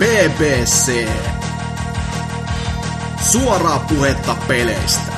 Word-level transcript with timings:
BBC. 0.00 1.08
Suoraa 3.32 3.86
puhetta 3.88 4.36
peleistä. 4.48 5.12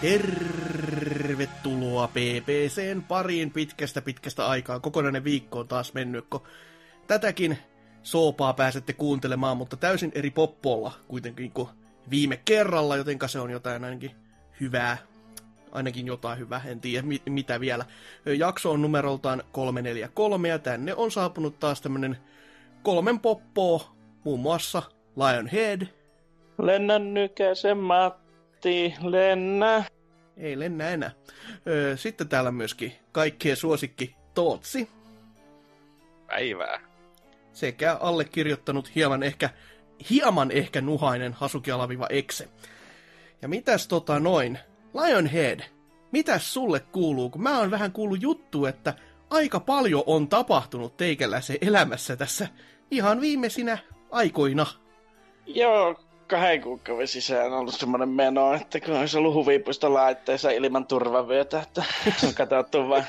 Tervetuloa 0.00 2.08
BBCn 2.08 3.02
pariin 3.08 3.50
pitkästä 3.50 4.02
pitkästä 4.02 4.46
aikaa. 4.46 4.80
Kokonainen 4.80 5.24
viikko 5.24 5.58
on 5.58 5.68
taas 5.68 5.94
mennyt, 5.94 6.24
kun 6.30 6.42
tätäkin 7.06 7.58
soopaa 8.02 8.52
pääsette 8.52 8.92
kuuntelemaan, 8.92 9.56
mutta 9.56 9.76
täysin 9.76 10.12
eri 10.14 10.30
poppolla 10.30 10.92
kuitenkin 11.08 11.50
kuin 11.50 11.68
viime 12.10 12.40
kerralla, 12.44 12.96
jotenka 12.96 13.28
se 13.28 13.40
on 13.40 13.50
jotain 13.50 13.84
ainakin 13.84 14.10
hyvää. 14.60 14.98
Ainakin 15.72 16.06
jotain 16.06 16.38
hyvää, 16.38 16.62
en 16.66 16.80
tiedä 16.80 17.06
mit- 17.06 17.22
mitä 17.26 17.60
vielä. 17.60 17.84
Jakso 18.38 18.70
on 18.70 18.82
numeroltaan 18.82 19.42
343 19.52 20.48
ja 20.48 20.58
tänne 20.58 20.94
on 20.94 21.10
saapunut 21.10 21.58
taas 21.58 21.80
tämmönen 21.80 22.16
kolmen 22.82 23.20
poppoa, 23.20 23.94
muun 24.24 24.40
muassa 24.40 24.82
Lionhead. 25.16 25.82
Lennä 26.62 26.98
nykäsen 26.98 27.78
Matti, 27.78 28.94
lennä. 29.02 29.84
Ei 30.36 30.58
lennä 30.58 30.88
enää. 30.88 31.10
Sitten 31.96 32.28
täällä 32.28 32.50
myöskin 32.50 32.92
kaikkien 33.12 33.56
suosikki 33.56 34.16
Tootsi. 34.34 34.88
Päivää. 36.26 36.80
Sekä 37.52 37.94
allekirjoittanut 37.94 38.94
hieman 38.94 39.22
ehkä, 39.22 39.50
hieman 40.10 40.50
ehkä 40.50 40.80
nuhainen 40.80 41.32
Hasuki-alaviva 41.32 42.06
Exe. 42.10 42.48
Ja 43.42 43.48
mitäs 43.48 43.88
tota 43.88 44.20
noin, 44.20 44.58
Lionhead, 45.02 45.60
mitäs 46.12 46.54
sulle 46.54 46.80
kuuluu? 46.80 47.30
Kun 47.30 47.42
mä 47.42 47.58
oon 47.58 47.70
vähän 47.70 47.92
kuullut 47.92 48.22
juttu, 48.22 48.66
että 48.66 48.94
aika 49.30 49.60
paljon 49.60 50.02
on 50.06 50.28
tapahtunut 50.28 50.96
teikäläisen 50.96 51.58
elämässä 51.60 52.16
tässä 52.16 52.48
ihan 52.90 53.20
viimeisinä 53.20 53.78
aikoina. 54.10 54.66
Joo, 55.46 56.00
kahden 56.26 56.62
kuukauden 56.62 57.08
sisään 57.08 57.52
on 57.52 57.58
ollut 57.58 57.74
semmoinen 57.74 58.08
meno, 58.08 58.54
että 58.54 58.80
kun 58.80 58.96
olisi 58.96 59.18
ollut 59.18 59.34
huvipuistolaitteessa 59.34 60.50
ilman 60.50 60.86
turvavyötä, 60.86 61.62
että 61.62 61.84
on 62.26 62.34
katsottu 62.34 62.88
vaan 62.88 63.04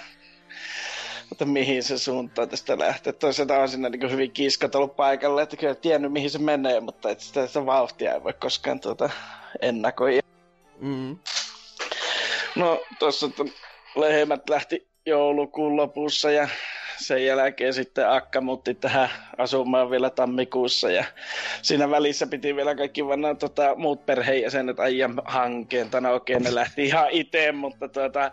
että 1.32 1.46
mihin 1.46 1.84
se 1.84 1.98
suuntaan 1.98 2.50
tästä 2.50 2.80
lähtee. 2.80 3.14
Toisaalta 3.14 3.60
on 3.60 3.70
siinä 3.70 3.90
niin 3.90 4.12
hyvin 4.12 4.32
kiiskat 4.32 4.76
ollut 4.76 4.96
paikalle, 4.96 5.42
että 5.42 5.58
kyllä 5.58 5.76
tiennyt 5.76 6.12
mihin 6.12 6.30
se 6.30 6.40
menee, 6.40 6.80
mutta 6.80 7.10
että 7.10 7.24
sitä, 7.24 7.48
sitä 7.48 7.66
vauhtia 7.66 8.14
ei 8.14 8.24
voi 8.24 8.34
koskaan 8.34 8.80
tuota 8.80 9.10
ennakoida. 9.62 10.22
Mm. 10.80 11.18
No 12.56 12.82
tuossa 13.00 13.30
lehmät 13.96 14.50
lähti 14.50 14.88
joulukuun 15.06 15.76
lopussa 15.76 16.32
ja 16.32 16.48
sen 16.98 17.26
jälkeen 17.26 17.74
sitten 17.74 18.10
Akka 18.10 18.42
muutti 18.42 18.76
tähän 18.76 19.10
asumaan 19.38 19.90
vielä 19.90 20.10
tammikuussa 20.10 20.92
ja 20.92 21.06
siinä 21.62 21.90
välissä 21.90 22.28
piti 22.28 22.56
vielä 22.56 22.76
kaikki 22.76 23.06
vanna, 23.06 23.36
tota, 23.36 23.76
muut 23.76 24.06
perheenjäsenet 24.06 24.80
ajaa 24.80 25.10
hankkeen. 25.26 25.88
No 26.02 26.16
okei, 26.16 26.40
ne 26.40 26.56
lähti 26.56 26.86
ihan 26.86 27.10
itse, 27.12 27.52
mutta 27.52 27.88
tota, 27.88 28.32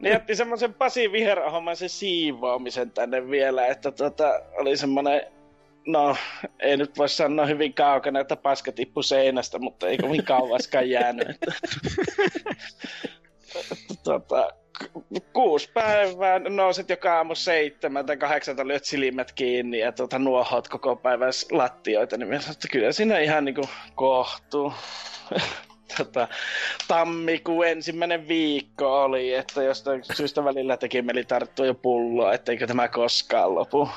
ne 0.00 0.10
jätti 0.10 0.34
semmoisen 0.34 0.74
Pasi 0.74 1.12
Viherahommaisen 1.12 1.88
siivoamisen 1.88 2.90
tänne 2.90 3.30
vielä, 3.30 3.66
että 3.66 3.90
tota, 3.90 4.40
oli 4.58 4.76
semmoinen 4.76 5.20
No, 5.86 6.16
ei 6.60 6.76
nyt 6.76 6.98
voi 6.98 7.08
sanoa 7.08 7.46
hyvin 7.46 7.74
kaukana, 7.74 8.20
että 8.20 8.36
paska 8.36 8.72
tippui 8.72 9.04
seinästä, 9.04 9.58
mutta 9.58 9.88
ei 9.88 9.98
kovin 9.98 10.24
kauaskaan 10.24 10.90
jäänyt. 10.90 11.26
Tota, 14.04 14.52
kuusi 15.32 15.70
päivää, 15.74 16.38
nouset 16.38 16.90
joka 16.90 17.16
aamu 17.16 17.34
seitsemän 17.34 18.06
tai 18.06 18.16
kahdeksalta 18.16 18.66
lyöt 18.66 18.84
silmät 18.84 19.32
kiinni 19.32 19.78
ja 19.78 19.92
tuota, 19.92 20.18
nuohot 20.18 20.68
koko 20.68 20.96
päivän 20.96 21.32
lattioita, 21.50 22.16
niin 22.16 22.28
minä 22.28 22.40
että 22.50 22.68
kyllä 22.68 22.92
siinä 22.92 23.18
ihan 23.18 23.44
niinku 23.44 23.68
kohtuu. 23.94 24.72
tota, 25.98 26.28
tammikuun 26.88 27.66
ensimmäinen 27.66 28.28
viikko 28.28 29.02
oli, 29.02 29.34
että 29.34 29.62
jostain 29.62 30.02
syystä 30.16 30.44
välillä 30.44 30.76
teki 30.76 31.02
mieli 31.02 31.24
tarttua 31.24 31.66
jo 31.66 31.74
pulloa, 31.74 32.32
etteikö 32.32 32.66
tämä 32.66 32.88
koskaan 32.88 33.54
lopu. 33.54 33.88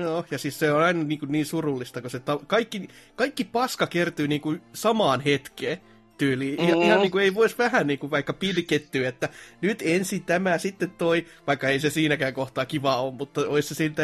Joo, 0.00 0.24
ja 0.30 0.38
siis 0.38 0.58
se 0.58 0.72
on 0.72 0.82
aina 0.82 1.04
niin, 1.04 1.18
kuin 1.18 1.32
niin 1.32 1.46
surullista, 1.46 2.00
ta- 2.24 2.40
kaikki, 2.46 2.88
kaikki 3.14 3.44
paska 3.44 3.86
kertyy 3.86 4.28
niin 4.28 4.40
kuin 4.40 4.62
samaan 4.72 5.20
hetkeen 5.20 5.80
tyyliin. 6.22 6.60
Mm. 6.60 6.82
Ihan 6.82 7.00
niin 7.00 7.10
kuin 7.10 7.24
ei 7.24 7.34
voisi 7.34 7.58
vähän 7.58 7.86
niin 7.86 7.98
kuin 7.98 8.10
vaikka 8.10 8.32
pilkettyä, 8.32 9.08
että 9.08 9.28
nyt 9.60 9.82
ensin 9.84 10.24
tämä, 10.24 10.58
sitten 10.58 10.90
toi, 10.90 11.26
vaikka 11.46 11.68
ei 11.68 11.80
se 11.80 11.90
siinäkään 11.90 12.34
kohtaa 12.34 12.66
kiva 12.66 12.96
ole, 12.96 13.14
mutta 13.14 13.40
olisi 13.40 13.68
se 13.68 13.74
siitä 13.74 14.02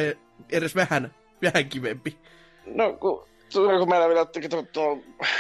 edes 0.53 0.75
vähän, 0.75 1.15
vähän 1.43 1.69
kivempi. 1.69 2.19
No, 2.67 2.93
kun 2.93 3.29
kun 3.53 3.89
meillä 3.89 4.09
vielä 4.09 4.21
otti, 4.21 4.41
tuo, 4.73 4.99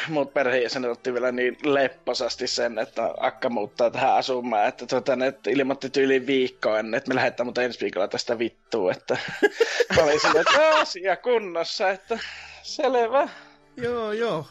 muut 0.09 0.35
perheenjäsenet 0.35 0.91
otti 0.91 1.13
vielä 1.13 1.33
niin 1.33 1.57
lepposasti 1.65 2.47
sen, 2.47 2.79
että 2.79 3.15
Akka 3.21 3.49
muuttaa 3.49 3.91
tähän 3.91 4.15
asumaan, 4.15 4.69
että 4.69 4.87
tuota, 4.87 5.17
ne 5.17 5.35
ilmoitti 5.49 5.91
tyyliin 5.91 6.27
viikkoa 6.27 6.79
ennen, 6.79 6.99
että 6.99 7.09
me 7.09 7.15
lähdetään 7.15 7.47
mutta 7.47 7.63
ensi 7.63 7.81
viikolla 7.81 8.09
tästä 8.09 8.39
vittua, 8.39 8.93
että 8.93 9.17
oli 10.03 10.19
silleen, 10.19 10.45
että 10.49 10.69
asia 10.81 11.17
kunnossa, 11.17 11.91
että 11.91 12.19
selvä. 12.63 13.29
Joo, 13.77 14.13
joo. 14.13 14.47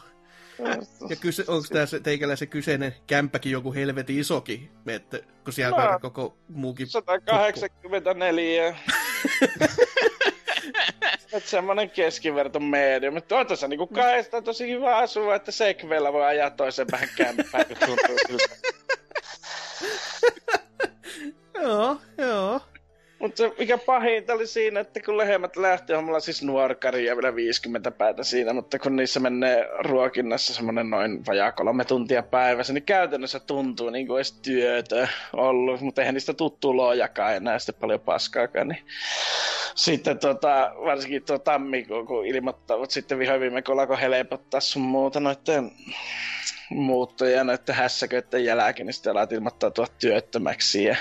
Ja 1.08 1.16
kyse, 1.16 1.44
onko 1.46 1.66
tämä 1.72 1.86
se, 1.86 2.00
teikällä 2.00 2.36
se 2.36 2.46
kyseinen 2.46 2.94
kämppäkin 3.06 3.52
joku 3.52 3.74
helvetin 3.74 4.18
isokin, 4.18 4.70
että, 4.86 5.18
kun 5.44 5.52
siellä 5.52 5.92
no, 5.92 5.98
koko 5.98 6.36
muukin... 6.48 6.86
184. 6.86 8.76
että 11.32 11.50
semmonen 11.50 11.90
keskiverto 11.90 12.60
medium. 12.60 13.14
Mutta 13.14 13.38
on 13.38 13.46
tässä 13.46 13.68
niinku 13.68 13.86
kahdesta 13.86 14.42
tosi 14.42 14.70
hyvä 14.70 14.96
asua, 14.96 15.34
että 15.34 15.52
sekveellä 15.52 16.12
voi 16.12 16.24
ajaa 16.24 16.50
toisen 16.50 16.86
vähän 16.92 17.08
kämppää, 17.16 17.64
kun 17.64 17.76
tuntuu 17.76 18.16
siltä. 18.26 18.54
joo, 21.62 22.00
joo. 22.18 22.60
Mutta 23.18 23.42
mikä 23.58 23.78
pahinta 23.78 24.32
oli 24.32 24.46
siinä, 24.46 24.80
että 24.80 25.00
kun 25.00 25.16
lehmät 25.16 25.56
lähti, 25.56 25.94
on 25.94 26.04
mulla 26.04 26.20
siis 26.20 26.42
nuorkari 26.42 27.04
ja 27.04 27.16
vielä 27.16 27.34
50 27.34 27.90
päätä 27.90 28.24
siinä, 28.24 28.52
mutta 28.52 28.78
kun 28.78 28.96
niissä 28.96 29.20
menee 29.20 29.68
ruokinnassa 29.78 30.54
semmoinen 30.54 30.90
noin 30.90 31.26
vajaa 31.26 31.52
kolme 31.52 31.84
tuntia 31.84 32.22
päivässä, 32.22 32.72
niin 32.72 32.82
käytännössä 32.82 33.40
tuntuu 33.40 33.90
niin 33.90 34.06
kuin 34.06 34.16
olisi 34.16 34.42
työtä 34.42 35.08
ollut, 35.32 35.80
mutta 35.80 36.02
eihän 36.02 36.14
niistä 36.14 36.34
tuttu 36.34 36.76
lojakaan 36.76 37.36
enää 37.36 37.58
sitten 37.58 37.74
paljon 37.80 38.00
paskaakaan, 38.00 38.68
niin 38.68 38.82
sitten 39.74 40.18
tota, 40.18 40.72
varsinkin 40.84 41.24
tuo 41.24 41.38
tammikuun, 41.38 42.06
kun 42.06 42.26
ilmoittavat 42.26 42.90
sitten 42.90 43.18
vihoin 43.18 43.40
viime 43.40 43.62
kun 43.62 43.98
helpottaa 43.98 44.60
sun 44.60 44.82
muuta 44.82 45.20
noiden 45.20 45.70
muuttoja 46.70 47.44
noiden 47.44 47.74
hässäköiden 47.74 48.44
jälkeen, 48.44 48.86
niin 48.86 48.94
sitten 48.94 49.12
alat 49.12 49.32
ilmoittautua 49.32 49.86
työttömäksi 49.98 50.84
ja 50.84 50.96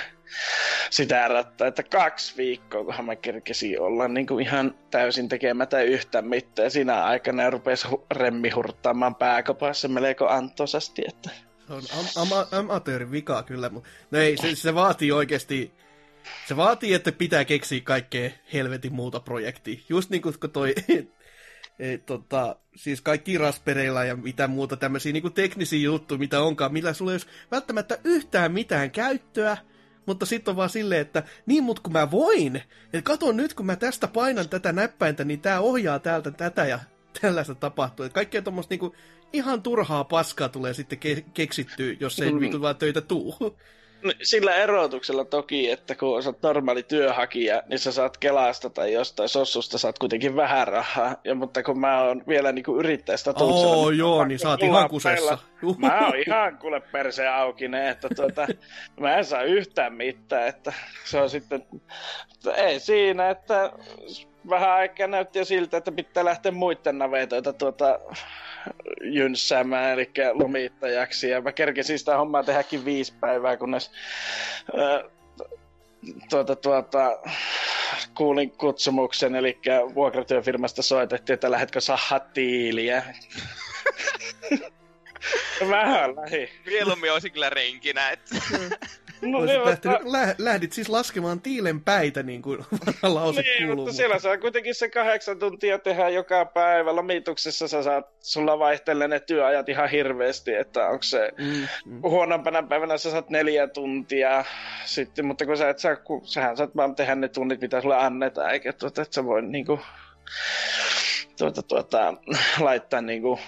sitä 0.89 1.25
erättää, 1.25 1.67
että 1.67 1.83
kaksi 1.83 2.33
viikkoa, 2.38 2.83
kunhan 2.83 3.05
mä 3.05 3.15
kerkesin 3.15 3.81
olla 3.81 4.07
niin 4.07 4.27
kuin 4.27 4.45
ihan 4.45 4.75
täysin 4.91 5.29
tekemättä 5.29 5.81
yhtään 5.81 6.27
mitään. 6.27 6.65
Ja 6.65 6.69
siinä 6.69 7.03
aikana 7.03 7.43
ja 7.43 7.49
rupesi 7.49 7.88
remmi 8.11 8.49
hurttaamaan 8.49 9.16
pääkopassa 9.16 9.87
melko 9.87 10.27
antosasti. 10.27 11.03
Että... 11.07 11.29
Se 11.67 11.73
on 11.73 11.83
am- 12.16 12.31
am- 12.31 12.59
amatöörin 12.59 13.11
vika 13.11 13.43
kyllä, 13.43 13.69
mutta 13.69 13.89
no 14.11 14.19
ei, 14.19 14.37
se, 14.37 14.55
se 14.55 14.75
vaatii 14.75 15.11
oikeasti 15.11 15.73
se 16.47 16.57
vaatii, 16.57 16.93
että 16.93 17.11
pitää 17.11 17.45
keksiä 17.45 17.81
kaikkea 17.83 18.29
helvetin 18.53 18.93
muuta 18.93 19.19
projektia. 19.19 19.79
Just 19.89 20.09
niin 20.09 20.21
kuin 20.21 20.35
toi, 20.53 20.75
e, 21.79 21.97
tota, 21.97 22.55
siis 22.75 23.01
kaikki 23.01 23.37
raspereilla 23.37 24.03
ja 24.03 24.16
mitä 24.16 24.47
muuta 24.47 24.77
tämmöisiä 24.77 25.13
niin 25.13 25.33
teknisiä 25.33 25.79
juttuja, 25.79 26.17
mitä 26.17 26.41
onkaan, 26.41 26.73
millä 26.73 26.93
sulla 26.93 27.11
ei 27.11 27.16
ole 27.25 27.33
välttämättä 27.51 27.97
yhtään 28.03 28.51
mitään 28.51 28.91
käyttöä, 28.91 29.57
mutta 30.07 30.25
sitten 30.25 30.51
on 30.51 30.55
vaan 30.55 30.69
silleen, 30.69 31.01
että 31.01 31.23
niin 31.45 31.63
mut 31.63 31.79
kun 31.79 31.93
mä 31.93 32.11
voin, 32.11 32.55
että 32.85 33.01
kato 33.03 33.31
nyt 33.31 33.53
kun 33.53 33.65
mä 33.65 33.75
tästä 33.75 34.07
painan 34.07 34.49
tätä 34.49 34.71
näppäintä, 34.71 35.23
niin 35.23 35.41
tää 35.41 35.61
ohjaa 35.61 35.99
täältä 35.99 36.31
tätä 36.31 36.65
ja 36.65 36.79
tällaista 37.21 37.55
tapahtuu. 37.55 38.05
Että 38.05 38.13
kaikkea 38.13 38.41
tuommoista 38.41 38.71
niinku 38.71 38.95
ihan 39.33 39.61
turhaa 39.61 40.03
paskaa 40.03 40.49
tulee 40.49 40.73
sitten 40.73 40.99
ke- 41.05 41.23
keksittyä, 41.33 41.95
jos 41.99 42.19
ei 42.19 42.31
mm. 42.31 42.61
Vaan 42.61 42.75
töitä 42.75 43.01
tuu. 43.01 43.35
Sillä 44.23 44.55
erotuksella 44.55 45.25
toki, 45.25 45.71
että 45.71 45.95
kun 45.95 46.09
olet 46.09 46.41
normaali 46.43 46.83
työhakija, 46.83 47.63
niin 47.69 47.79
sä 47.79 47.91
saat 47.91 48.17
Kelasta 48.17 48.69
tai 48.69 48.93
jostain 48.93 49.29
sossusta 49.29 49.77
saat 49.77 49.99
kuitenkin 49.99 50.35
vähän 50.35 50.67
rahaa. 50.67 51.15
Ja, 51.23 51.35
mutta 51.35 51.63
kun 51.63 51.79
mä 51.79 52.01
oon 52.01 52.23
vielä 52.27 52.51
niinku 52.51 52.79
yrittäjästä 52.79 53.33
tuutsella, 53.33 53.75
Oo, 53.75 53.89
niin 53.89 53.99
joo, 53.99 54.25
niin 54.25 54.39
saat 54.39 54.63
ihan 54.63 54.89
kusessa. 54.89 55.37
Mä 55.77 55.99
oon 56.05 56.15
ihan 56.27 56.57
kuule 56.57 56.79
perse 56.79 57.27
aukinen, 57.27 57.87
että 57.87 58.07
tuota, 58.15 58.47
mä 58.99 59.15
en 59.15 59.25
saa 59.25 59.43
yhtään 59.43 59.93
mitään, 59.93 60.47
että 60.47 60.73
se 61.05 61.21
on 61.21 61.29
sitten, 61.29 61.65
että 62.35 62.53
ei 62.53 62.79
siinä, 62.79 63.29
että 63.29 63.71
vähän 64.49 64.72
aikaa 64.72 65.08
näytti 65.08 65.40
jo 65.40 65.46
siltä, 65.46 65.78
että 65.78 65.91
pitää 65.91 66.26
lähteä 66.26 66.52
muiden 66.52 66.97
navetoita 66.97 67.53
tuota 67.53 67.99
jynssäämään, 69.02 69.94
eli 69.94 70.11
lomittajaksi. 70.34 71.29
Ja 71.29 71.41
mä 71.41 71.52
kerkesin 71.52 71.99
sitä 71.99 72.17
hommaa 72.17 72.44
tehdäkin 72.44 72.85
viisi 72.85 73.14
päivää, 73.20 73.58
kunnes 73.58 73.91
äh, 74.79 75.11
tuota, 76.29 76.55
tuota, 76.55 77.20
kuulin 78.17 78.52
kutsumuksen, 78.52 79.35
eli 79.35 79.59
vuokratyöfirmasta 79.96 80.82
soitettiin, 80.82 81.34
että 81.34 81.52
lähdetkö 81.52 81.82
sahaa 81.82 82.20
tiiliä. 82.20 83.03
Vähän 85.70 86.16
lähi. 86.16 86.50
Mieluummin 86.66 87.11
olisi 87.11 87.29
kyllä 87.29 87.50
renkinä, 87.50 88.09
että... 88.09 88.35
No, 89.22 89.37
Olisit 89.37 89.58
niin, 89.58 89.69
lähtenyt, 89.69 90.03
mutta, 90.03 90.17
lä, 90.17 90.35
lähdit 90.37 90.73
siis 90.73 90.90
laskemaan 90.90 91.41
tiilen 91.41 91.81
päitä, 91.81 92.23
niin 92.23 92.41
kuin 92.41 92.59
vanha 92.85 93.14
lause 93.16 93.41
niin, 93.41 93.67
kuuluu. 93.67 93.75
mutta 93.85 93.97
siellä 93.97 94.19
saa 94.19 94.37
kuitenkin 94.37 94.75
se 94.75 94.90
kahdeksan 94.90 95.40
tuntia 95.40 95.79
tehdä 95.79 96.09
joka 96.09 96.46
päivä. 96.46 96.96
Lomituksessa 96.96 97.67
sä 97.67 97.84
saat, 97.84 98.05
sulla 98.19 98.59
vaihtelee 98.59 99.08
ne 99.08 99.19
työajat 99.19 99.69
ihan 99.69 99.90
hirveästi, 99.90 100.53
että 100.53 100.87
onko 100.87 101.03
se 101.03 101.31
Mm, 101.37 101.67
mm. 101.85 102.02
huonompana 102.02 102.64
päivänä 102.64 102.97
sä 102.97 103.11
saat 103.11 103.29
neljä 103.29 103.67
tuntia 103.67 104.46
sitten, 104.85 105.25
mutta 105.25 105.46
kun 105.46 105.58
sä 105.58 105.69
et 105.69 105.79
saa, 105.79 105.96
kun, 105.96 106.28
sähän 106.28 106.58
saat 106.58 106.75
vaan 106.75 106.96
tehdä 106.96 107.16
ne 107.16 107.28
tunnit, 107.28 107.61
mitä 107.61 107.81
sulle 107.81 107.97
annetaan, 107.97 108.52
eikä 108.52 108.73
tuota, 108.73 109.02
että 109.02 109.16
sä 109.16 109.25
voi 109.25 109.41
niinku, 109.41 109.79
tuota, 111.37 111.64
tuota, 111.64 112.14
laittaa 112.59 113.02
niinku 113.02 113.40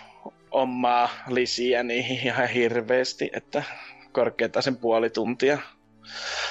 omaa 0.51 1.09
lisiä 1.27 1.83
niihin 1.83 2.19
ihan 2.27 2.49
hirveästi, 2.49 3.29
että 3.33 3.63
korkeintaan 4.11 4.63
sen 4.63 4.77
puoli 4.77 5.09
tuntia. 5.09 5.57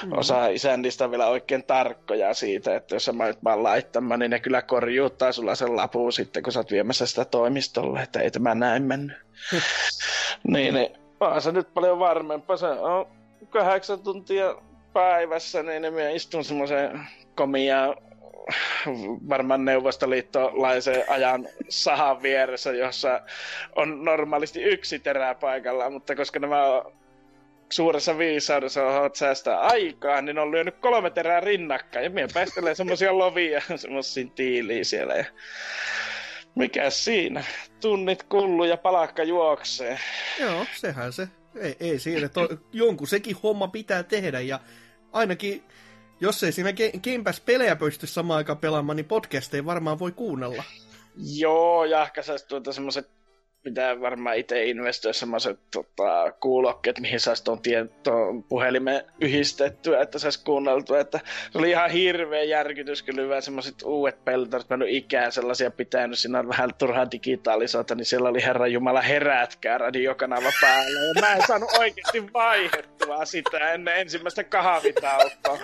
Mm. 0.05 0.11
Osa 0.11 0.47
isännistä 0.47 1.05
on 1.05 1.11
vielä 1.11 1.27
oikein 1.27 1.63
tarkkoja 1.63 2.33
siitä, 2.33 2.75
että 2.75 2.95
jos 2.95 3.05
sä 3.05 3.13
menet 3.13 3.43
vaan 3.43 3.63
laittamaan, 3.63 4.19
niin 4.19 4.31
ne 4.31 4.39
kyllä 4.39 4.61
korjuuttaa 4.61 5.31
sulla 5.31 5.55
sen 5.55 5.75
lapun 5.75 6.13
sitten, 6.13 6.43
kun 6.43 6.53
sä 6.53 6.59
oot 6.59 6.71
viemässä 6.71 7.05
sitä 7.05 7.25
toimistolle, 7.25 8.01
että 8.01 8.19
ei 8.19 8.31
tämä 8.31 8.55
näin 8.55 8.83
mennyt. 8.83 9.17
niin, 10.53 10.73
niin 10.73 10.89
on 11.19 11.41
se 11.41 11.51
nyt 11.51 11.73
paljon 11.73 11.99
varmempaa. 11.99 12.57
Se 12.57 12.67
on 12.67 13.07
kahdeksan 13.49 13.99
tuntia 13.99 14.55
päivässä, 14.93 15.63
niin 15.63 15.93
minä 15.93 16.09
istun 16.09 16.43
semmoisen 16.43 17.07
komia 17.35 17.95
varmaan 19.29 19.65
neuvostoliittolaisen 19.65 21.03
ajan 21.09 21.47
sahan 21.69 22.21
vieressä, 22.21 22.71
jossa 22.71 23.21
on 23.75 24.05
normaalisti 24.05 24.63
yksi 24.63 24.99
terä 24.99 25.35
paikalla, 25.35 25.89
mutta 25.89 26.15
koska 26.15 26.39
nämä 26.39 26.63
on 26.63 26.93
suuressa 27.71 28.17
viisaudessa 28.17 28.91
haluat 28.91 29.15
säästää 29.15 29.59
aikaa, 29.59 30.21
niin 30.21 30.39
on 30.39 30.51
lyönyt 30.51 30.75
kolme 30.79 31.09
terää 31.09 31.39
rinnakkain. 31.39 32.03
Ja 32.03 32.09
minä 32.09 32.27
päästelen 32.33 32.75
semmosia 32.75 33.17
lovia, 33.17 33.61
semmosia 33.75 34.27
tiiliä 34.35 34.83
siellä. 34.83 35.15
Ja 35.15 35.25
mikä 36.55 36.89
siinä? 36.89 37.43
Tunnit 37.81 38.23
kullu 38.23 38.63
ja 38.63 38.77
palakka 38.77 39.23
juoksee. 39.23 39.99
Joo, 40.39 40.65
sehän 40.75 41.13
se. 41.13 41.27
Ei, 41.55 41.75
ei 41.79 41.99
siinä. 41.99 42.29
To, 42.29 42.49
jonkun 42.71 43.07
sekin 43.07 43.35
homma 43.43 43.67
pitää 43.67 44.03
tehdä 44.03 44.39
ja 44.39 44.59
ainakin, 45.11 45.63
jos 46.19 46.43
ei 46.43 46.51
siinä 46.51 46.71
Ga- 46.71 46.99
Game 46.99 47.23
Pass-pelejä 47.23 47.75
pysty 47.75 48.07
samaan 48.07 48.37
aikaan 48.37 48.57
pelaamaan, 48.57 48.95
niin 48.95 49.05
podcasteja 49.05 49.65
varmaan 49.65 49.99
voi 49.99 50.11
kuunnella. 50.11 50.63
Joo, 51.37 51.85
ja 51.85 52.03
ehkä 52.03 52.21
saisi 52.21 52.47
tuota 52.47 52.73
semmoset 52.73 53.18
pitää 53.63 54.01
varmaan 54.01 54.37
itse 54.37 54.63
investoida 54.65 55.13
semmoiset 55.13 55.59
tota, 55.71 56.31
kuulokkeet, 56.39 56.99
mihin 56.99 57.19
saisi 57.19 57.43
tuon, 57.43 57.61
tien, 57.61 57.89
tuon 58.03 58.43
puhelimen 58.43 59.03
yhdistettyä, 59.21 60.01
että 60.01 60.19
saisi 60.19 60.43
kuunneltua. 60.43 60.99
Että 60.99 61.19
se 61.51 61.57
oli 61.57 61.69
ihan 61.69 61.91
hirveä 61.91 62.43
järkytys, 62.43 63.03
kyllä 63.03 63.21
hyvä 63.21 63.41
semmoiset 63.41 63.81
uudet 63.83 64.25
mä 64.25 64.73
en 64.73 64.81
ole 64.81 64.89
ikään 64.89 65.31
sellaisia 65.31 65.71
pitänyt, 65.71 66.19
siinä 66.19 66.39
on 66.39 66.49
vähän 66.49 66.69
turhaa 66.77 67.11
digitaalisuutta, 67.11 67.95
niin 67.95 68.05
siellä 68.05 68.29
oli 68.29 68.43
Herran 68.43 68.71
Jumala 68.71 69.01
herätkää 69.01 69.77
radiokanava 69.77 70.51
päällä. 70.61 70.99
Ja 70.99 71.21
mä 71.21 71.33
en 71.33 71.47
saanut 71.47 71.69
oikeasti 71.79 72.33
vaihdettua 72.33 73.25
sitä 73.25 73.71
ennen 73.71 73.97
ensimmäistä 73.97 74.43
kahvitaukoa. 74.43 75.59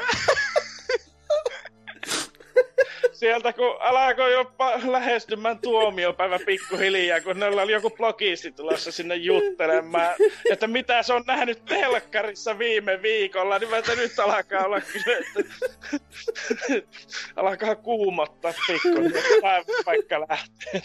Sieltä 3.16 3.54
kun 3.54 3.76
alkoi 3.80 4.34
jopa 4.34 4.80
lähestymään 4.86 5.60
tuomiopäivä 5.60 6.40
pikkuhiljaa, 6.46 7.22
kun 7.22 7.40
neillä 7.40 7.62
oli 7.62 7.72
joku 7.72 7.90
blogisti 7.90 8.52
tulossa 8.52 8.92
sinne 8.92 9.16
juttelemaan, 9.16 10.16
että 10.52 10.68
mitä 10.68 11.04
se 11.04 11.14
on 11.14 11.24
nähnyt 11.28 11.66
telkkarissa 11.66 12.60
viime 12.60 13.02
viikolla, 13.02 13.60
niin 13.60 13.70
mä 13.70 13.78
että 13.78 13.96
nyt 13.96 14.20
alkaa 14.20 14.66
olla 14.66 14.82
kyllä, 14.82 15.18
että 15.18 15.44
alkaa 17.36 17.76
kuumottaa 17.76 18.54
pikkuhiljaa, 18.68 19.64
vaikka 19.86 20.26
lähtee. 20.30 20.82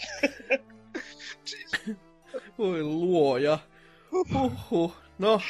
Voi 2.57 2.83
luoja. 2.83 3.59
Huhhuh. 4.11 4.95
No, 5.19 5.41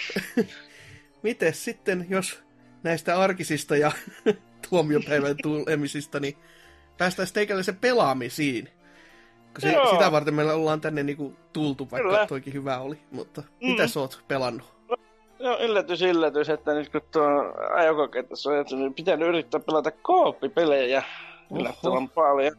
miten 1.23 1.53
sitten, 1.53 2.05
jos 2.09 2.43
näistä 2.83 3.19
arkisista 3.19 3.77
ja 3.77 3.91
tuomiopäivän 4.69 5.35
tulemisista, 5.41 6.19
niin 6.19 6.37
päästäisiin 6.97 7.33
teikäläisen 7.33 7.75
pelaamisiin. 7.75 8.65
Kun 9.53 9.61
se, 9.61 9.71
Joo. 9.71 9.91
sitä 9.91 10.11
varten 10.11 10.33
meillä 10.33 10.53
ollaan 10.53 10.81
tänne 10.81 11.03
niinku 11.03 11.33
tultu, 11.53 11.87
vaikka 11.91 12.09
Kyllä. 12.09 12.27
toikin 12.27 12.53
hyvä 12.53 12.79
oli. 12.79 12.99
Mutta 13.11 13.41
Mm. 13.41 13.67
mitä 13.67 13.87
sä 13.87 13.99
oot 13.99 14.23
pelannut? 14.27 14.73
No 15.39 15.57
yllätys, 15.59 16.01
yllätys, 16.01 16.49
että 16.49 16.73
nyt 16.73 16.89
kun 16.89 17.01
tuo 17.11 17.23
ajokokeessa 17.75 18.49
on 18.49 18.57
jäty, 18.57 18.75
niin 18.75 18.93
pitänyt 18.93 19.27
yrittää 19.27 19.59
pelata 19.59 19.91
kooppipelejä 19.91 21.03
yllättävän 21.55 22.09
paljon. 22.09 22.55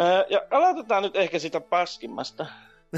Öö, 0.00 0.24
Ja 0.28 0.40
aloitetaan 0.50 1.02
nyt 1.02 1.16
ehkä 1.16 1.38
sitä 1.38 1.60
paskimmasta. 1.60 2.46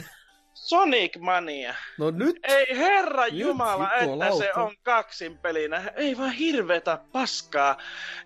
Sonic 0.59 1.19
Mania. 1.19 1.75
No 1.99 2.11
nyt, 2.11 2.37
Ei 2.43 2.79
herra 2.79 3.25
Nyt 3.25 3.35
jumala, 3.35 3.91
jumalauta. 4.03 4.45
että 4.45 4.53
se 4.55 4.61
on 4.61 4.77
kaksin 4.83 5.39
pelinä. 5.39 5.93
Ei 5.97 6.19
vaan 6.19 6.33
hirveetä 6.33 6.99
paskaa. 7.13 7.77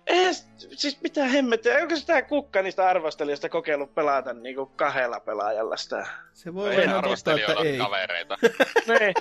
Ei, 0.07 0.33
siis 0.57 1.01
mitä 1.01 1.23
hemmettiä. 1.23 1.77
Onko 1.77 1.95
sitä 1.95 2.21
kukka 2.21 2.61
niistä 2.61 2.87
arvostelijoista 2.87 3.49
kokeillut 3.49 3.95
pelata 3.95 4.33
niinku 4.33 4.65
kahdella 4.65 5.19
pelaajalla 5.19 5.77
sitä? 5.77 6.07
se 6.33 6.53
voi 6.53 6.75
olla 6.83 7.01
totta, 7.01 7.33
että 7.33 7.53
ei. 7.63 7.77
kavereita. 7.77 8.37
niin. 8.87 9.13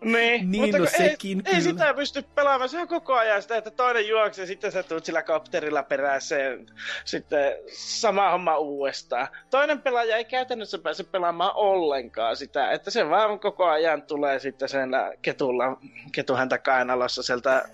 Niin, 0.00 0.50
Niin, 0.50 0.62
mutta 0.62 0.78
no 0.78 0.86
sekin 0.86 1.42
ei, 1.46 1.54
ei 1.54 1.62
sitä 1.62 1.94
pysty 1.94 2.24
pelaamaan, 2.34 2.68
se 2.68 2.80
on 2.80 2.88
koko 2.88 3.14
ajan 3.14 3.42
sitä, 3.42 3.56
että 3.56 3.70
toinen 3.70 4.08
juoksee, 4.08 4.46
sitten 4.46 4.72
sä 4.72 4.82
tulet 4.82 5.04
sillä 5.04 5.22
kopterilla 5.22 5.82
peräseen, 5.82 6.66
sitten 7.04 7.52
sama 7.72 8.30
homma 8.30 8.58
uudestaan. 8.58 9.28
Toinen 9.50 9.82
pelaaja 9.82 10.16
ei 10.16 10.24
käytännössä 10.24 10.78
pääse 10.78 11.04
pelaamaan 11.04 11.52
ollenkaan 11.54 12.36
sitä, 12.36 12.70
että 12.70 12.90
se 12.90 13.08
vaan 13.10 13.40
koko 13.40 13.64
ajan 13.64 14.02
tulee 14.02 14.38
sitten 14.38 14.68
sen 14.68 14.90
ketulla, 15.22 15.80
ketuhäntä 16.12 16.58
kainalossa 16.58 17.22
sieltä 17.22 17.68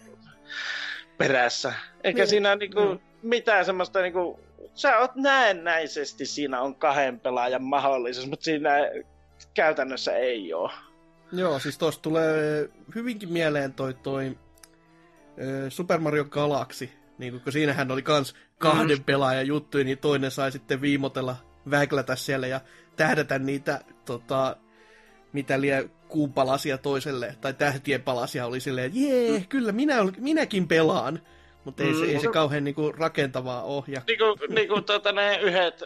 perässä. 1.19 1.73
Eikä 2.05 2.19
Niin, 2.19 2.29
siinä 2.29 2.57
niinku 2.57 2.81
joo. 2.81 3.01
mitään 3.23 3.65
semmoista 3.65 4.01
niinku, 4.03 4.41
sä 4.75 4.99
oot 4.99 5.15
näennäisesti 5.15 6.27
siinä 6.27 6.61
on 6.61 6.75
kahden 6.75 7.21
pelaajan 7.21 7.63
mahdollisuus, 7.63 8.27
mutta 8.27 8.45
siinä 8.45 8.71
käytännössä 9.55 10.17
ei 10.17 10.55
ole. 10.55 10.73
Joo, 11.33 11.59
siis 11.59 11.79
tosta 11.79 12.03
tulee 12.03 12.69
hyvinkin 12.95 13.33
mieleen 13.33 13.73
toi, 13.73 13.95
toi 13.95 14.39
Super 15.69 16.01
Mario 16.01 16.25
Galaxy. 16.25 16.89
Niin 17.19 17.41
kun 17.41 17.53
siinähän 17.53 17.91
oli 17.91 18.03
kans 18.03 18.35
kahden 18.59 18.99
Mm. 18.99 19.05
pelaajan 19.05 19.47
juttuja, 19.47 19.85
niin 19.85 19.99
toinen 19.99 20.31
sai 20.31 20.53
sitten 20.53 20.81
viimotella, 20.81 21.37
väglätä 21.71 22.17
siellä 22.17 22.47
ja 22.47 22.61
tähdätä 22.97 23.39
niitä, 23.39 23.81
tota, 24.05 24.57
mitä 25.33 25.61
liian 25.61 25.91
kuupalasia 26.09 26.79
toiselle, 26.79 27.37
tai 27.41 27.55
tähtien 27.55 28.03
palasia 28.03 28.47
oli 28.47 28.61
silleen, 28.61 28.87
että 28.87 28.99
jee, 28.99 29.45
kyllä 29.49 29.73
minä, 29.73 29.95
minäkin 30.19 30.69
pelaan. 30.69 31.21
Mutta 31.65 31.83
ei, 31.83 31.95
se, 31.95 32.01
Mm. 32.05 32.09
ei 32.09 32.21
se 32.21 32.29
kauhean 32.29 32.65
niinku 32.65 32.93
rakentavaa 32.93 33.63
ole. 33.63 33.85
Ja, 33.89 34.03
niinku, 34.07 34.25
niinku 34.55 34.81
tota, 34.83 35.13
ne 35.13 35.39
yhdet 35.43 35.85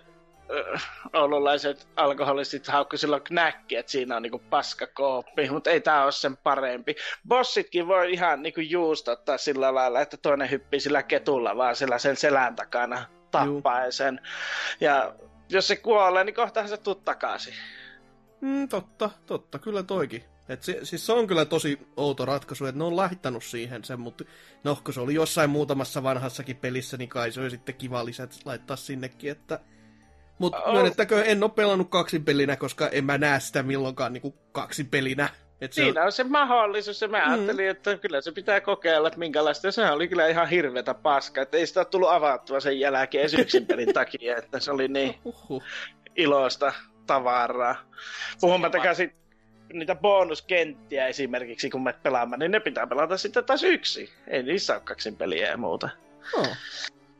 oululaiset 1.12 1.88
alkoholistit 1.96 2.66
haukku 2.66 2.96
silloin 2.96 3.22
knäkki, 3.22 3.76
että 3.76 3.92
siinä 3.92 4.16
on 4.16 4.22
niinku 4.22 4.42
paskakooppi, 4.50 5.50
mutta 5.50 5.70
ei 5.70 5.80
tää 5.80 6.04
ole 6.04 6.12
sen 6.12 6.36
parempi. 6.36 6.94
Bossitkin 7.28 7.88
voi 7.88 8.12
ihan 8.12 8.42
niinku 8.42 8.60
juustottaa 8.60 9.38
sillä 9.38 9.74
lailla, 9.74 10.00
että 10.00 10.16
toinen 10.16 10.50
hyppii 10.50 10.80
sillä 10.80 11.02
ketulla 11.02 11.56
vaan 11.56 11.76
sillä 11.76 11.98
sen 11.98 12.16
selän 12.16 12.56
takana 12.56 13.04
tappaen 13.30 13.92
sen. 13.92 14.20
Ja 14.80 15.14
jos 15.48 15.68
se 15.68 15.76
kuolee, 15.76 16.24
niin 16.24 16.34
kohtahan 16.34 16.68
se 16.68 16.76
tuut 16.76 17.04
takaisin. 17.04 17.54
mm, 18.40 18.68
totta, 18.68 19.10
totta, 19.26 19.58
kyllä 19.58 19.82
toikin. 19.82 20.24
Et 20.48 20.62
se, 20.62 20.78
siis 20.82 21.06
se 21.06 21.12
on 21.12 21.26
kyllä 21.26 21.44
tosi 21.44 21.78
outo 21.96 22.24
ratkaisu, 22.24 22.66
että 22.66 22.78
ne 22.78 22.84
on 22.84 22.96
laittanut 22.96 23.44
siihen 23.44 23.84
sen, 23.84 24.00
mutta 24.00 24.24
no, 24.64 24.78
kun 24.84 24.94
se 24.94 25.00
oli 25.00 25.14
jossain 25.14 25.50
muutamassa 25.50 26.02
vanhassakin 26.02 26.56
pelissä, 26.56 26.96
niin 26.96 27.08
kai 27.08 27.32
se 27.32 27.40
oli 27.40 27.50
sitten 27.50 27.74
kiva 27.74 28.04
lisät 28.04 28.36
laittaa 28.44 28.76
sinnekin, 28.76 29.30
että... 29.30 29.60
Mutta 30.38 30.62
On. 30.62 30.72
myönnettäkö, 30.74 31.22
en 31.24 31.42
ole 31.42 31.50
pelannut 31.50 31.90
kaksin 31.90 32.24
pelinä, 32.24 32.56
koska 32.56 32.88
en 32.88 33.04
mä 33.04 33.18
näe 33.18 33.40
sitä 33.40 33.62
milloinkaan 33.62 34.12
niin 34.12 34.34
kaksin 34.52 34.86
pelinä. 34.88 35.28
Et 35.60 35.72
se 35.72 35.82
Siinä 35.82 36.04
on 36.04 36.12
se 36.12 36.24
mahdollisuus, 36.24 37.02
ja 37.02 37.08
mä 37.08 37.26
Mm. 37.26 37.32
ajattelin, 37.32 37.68
että 37.68 37.96
kyllä 37.96 38.20
se 38.20 38.32
pitää 38.32 38.60
kokeilla, 38.60 39.08
että 39.08 39.18
minkälaista. 39.18 39.66
Ja 39.66 39.72
se 39.72 39.90
oli 39.90 40.08
kyllä 40.08 40.26
ihan 40.28 40.48
hirvetä 40.48 40.94
paskaa, 40.94 41.42
että 41.42 41.56
ei 41.56 41.66
sitä 41.66 41.84
tullut 41.84 42.10
avattua 42.10 42.60
sen 42.60 42.80
jälkeen 42.80 43.28
yksin 43.38 43.66
pelin 43.66 43.92
takia, 43.92 44.36
että 44.36 44.60
se 44.60 44.70
oli 44.70 44.88
niin 44.88 45.14
Uhuh. 45.24 45.62
iloista 46.16 46.72
tavaraa. 47.06 47.76
Puhumattakaan 48.40 48.96
sit 48.96 49.12
niitä 49.72 49.94
bonuskenttiä 49.94 51.06
esimerkiksi, 51.06 51.70
kun 51.70 51.82
me 51.82 51.92
pelaamme, 52.02 52.36
niin 52.36 52.50
ne 52.50 52.60
pitää 52.60 52.86
pelata 52.86 53.16
sitten 53.16 53.44
taas 53.44 53.62
yksi. 53.62 54.10
Ei 54.26 54.42
niissä 54.42 54.74
ole 54.74 54.82
kaksin 54.84 55.16
peliä 55.16 55.48
ja 55.48 55.56
muuta. 55.56 55.88
Oh. 56.38 56.56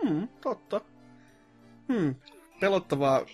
Hmm, 0.09 0.29
totta. 0.41 0.81
Hmm. 1.93 2.15
Pelottavaa 2.61 3.27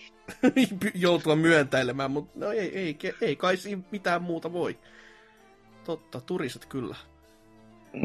joutua 0.95 1.35
myöntäilemään, 1.35 2.11
mutta 2.11 2.39
no 2.39 2.51
ei, 2.51 2.77
ei, 2.77 2.97
ei 3.21 3.35
kai 3.35 3.57
siinä 3.57 3.81
mitään 3.91 4.21
muuta 4.21 4.53
voi. 4.53 4.79
Totta, 5.83 6.21
turiset 6.21 6.65
kyllä. 6.65 6.95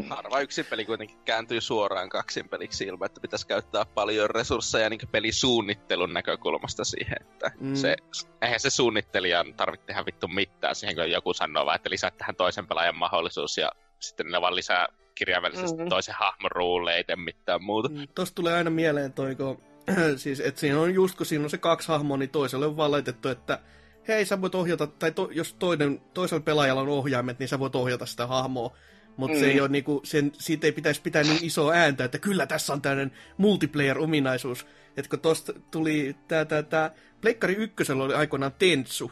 Harva 0.09 0.39
yksin 0.39 0.65
peli 0.65 0.85
kuitenkin 0.85 1.17
kääntyy 1.25 1.61
suoraan 1.61 2.09
kaksin 2.09 2.49
peliksi 2.49 2.83
ilman, 2.83 3.05
että 3.05 3.21
pitäisi 3.21 3.47
käyttää 3.47 3.85
paljon 3.85 4.29
resursseja 4.29 4.89
niin 4.89 4.99
pelisuunnittelun 5.11 6.13
näkökulmasta 6.13 6.83
siihen, 6.83 7.17
että 7.21 7.51
mm. 7.59 7.75
se, 7.75 7.95
eihän 8.41 8.59
se 8.59 8.69
suunnittelijan 8.69 9.53
tarvitse 9.53 9.85
tehdä 9.85 10.05
vittu 10.05 10.27
mitään 10.27 10.75
siihen, 10.75 10.95
kun 10.95 11.11
joku 11.11 11.33
sanoo 11.33 11.65
vaan, 11.65 11.75
että 11.75 11.89
lisää 11.89 12.11
tähän 12.11 12.35
toisen 12.35 12.67
pelaajan 12.67 12.97
mahdollisuus 12.97 13.57
ja 13.57 13.71
sitten 13.99 14.31
ne 14.31 14.41
vaan 14.41 14.55
lisää 14.55 14.87
kirjaimellisesti 15.15 15.77
mm-hmm. 15.77 15.89
toisen 15.89 16.15
hahmon 16.19 16.51
ruulle, 16.51 16.95
ei 16.95 17.03
tee 17.03 17.15
mitään 17.15 17.63
muuta. 17.63 17.89
Mm, 17.89 18.07
Tuosta 18.15 18.35
tulee 18.35 18.53
aina 18.53 18.69
mieleen 18.69 19.13
toi, 19.13 19.35
kun, 19.35 19.70
siis, 20.15 20.39
että 20.39 20.61
siinä 20.61 20.79
on 20.79 20.93
just 20.93 21.17
kun 21.17 21.25
siinä 21.25 21.43
on 21.43 21.49
se 21.49 21.57
kaksi 21.57 21.87
hahmoa, 21.87 22.17
niin 22.17 22.29
toiselle 22.29 22.65
on 22.65 22.77
vaan 22.77 22.91
laitettu, 22.91 23.29
että 23.29 23.59
hei 24.07 24.25
sä 24.25 24.41
voit 24.41 24.55
ohjata, 24.55 24.87
tai 24.87 25.11
to, 25.11 25.29
jos 25.31 25.53
toinen, 25.53 26.01
toisella 26.13 26.43
pelaajalla 26.43 26.81
on 26.81 26.89
ohjaimet, 26.89 27.39
niin 27.39 27.49
sä 27.49 27.59
voit 27.59 27.75
ohjata 27.75 28.05
sitä 28.05 28.27
hahmoa. 28.27 28.77
Mutta 29.17 29.37
mm. 29.37 29.39
se 29.39 29.51
ei 29.51 29.61
ole 29.61 29.69
niinku, 29.69 30.01
sen, 30.03 30.31
siitä 30.33 30.67
ei 30.67 30.71
pitäisi 30.71 31.01
pitää 31.01 31.23
niin 31.23 31.45
isoa 31.45 31.73
ääntä, 31.73 32.03
että 32.03 32.19
kyllä 32.19 32.45
tässä 32.45 32.73
on 32.73 32.81
tämmöinen 32.81 33.11
multiplayer-ominaisuus. 33.37 34.65
Että 34.97 35.09
kun 35.09 35.19
tosta 35.19 35.53
tuli 35.71 36.15
tää, 36.27 36.45
tää, 36.45 36.63
tää 36.63 36.91
Pleikkari 37.21 37.53
ykkösellä 37.53 38.03
oli 38.03 38.13
aikoinaan 38.13 38.53
Tenssu, 38.59 39.11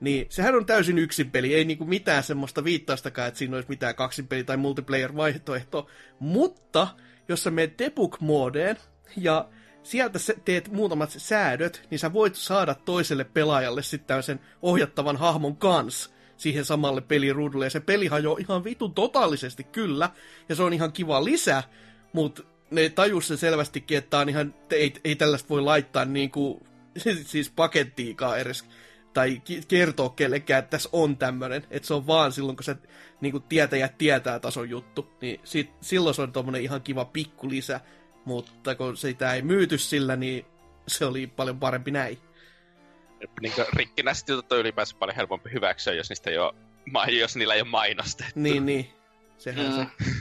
niin 0.00 0.26
sehän 0.28 0.54
on 0.54 0.66
täysin 0.66 0.98
yksin 0.98 1.30
peli, 1.30 1.54
ei 1.54 1.64
niinku 1.64 1.84
mitään 1.84 2.22
semmoista 2.22 2.64
viittaustakaan, 2.64 3.28
että 3.28 3.38
siinä 3.38 3.56
olisi 3.56 3.68
mitään 3.68 3.94
kaksinpeli 3.94 4.44
tai 4.44 4.56
multiplayer-vaihtoehto. 4.56 5.86
Mutta 6.18 6.88
jos 7.28 7.42
sä 7.42 7.50
menet 7.50 7.78
debug-moodeen 7.78 8.76
ja 9.16 9.48
sieltä 9.82 10.18
teet 10.44 10.72
muutamat 10.72 11.10
säädöt, 11.16 11.86
niin 11.90 11.98
sä 11.98 12.12
voit 12.12 12.34
saada 12.34 12.74
toiselle 12.74 13.24
pelaajalle 13.24 13.82
sitten 13.82 14.22
sen 14.22 14.40
ohjattavan 14.62 15.16
hahmon 15.16 15.56
kanssa 15.56 16.10
siihen 16.36 16.64
samalle 16.64 17.00
peliruudulle. 17.00 17.66
Ja 17.66 17.70
se 17.70 17.80
peli 17.80 18.06
hajoaa 18.06 18.38
ihan 18.40 18.64
vitun 18.64 18.94
totaalisesti 18.94 19.64
kyllä, 19.64 20.10
ja 20.48 20.54
se 20.54 20.62
on 20.62 20.72
ihan 20.72 20.92
kiva 20.92 21.24
lisä, 21.24 21.62
mutta 22.12 22.42
ne 22.70 22.88
tajus 22.88 23.28
se 23.28 23.36
selvästikin, 23.36 23.98
että 23.98 24.18
on 24.18 24.28
ihan, 24.28 24.54
ei, 24.70 24.94
ei 25.04 25.16
tällaista 25.16 25.48
voi 25.48 25.62
laittaa 25.62 26.04
niin 26.04 26.30
kuin, 26.30 26.66
siis 27.24 27.50
pakettiikaan 27.50 28.38
edes 28.38 28.64
tai 29.14 29.42
kertoa 29.68 30.08
kellekään, 30.08 30.58
että 30.58 30.70
tässä 30.70 30.88
on 30.92 31.16
tämmöinen, 31.16 31.64
että 31.70 31.86
se 31.86 31.94
on 31.94 32.06
vaan 32.06 32.32
silloin, 32.32 32.56
kun 32.56 32.64
se 32.64 32.76
niin 33.20 33.32
kuin 33.32 33.42
tietäjät 33.48 33.98
tietää 33.98 34.38
tason 34.38 34.70
juttu, 34.70 35.08
niin 35.20 35.40
sit, 35.44 35.70
silloin 35.80 36.14
se 36.14 36.22
on 36.22 36.32
tommonen 36.32 36.62
ihan 36.62 36.82
kiva 36.82 37.04
pikku 37.04 37.48
lisä, 37.48 37.80
mutta 38.28 38.74
kun 38.74 38.96
sitä 38.96 39.34
ei 39.34 39.42
myyty 39.42 39.78
sillä, 39.78 40.16
niin 40.16 40.46
se 40.88 41.04
oli 41.04 41.26
paljon 41.26 41.60
parempi 41.60 41.90
näin 41.90 42.18
niin 43.40 43.52
rikkinäiset 43.72 44.28
jutut 44.28 44.52
on 44.52 44.58
ylipäänsä 44.58 44.96
paljon 44.98 45.16
helpompi 45.16 45.52
hyväksyä, 45.52 45.92
jos, 45.92 46.08
niistä 46.08 46.30
ei 46.30 46.38
ole, 46.38 46.54
jos 47.20 47.36
niillä 47.36 47.54
ei 47.54 47.60
ole 47.60 47.68
mainostettu. 47.68 48.32
Niin, 48.34 48.66
niin. 48.66 48.92
Sehän 49.38 49.66
mm. 49.66 49.72
se. 49.72 50.14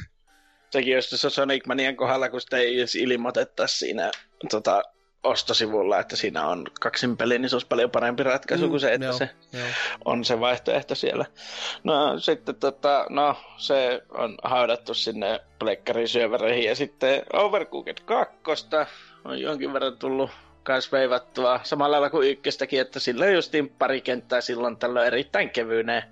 Sekin 0.70 0.94
jos 0.94 1.10
se 1.10 1.30
Sonic 1.30 1.66
Manian 1.68 1.96
kohdalla, 1.96 2.30
kun 2.30 2.42
sitä 2.42 2.58
ei 2.58 2.78
edes 2.78 2.96
ilmoitettaisi 2.96 3.78
siinä 3.78 4.12
tota, 4.50 4.84
ostosivulla, 5.24 6.00
että 6.00 6.16
siinä 6.16 6.48
on 6.48 6.66
kaksin 6.82 7.18
peli, 7.18 7.40
niin 7.40 7.50
se 7.50 7.56
olisi 7.56 7.68
paljon 7.68 7.92
parempi 7.92 8.24
ratkaisu 8.24 8.64
mm, 8.64 8.70
kuin 8.70 8.80
se, 8.80 8.94
että 8.94 9.06
joo, 9.06 9.18
se 9.18 9.30
joo. 9.54 9.68
on 10.06 10.26
se 10.26 10.40
vaihtoehto 10.40 10.96
siellä. 10.96 11.26
No 11.84 12.20
sitten 12.20 12.56
tota, 12.56 13.06
no, 13.10 13.36
se 13.58 14.02
on 14.10 14.38
haudattu 14.44 14.94
sinne 14.94 15.40
pleikkarin 15.60 16.08
syöväreihin 16.08 16.66
ja 16.66 16.76
sitten 16.76 17.24
Overcooked 17.34 17.98
2 18.06 18.36
on 19.26 19.42
jonkin 19.42 19.74
verran 19.74 19.98
tullut 19.98 20.30
kans 20.64 20.92
veivattua 20.92 21.60
samalla 21.64 21.92
lailla 21.92 22.10
kuin 22.10 22.30
ykköstäkin, 22.30 22.82
että 22.82 23.00
sillä 23.00 23.26
on 23.26 23.34
justiin 23.34 23.70
pari 23.70 24.02
kenttää 24.02 24.42
silloin 24.42 24.78
tällöin 24.78 25.08
erittäin 25.08 25.50
kevyinen 25.50 26.04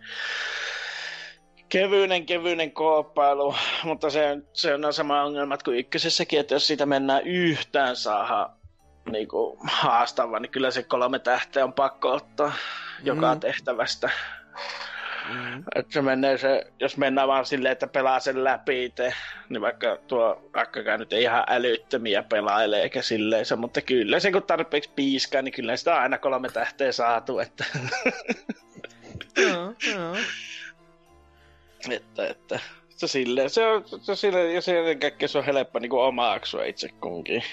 kevyinen, 1.69 2.25
kevyinen 2.25 2.71
kooppailu, 2.71 3.55
mutta 3.83 4.09
se, 4.09 4.37
se 4.53 4.73
on 4.73 4.93
sama 4.93 5.23
ongelmat 5.23 5.63
kuin 5.63 5.77
ykkösessäkin, 5.77 6.39
että 6.39 6.55
jos 6.55 6.67
siitä 6.67 6.85
mennään 6.85 7.27
yhtään 7.27 7.95
saada 7.95 8.49
niin 9.11 9.27
kuin, 9.27 9.57
haastava, 9.63 10.39
niin 10.39 10.51
kyllä 10.51 10.71
se 10.71 10.83
kolme 10.83 11.19
tähteä 11.19 11.63
on 11.63 11.73
pakko 11.73 12.11
ottaa 12.11 12.47
mm. 12.49 13.05
joka 13.05 13.35
tehtävästä. 13.35 14.09
Mm. 15.29 15.63
Että 15.75 15.93
se 15.93 16.01
menee 16.01 16.37
se, 16.37 16.67
jos 16.79 16.97
mennään 16.97 17.27
vaan 17.27 17.45
silleen, 17.45 17.71
että 17.71 17.87
pelaa 17.87 18.19
sen 18.19 18.43
läpi 18.43 18.85
itse, 18.85 19.13
niin 19.49 19.61
vaikka 19.61 19.97
tuo 20.07 20.49
vaikkakaan 20.55 20.99
nyt 20.99 21.13
ei 21.13 21.21
ihan 21.21 21.43
älyttömiä 21.47 22.23
pelailee 22.23 22.81
eikä 22.81 23.01
silleen 23.01 23.45
se, 23.45 23.55
mutta 23.55 23.81
kyllä 23.81 24.19
se 24.19 24.31
kun 24.31 24.43
tarpeeksi 24.43 24.91
piiskaa, 24.95 25.41
niin 25.41 25.53
kyllä 25.53 25.77
sitä 25.77 25.95
on 25.95 26.01
aina 26.01 26.17
kolme 26.17 26.49
tähteä 26.49 26.91
saatu, 26.91 27.39
että... 27.39 27.65
joo, 29.49 29.73
joo. 29.93 30.15
että, 31.95 32.27
että 32.27 32.59
se 32.89 33.07
silleen, 33.07 33.49
se 33.49 33.65
on, 33.67 33.85
se 34.01 34.15
silleen, 34.15 34.55
ja 34.55 34.61
se 34.61 34.95
kaikkea 35.01 35.27
se 35.27 35.37
on 35.37 35.45
helppo 35.45 35.79
niin 35.79 35.93
omaksua 35.93 36.63
itse 36.63 36.89
kunkin. 37.01 37.43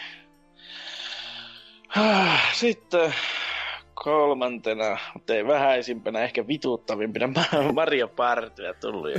Sitten 2.52 3.14
kolmantena, 3.94 4.98
mutta 5.14 5.34
ei 5.34 5.46
vähäisimpänä, 5.46 6.22
ehkä 6.22 6.46
vituuttavimpina 6.46 7.28
Mario 7.72 8.08
Partyä 8.08 8.74
tullut. 8.74 9.10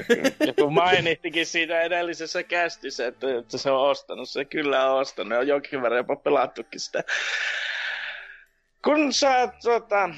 Ja 0.47 0.53
kun 0.53 0.73
mainittikin 0.73 1.45
siitä 1.45 1.81
edellisessä 1.81 2.43
kästissä, 2.43 3.07
että, 3.07 3.37
että 3.39 3.57
se 3.57 3.71
on 3.71 3.89
ostanut, 3.89 4.29
se 4.29 4.45
kyllä 4.45 4.91
on 4.91 4.99
ostanut, 4.99 5.37
on 5.37 5.47
jonkin 5.47 5.81
verran 5.81 5.97
jopa 5.97 6.15
pelattukin 6.15 6.79
sitä. 6.79 7.03
Kun 8.83 9.13
sä 9.13 9.53
tota, 9.63 10.09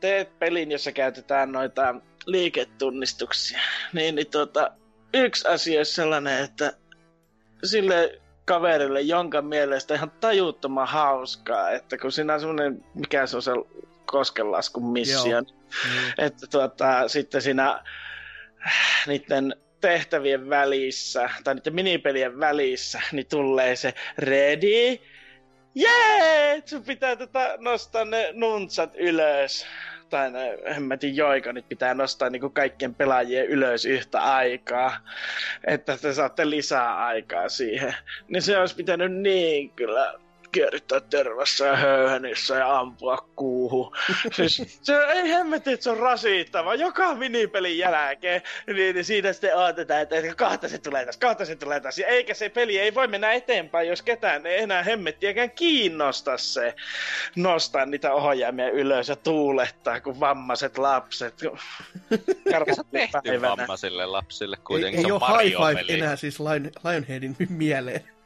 teet 0.00 0.38
pelin, 0.38 0.70
jossa 0.70 0.92
käytetään 0.92 1.52
noita 1.52 1.94
liiketunnistuksia, 2.26 3.60
niin, 3.92 4.14
niin 4.14 4.30
tota, 4.30 4.70
yksi 5.14 5.48
asia 5.48 5.80
on 5.80 5.86
sellainen, 5.86 6.44
että 6.44 6.72
sille 7.64 8.19
kaverille, 8.50 9.00
jonka 9.00 9.42
mielestä 9.42 9.94
ihan 9.94 10.12
tajuttoman 10.20 10.88
hauskaa, 10.88 11.70
että 11.70 11.98
kun 11.98 12.12
siinä 12.12 12.34
on 12.34 12.40
semmoinen, 12.40 12.84
mikä 12.94 13.26
se 13.26 13.36
on 13.36 13.42
se 13.42 13.52
koskenlaskun 14.06 14.92
mission, 14.92 15.44
mm. 15.44 16.12
että 16.18 16.46
tuota, 16.46 17.08
sitten 17.08 17.42
siinä 17.42 17.84
niiden 19.06 19.54
tehtävien 19.80 20.50
välissä, 20.50 21.30
tai 21.44 21.54
niiden 21.54 21.74
minipelien 21.74 22.40
välissä, 22.40 23.00
niin 23.12 23.26
tulee 23.26 23.76
se 23.76 23.94
ready, 24.18 24.98
jee, 25.74 26.62
sun 26.66 26.82
pitää 26.82 27.16
tätä 27.16 27.56
nostaa 27.58 28.04
ne 28.04 28.30
nuntsat 28.32 28.90
ylös 28.96 29.66
tai 30.10 30.30
ne 30.30 30.58
hemmetin 30.74 31.16
joikonit 31.16 31.68
pitää 31.68 31.94
nostaa 31.94 32.30
niin 32.30 32.40
kuin 32.40 32.52
kaikkien 32.52 32.94
pelaajien 32.94 33.46
ylös 33.46 33.84
yhtä 33.84 34.20
aikaa, 34.20 34.96
että 35.66 35.96
te 35.96 36.12
saatte 36.12 36.50
lisää 36.50 37.06
aikaa 37.06 37.48
siihen. 37.48 37.94
Niin 38.28 38.42
se 38.42 38.58
olisi 38.58 38.76
pitänyt 38.76 39.12
niin 39.12 39.70
kyllä 39.70 40.14
kierryttää 40.52 41.00
tervassa 41.00 41.66
ja 41.66 41.76
höyhenissä 41.76 42.54
ja 42.54 42.78
ampua 42.78 43.28
kuuhu. 43.36 43.96
siis 44.36 44.78
se 44.82 44.96
ei 44.96 45.30
hemmetti, 45.30 45.72
että 45.72 45.84
se 45.84 45.90
on 45.90 45.98
rasittava. 45.98 46.74
Joka 46.74 47.14
minipelin 47.14 47.78
jälkeen, 47.78 48.42
niin, 48.66 48.94
niin 48.94 49.04
siinä 49.04 49.32
sitten 49.32 49.56
odotetaan, 49.56 50.02
että 50.02 50.16
kahta 50.36 50.68
se 50.68 50.78
tulee 50.78 51.06
tässä, 51.06 51.20
kahta 51.20 51.44
se 51.44 51.56
tulee 51.56 51.80
tässä. 51.80 52.06
Eikä 52.06 52.34
se 52.34 52.48
peli 52.48 52.78
ei 52.78 52.94
voi 52.94 53.08
mennä 53.08 53.32
eteenpäin, 53.32 53.88
jos 53.88 54.02
ketään 54.02 54.46
ei 54.46 54.62
enää 54.62 54.82
hemmettiäkään 54.82 55.50
kiinnosta 55.50 56.38
se 56.38 56.74
nostaa 57.36 57.86
niitä 57.86 58.14
ohjaimia 58.14 58.70
ylös 58.70 59.08
ja 59.08 59.16
tuulettaa, 59.16 60.00
kuin 60.00 60.20
vammaiset 60.20 60.78
lapset. 60.78 61.34
se 61.40 62.82
tehty 62.90 63.42
vammaisille 63.42 64.06
lapsille 64.06 64.56
kuitenkin. 64.64 65.00
Ei, 65.00 65.06
ei 65.06 65.12
ole 65.12 65.42
high 65.42 65.56
five 65.56 65.94
enää 65.94 66.16
siis 66.16 66.38
Lionheadin 66.84 67.36
mieleen 67.48 68.19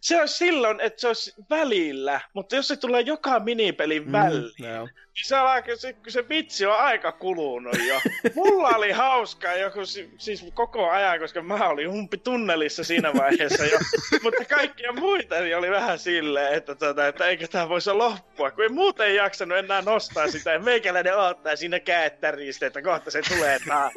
se 0.00 0.20
on 0.20 0.28
silloin, 0.28 0.80
että 0.80 1.00
se 1.00 1.06
olisi 1.06 1.34
välillä, 1.50 2.20
mutta 2.32 2.56
jos 2.56 2.68
se 2.68 2.76
tulee 2.76 3.00
joka 3.00 3.40
minipelin 3.40 4.06
mm, 4.06 4.12
väliin, 4.12 4.52
no. 4.58 4.84
niin 4.84 5.24
se, 5.24 5.36
aika, 5.36 5.76
se, 5.76 5.96
se 6.08 6.28
vitsi 6.28 6.66
on 6.66 6.76
aika 6.76 7.12
kulunut 7.12 7.76
jo. 7.88 8.00
Mulla 8.34 8.68
oli 8.68 8.90
hauskaa 8.90 9.54
joku, 9.54 9.80
siis 10.18 10.44
koko 10.54 10.90
ajan, 10.90 11.18
koska 11.18 11.42
mä 11.42 11.68
olin 11.68 11.90
humpi 11.90 12.18
tunnelissa 12.18 12.84
siinä 12.84 13.14
vaiheessa 13.14 13.64
jo, 13.64 13.78
mutta 14.22 14.44
kaikkia 14.44 14.92
muita 14.92 15.40
niin 15.40 15.56
oli 15.56 15.70
vähän 15.70 15.98
silleen, 15.98 16.54
että, 16.54 16.74
tota, 16.74 17.06
että 17.06 17.26
eikö 17.26 17.48
tämä 17.48 17.68
voisi 17.68 17.90
loppua, 17.90 18.50
kun 18.50 18.64
ei 18.64 18.68
muuten 18.68 19.06
ei 19.06 19.16
jaksanut 19.16 19.58
enää 19.58 19.82
nostaa 19.82 20.28
sitä, 20.28 20.52
ja 20.52 20.58
meikäläinen 20.58 21.16
odottaa 21.18 21.56
siinä 21.56 21.80
käettäristä, 21.80 22.66
että 22.66 22.82
kohta 22.82 23.10
se 23.10 23.22
tulee 23.28 23.58
taas. 23.68 23.92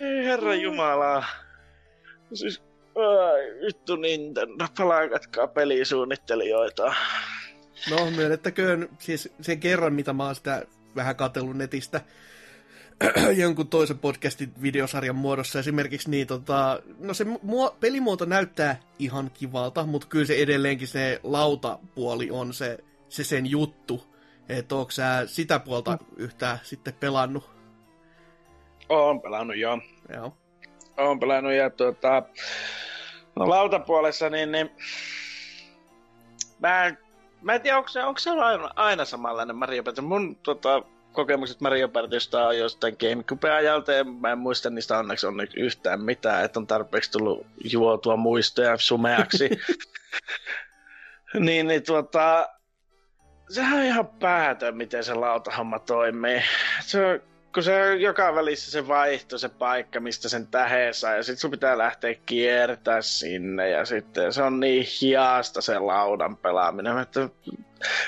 Ei 0.00 0.24
herra 0.24 0.54
jumala. 0.54 1.24
Siis, 2.34 2.62
ai, 2.94 3.66
vittu 3.66 3.96
Nintendo, 3.96 4.66
palaakatkaa 4.78 5.46
pelisuunnittelijoita. 5.46 6.94
No, 7.90 8.10
myönnettäköön 8.10 8.88
siis 8.98 9.32
sen 9.40 9.60
kerran, 9.60 9.94
mitä 9.94 10.12
mä 10.12 10.24
oon 10.24 10.34
sitä 10.34 10.66
vähän 10.96 11.16
katsellut 11.16 11.56
netistä, 11.56 12.00
jonkun 13.42 13.68
toisen 13.68 13.98
podcastin 13.98 14.52
videosarjan 14.62 15.16
muodossa 15.16 15.58
esimerkiksi, 15.58 16.10
niin 16.10 16.26
tota, 16.26 16.82
no 16.98 17.14
se 17.14 17.24
mu- 17.24 17.74
pelimuoto 17.80 18.24
näyttää 18.24 18.80
ihan 18.98 19.30
kivalta, 19.34 19.86
mutta 19.86 20.06
kyllä 20.06 20.26
se 20.26 20.34
edelleenkin 20.34 20.88
se 20.88 21.20
lautapuoli 21.22 22.30
on 22.30 22.54
se, 22.54 22.78
se 23.08 23.24
sen 23.24 23.46
juttu. 23.46 24.14
Että 24.48 24.74
onko 24.74 24.90
sä 24.90 25.22
sitä 25.26 25.58
puolta 25.58 25.90
mm. 25.90 26.06
yhtään 26.16 26.58
sitten 26.62 26.94
pelannut? 26.94 27.50
Oon 28.88 29.20
pelannut, 29.20 29.56
joo. 29.56 29.78
Joo. 30.14 30.36
Oon 30.96 31.20
pelannut 31.20 31.52
ja 31.52 31.70
tuota, 31.70 32.22
no 33.36 33.48
lautapuolessa 33.48 34.30
niin, 34.30 34.52
niin 34.52 34.70
mä, 36.58 36.84
en, 36.84 36.98
mä 37.42 37.54
en 37.54 37.60
tiedä, 37.60 37.78
onko 37.78 37.88
se, 37.88 38.04
onko 38.04 38.18
se 38.18 38.30
aina, 38.30 38.70
aina 38.76 39.04
samanlainen 39.04 39.56
Mario 39.56 39.82
Party. 39.82 40.00
Mun 40.00 40.36
tota, 40.36 40.82
kokemukset 41.12 41.60
Mario 41.60 41.88
Partysta 41.88 42.46
on 42.46 42.58
jostain 42.58 42.96
Gamecube-ajalta 43.00 43.92
ja 43.92 44.04
mä 44.04 44.32
en 44.32 44.38
muista 44.38 44.70
niistä 44.70 44.98
onneksi 44.98 45.26
on 45.26 45.34
yhtään 45.56 46.00
mitään, 46.00 46.44
että 46.44 46.60
on 46.60 46.66
tarpeeksi 46.66 47.10
tullut 47.10 47.46
juotua 47.72 48.16
muistoja 48.16 48.76
sumeaksi. 48.76 49.50
niin, 51.46 51.66
niin 51.66 51.82
tuota, 51.82 52.48
sehän 53.48 53.78
on 53.78 53.84
ihan 53.84 54.06
päätön, 54.06 54.76
miten 54.76 55.04
se 55.04 55.14
lautahomma 55.14 55.78
toimii. 55.78 56.42
Se 56.80 57.06
on 57.06 57.33
kun 57.54 57.62
se 57.62 57.94
joka 57.94 58.34
välissä 58.34 58.70
se 58.70 58.88
vaihto 58.88 59.38
se 59.38 59.48
paikka, 59.48 60.00
mistä 60.00 60.28
sen 60.28 60.46
täheen 60.46 60.94
saa, 60.94 61.14
ja 61.14 61.22
sitten 61.22 61.40
sun 61.40 61.50
pitää 61.50 61.78
lähteä 61.78 62.14
kiertää 62.26 63.02
sinne, 63.02 63.70
ja 63.70 63.84
sitten 63.84 64.32
se 64.32 64.42
on 64.42 64.60
niin 64.60 64.86
hiasta 65.00 65.60
se 65.60 65.78
laudan 65.78 66.36
pelaaminen, 66.36 66.98
että 66.98 67.20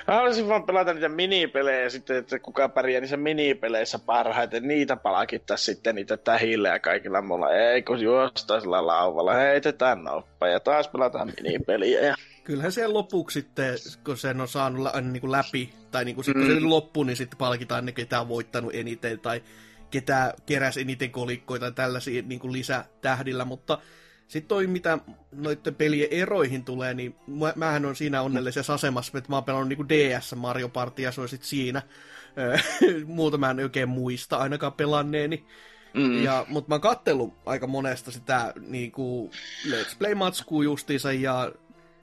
mä 0.08 0.14
haluaisin 0.14 0.48
vaan 0.48 0.62
pelata 0.62 0.94
niitä 0.94 1.08
minipelejä 1.08 1.90
sitten, 1.90 2.16
että 2.16 2.38
kuka 2.38 2.68
pärjää 2.68 3.00
niissä 3.00 3.16
minipeleissä 3.16 3.98
parhaiten, 3.98 4.68
niitä 4.68 4.96
palakittaa 4.96 5.56
sitten 5.56 5.94
niitä 5.94 6.16
tähillä 6.16 6.68
ja 6.68 6.78
kaikilla 6.78 7.22
mulla, 7.22 7.52
ei 7.52 7.82
kun 7.82 8.00
juostaa 8.00 8.60
sillä 8.60 8.86
lauvalla, 8.86 9.34
heitetään 9.34 10.04
noppa 10.04 10.48
ja 10.48 10.60
taas 10.60 10.88
pelataan 10.88 11.32
minipeliä. 11.42 12.00
Ja... 12.00 12.14
Kyllähän 12.46 12.72
se 12.72 12.86
lopuksi 12.86 13.40
sitten, 13.40 13.74
kun 14.04 14.16
sen 14.16 14.40
on 14.40 14.48
saanut 14.48 14.82
lä- 14.82 15.00
niin 15.00 15.20
kuin 15.20 15.32
läpi, 15.32 15.72
tai 15.90 16.04
niin 16.04 16.14
kuin 16.14 16.24
sit, 16.24 16.34
kun 16.34 16.46
se 16.46 16.60
mm. 16.60 16.70
loppuu, 16.70 17.04
niin 17.04 17.16
sitten 17.16 17.38
palkitaan 17.38 17.86
ne, 17.86 17.92
ketä 17.92 18.20
on 18.20 18.28
voittanut 18.28 18.74
eniten, 18.74 19.20
tai 19.20 19.42
ketä 19.90 20.34
keräsi 20.46 20.80
eniten 20.80 21.10
kolikkoita 21.10 21.70
tällaisia 21.70 22.22
niin 22.22 22.40
kuin 22.40 22.52
lisätähdillä, 22.52 23.44
mutta 23.44 23.78
sitten 24.28 24.48
toi, 24.48 24.66
mitä 24.66 24.98
noiden 25.32 25.74
pelien 25.74 26.08
eroihin 26.10 26.64
tulee, 26.64 26.94
niin 26.94 27.16
mä, 27.26 27.52
mähän 27.56 27.84
on 27.84 27.96
siinä 27.96 28.22
onnellisessa 28.22 28.74
asemassa, 28.74 29.18
että 29.18 29.30
mä 29.30 29.36
oon 29.36 29.44
pelannut 29.44 29.68
niin 29.68 29.76
kuin 29.76 29.88
DS 29.88 30.34
Mario 30.36 30.68
Party, 30.68 31.02
ja 31.02 31.12
se 31.12 31.20
on 31.20 31.28
sitten 31.28 31.48
siinä. 31.48 31.82
Muuta 33.06 33.38
mä 33.38 33.50
en 33.50 33.60
oikein 33.60 33.88
muista 33.88 34.36
ainakaan 34.36 34.72
pelanneeni. 34.72 35.44
Mm. 35.94 36.22
Ja, 36.22 36.46
mutta 36.48 36.68
mä 36.68 36.74
oon 36.74 36.80
kattellut 36.80 37.34
aika 37.46 37.66
monesta 37.66 38.10
sitä 38.10 38.52
niin 38.68 38.92
kuin 38.92 39.30
Let's 39.66 39.96
Play-matskua 39.98 40.64
justiinsa, 40.64 41.12
ja 41.12 41.52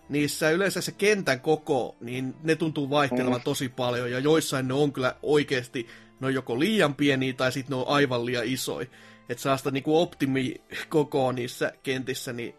niissä 0.09 0.51
yleensä 0.51 0.81
se 0.81 0.91
kentän 0.91 1.41
koko, 1.41 1.95
niin 2.01 2.35
ne 2.43 2.55
tuntuu 2.55 2.89
vaihtelevan 2.89 3.39
mm. 3.39 3.43
tosi 3.43 3.69
paljon, 3.69 4.11
ja 4.11 4.19
joissain 4.19 4.67
ne 4.67 4.73
on 4.73 4.93
kyllä 4.93 5.15
oikeasti, 5.21 5.87
ne 6.19 6.27
on 6.27 6.33
joko 6.33 6.59
liian 6.59 6.95
pieniä 6.95 7.33
tai 7.33 7.51
sitten 7.51 7.69
ne 7.77 7.81
on 7.81 7.87
aivan 7.87 8.25
liian 8.25 8.45
isoja. 8.45 8.87
Että 9.29 9.43
saa 9.43 9.57
sitä 9.57 9.71
niinku 9.71 10.01
optimi 10.01 10.55
koko 10.89 11.31
niissä 11.31 11.73
kentissä, 11.83 12.33
niin 12.33 12.55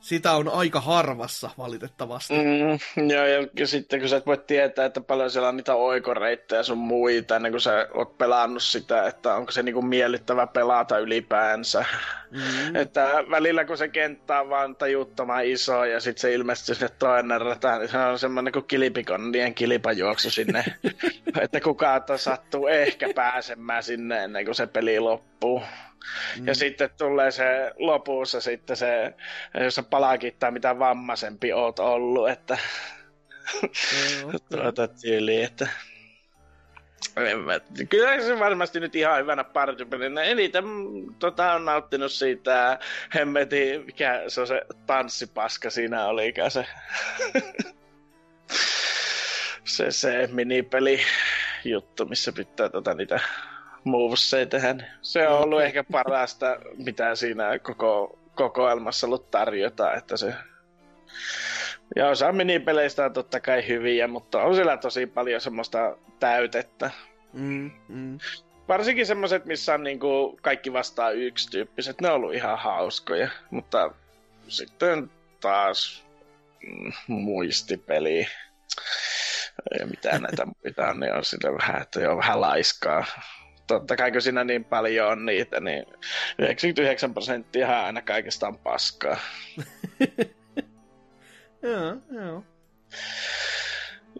sitä 0.00 0.32
on 0.32 0.48
aika 0.48 0.80
harvassa 0.80 1.50
valitettavasti. 1.58 2.34
Mm, 2.34 3.08
joo, 3.10 3.26
ja, 3.26 3.46
ja 3.58 3.66
sitten 3.66 4.00
kun 4.00 4.08
sä 4.08 4.16
et 4.16 4.26
voi 4.26 4.38
tietää, 4.38 4.84
että 4.84 5.00
paljon 5.00 5.30
siellä 5.30 5.48
on 5.48 5.56
niitä 5.56 5.74
oikoreittejä 5.74 6.62
sun 6.62 6.78
muita, 6.78 7.36
ennen 7.36 7.52
kuin 7.52 7.60
sä 7.60 7.88
oot 7.94 8.18
pelannut 8.18 8.62
sitä, 8.62 9.06
että 9.06 9.34
onko 9.34 9.52
se 9.52 9.62
niinku 9.62 9.82
miellyttävä 9.82 10.46
pelata 10.46 10.98
ylipäänsä. 10.98 11.84
Mm. 12.30 12.76
Että 12.82 13.24
välillä 13.30 13.64
kun 13.64 13.78
se 13.78 13.88
kenttä 13.88 14.40
on 14.40 14.50
vaan 14.50 14.76
tajuttoman 14.76 15.44
iso 15.44 15.84
ja 15.84 16.00
sitten 16.00 16.20
se 16.20 16.34
ilmestyy 16.34 16.74
sinne 16.74 16.90
toinen 16.98 17.40
rata, 17.40 17.78
niin 17.78 17.88
se 17.88 17.98
on 17.98 18.18
semmoinen 18.18 18.52
kuin 18.52 18.64
kilipikonnien 18.64 19.54
kilipajuoksu 19.54 20.30
sinne, 20.30 20.64
että 21.42 21.60
kukaan 21.60 22.02
sattuu 22.16 22.66
ehkä 22.66 23.08
pääsemään 23.14 23.82
sinne 23.82 24.24
ennen 24.24 24.44
kuin 24.44 24.54
se 24.54 24.66
peli 24.66 25.00
loppuu. 25.00 25.62
Mm. 26.38 26.46
Ja 26.46 26.54
sitten 26.54 26.90
tulee 26.98 27.30
se 27.30 27.72
lopussa 27.78 28.40
sitten 28.40 28.76
se, 28.76 29.14
jos 29.64 29.74
sä 29.74 29.82
palakittaa 29.82 30.50
mitä 30.50 30.78
vammaisempi 30.78 31.52
oot 31.52 31.78
ollut, 31.78 32.28
että 32.28 32.58
tuota 34.50 34.88
tyyli, 34.88 35.42
että 35.42 35.68
Kyllä 37.88 38.20
se 38.20 38.38
varmasti 38.38 38.80
nyt 38.80 38.96
ihan 38.96 39.18
hyvänä 39.18 39.44
partypelinä. 39.44 40.22
Eniten 40.22 40.64
tota, 41.18 41.52
on 41.52 41.64
nauttinut 41.64 42.12
siitä 42.12 42.78
hemmeti, 43.14 43.82
mikä 43.86 44.22
se 44.28 44.40
on 44.40 44.46
se 44.46 44.62
tanssipaska 44.86 45.70
siinä 45.70 46.06
oli, 46.06 46.34
se, 46.48 46.66
se, 49.64 49.90
se 49.90 50.28
minipeli 50.32 51.00
juttu, 51.64 52.06
missä 52.06 52.32
pitää 52.32 52.68
tota, 52.68 52.94
niitä 52.94 53.20
movesia 53.84 54.46
tehdä. 54.46 54.74
Se 55.02 55.28
on 55.28 55.38
ollut 55.38 55.62
ehkä 55.62 55.84
parasta, 55.84 56.46
mitä 56.76 57.14
siinä 57.14 57.58
koko 57.58 58.18
kokoelmassa 58.34 59.06
ollut 59.06 59.30
tarjota, 59.30 59.94
että 59.94 60.16
se 60.16 60.34
ja 61.96 62.08
osa 62.08 62.32
minipeleistä 62.32 63.04
on 63.04 63.12
totta 63.12 63.40
kai 63.40 63.68
hyviä, 63.68 64.08
mutta 64.08 64.42
on 64.42 64.54
siellä 64.54 64.76
tosi 64.76 65.06
paljon 65.06 65.40
semmoista 65.40 65.96
täytettä. 66.20 66.90
Mm, 67.32 67.70
mm. 67.88 68.18
Varsinkin 68.68 69.06
semmoiset, 69.06 69.44
missä 69.44 69.74
on 69.74 69.82
niinku 69.82 70.38
kaikki 70.42 70.72
vastaa 70.72 71.10
yksi 71.10 71.50
tyyppiset, 71.50 72.00
ne 72.00 72.08
on 72.08 72.14
ollut 72.14 72.34
ihan 72.34 72.58
hauskoja. 72.58 73.28
Mutta 73.50 73.90
sitten 74.48 75.10
taas 75.40 76.04
mm, 76.66 76.92
muistipeli. 77.06 78.26
Ei 79.78 79.86
mitään 79.86 80.22
näitä 80.22 80.46
muita 80.46 80.88
on, 80.88 81.00
niin 81.00 81.14
on 81.14 81.24
sille 81.24 81.52
vähän, 81.52 81.82
että 81.82 82.00
joo, 82.00 82.16
vähän 82.16 82.40
laiskaa. 82.40 83.04
Totta 83.70 83.96
kai 83.96 84.12
kun 84.12 84.22
siinä 84.22 84.44
niin 84.44 84.64
paljon 84.64 85.08
on 85.08 85.26
niitä, 85.26 85.60
niin 85.60 85.86
99 86.38 87.14
prosenttia 87.14 87.84
aina 87.84 88.02
kaikesta 88.02 88.46
on 88.46 88.58
paskaa. 88.58 89.16
Joo, 91.62 91.96
joo. 92.10 92.44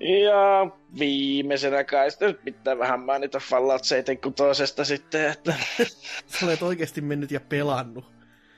Ja 0.00 0.70
viimeisenä 0.98 1.84
kai 1.84 2.10
sitten 2.10 2.38
pitää 2.44 2.78
vähän 2.78 3.00
mainita 3.00 3.38
Fallout 3.38 3.84
76 3.84 4.66
sitten, 4.82 5.30
että... 5.30 5.54
Sä 6.26 6.46
olet 6.46 6.62
oikeasti 6.62 7.00
mennyt 7.00 7.30
ja 7.30 7.40
pelannut. 7.40 8.04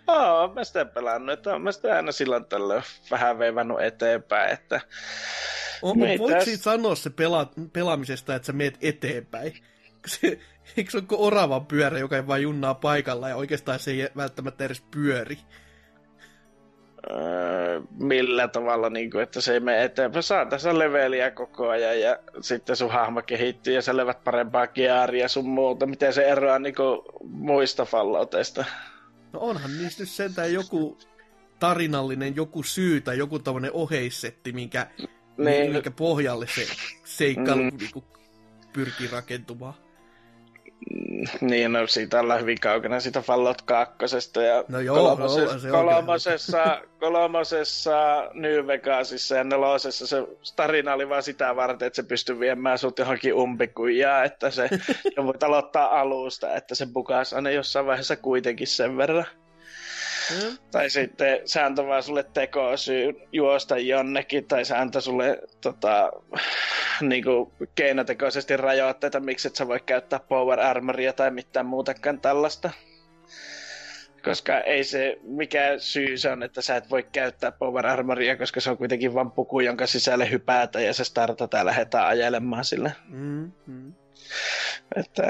Oo, 0.07 0.53
mä 0.55 0.65
sitä 0.65 0.85
pelannut, 0.85 1.39
että 1.39 1.59
mä 1.59 1.73
sitä 1.73 1.97
aina 1.97 2.13
silloin 2.13 2.45
tällöin 2.45 2.83
vähän 3.11 3.39
veivannut 3.39 3.83
eteenpäin, 3.83 4.53
että... 4.53 4.81
On, 5.83 5.99
Meitäs... 5.99 6.21
Voitko 6.21 6.45
siitä 6.45 6.63
sanoa 6.63 6.95
se 6.95 7.11
pela- 7.11 7.69
pelaamisesta, 7.73 8.35
että 8.35 8.47
sä 8.47 8.53
meet 8.53 8.79
eteenpäin? 8.81 9.53
Se, 10.07 10.39
eikö 10.77 10.91
se 10.91 10.99
ole 10.99 11.07
oravan 11.11 11.67
pyörä, 11.67 11.99
joka 11.99 12.17
ei 12.17 12.27
vain 12.27 12.43
junnaa 12.43 12.75
paikalla 12.75 13.29
ja 13.29 13.37
oikeastaan 13.37 13.79
se 13.79 13.91
ei 13.91 14.09
välttämättä 14.17 14.65
edes 14.65 14.81
pyöri? 14.91 15.39
Öö, 17.11 17.81
millä 17.99 18.49
tavalla, 18.49 18.91
niin 18.91 19.11
kuin, 19.11 19.23
että 19.23 19.41
se 19.41 19.53
ei 19.53 19.61
mene 19.61 19.85
eteenpäin. 19.85 20.23
Saa 20.23 20.47
tässä 20.47 20.79
leveliä 20.79 21.31
koko 21.31 21.69
ajan 21.69 22.01
ja 22.01 22.19
sitten 22.41 22.77
sun 22.77 22.91
hahmo 22.91 23.23
kehittyy 23.23 23.75
ja 23.75 23.83
sä 23.83 23.97
levät 23.97 24.25
parempaa 24.25 24.67
gearia 24.67 25.29
sun 25.29 25.49
muuta. 25.49 25.87
Miten 25.87 26.13
se 26.13 26.25
eroaa 26.25 26.59
niin 26.59 26.75
kuin, 26.75 27.01
muista 27.25 27.85
fallouteista? 27.85 28.65
No 29.33 29.41
onhan 29.41 29.79
niistä 29.79 30.07
sentään 30.07 30.53
joku 30.53 30.99
tarinallinen 31.59 32.37
joku 32.37 32.63
syy 32.63 33.01
tai 33.01 33.19
joku 33.19 33.39
tämmöinen 33.39 33.73
oheissetti, 33.73 34.53
minkä, 34.53 34.87
niin. 35.37 35.73
minkä 35.73 35.91
pohjalle 35.91 36.47
se 36.55 36.67
seikkailu 37.05 37.63
mm. 37.63 37.77
niin 37.77 38.05
pyrkii 38.73 39.09
rakentumaan. 39.13 39.75
Mm, 40.91 41.25
niin, 41.41 41.73
no 41.73 41.87
siitä 41.87 42.21
ollaan 42.21 42.41
hyvin 42.41 42.61
kaukana 42.61 43.01
siitä 43.01 43.21
Fallout 43.21 43.63
2. 43.63 43.95
Ja 44.47 44.65
no 44.69 44.81
joo, 44.81 44.97
kolmosessa, 44.97 45.55
no, 45.55 45.61
se 45.61 45.69
kolmosessa, 45.69 46.83
kolmosessa 47.01 48.31
New 48.35 48.67
Vegasissa 48.67 49.37
ja 49.37 49.45
nelosessa 49.45 50.07
se 50.07 50.17
tarina 50.57 50.95
oli 50.95 51.09
vaan 51.09 51.23
sitä 51.23 51.57
varten, 51.57 51.87
että 51.87 51.97
se 51.97 52.03
pystyy 52.03 52.41
viemään 52.41 52.79
sut 52.79 52.99
johonkin 52.99 53.35
umpikujaa, 53.35 54.25
että 54.25 54.51
se 54.51 54.71
voit 55.27 55.43
aloittaa 55.43 56.01
alusta, 56.01 56.55
että 56.55 56.75
se 56.75 56.87
bukas 56.87 57.33
aina 57.33 57.51
jossain 57.51 57.87
vaiheessa 57.87 58.17
kuitenkin 58.17 58.67
sen 58.67 58.97
verran. 58.97 59.27
Mm. 60.31 60.59
Tai 60.71 60.91
sitten 60.91 61.41
se 61.45 61.61
antoi 61.61 61.87
vaan 61.87 62.03
sulle 62.03 62.25
tekosyy 62.35 63.15
juosta 63.33 63.79
jonnekin, 63.79 64.45
tai 64.45 64.65
se 64.65 64.77
antoi 64.77 65.03
sulle 65.03 65.43
tota, 65.61 66.13
niinku, 67.01 67.53
keinotekoisesti 67.75 68.57
rajoitteita, 68.57 69.21
miksi 69.21 69.49
et 69.49 69.57
sä 69.57 69.69
voi 69.69 69.81
käyttää 69.81 70.21
power 70.21 70.61
armoria 70.61 71.13
tai 71.13 71.31
mitään 71.31 71.67
muutakaan 71.67 72.21
tällaista. 72.21 72.71
Koska 74.25 74.61
ei 74.61 74.85
se, 74.85 75.19
mikä 75.23 75.75
syy 75.79 76.19
se 76.19 76.31
on, 76.31 76.43
että 76.43 76.63
sä 76.63 76.77
et 76.77 76.91
voi 76.91 77.03
käyttää 77.13 77.53
power 77.53 77.87
armoria, 77.87 78.37
koska 78.37 78.61
se 78.61 78.71
on 78.71 78.79
kuitenkin 78.79 79.15
vain 79.15 79.31
puku, 79.31 79.61
jonka 79.61 79.87
sisälle 79.87 80.31
hypätä 80.31 80.81
ja 80.81 80.95
se 80.95 81.05
startata 81.05 81.57
ja 81.57 81.67
lähdetään 81.67 82.07
ajelemaan 82.07 82.65
sille. 82.65 82.93
Mm-hmm. 83.09 83.93
Että 84.97 85.23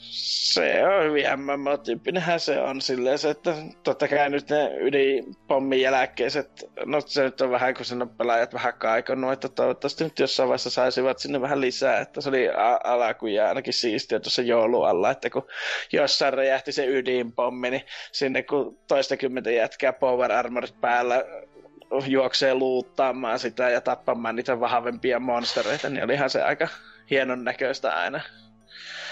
se 0.00 0.86
on 0.86 1.04
hyvin 1.04 1.24
MMO-tyyppinenhän 1.36 2.40
se 2.40 2.60
on 2.60 2.80
silleen 2.80 3.18
että 3.30 3.54
totta 3.82 4.08
kai 4.08 4.30
nyt 4.30 4.50
ne 4.50 4.70
ydinpommin 4.80 5.80
jälkeiset, 5.80 6.70
no 6.84 7.00
se 7.00 7.22
nyt 7.22 7.40
on 7.40 7.50
vähän 7.50 7.74
kun 7.74 7.84
sinne 7.84 8.06
pelaajat 8.06 8.54
vähän 8.54 8.74
kaikonnut, 8.74 9.32
että 9.32 9.48
toivottavasti 9.48 10.04
nyt 10.04 10.18
jossain 10.18 10.48
vaiheessa 10.48 10.70
saisivat 10.70 11.18
sinne 11.18 11.40
vähän 11.40 11.60
lisää, 11.60 12.00
että 12.00 12.20
se 12.20 12.28
oli 12.28 12.48
alkuun 12.84 13.32
ja 13.32 13.48
ainakin 13.48 13.72
siistiä 13.72 14.20
tuossa 14.20 14.42
joulualla, 14.42 15.10
että 15.10 15.30
kun 15.30 15.46
jossain 15.92 16.32
räjähti 16.32 16.72
se 16.72 16.86
ydinpommi, 16.86 17.70
niin 17.70 17.82
sinne 18.12 18.42
kun 18.42 18.78
toistakymmentä 18.88 19.50
jätkää 19.50 19.92
Power 19.92 20.32
Armorit 20.32 20.80
päällä 20.80 21.24
juoksee 22.06 22.54
luuttaamaan 22.54 23.38
sitä 23.38 23.70
ja 23.70 23.80
tappamaan 23.80 24.36
niitä 24.36 24.60
vahvempia 24.60 25.20
monstereita, 25.20 25.90
niin 25.90 26.04
olihan 26.04 26.30
se 26.30 26.42
aika 26.42 26.68
hienon 27.10 27.44
näköistä 27.44 27.96
aina. 27.96 28.20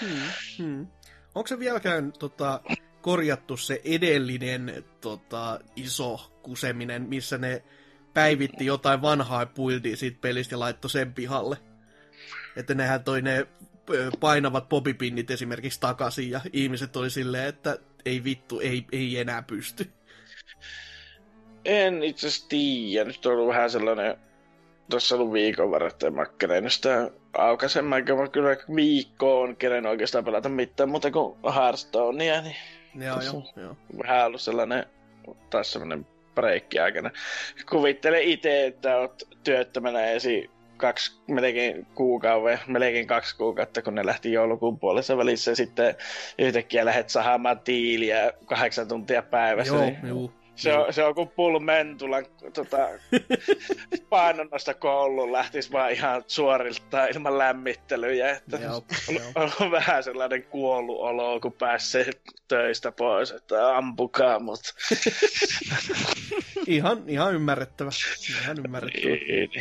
Hmm, 0.01 0.31
hmm. 0.57 0.87
Onko 1.35 1.47
se 1.47 1.59
vieläkään 1.59 2.11
tota, 2.11 2.61
korjattu 3.01 3.57
se 3.57 3.81
edellinen 3.83 4.85
tota, 5.01 5.59
iso 5.75 6.39
kuseminen, 6.43 7.01
missä 7.01 7.37
ne 7.37 7.63
päivitti 8.13 8.65
jotain 8.65 9.01
vanhaa 9.01 9.45
buildia 9.45 9.97
siitä 9.97 10.17
pelistä 10.21 10.55
ja 10.55 10.59
laittoi 10.59 10.89
sen 10.89 11.13
pihalle? 11.13 11.57
Että 12.55 12.73
nehän 12.73 13.03
toi 13.03 13.21
ne 13.21 13.47
painavat 14.19 14.69
popipinnit 14.69 15.31
esimerkiksi 15.31 15.79
takaisin 15.79 16.29
ja 16.29 16.41
ihmiset 16.53 16.95
oli 16.95 17.09
silleen, 17.09 17.47
että 17.47 17.77
ei 18.05 18.23
vittu, 18.23 18.59
ei, 18.59 18.85
ei 18.91 19.17
enää 19.17 19.41
pysty. 19.41 19.91
En 21.65 22.03
itse 22.03 22.27
asiassa 22.27 22.49
tiedä. 22.49 23.05
Nyt 23.05 23.25
on 23.25 23.33
ollut 23.33 23.47
vähän 23.47 23.69
sellainen... 23.69 24.28
Tuossa 24.89 25.15
ollut 25.15 25.33
viikon 25.33 25.71
verran, 25.71 25.91
että 25.91 26.11
mä 26.11 26.25
kerennyt 26.25 26.73
sitä 26.73 27.11
aukaisen. 27.37 27.85
Mä 27.85 28.01
kyllä 28.01 28.57
viikkoon 28.75 29.55
keren 29.55 29.85
oikeastaan 29.85 30.25
pelata 30.25 30.49
mitään 30.49 30.89
muuta 30.89 31.11
kuin 31.11 31.37
Hearthstonea. 31.55 32.41
Niin 32.41 32.55
joo, 32.95 33.21
joo, 33.21 33.43
joo. 33.55 33.75
Vähän 34.03 34.25
ollut 34.25 34.41
sellainen 34.41 34.85
taas 35.49 35.71
sellainen 35.71 36.07
breikki 36.35 36.79
aikana. 36.79 37.11
Kuvittele 37.69 38.21
itse, 38.21 38.65
että 38.65 38.97
oot 38.97 39.23
työttömänä 39.43 40.05
esi 40.05 40.49
kaksi, 40.77 41.19
melkein 41.27 41.87
kuukauden, 41.95 42.59
melkein 42.67 43.07
kaksi 43.07 43.37
kuukautta, 43.37 43.81
kun 43.81 43.95
ne 43.95 44.05
lähti 44.05 44.31
joulukuun 44.31 44.79
puolessa 44.79 45.17
välissä, 45.17 45.51
ja 45.51 45.55
sitten 45.55 45.95
yhtäkkiä 46.39 46.85
lähdet 46.85 47.09
sahaamaan 47.09 47.59
tiiliä 47.59 48.33
kahdeksan 48.45 48.87
tuntia 48.87 49.21
päivässä. 49.21 49.75
Joo, 49.75 49.85
niin 49.85 49.99
joo. 50.03 50.31
Se, 50.59 50.73
on, 50.73 50.93
se 50.93 51.03
on 51.03 51.15
kuin 51.15 51.63
Mentulan 51.63 52.25
tota, 52.53 52.77
painonnosta 54.09 54.73
kouluun 54.73 55.31
lähtisi 55.31 55.71
vaan 55.71 55.91
ihan 55.91 56.23
suorilta 56.27 57.05
ilman 57.05 57.37
lämmittelyjä. 57.37 58.29
Että 58.29 58.57
Joo, 58.57 58.75
on, 58.75 59.15
joo. 59.15 59.49
on, 59.59 59.71
vähän 59.71 60.03
sellainen 60.03 60.43
kuollut 60.43 60.99
olo, 60.99 61.39
kun 61.39 61.53
pääsee 61.53 62.11
töistä 62.47 62.91
pois, 62.91 63.31
että 63.31 63.77
ampukaa 63.77 64.39
mut. 64.39 64.59
Ihan, 66.67 67.03
ihan 67.07 67.35
ymmärrettävä. 67.35 67.89
Ihan 68.43 68.57
ymmärrettävä. 68.65 69.15
Niin. 69.15 69.51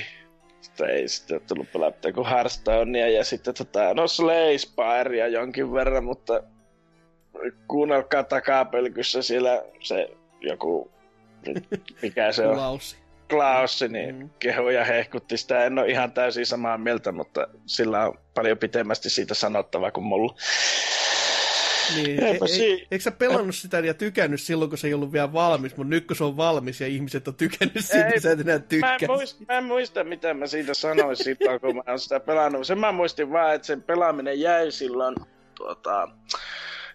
Sitten 0.60 0.90
ei 0.90 1.08
sitten 1.08 1.40
tullut 1.48 1.72
pelattua 1.72 2.12
kuin 2.12 2.26
Hearthstonea 2.26 3.08
ja 3.08 3.24
sitten 3.24 3.54
tota, 3.54 3.94
no 3.94 4.08
Slay 4.08 4.58
Spyrea 4.58 5.28
jonkin 5.28 5.72
verran, 5.72 6.04
mutta 6.04 6.42
kuunnelkaa 7.68 8.22
takapelkyssä 8.22 9.22
siellä 9.22 9.64
se 9.80 10.10
joku, 10.40 10.90
mikä 12.02 12.32
se 12.32 12.46
on, 12.46 12.54
Klaussi. 12.54 12.96
Klaussi, 13.30 13.88
niin 13.88 14.14
Mm. 14.14 14.30
kehu 14.38 14.68
ja 14.68 14.84
hehkutti 14.84 15.36
sitä. 15.36 15.64
En 15.64 15.78
ole 15.78 15.88
ihan 15.90 16.12
täysin 16.12 16.46
samaa 16.46 16.78
mieltä, 16.78 17.12
mutta 17.12 17.46
sillä 17.66 18.06
on 18.06 18.18
paljon 18.34 18.58
pitemmästi 18.58 19.10
siitä 19.10 19.34
sanottavaa 19.34 19.90
kuin 19.90 20.04
mulla. 20.04 20.34
Niin, 21.96 22.24
e, 22.24 22.30
e, 22.30 22.46
si- 22.46 22.86
eikö 22.90 23.02
sä 23.02 23.10
pelannut 23.10 23.54
sitä 23.54 23.78
ja 23.78 23.94
tykännyt 23.94 24.40
silloin, 24.40 24.68
kun 24.70 24.78
se 24.78 24.86
ei 24.86 24.94
ollut 24.94 25.12
vielä 25.12 25.32
valmis, 25.32 25.76
mutta 25.76 25.90
nyt 25.90 26.06
kun 26.06 26.16
se 26.16 26.24
on 26.24 26.36
valmis 26.36 26.80
ja 26.80 26.86
ihmiset 26.86 27.28
on 27.28 27.34
tykännyt 27.34 27.84
siitä, 27.84 28.04
Ei, 28.06 28.10
niin 28.10 28.20
sä 28.20 28.32
et 28.32 28.40
enää 28.40 28.54
Mä 28.58 28.64
tykkää. 28.64 28.96
en, 29.02 29.10
muista, 29.10 29.44
mä 29.48 29.58
en 29.58 29.64
muista, 29.64 30.04
mitä 30.04 30.34
mä 30.34 30.46
siitä 30.46 30.74
sanoin 30.74 31.16
silloin, 31.16 31.60
kun 31.60 31.76
mä 31.76 31.82
oon 31.88 31.98
sitä 31.98 32.20
pelannut. 32.20 32.66
Sen 32.66 32.78
mä 32.78 32.92
muistin 32.92 33.32
vaan, 33.32 33.54
että 33.54 33.66
sen 33.66 33.82
pelaaminen 33.82 34.40
jäi 34.40 34.70
silloin 34.72 35.14
tuota, 35.54 36.08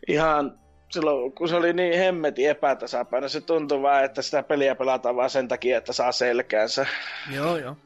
ihan 0.07 0.59
silloin, 0.93 1.31
kun 1.31 1.49
se 1.49 1.55
oli 1.55 1.73
niin 1.73 1.99
hemmetin 1.99 2.49
epätasapaino. 2.49 3.29
Se 3.29 3.41
tuntui 3.41 3.81
vaan, 3.81 4.03
että 4.03 4.21
sitä 4.21 4.43
peliä 4.43 4.75
pelataan 4.75 5.15
vaan 5.15 5.29
sen 5.29 5.47
takia, 5.47 5.77
että 5.77 5.93
saa 5.93 6.11
selkäänsä. 6.11 6.85
Joo, 7.31 7.57
joo. 7.57 7.77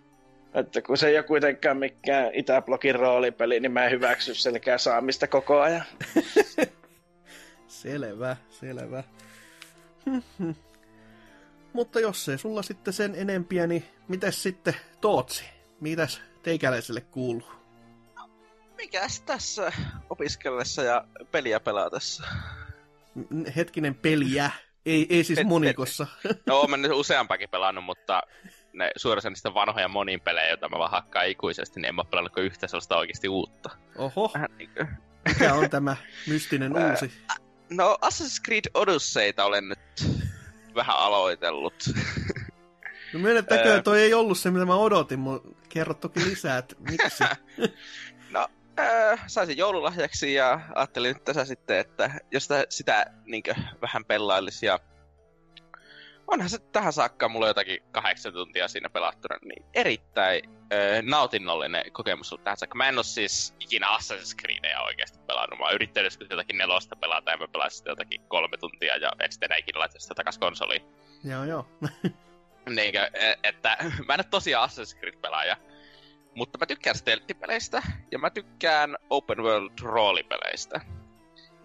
Että 0.54 0.82
kun 0.82 0.98
se 0.98 1.08
ei 1.08 1.18
ole 1.18 1.24
kuitenkaan 1.24 1.78
mikään 1.78 2.32
Itäblogin 2.34 2.96
roolipeli, 2.96 3.60
niin 3.60 3.72
mä 3.72 3.86
en 3.86 3.92
hyväksy 3.92 4.34
selkää 4.34 4.78
saamista 4.78 5.28
koko 5.28 5.62
ajan. 5.62 5.84
Selvä, 7.68 8.38
selvä. 8.50 9.04
Mutta 11.74 12.00
jos 12.00 12.30
ei 12.30 12.38
sulla 12.38 12.62
sitten 12.62 12.94
sen 12.94 13.16
enempiä, 13.16 13.68
niin 13.68 13.86
mitäs 14.08 14.44
sitten 14.44 14.76
Tootsi? 15.02 15.44
Mitäs 15.82 16.22
teikäläiselle 16.44 17.02
kuuluu? 17.02 17.52
Mikäs 18.78 19.22
tässä 19.22 19.72
opiskellessa 20.10 20.84
ja 20.84 21.08
peliä 21.32 21.60
pelatessa? 21.60 22.24
Hetkinen 23.56 23.96
peliä. 23.96 24.52
Ei, 24.86 25.06
ei 25.10 25.24
siis 25.24 25.44
monikossa. 25.44 26.08
No, 26.46 26.68
mä 26.68 26.78
nyt 26.78 26.92
useampakin 26.92 27.50
pelannut, 27.50 27.84
mutta 27.84 28.22
ne 28.74 28.92
suurin 28.96 29.18
osa 29.18 29.30
niistä 29.30 29.54
vanhoja 29.54 29.88
monin 29.88 30.22
pelejä, 30.22 30.50
joita 30.50 30.70
mä 30.70 30.80
vaan 30.80 30.92
hakkaan 30.92 31.28
ikuisesti, 31.28 31.80
niin 31.80 31.90
en 31.90 31.96
mä 31.96 32.04
pelannut 32.04 32.34
kuin 32.34 32.46
yhtä 32.46 32.68
sellaista 32.68 32.98
oikeasti 32.98 33.30
uutta. 33.30 33.70
Oho, 33.98 34.32
Vähän 34.34 34.50
niin 34.58 34.70
kuin... 34.78 34.88
mikä 35.28 35.54
on 35.54 35.70
tämä 35.70 35.96
mystinen 36.28 36.72
uusi? 36.74 37.12
No, 37.70 37.98
Assassin's 38.06 38.42
Creed 38.46 38.66
Odysseyta 38.74 39.46
olen 39.46 39.70
nyt 39.70 39.80
vähän 40.76 40.98
aloitellut. 40.98 41.84
No 43.14 43.20
myönnettäkö, 43.20 43.74
Ää. 43.74 43.82
toi 43.82 44.02
ei 44.02 44.14
ollut 44.14 44.38
se, 44.38 44.52
mitä 44.52 44.66
mä 44.66 44.76
odotin, 44.76 45.20
mutta 45.20 45.50
kerro 45.70 45.94
toki 45.94 46.20
lisää, 46.26 46.58
että 46.58 46.76
miksi. 46.80 47.24
No, 48.32 48.48
äh, 48.80 49.24
saisin 49.28 49.58
joululahjaksi 49.58 50.34
ja 50.34 50.60
ajattelin 50.76 51.14
nyt 51.14 51.24
tässä 51.24 51.46
sitten, 51.46 51.80
että 51.80 52.12
jos 52.32 52.44
sitä, 52.44 52.66
sitä 52.70 53.06
niinkö, 53.26 53.56
vähän 53.82 54.06
pelailisi 54.06 54.66
ja 54.66 54.80
onhan 56.28 56.50
se 56.50 56.58
tähän 56.60 56.94
saakka 56.94 57.30
mulla 57.30 57.48
jotakin 57.48 57.84
kahdeksan 57.92 58.34
tuntia 58.34 58.68
siinä 58.68 58.90
pelattuna, 58.90 59.36
niin 59.46 59.66
erittäin 59.74 60.42
äh, 60.50 61.04
nautinnollinen 61.04 61.92
kokemus 61.92 62.34
ollut 62.34 62.44
tähän 62.44 62.58
saakka. 62.58 62.78
Mä 62.78 62.90
en 62.90 62.98
oo 62.98 63.04
siis 63.04 63.56
ikinä 63.60 63.88
Assassin's 63.98 64.36
Creedia 64.42 64.82
oikeasti 64.82 65.20
pelannut. 65.20 65.60
Mä 65.60 65.66
oon 65.66 65.76
yrittänyt 65.76 66.18
jotakin 66.30 66.58
nelosta 66.58 66.96
pelata 66.96 67.32
ja 67.32 67.38
mä 67.38 67.48
pelasin 67.48 67.78
sitä 67.78 67.90
jotakin 67.90 68.22
kolme 68.28 68.58
tuntia 68.58 68.98
ja 68.98 69.12
en 69.20 69.32
sitten 69.32 69.48
enää 69.48 69.58
ikinä 69.58 69.80
laittaa 69.80 70.00
sitä 70.00 70.16
takas 70.16 70.38
konsoliin. 70.38 70.82
joo, 71.24 71.44
joo. 71.44 71.68
Niinkö, 72.76 73.10
e- 73.14 73.36
että 73.44 73.78
mä 74.08 74.14
en 74.14 74.20
ole 74.20 74.26
tosiaan 74.30 74.70
Assassin's 74.70 75.00
Creed-pelaaja, 75.00 75.58
mutta 76.38 76.58
mä 76.58 76.66
tykkään 76.66 76.96
stealth-peleistä 76.96 77.82
ja 78.12 78.20
mä 78.20 78.30
tykkään 78.30 78.98
open 79.10 79.38
world 79.38 79.72
roolipeleistä. 79.82 80.82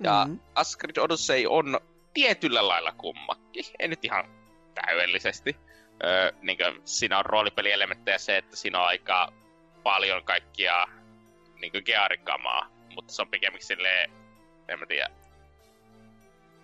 Ja 0.01 0.25
Mm. 0.25 0.41
Assassin's 0.55 0.79
Creed 0.79 0.97
Odyssey 0.99 1.47
on 1.49 1.81
tietyllä 2.15 2.69
lailla 2.69 2.93
kummakki, 2.93 3.73
ei 3.79 3.89
nyt 3.89 4.05
ihan 4.05 4.25
täydellisesti. 4.75 5.57
Öö, 6.05 6.33
niinkö, 6.43 6.81
siinä 6.85 7.19
on 7.19 7.27
roolipelielementtejä 7.27 8.19
se, 8.19 8.37
että 8.37 8.57
siinä 8.57 8.81
on 8.81 8.87
aika 8.87 9.33
paljon 9.83 10.25
kaikkia 10.25 10.87
niinkö 11.61 11.83
gearikamaa, 11.83 12.69
mutta 12.95 13.13
se 13.13 13.23
on 13.23 13.31
pikemminkin 13.31 13.67
silleen, 13.67 14.11
en 14.69 14.79
mä 14.79 14.87
tiedä, 14.87 15.11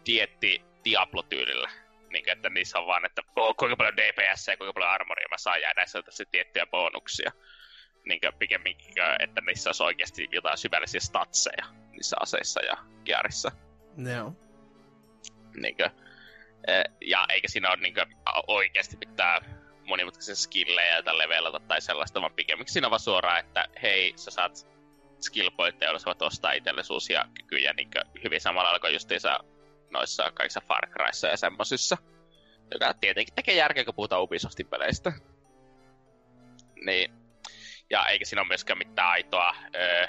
dietti 0.07 0.63
Diablo-tyylillä. 0.85 1.71
Niin, 2.11 2.29
että 2.29 2.51
niissä 2.51 2.79
on 2.79 2.87
vaan, 2.87 3.05
että 3.05 3.23
ku- 3.35 3.55
kuinka 3.55 3.77
paljon 3.77 3.97
DPS 3.97 4.47
ja 4.47 4.57
kuinka 4.57 4.73
paljon 4.73 4.91
armoria 4.91 5.29
mä 5.31 5.39
saan, 5.39 5.61
ja 5.61 5.73
näissä 5.77 5.99
on 5.99 6.05
tässä 6.05 6.25
tiettyjä 6.31 6.67
bonuksia. 6.67 7.33
Niin 8.09 8.21
pikemminkin, 8.39 8.93
että 9.21 9.41
niissä 9.41 9.69
olisi 9.69 9.83
oikeasti 9.83 10.29
jotain 10.33 10.59
syvällisiä 10.59 11.01
statseja 11.01 11.67
niissä 11.93 12.17
aseissa 12.21 12.61
ja 12.61 12.77
gearissa. 13.05 13.51
Joo. 14.15 14.33
Niinkö, 15.57 15.91
eh, 16.69 16.85
ja 17.01 17.27
eikä 17.33 17.49
siinä 17.49 17.69
ole 17.69 17.77
niinkö, 17.77 18.07
oikeasti 18.47 18.97
pitää 18.97 19.41
monimutkaisia 19.85 20.35
skillejä, 20.35 20.95
joita 20.95 21.19
levelata 21.19 21.61
tai 21.61 21.81
sellaista, 21.81 22.21
vaan 22.21 22.33
pikemminkin 22.33 22.73
siinä 22.73 22.87
on 22.87 22.91
vaan 22.91 23.01
suoraan, 23.01 23.41
että 23.41 23.69
hei, 23.83 24.13
sä 24.17 24.31
saat 24.31 24.69
skill 25.21 25.51
pointteja, 25.51 25.89
joilla 25.89 25.99
sä 25.99 26.07
voit 26.07 26.23
ostaa 26.23 26.53
itsellesi 26.53 26.93
uusia 26.93 27.29
kykyjä 27.35 27.73
niinkö, 27.73 28.05
hyvin 28.25 28.41
samalla 28.41 28.79
kuin 28.79 28.93
justiinsa 28.93 29.39
noissa 29.91 30.31
kaikissa 30.35 30.61
Far 30.69 30.89
Cryissa 30.89 31.29
ja 31.29 31.37
semmosissa. 31.37 31.97
Joka 32.73 32.95
tietenkin 32.95 33.35
tekee 33.35 33.55
järkeä, 33.55 33.85
kun 33.85 33.95
puhutaan 33.95 34.23
Ubisoftin 34.23 34.67
peleistä. 34.67 35.13
Niin. 36.85 37.18
Ja 37.91 38.07
eikä 38.07 38.25
siinä 38.25 38.43
ole 38.43 38.49
myöskään 38.49 38.79
mitään 38.79 39.09
aitoa 39.09 39.55
öö, 39.75 40.07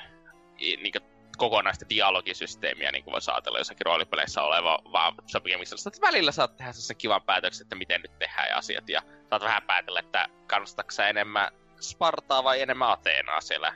i- 0.62 0.78
niinkö 0.78 1.00
kokonaista 1.38 1.90
dialogisysteemiä, 1.90 2.92
niin 2.92 3.04
kuin 3.04 3.12
voisi 3.12 3.32
ajatella 3.32 3.58
jossakin 3.58 3.86
roolipeleissä 3.86 4.42
oleva, 4.42 4.80
vaan 4.92 5.16
se 5.28 5.38
on 5.38 5.42
pikemminkin 5.42 5.68
sellaista, 5.70 5.90
että 5.90 6.08
välillä 6.08 6.32
saat 6.32 6.58
tehdä 6.58 6.72
sen 6.72 6.98
kivan 6.98 7.22
päätöksen, 7.22 7.66
että 7.66 7.76
miten 7.76 8.02
nyt 8.02 8.20
tehdään 8.20 8.50
ja 8.50 8.58
asiat, 8.58 8.90
ja 8.90 9.02
saat 9.30 9.42
vähän 9.42 9.64
päätellä, 9.64 10.00
että 10.00 10.28
kannustatko 10.48 10.92
sä 10.92 11.08
enemmän 11.10 11.52
Spartaa 11.82 12.44
vai 12.44 12.62
enemmän 12.62 12.90
Ateenaa 12.90 13.42
siellä 13.42 13.74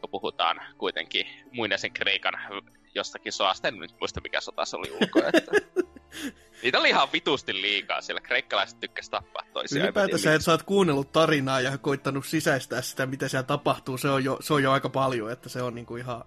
kun 0.00 0.10
puhutaan 0.10 0.60
kuitenkin 0.78 1.26
muinaisen 1.52 1.92
Kreikan 1.92 2.34
jostakin 2.94 3.32
sodasta, 3.32 3.68
en 3.68 3.78
nyt 3.78 3.94
muista 4.00 4.20
mikä 4.20 4.40
sota 4.40 4.64
se 4.64 4.76
oli 4.76 4.90
ulko, 4.90 5.18
että 5.18 5.52
Niitä 6.62 6.78
oli 6.78 6.88
ihan 6.88 7.08
vitusti 7.12 7.60
liikaa, 7.60 8.00
sillä 8.00 8.20
kreikkalaiset 8.20 8.80
tykkäsivät 8.80 9.10
tappaa 9.10 9.42
toisiaan. 9.52 9.84
Ylipäätänsä, 9.84 10.34
että 10.34 10.44
sä 10.44 10.50
oot 10.50 10.62
kuunnellut 10.62 11.12
tarinaa 11.12 11.60
ja 11.60 11.78
koittanut 11.78 12.26
sisäistää 12.26 12.82
sitä, 12.82 13.06
mitä 13.06 13.28
siellä 13.28 13.46
tapahtuu, 13.46 13.98
se 13.98 14.08
on 14.08 14.24
jo, 14.24 14.38
se 14.40 14.54
on 14.54 14.62
jo 14.62 14.72
aika 14.72 14.88
paljon, 14.88 15.32
että 15.32 15.48
se 15.48 15.62
on 15.62 15.74
niinku 15.74 15.96
ihan... 15.96 16.24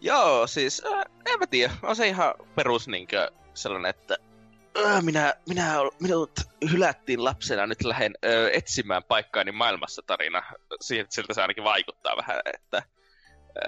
Joo, 0.00 0.46
siis 0.46 0.82
äh, 0.86 1.04
en 1.26 1.38
mä 1.38 1.46
tiedä. 1.46 1.72
On 1.82 1.96
se 1.96 2.08
ihan 2.08 2.34
perus 2.54 2.88
niinkö 2.88 3.30
sellainen, 3.54 3.90
että 3.90 4.16
äh, 4.86 5.02
minä, 5.02 5.34
minä, 5.48 5.74
minut 6.00 6.32
hylättiin 6.72 7.24
lapsena, 7.24 7.66
nyt 7.66 7.84
lähden 7.84 8.14
äh, 8.24 8.30
etsimään 8.52 9.04
paikkaani 9.04 9.52
maailmassa 9.52 10.02
tarina. 10.06 10.42
Siihen, 10.80 11.06
siltä 11.08 11.34
se 11.34 11.42
ainakin 11.42 11.64
vaikuttaa 11.64 12.16
vähän, 12.16 12.40
että... 12.54 12.82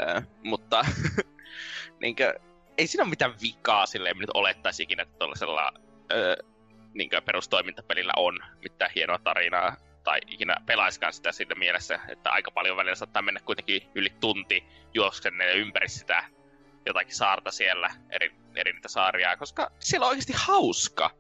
Äh, 0.01 0.27
mutta 0.43 0.87
niinkö, 2.03 2.35
ei 2.79 2.87
siinä 2.87 3.03
ole 3.03 3.11
mitään 3.11 3.35
vikaa 3.43 3.87
silleen, 3.87 4.19
nyt 4.19 4.31
olettaisikin, 4.35 5.01
että 5.01 5.19
tuollaisella 5.19 5.73
öö, 6.13 6.37
niin 6.95 7.11
perustoimintapelillä 7.25 8.13
on 8.17 8.39
mitään 8.63 8.91
hienoa 8.95 9.19
tarinaa, 9.19 9.77
tai 10.05 10.21
ikinä 10.27 10.57
pelaiskaan 10.67 11.13
sitä 11.13 11.33
siinä 11.33 11.55
mielessä, 11.55 12.01
että 12.09 12.31
aika 12.31 12.51
paljon 12.51 12.77
välillä 12.77 12.95
saattaa 12.95 13.23
mennä 13.23 13.41
kuitenkin 13.41 13.83
yli 13.95 14.11
tunti 14.21 14.65
juoksenne 14.95 15.53
ympäri 15.53 15.89
sitä 15.89 16.25
jotakin 16.87 17.15
saarta 17.15 17.51
siellä, 17.51 17.91
eri, 18.11 18.35
eri 18.55 18.73
niitä 18.73 18.89
saaria, 18.89 19.37
koska 19.37 19.71
siellä 19.79 20.05
on 20.05 20.11
oikeasti 20.11 20.33
hauska 20.37 21.11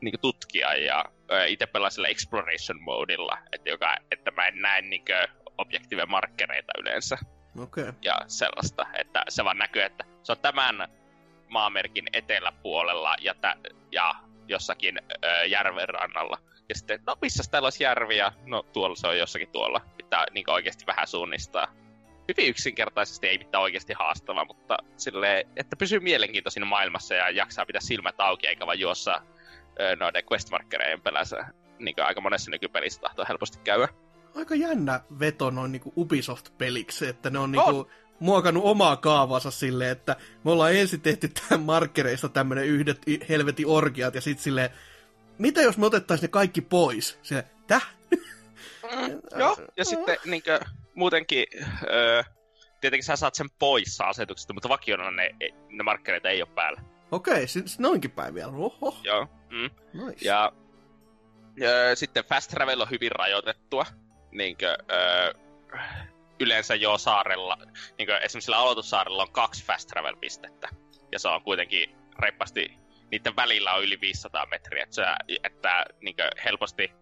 niin 0.00 0.20
tutkia 0.20 0.74
ja 0.74 1.04
itse 1.46 1.66
pelaa 1.66 1.90
sillä 1.90 2.08
exploration 2.08 2.82
modilla, 2.82 3.38
että, 3.52 3.70
joka, 3.70 3.96
että 4.10 4.30
mä 4.30 4.46
en 4.46 4.62
näe 4.62 4.82
niin 4.82 5.04
objektiivisia 5.58 6.06
markkereita 6.06 6.72
yleensä. 6.78 7.18
Okay. 7.58 7.92
Ja 8.02 8.20
sellaista, 8.26 8.86
että 8.98 9.24
se 9.28 9.44
vaan 9.44 9.58
näkyy, 9.58 9.82
että 9.82 10.04
se 10.26 10.32
on 10.32 10.38
tämän 10.38 10.88
maamerkin 11.48 12.04
eteläpuolella 12.12 13.14
ja, 13.20 13.34
tä, 13.34 13.56
ja 13.92 14.14
jossakin 14.48 15.00
ö, 15.24 15.44
järven 15.44 15.88
rannalla. 15.88 16.38
Ja 16.68 16.74
sitten, 16.74 17.00
no 17.06 17.16
missä 17.22 17.44
täällä 17.50 17.66
olisi 17.66 17.84
järviä? 17.84 18.32
No 18.46 18.62
tuolla 18.62 18.96
se 18.96 19.06
on 19.06 19.18
jossakin 19.18 19.48
tuolla. 19.48 19.80
Pitää 19.96 20.26
niin 20.30 20.50
oikeasti 20.50 20.86
vähän 20.86 21.06
suunnistaa. 21.06 21.72
Hyvin 22.28 22.50
yksinkertaisesti, 22.50 23.28
ei 23.28 23.38
mitään 23.38 23.62
oikeasti 23.62 23.92
haastavaa, 23.92 24.44
mutta 24.44 24.76
sille, 24.96 25.46
että 25.56 25.76
pysyy 25.76 26.00
mielenkiintoisin 26.00 26.66
maailmassa 26.66 27.14
ja 27.14 27.30
jaksaa 27.30 27.66
pitää 27.66 27.80
silmät 27.80 28.20
auki, 28.20 28.46
eikä 28.46 28.66
vaan 28.66 28.80
juossa 28.80 29.22
ö, 29.80 29.96
noiden 29.96 30.22
questmarkkereiden 30.32 31.02
pelässä. 31.02 31.46
Niin 31.78 31.94
kuin 31.94 32.04
aika 32.04 32.20
monessa 32.20 32.50
nykypelissä 32.50 33.00
tahtoo 33.00 33.24
helposti 33.28 33.58
käydä. 33.64 33.88
Aika 34.36 34.54
jännä 34.54 35.00
veto 35.20 35.50
noin 35.50 35.72
niin 35.72 35.92
Ubisoft-peliksi, 35.96 37.06
että 37.06 37.30
ne 37.30 37.38
on, 37.38 37.52
niin 37.52 37.62
kuin, 37.64 37.86
muokannut 38.20 38.64
omaa 38.64 38.96
kaavansa 38.96 39.50
silleen, 39.50 39.90
että 39.90 40.16
me 40.44 40.50
ollaan 40.50 40.74
ensin 40.74 41.00
tehty 41.00 41.28
tämän 41.28 41.60
markkereista 41.66 42.28
tämmönen 42.28 42.64
yhdet 42.66 42.98
helveti 43.28 43.64
orgiat 43.64 44.14
ja 44.14 44.20
sitten 44.20 44.44
silleen, 44.44 44.70
mitä 45.38 45.62
jos 45.62 45.78
me 45.78 45.86
otettaisiin 45.86 46.28
ne 46.28 46.28
kaikki 46.28 46.60
pois? 46.60 47.18
Se, 47.22 47.44
täh? 47.66 47.94
Mm, 48.10 49.20
joo, 49.38 49.56
ja 49.76 49.84
sitten 49.84 50.16
niinkö, 50.24 50.60
muutenkin, 50.94 51.46
öö, 51.90 52.22
tietenkin 52.80 53.04
sä 53.04 53.16
saat 53.16 53.34
sen 53.34 53.50
pois 53.58 54.00
asetuksesta, 54.00 54.54
mutta 54.54 54.68
vakiona 54.68 55.10
ne, 55.10 55.30
ne 55.68 55.82
markkereita 55.82 56.28
ei 56.28 56.42
ole 56.42 56.50
päällä. 56.54 56.80
Okei, 57.10 57.48
siis 57.48 57.78
noinkin 57.78 58.10
päin 58.10 58.34
vielä. 58.34 58.52
Oho. 58.52 58.98
Joo. 59.04 59.28
Mm. 59.50 59.70
Nice. 60.06 60.28
Ja, 60.28 60.52
ja 61.56 61.96
sitten 61.96 62.24
fast 62.24 62.50
travel 62.50 62.80
on 62.80 62.90
hyvin 62.90 63.12
rajoitettua. 63.12 63.86
Niinkö, 64.30 64.76
öö, 64.90 65.32
yleensä 66.40 66.74
jo 66.74 66.98
saarella, 66.98 67.58
niin 67.98 68.06
kuin 68.06 68.16
esimerkiksi 68.16 68.40
sillä 68.40 68.58
aloitussaarella 68.58 69.22
on 69.22 69.32
kaksi 69.32 69.64
fast 69.64 69.88
travel-pistettä. 69.88 70.68
Ja 71.12 71.18
se 71.18 71.28
on 71.28 71.42
kuitenkin 71.42 71.96
reippaasti, 72.18 72.78
niiden 73.10 73.36
välillä 73.36 73.72
on 73.72 73.84
yli 73.84 74.00
500 74.00 74.46
metriä, 74.46 74.82
että, 74.82 74.94
sä, 74.94 75.16
että 75.44 75.84
niin 76.00 76.16
helposti 76.44 76.92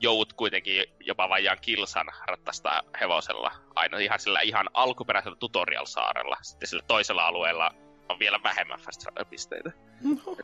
joudut 0.00 0.32
kuitenkin 0.32 0.84
jopa 1.00 1.28
vajaan 1.28 1.58
kilsan 1.60 2.06
rattasta 2.26 2.82
hevosella 3.00 3.52
aina 3.74 3.98
ihan 3.98 4.20
sillä 4.20 4.40
ihan 4.40 4.70
alkuperäisellä 4.74 5.36
tutorial-saarella. 5.36 6.36
Sitten 6.42 6.68
sillä 6.68 6.82
toisella 6.86 7.26
alueella 7.26 7.70
on 8.08 8.18
vielä 8.18 8.42
vähemmän 8.42 8.80
fast 8.80 9.00
travel-pisteitä. 9.00 9.72
No. 10.02 10.36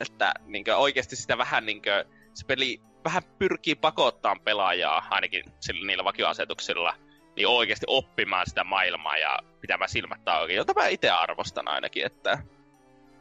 Että 0.00 0.34
niin 0.46 0.64
oikeasti 0.76 1.16
sitä 1.16 1.38
vähän 1.38 1.66
niin 1.66 1.82
kuin, 1.82 2.14
se 2.34 2.46
peli 2.46 2.80
vähän 3.04 3.22
pyrkii 3.38 3.74
pakottaa 3.74 4.36
pelaajaa, 4.44 5.06
ainakin 5.10 5.44
sillä, 5.60 5.86
niillä 5.86 6.04
vakioasetuksilla, 6.04 6.94
niin 7.38 7.48
oikeasti 7.48 7.86
oppimaan 7.88 8.46
sitä 8.46 8.64
maailmaa 8.64 9.18
ja 9.18 9.38
pitämään 9.60 9.88
silmät 9.88 10.28
auki, 10.28 10.54
jota 10.54 10.72
mä 10.76 10.86
itse 10.86 11.10
arvostan 11.10 11.68
ainakin, 11.68 12.06
että... 12.06 12.38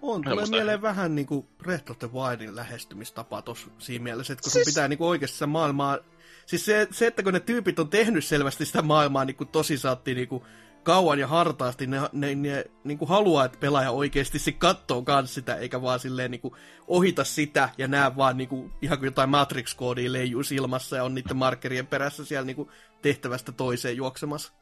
On, 0.02 0.22
tulee 0.22 0.40
musta... 0.40 0.56
mieleen 0.56 0.82
vähän 0.82 1.16
niin 1.16 1.28
kuin 1.28 1.48
Breath 1.58 1.92
of 1.92 2.00
the 2.00 2.10
Wildin 2.14 2.56
lähestymistapa 2.56 3.42
tuossa 3.42 3.68
siinä 3.78 4.04
mielessä, 4.04 4.34
että 4.34 4.44
kun 4.44 4.52
siis... 4.52 4.66
sun 4.66 4.72
pitää 4.72 4.88
niin 4.88 4.98
kuin 4.98 5.08
oikeasti 5.08 5.36
sitä 5.36 5.48
maailmaa... 5.48 5.98
Siis 6.46 6.66
se, 6.66 6.88
se, 6.92 7.08
että 7.08 7.24
kun 7.24 7.34
ne 7.34 7.40
tyypit 7.40 7.80
on 7.80 7.90
tehnyt 7.90 8.26
selvästi 8.26 8.66
sitä 8.66 8.82
maailmaa 8.82 9.26
niin 9.26 9.36
kuin 9.36 9.48
tosi 9.48 9.78
saatti 9.78 10.16
niin 10.16 10.28
kuin 10.28 10.44
kauan 10.88 11.19
ja 11.19 11.28
hartaasti, 11.28 11.88
ne, 11.88 11.97
ne, 12.12 12.36
ne 12.36 12.65
niin 12.84 12.97
kuin 12.97 13.10
haluaa, 13.10 13.45
että 13.45 13.58
pelaaja 13.60 13.91
oikeasti 13.91 14.39
se 14.39 14.52
katsoo 14.52 15.02
kans 15.02 15.34
sitä, 15.34 15.56
eikä 15.56 15.82
vaan 15.82 16.00
silleen 16.00 16.32
niin 16.32 16.41
kuin 16.41 16.54
ohita 16.88 17.23
sitä 17.23 17.69
ja 17.78 17.88
näe 17.88 18.15
vaan 18.15 18.38
niin 18.38 18.50
kuin, 18.50 18.73
ihan 18.82 18.97
kuin 18.97 19.08
jotain 19.08 19.30
Matrix-koodia 19.30 20.13
leijuu 20.13 20.41
ilmassa 20.52 20.95
ja 20.95 21.04
on 21.04 21.15
niiden 21.15 21.38
markkerien 21.38 21.88
perässä 21.88 22.26
siellä 22.26 22.45
niin 22.45 22.56
kuin 22.56 22.69
tehtävästä 23.02 23.52
toiseen 23.52 23.97
juoksemassa. 23.97 24.54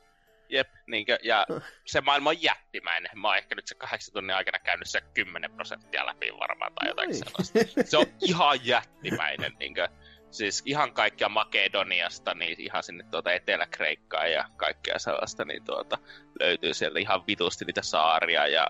Jep, 0.50 0.68
niinkö, 0.88 1.18
ja 1.24 1.48
se 1.86 2.02
maailma 2.02 2.30
on 2.30 2.42
jättimäinen. 2.42 3.12
Mä 3.16 3.28
oon 3.28 3.38
ehkä 3.38 3.56
nyt 3.56 3.68
se 3.68 3.76
kahdeksan 3.76 4.14
tunnin 4.14 4.36
aikana 4.36 4.60
käynyt 4.60 4.90
se 4.90 5.02
10 5.14 5.52
prosenttia 5.52 6.06
läpi 6.06 6.32
varmaan 6.40 6.74
tai 6.74 6.88
jotain 6.88 7.16
sellaista. 7.16 7.60
Se 7.86 7.98
on 7.98 8.06
ihan 8.22 8.60
jättimäinen, 8.64 9.52
niinkö. 9.60 9.88
Siis 10.36 10.64
ihan 10.66 10.94
kaikkia 10.94 11.30
Makedoniasta, 11.30 12.34
niin 12.34 12.62
ihan 12.62 12.84
sinne 12.84 13.04
tuota 13.12 13.32
Etelä-Kreikkaan 13.32 14.32
ja 14.32 14.50
kaikkea 14.58 15.00
sellaista, 15.00 15.46
niin 15.46 15.64
tuota, 15.64 15.98
löytyy 16.40 16.74
sieltä 16.74 17.00
ihan 17.00 17.28
vitusti 17.28 17.66
niitä 17.66 17.82
saaria 17.82 18.48
ja 18.48 18.68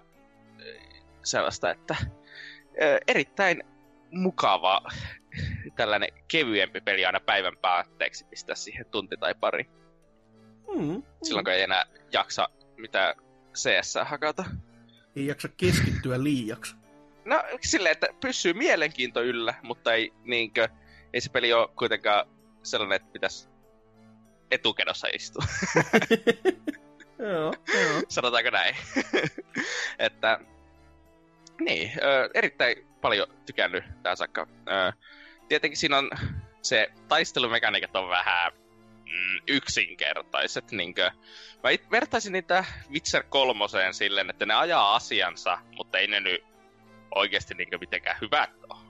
sellaista, 1.24 1.72
että 1.72 1.96
erittäin 3.08 3.64
mukava 4.12 4.82
tällainen 5.76 6.10
kevyempi 6.28 6.82
peli 6.82 7.06
aina 7.06 7.20
päivän 7.20 7.58
päätteeksi 7.62 8.26
pistää 8.26 8.56
siihen 8.56 8.86
tunti 8.92 9.18
tai 9.18 9.36
pari. 9.40 9.70
Mm, 10.76 11.04
Silloin 11.24 11.46
kun 11.46 11.54
ei 11.54 11.62
enää 11.62 11.84
jaksa 12.12 12.50
mitä 12.78 13.16
CS 13.54 13.94
hakata. 14.04 14.46
Ei 15.16 15.26
jaksa 15.28 15.50
keskittyä 15.58 16.24
liiaksi. 16.24 16.76
No 17.26 17.44
silleen, 17.62 17.92
että 17.92 18.08
pysyy 18.22 18.54
mielenkiinto 18.54 19.24
yllä, 19.24 19.54
mutta 19.64 19.94
ei 19.94 20.14
niinkö, 20.24 20.70
ei 21.16 21.22
se 21.22 21.30
peli 21.30 21.54
ole 21.54 21.70
kuitenkaan 21.76 22.26
sellainen, 22.64 22.96
että 22.96 23.14
pitäisi 23.14 23.48
etukenossa 24.52 25.08
istua. 25.14 25.44
joo, 27.20 27.54
joo. 27.74 28.02
Sanotaanko 28.10 28.50
näin? 28.50 28.76
että 30.00 30.40
niin, 31.60 31.92
ö, 32.04 32.30
erittäin 32.34 32.88
paljon 33.02 33.28
tykännyt 33.46 33.84
tähän 34.04 34.18
saakka. 34.18 34.48
Ö, 34.68 34.94
tietenkin 35.48 35.78
siinä 35.78 35.98
on 35.98 36.10
se 36.62 36.92
taistelumekaniikat 37.08 37.96
on 37.96 38.10
vähän 38.10 38.52
mm, 38.96 39.40
yksinkertaiset. 39.48 40.72
Niinkö, 40.72 41.12
mä 41.64 41.70
it, 41.70 41.92
vertaisin 41.92 42.34
niitä 42.34 42.66
Witcher 42.92 43.24
kolmoseen 43.30 43.94
silleen, 43.94 44.30
että 44.30 44.46
ne 44.46 44.54
ajaa 44.54 44.96
asiansa, 44.96 45.58
mutta 45.78 45.98
ei 45.98 46.08
ne 46.08 46.20
nyt 46.20 46.44
oikeasti 47.16 47.54
niinkö 47.54 47.78
mitenkään 47.78 48.18
hyvät 48.22 48.50
ole. 48.70 48.85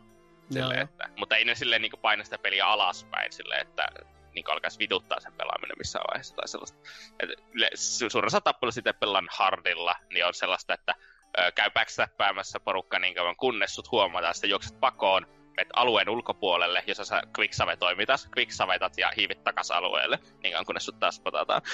Silleen, 0.52 0.82
että, 0.82 1.10
mutta 1.18 1.36
ei 1.36 1.46
ne 1.46 1.56
silleen 1.56 1.82
niinkö 1.82 1.98
paina 1.98 2.24
sitä 2.24 2.38
peliä 2.38 2.68
alaspäin 2.68 3.32
silleen, 3.32 3.62
että 3.62 3.88
niin 4.36 4.46
alkaisi 4.52 4.80
vituttaa 4.80 5.20
sen 5.20 5.34
pelaaminen 5.34 5.78
missään 5.78 6.06
vaiheessa 6.12 6.36
tai 6.36 6.48
sellaista. 6.48 6.80
Et, 7.20 7.30
suurin 7.76 8.28
osa 8.28 8.42
tappelusta 8.42 8.76
sitten 8.76 8.96
pelaan 8.96 9.28
hardilla, 9.32 9.96
niin 10.14 10.26
on 10.26 10.34
sellaista, 10.34 10.74
että 10.74 10.96
ö, 11.40 11.52
käy 11.52 11.70
backstappäämässä 11.70 12.60
porukka 12.60 13.00
niin 13.00 13.16
kauan 13.16 13.36
kunnes 13.36 13.76
sut 13.76 13.92
huomataan, 13.92 14.34
sitten 14.34 14.50
juokset 14.50 14.80
pakoon, 14.80 15.28
et 15.58 15.68
alueen 15.74 16.10
ulkopuolelle, 16.10 16.84
jos 16.88 16.98
sä 16.98 17.22
quicksave 17.40 17.76
toimitas, 17.76 18.30
quicksavetat 18.38 18.98
ja 18.98 19.12
hiivit 19.18 19.44
takas 19.44 19.72
alueelle, 19.72 20.20
niin 20.44 20.54
kauan 20.54 20.66
kunnes 20.66 20.86
sut 20.86 21.00
taas 21.00 21.20
potataan. 21.20 21.62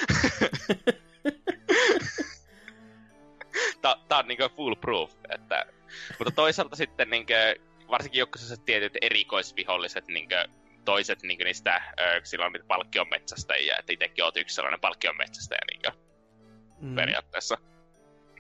tää, 3.82 3.96
tää 4.08 4.18
on 4.18 4.28
niinku 4.28 4.50
full 4.56 4.76
proof, 4.76 5.16
että... 5.30 5.66
Mutta 6.20 6.32
toisaalta 6.32 6.76
sitten 6.76 7.10
niinku, 7.10 7.34
varsinkin 7.92 8.20
joku 8.20 8.38
tietyt 8.66 8.98
erikoisviholliset 9.02 10.08
niinku, 10.08 10.36
toiset 10.86 11.24
niinku 11.24 11.44
niistä, 11.44 11.82
ö, 12.00 12.22
silloin 12.24 12.54
niitä 12.54 12.68
palkkionmetsästäjiä, 12.68 13.76
että 13.80 13.94
itsekin 13.94 14.24
oot 14.24 14.38
yksi 14.38 14.56
sellainen 14.56 14.80
palkkionmetsästäjä 14.80 15.62
niinku, 15.72 16.00
mm. 16.82 16.96
periaatteessa 16.96 17.58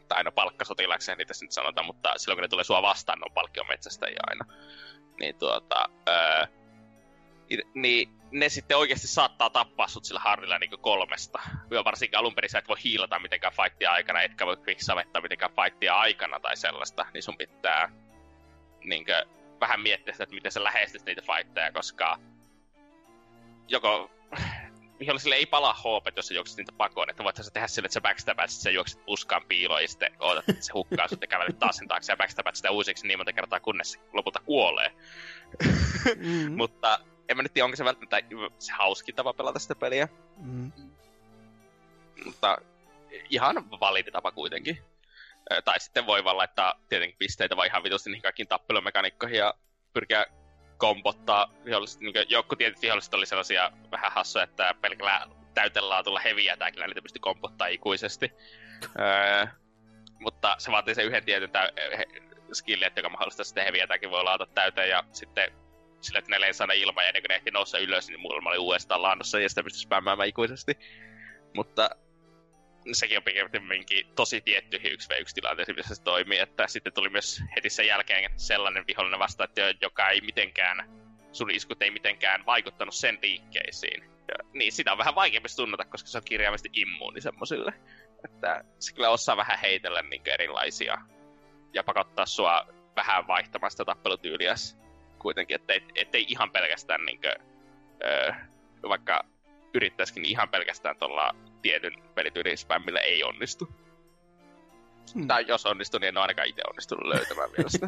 tai 0.08 0.24
no 0.24 0.32
palkkasotilakseen 0.32 1.18
niitä 1.18 1.34
nyt 1.42 1.52
sanotaan, 1.52 1.86
mutta 1.86 2.14
silloin 2.18 2.38
kun 2.38 2.42
ne 2.42 2.48
tulee 2.48 2.64
sua 2.64 2.82
vastaan, 2.82 3.20
ne 3.20 3.26
on 3.26 3.34
palkkionmetsästäjiä 3.34 4.20
aina 4.28 4.46
niin 5.22 5.36
tuota, 5.36 5.90
öö, 6.10 6.46
niin 7.74 8.10
ne 8.32 8.50
sitten 8.50 8.78
oikeasti 8.78 9.08
saattaa 9.08 9.50
tappaa 9.50 9.88
sut 9.88 10.06
sillä 10.06 10.20
harrilla 10.20 10.60
niin 10.60 10.80
kolmesta. 10.82 11.40
Ja 11.72 11.84
varsinkin 11.84 12.20
alun 12.20 12.36
perin 12.36 12.50
sä 12.50 12.60
et 12.60 12.68
voi 12.68 12.78
hiilata 12.84 13.20
mitenkään 13.20 13.54
fightia 13.54 13.92
aikana, 13.92 14.22
etkä 14.22 14.46
voi 14.46 14.58
quicksavettaa 14.68 15.22
mitenkään 15.22 15.52
fightia 15.64 15.96
aikana 15.96 16.40
tai 16.40 16.58
sellaista, 16.58 17.06
niin 17.14 17.24
sun 17.24 17.38
pitää 17.38 17.92
niin 18.84 19.06
kuin, 19.06 19.41
vähän 19.62 19.82
miettiä 19.82 20.14
sitä, 20.14 20.24
että 20.24 20.36
miten 20.36 20.52
sä 20.52 20.64
lähestyt 20.64 21.06
niitä 21.06 21.22
fightteja, 21.22 21.72
koska 21.72 22.20
joko 23.68 24.12
vihollisille 25.00 25.36
ei 25.36 25.46
palaa 25.46 25.74
HP, 25.74 26.18
jos 26.18 26.28
sä 26.28 26.34
juokset 26.34 26.58
niitä 26.58 26.72
pakoon, 26.78 27.10
että 27.10 27.24
voit 27.24 27.36
sä 27.36 27.52
tehdä 27.54 27.68
sille, 27.68 27.86
että 27.86 27.94
sä 27.94 28.02
backstabat, 28.02 28.44
että 28.44 28.64
sä 28.64 28.72
juokset 28.72 29.06
puskaan 29.06 29.42
piiloon 29.48 29.82
ja 29.82 29.88
sitten 29.88 30.16
ootat, 30.20 30.50
että 30.50 30.66
se 30.66 30.74
hukkaa 30.74 31.08
sut 31.08 31.22
ja 31.22 31.28
kävelet 31.28 31.60
taas 31.60 31.78
sen 31.78 31.88
taakse 31.88 32.12
ja 32.12 32.18
backstabat 32.18 32.56
sitä 32.56 32.72
uusiksi 32.72 33.08
niin 33.08 33.20
monta 33.20 33.34
kertaa, 33.34 33.60
kunnes 33.60 33.92
se 33.92 34.00
lopulta 34.14 34.40
kuolee. 34.46 34.92
Mm. 36.16 36.52
Mutta 36.58 37.00
en 37.30 37.38
mä 37.38 37.44
nyt 37.44 37.54
tiedä, 37.54 37.66
onko 37.66 37.76
se 37.78 37.86
välttämättä 37.86 38.22
se 38.60 38.74
hauskin 38.74 39.16
tapa 39.16 39.34
pelata 39.34 39.60
sitä 39.60 39.76
peliä. 39.76 40.08
Mm. 40.38 40.72
Mutta 42.26 42.58
ihan 43.30 43.70
validi 43.80 44.12
tapa 44.12 44.32
kuitenkin. 44.32 44.78
Tai 45.66 45.80
sitten 45.80 46.06
voi 46.06 46.24
vaan 46.24 46.38
laittaa 46.38 46.74
tietenkin 46.90 47.18
pisteitä 47.18 47.56
vaan 47.56 47.68
ihan 47.68 47.84
vitusti 47.84 48.10
niihin 48.10 48.22
kaikkiin 48.22 48.48
tappelumekaniikkoihin 48.48 49.38
ja 49.38 49.54
pyrkiä 49.94 50.26
kombottaa 50.78 51.54
viholliset. 51.66 52.02
Niin 52.02 52.14
joku 52.30 52.56
tietyt 52.56 52.82
viholliset 52.82 53.14
oli 53.14 53.26
sellaisia 53.26 53.72
vähän 53.92 54.12
hassuja, 54.12 54.44
että 54.44 54.76
pelkällä 54.82 55.28
täytelaatulla 55.54 56.20
heviä 56.20 56.58
tai 56.58 56.72
kyllä 56.72 56.88
niitä 56.88 57.02
pystyi 57.02 57.20
kombottaa 57.20 57.68
ikuisesti. 57.68 58.32
öö, 59.00 59.46
mutta 60.20 60.56
se 60.58 60.72
vaatii 60.72 60.96
sen 60.96 61.06
yhden 61.06 61.26
tietyn 61.26 61.52
tä- 61.52 61.72
skillin, 62.54 62.92
joka 62.96 63.10
mahdollistaa 63.10 63.44
sitten 63.44 63.66
heviä 63.66 63.88
voi 64.10 64.24
laata 64.24 64.46
täyteen 64.46 64.90
ja 64.90 65.04
sitten 65.12 65.54
sillä, 66.02 66.20
että 66.20 66.32
ne 66.32 66.42
lensaa 66.42 66.68
ilman 66.74 67.04
ja 67.04 67.08
ennen 67.08 67.24
kuin 67.24 67.30
ne 67.30 67.36
ehti 67.36 67.52
nousta 67.52 67.78
ylös, 67.78 68.08
niin 68.08 68.20
mulla 68.20 68.50
oli 68.50 68.58
uudestaan 68.58 69.02
laannossa 69.02 69.40
ja 69.40 69.50
sitä 69.50 69.64
pystyi 69.64 69.82
spämmäämään 69.82 70.30
ikuisesti. 70.30 70.78
Mutta 71.56 71.90
sekin 72.92 73.18
on 73.18 73.24
pikemminkin 73.24 74.08
tosi 74.16 74.42
tietty 74.42 74.78
1v1 74.78 75.34
tilanteessa, 75.34 75.74
missä 75.74 75.96
se 75.96 76.04
toimii, 76.04 76.40
että 76.40 76.68
sitten 76.68 76.94
tuli 76.94 77.10
myös 77.10 77.44
heti 77.56 77.70
sen 77.70 77.88
jälkeen 77.88 78.32
sellainen 78.40 78.88
vihollinen 78.88 79.20
vasta, 79.20 79.44
että 79.44 79.62
joka 79.82 80.10
ei 80.10 80.22
mitenkään, 80.22 80.90
sun 81.32 81.52
iskut 81.52 81.82
ei 81.82 81.92
mitenkään 81.92 82.46
vaikuttanut 82.46 82.96
sen 82.96 83.20
liikkeisiin. 83.22 84.04
Ja, 84.04 84.36
niin 84.54 84.72
sitä 84.72 84.92
on 84.92 84.98
vähän 84.98 85.16
vaikeampi 85.16 85.50
tunnata, 85.56 85.86
koska 85.86 86.10
se 86.10 86.18
on 86.18 86.24
kirjaimesti 86.26 86.70
immuuni 86.74 87.22
semmosille. 87.22 87.74
Että 88.26 88.64
se 88.80 88.94
kyllä 88.94 89.10
osaa 89.10 89.38
vähän 89.38 89.60
heitellä 89.60 90.02
niin 90.02 90.22
erilaisia 90.26 90.98
ja 91.74 91.84
pakottaa 91.84 92.26
sua 92.26 92.68
vähän 92.96 93.28
vaihtamaan 93.28 93.72
sitä 93.72 93.86
tappelutyyliä 93.86 94.54
kuitenkin, 95.20 95.56
ettei, 95.56 95.82
ettei 95.96 96.26
ihan 96.28 96.52
pelkästään 96.52 97.06
niin 97.06 97.22
kuin, 97.22 97.36
öö, 98.04 98.34
vaikka 98.90 99.24
yrittäisikin 99.74 100.26
ihan 100.26 100.50
pelkästään 100.50 100.98
tuolla 100.98 101.36
tietyn 101.62 102.04
pelityyrin 102.16 102.58
spämmillä 102.58 103.00
ei 103.00 103.24
onnistu. 103.24 103.70
Hmm. 105.14 105.28
Tai 105.28 105.46
jos 105.48 105.66
onnistuu, 105.66 106.00
niin 106.00 106.08
en 106.08 106.18
ole 106.18 106.22
ainakaan 106.24 106.48
itse 106.48 106.62
onnistunut 106.70 107.08
löytämään 107.08 107.50
mielestä. 107.58 107.88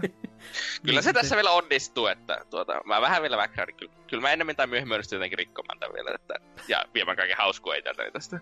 kyllä 0.86 1.02
se 1.02 1.14
tässä 1.14 1.36
vielä 1.36 1.52
onnistuu, 1.52 2.08
että 2.08 2.46
tuota, 2.50 2.82
mä 2.86 3.02
vähän 3.02 3.22
vielä 3.22 3.38
backgroundin. 3.38 3.76
Kyllä, 3.76 3.94
kyllä 4.08 4.22
mä 4.22 4.32
ennemmin 4.32 4.56
tai 4.56 4.68
myöhemmin 4.68 4.94
onnistun 4.94 5.16
jotenkin 5.16 5.38
rikkomaan 5.38 5.80
tämän 5.80 5.94
vielä, 5.94 6.12
että, 6.16 6.34
ja 6.68 6.86
viemään 6.94 7.18
kaiken 7.18 7.38
hauskuja 7.38 7.82
tästä. 8.14 8.40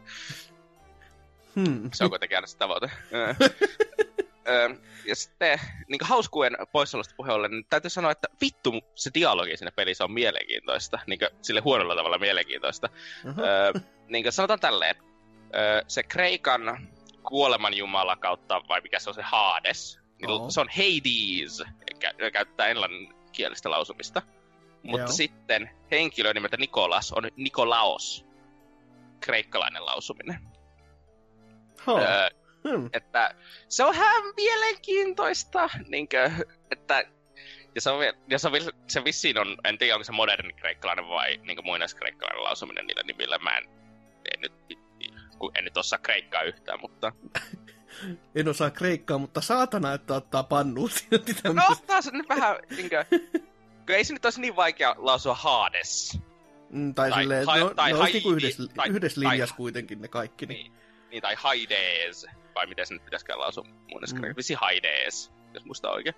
Hmm. 1.56 1.90
Se 1.94 2.04
on 2.04 2.10
kuitenkin 2.10 2.38
aina 2.38 2.48
se 2.48 2.58
tavoite. 2.58 2.92
ja 5.06 5.16
sitten 5.16 5.60
niin 5.88 6.00
hauskujen 6.02 6.58
poissaolosta 6.72 7.14
puheolle, 7.18 7.48
niin 7.48 7.66
täytyy 7.70 7.90
sanoa, 7.90 8.12
että 8.12 8.28
vittu 8.42 8.82
se 8.96 9.12
dialogi 9.14 9.58
siinä 9.58 9.72
pelissä 9.72 10.04
on 10.04 10.12
mielenkiintoista. 10.12 11.00
Niin 11.08 11.20
sille 11.42 11.60
huonolla 11.60 11.96
tavalla 11.96 12.18
mielenkiintoista. 12.18 12.90
Uh-huh. 13.26 13.44
Öö, 13.44 13.74
niin 14.08 14.32
sanotaan 14.32 14.60
tälleen, 14.60 14.96
öö, 15.56 15.82
se 15.88 16.04
Kreikan 16.04 16.88
kuoleman 17.24 17.74
jumala 17.74 18.16
kautta, 18.16 18.62
vai 18.68 18.82
mikä 18.82 19.00
se 19.00 19.10
on 19.10 19.14
se 19.14 19.22
Hades, 19.22 20.00
niin 20.22 20.52
se 20.52 20.62
on 20.62 20.70
Hades, 20.70 21.64
kä- 21.94 22.32
käyttää 22.32 22.68
englanninkielistä 22.68 23.72
lausumista. 23.72 24.22
Mutta 24.84 25.00
Joo. 25.00 25.08
sitten 25.08 25.70
henkilö 25.92 26.34
nimeltä 26.34 26.58
Nikolas 26.58 27.12
on 27.12 27.24
Nikolaos, 27.36 28.26
kreikkalainen 29.20 29.86
lausuminen. 29.86 30.40
Huh. 31.88 32.00
Öö, 32.00 32.30
Hmm. 32.70 32.90
Että 32.94 33.36
se 33.70 33.84
on 33.84 33.96
ihan 33.96 34.24
mielenkiintoista, 34.36 35.70
niinkö, 35.88 36.32
että 36.72 37.04
ja 37.76 37.82
se, 37.82 37.90
on, 37.90 38.04
ja 38.30 38.40
se, 38.40 38.48
on, 38.48 38.54
se 38.88 39.04
vissiin 39.04 39.38
on, 39.38 39.58
en 39.64 39.78
tiedä 39.78 39.96
onko 39.96 40.04
se 40.04 40.12
moderni 40.12 40.54
kreikkalainen 40.54 41.08
vai 41.08 41.38
niin 41.38 41.66
muinaiskreikkalainen 41.66 42.44
lausuminen 42.44 42.88
niillä 42.88 43.04
nimillä. 43.04 43.38
Mä 43.38 43.58
en, 43.58 43.70
en 44.34 44.42
nyt, 44.42 44.80
en 45.56 45.64
nyt 45.64 45.78
osaa 45.78 46.00
kreikkaa 46.00 46.42
yhtään, 46.42 46.80
mutta... 46.82 47.12
en 48.36 48.48
osaa 48.48 48.70
kreikkaa, 48.70 49.18
mutta 49.18 49.42
saatana, 49.42 49.94
että 49.94 50.14
ottaa 50.14 50.44
pannuun 50.44 50.90
No 51.54 51.76
taas 51.88 52.12
nyt 52.12 52.30
vähän, 52.30 52.56
niinkö, 52.70 53.06
ei 53.88 54.04
se 54.04 54.14
nyt 54.14 54.26
olisi 54.26 54.42
niin 54.42 54.56
vaikea 54.56 54.96
lausua 54.98 55.36
Hades. 55.36 56.20
Mm, 56.70 56.94
tai, 56.94 57.10
tai, 57.10 57.22
silleen, 57.22 57.46
ha, 57.46 57.58
no, 57.58 57.74
tai, 57.74 57.92
ne 57.92 58.00
olisi 58.00 58.14
niinku 58.14 58.32
yhdessä, 58.32 58.64
tai, 58.76 58.90
yhdessä 58.90 59.22
linjassa 59.22 59.54
tai, 59.54 59.58
kuitenkin 59.58 60.02
ne 60.02 60.08
kaikki. 60.08 60.46
Niin. 60.46 60.64
niin, 60.64 60.74
niin 61.10 61.22
tai 61.22 61.36
Hades 61.38 62.26
vai 62.56 62.68
miten 62.68 62.86
se 62.86 62.94
nyt 62.94 63.06
pitäisikään 63.06 63.40
lausua 63.40 63.64
mun 63.64 64.02
mm. 64.14 64.36
Visi 64.38 64.54
Haides, 64.54 65.32
jos 65.54 65.66
muista 65.66 65.92
oikein. 65.92 66.16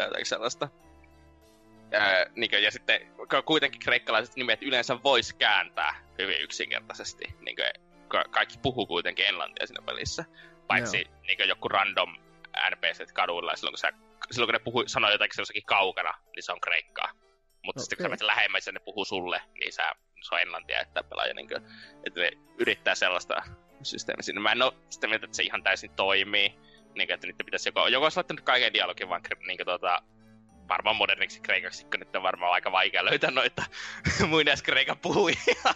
Jotakin 0.00 0.26
sellaista. 0.26 0.68
Ää, 1.92 2.26
niin 2.36 2.50
kuin, 2.50 2.62
ja 2.62 2.70
sitten 2.70 3.00
kuitenkin 3.44 3.80
kreikkalaiset 3.80 4.36
nimet 4.36 4.62
yleensä 4.62 5.02
vois 5.02 5.32
kääntää 5.32 5.94
hyvin 6.18 6.40
yksinkertaisesti. 6.40 7.24
Niin 7.40 7.56
kuin, 7.56 7.83
kaikki 8.30 8.58
puhuu 8.62 8.86
kuitenkin 8.86 9.26
englantia 9.26 9.66
siinä 9.66 9.86
pelissä. 9.86 10.24
Paitsi 10.66 11.04
no. 11.04 11.20
niin 11.26 11.36
kuin, 11.36 11.48
joku 11.48 11.68
random 11.68 12.16
NPC 12.70 13.12
kaduilla, 13.12 13.56
silloin 13.56 13.72
kun, 13.72 13.78
sä, 13.78 13.92
silloin 14.30 14.48
kun 14.48 14.52
ne 14.52 14.58
puhuu, 14.58 14.84
sanoo 14.86 15.10
jotakin 15.10 15.34
sellaisikin 15.34 15.64
kaukana, 15.64 16.14
niin 16.36 16.42
se 16.42 16.52
on 16.52 16.60
kreikkaa. 16.60 17.08
Mutta 17.62 17.80
okay. 17.80 17.82
sitten 17.82 17.96
kun 17.96 18.04
sä 18.04 18.08
menet 18.08 18.20
lähemmäs 18.22 18.66
ja 18.66 18.72
ne 18.72 18.80
puhuu 18.80 19.04
sulle, 19.04 19.42
niin 19.60 19.72
sä, 19.72 19.92
se 20.22 20.34
on 20.34 20.40
englantia, 20.40 20.80
että 20.80 21.04
pelaaja 21.04 21.34
niin 21.34 21.48
kuin, 21.48 21.62
että 22.06 22.20
ne 22.20 22.30
yrittää 22.58 22.94
sellaista 22.94 23.42
systeemi 23.82 24.22
sinne. 24.22 24.40
Mä 24.40 24.52
en 24.52 24.62
ole 24.62 24.72
sitä 24.90 25.06
mieltä, 25.06 25.24
että 25.24 25.36
se 25.36 25.42
ihan 25.42 25.62
täysin 25.62 25.90
toimii. 25.90 26.54
Niin, 26.94 27.12
että 27.12 27.26
niitä 27.26 27.44
pitäisi 27.44 27.68
joko, 27.68 27.88
joko 27.88 28.04
olisi 28.04 28.16
laittanut 28.16 28.44
kaiken 28.44 28.72
dialogin 28.72 29.08
vaan 29.08 29.22
niin 29.46 29.56
kuin, 29.56 29.66
tuota, 29.66 30.02
varmaan 30.68 30.96
moderniksi 30.96 31.40
kreikaksi, 31.40 31.84
kun 31.84 32.00
nyt 32.00 32.16
on 32.16 32.22
varmaan 32.22 32.52
aika 32.52 32.72
vaikea 32.72 33.04
löytää 33.04 33.30
noita 33.30 33.64
muinaiskreikan 34.28 34.98
puhujia. 34.98 35.74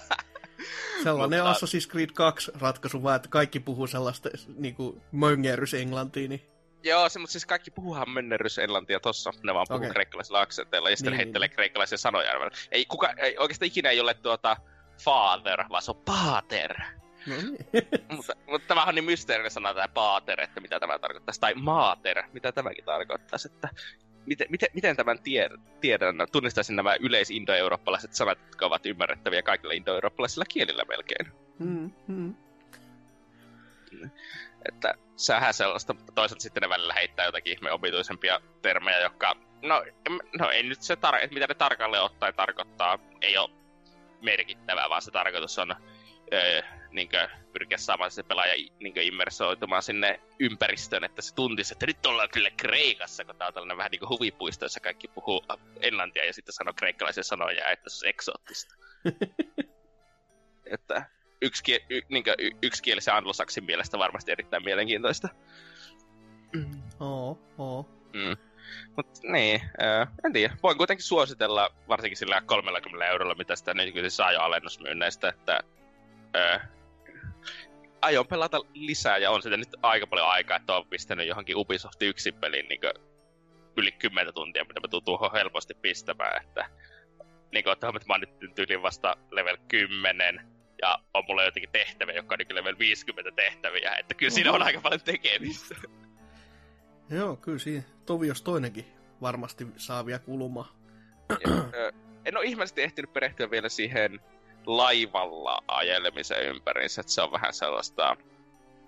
Sellainen 1.03 1.44
Mutta... 1.44 1.66
Assassin's 1.66 1.90
Creed 1.90 2.11
2 2.14 2.53
ratkaisu 2.61 3.03
vaan, 3.03 3.16
että 3.16 3.29
kaikki 3.29 3.61
puhuu 3.61 3.87
sellaista 3.87 4.29
niin 4.57 4.75
kuin 4.75 5.03
möngerys 5.12 5.75
englantia, 5.75 6.29
niin... 6.29 6.42
Joo, 6.83 7.09
se, 7.09 7.18
mutta 7.18 7.33
siis 7.33 7.47
kaikki 7.47 7.71
puhuhan 7.71 8.11
mönnerys 8.11 8.59
englantia 8.59 9.01
tossa, 9.01 9.31
ne 9.42 9.55
vaan 9.55 9.66
puhuu 9.68 9.79
okay. 9.83 9.90
kreikkalaisilla 9.90 10.40
aksenteilla 10.40 10.90
ja 10.90 10.97
sitten 10.97 11.12
niin, 11.12 11.16
heittelee 11.16 11.49
niin. 11.49 11.55
kreikkalaisia 11.55 11.99
sanoja. 11.99 12.33
Ei, 12.71 12.87
kuka, 12.87 13.11
ei, 13.11 13.38
oikeastaan 13.38 13.66
ikinä 13.66 13.90
ei 13.90 14.01
ole 14.01 14.14
tuota 14.14 14.57
father, 15.05 15.64
vaan 15.71 15.83
se 15.83 15.90
on 15.90 16.03
pater. 16.05 16.81
No 17.27 17.37
niin. 17.37 17.66
mutta, 18.16 18.33
mutta 18.47 18.68
tämähän 18.68 18.88
on 18.88 18.94
niin 18.94 19.05
mysteerinen 19.05 19.51
sana 19.51 19.75
tämä 19.75 19.88
paater, 19.88 20.40
että 20.40 20.61
mitä 20.61 20.81
tämä 20.81 20.99
tarkoittaisi. 20.99 21.40
Tai 21.40 21.55
maater, 21.55 22.23
mitä 22.33 22.53
tämäkin 22.53 22.85
tarkoittaisi. 22.85 23.49
Että 23.49 23.68
miten, 24.29 24.47
miten, 24.51 24.69
miten 24.75 24.97
tämän 24.97 25.23
tie, 25.23 25.51
tiedän, 25.81 26.17
tunnistaisin 26.33 26.77
nämä 26.77 26.97
yleisindoeurooppalaiset 27.01 28.14
sanat, 28.14 28.38
jotka 28.47 28.67
ovat 28.67 28.87
ymmärrettäviä 28.87 29.43
kaikilla 29.43 29.75
indoeurooppalaisilla 29.75 30.45
kielillä 30.45 30.85
melkein. 30.88 31.33
Mm, 31.59 31.91
mm. 32.07 32.35
Että 34.69 34.95
sähän 35.17 35.55
sellaista, 35.55 35.95
mutta 35.95 36.12
toisaalta 36.12 36.43
sitten 36.43 36.61
ne 36.61 36.69
välillä 36.69 36.95
heittää 36.95 37.27
jotakin 37.27 37.53
ihme 37.53 37.73
omituisempia 37.73 38.41
termejä, 38.62 39.01
jotka, 39.01 39.37
no, 39.62 39.85
no 40.38 40.51
ei 40.51 40.62
nyt 40.62 40.83
se, 40.83 40.95
tar- 40.95 41.35
mitä 41.35 41.47
ne 41.47 41.55
tarkalleen 41.55 42.03
ottaen 42.03 42.35
tarkoittaa, 42.35 42.99
ei 43.21 43.38
ole 43.38 43.51
merkittävää, 44.23 44.91
vaan 44.91 45.03
se 45.03 45.11
tarkoitus 45.11 45.59
on 45.59 45.75
öö, 46.33 46.63
niin 46.90 47.09
kuin, 47.09 47.29
pyrkiä 47.52 47.79
saamaan 47.79 48.11
se 48.11 48.23
pelaaja 48.23 48.55
niin 48.81 49.02
immersoitumaan 49.02 49.83
sinne 49.83 50.21
ympäristöön, 50.40 51.05
että 51.05 51.23
se 51.23 51.35
tuntisi, 51.35 51.75
että 51.75 51.87
nyt 51.87 52.07
ollaan 52.07 52.29
kyllä 52.33 52.50
Kreikassa, 52.50 53.25
kun 53.25 53.37
tää 53.37 53.48
on 53.48 53.55
tällainen 53.55 53.77
vähän 53.77 53.90
niin 53.90 53.98
kuin 53.98 54.09
huvipuisto, 54.09 54.65
jossa 54.65 54.81
kaikki 54.81 55.09
puhuu 55.09 55.44
englantia 55.81 56.25
ja 56.25 56.33
sitten 56.33 56.52
sanoo 56.52 56.75
kreikkalaisia 56.75 57.23
sanoja, 57.23 57.71
että 57.71 57.90
se 57.90 58.07
on 58.07 58.11
eksoottista. 58.11 58.75
että 60.75 61.11
yksi, 61.42 61.85
y, 61.90 62.00
niin 62.09 62.25
kuin, 62.25 62.35
y, 62.38 62.50
yksikielisen 62.63 63.15
anglosaksin 63.15 63.65
mielestä 63.65 63.98
varmasti 63.98 64.33
erittäin 64.33 64.65
mielenkiintoista. 64.65 65.29
Oo, 67.00 67.38
oo. 67.59 67.88
Mm. 68.13 68.37
Mut 68.96 69.07
niin, 69.23 69.61
äh, 69.83 70.09
en 70.25 70.33
tiedä. 70.33 70.57
Voin 70.63 70.79
kuitenkin 70.79 71.07
suositella, 71.07 71.71
varsinkin 71.88 72.17
sillä 72.17 72.42
30 72.46 73.07
eurolla, 73.07 73.35
mitä 73.35 73.57
sitä 73.57 73.75
nyt 73.75 73.94
saa 74.09 74.33
jo 74.33 74.40
alennusmyynneistä, 74.40 75.29
että 75.29 75.61
äh, 76.37 76.68
aion 78.02 78.26
pelata 78.26 78.60
lisää 78.74 79.18
ja 79.18 79.31
on 79.31 79.42
sitä 79.42 79.56
nyt 79.56 79.68
aika 79.83 80.06
paljon 80.06 80.29
aikaa, 80.29 80.56
että 80.56 80.76
on 80.76 80.87
pistänyt 80.87 81.26
johonkin 81.26 81.56
Ubisoft 81.56 82.02
yksin 82.02 82.35
peliin 82.35 82.68
niin 82.68 82.81
yli 83.76 83.92
10 83.92 84.35
tuntia, 84.35 84.64
mitä 84.64 84.81
mä 84.81 84.88
tuun 84.88 85.04
tuohon 85.04 85.33
helposti 85.33 85.74
pistämään, 85.74 86.42
että 86.42 86.70
niin 87.52 87.64
kuin, 87.64 87.72
että 87.72 87.87
mä 87.87 88.14
oon 88.14 88.20
nyt 88.20 88.54
tyyliin 88.54 88.83
vasta 88.83 89.16
level 89.31 89.56
10, 89.68 90.40
ja 90.83 90.98
on 91.14 91.24
mulla 91.29 91.44
jotenkin 91.44 91.70
tehtäviä, 91.70 92.14
jotka 92.14 92.35
on 92.35 92.38
niin 92.38 92.54
level 92.54 92.79
50 92.79 93.31
tehtäviä, 93.33 93.94
että 93.94 94.14
kyllä 94.14 94.31
siinä 94.31 94.52
on 94.52 94.62
aika 94.62 94.81
paljon 94.81 95.00
tekemistä. 95.00 95.74
Joo, 97.10 97.37
kyllä 97.37 97.58
siinä 97.58 97.83
tovi 98.06 98.26
jos 98.26 98.42
toinenkin 98.42 98.85
varmasti 99.20 99.66
saa 99.76 100.06
vielä 100.06 100.18
kulumaan. 100.18 100.68
en 102.24 102.37
ole 102.37 102.44
ihmeellisesti 102.44 102.83
ehtinyt 102.83 103.12
perehtyä 103.12 103.50
vielä 103.50 103.68
siihen 103.68 104.20
laivalla 104.69 105.62
ajelemisen 105.69 106.46
ympäriinsä, 106.46 107.00
että 107.00 107.12
se 107.12 107.23
on 107.23 107.33
vähän 107.33 107.52
sellaista, 107.52 108.16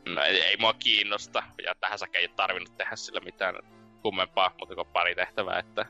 no 0.07 0.23
ei, 0.23 0.43
ei 0.43 0.57
mua 0.57 0.75
kiinnosta, 0.75 1.43
ja 1.65 1.75
tähän 1.81 1.99
saakka 1.99 2.19
ei 2.19 2.25
ole 2.25 2.35
tarvinnut 2.37 2.77
tehdä 2.77 2.97
sillä 2.97 3.21
mitään 3.21 3.55
kummempaa, 4.03 4.55
mutta 4.59 4.75
kuin 4.75 4.87
pari 4.87 5.15
tehtävää, 5.15 5.59
että 5.59 5.87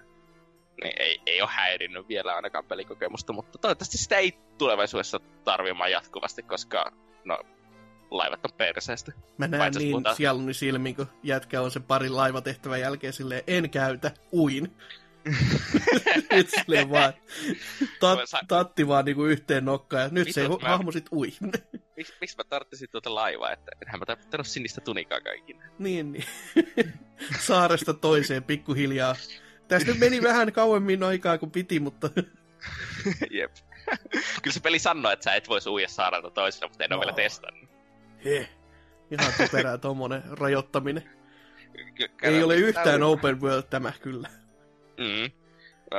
niin 0.82 1.02
ei, 1.02 1.20
ei 1.26 1.42
ole 1.42 1.50
häirinnyt 1.52 2.08
vielä 2.08 2.34
ainakaan 2.34 2.64
pelikokemusta, 2.64 3.32
mutta 3.32 3.58
toivottavasti 3.58 3.98
sitä 3.98 4.16
ei 4.16 4.38
tulevaisuudessa 4.58 5.20
tarvimaan 5.44 5.90
jatkuvasti, 5.90 6.42
koska 6.42 6.92
no, 7.24 7.38
laivat 8.10 8.44
on 8.44 8.52
perseestä. 8.56 9.12
Mä 9.38 9.48
näen 9.48 9.72
niin 9.72 9.90
puhutaan... 9.90 10.16
sieluni 10.16 10.54
silmin, 10.54 10.96
kun 10.96 11.06
jätkä 11.22 11.60
on 11.60 11.70
se 11.70 11.80
pari 11.80 12.08
laivatehtävän 12.08 12.80
jälkeen 12.80 13.12
silleen, 13.12 13.42
en 13.46 13.70
käytä, 13.70 14.10
uin. 14.32 14.76
nyt 16.32 16.50
silleen 16.50 16.90
vaan, 16.90 17.12
tat, 18.00 18.18
tatti 18.48 18.88
vaan 18.88 19.04
niinku 19.04 19.24
yhteen 19.24 19.64
nokkaan, 19.64 20.02
ja 20.02 20.08
nyt 20.08 20.26
Mitos 20.26 20.34
se 20.34 20.48
mä... 20.48 20.68
hahmo 20.68 20.92
sit 20.92 21.06
ui. 21.12 21.32
Miksi 21.96 22.14
miksi 22.20 22.36
mä 22.36 22.44
tarttisin 22.44 22.88
tuota 22.90 23.14
laivaa, 23.14 23.52
että 23.52 23.70
enhän 23.82 24.00
mä 24.00 24.06
tarvittanut 24.06 24.46
sinistä 24.46 24.80
tunikaa 24.80 25.20
kaikille. 25.20 25.64
Niin, 25.78 26.12
niin. 26.12 26.24
Saaresta 27.46 27.94
toiseen 27.94 28.44
pikkuhiljaa. 28.44 29.16
Tästä 29.68 29.94
meni 29.94 30.22
vähän 30.22 30.52
kauemmin 30.52 31.02
aikaa 31.02 31.38
kuin 31.38 31.50
piti, 31.50 31.80
mutta... 31.80 32.10
Jep. 33.30 33.52
Kyllä 34.42 34.54
se 34.54 34.60
peli 34.60 34.78
sanoo, 34.78 35.12
että 35.12 35.24
sä 35.24 35.34
et 35.34 35.48
voisi 35.48 35.68
uija 35.68 35.88
saarelta 35.88 36.30
toiselle, 36.30 36.68
mutta 36.68 36.84
en 36.84 36.90
no. 36.90 36.96
ole 36.96 37.04
vielä 37.04 37.16
testannut. 37.16 37.70
He. 38.24 38.48
Ihan 39.10 39.32
typerää 39.36 39.78
tommonen 39.78 40.22
rajoittaminen. 40.30 41.10
Ei 42.22 42.42
ole 42.42 42.56
yhtään 42.56 43.02
open 43.02 43.40
world 43.40 43.62
tämä 43.62 43.92
kyllä. 44.00 44.28
Mm. 45.00 45.30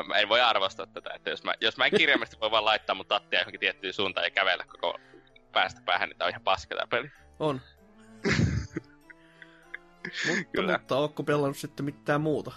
Mä 0.07 0.15
en 0.15 0.29
voi 0.29 0.41
arvostaa 0.41 0.85
tätä, 0.85 1.13
että 1.13 1.29
jos 1.29 1.43
mä, 1.43 1.53
jos 1.61 1.77
mä 1.77 1.85
en 1.85 1.91
kirjaimesti 1.97 2.39
voi 2.39 2.51
vaan 2.51 2.65
laittaa 2.65 2.95
mun 2.95 3.05
tattia 3.05 3.39
johonkin 3.39 3.59
tiettyyn 3.59 3.93
suuntaan 3.93 4.25
ja 4.25 4.31
kävellä 4.31 4.65
koko 4.65 4.99
päästä 5.51 5.81
päähän, 5.85 6.09
niin 6.09 6.17
tää 6.17 6.25
on 6.25 6.29
ihan 6.29 6.41
paska 6.41 6.75
tää 6.75 6.87
peli. 6.87 7.11
On. 7.39 7.61
mutta, 10.27 10.51
kyllä. 10.51 10.77
mutta 10.77 10.97
ootko 10.97 11.23
pelannut 11.23 11.57
sitten 11.57 11.85
mitään 11.85 12.21
muuta? 12.21 12.51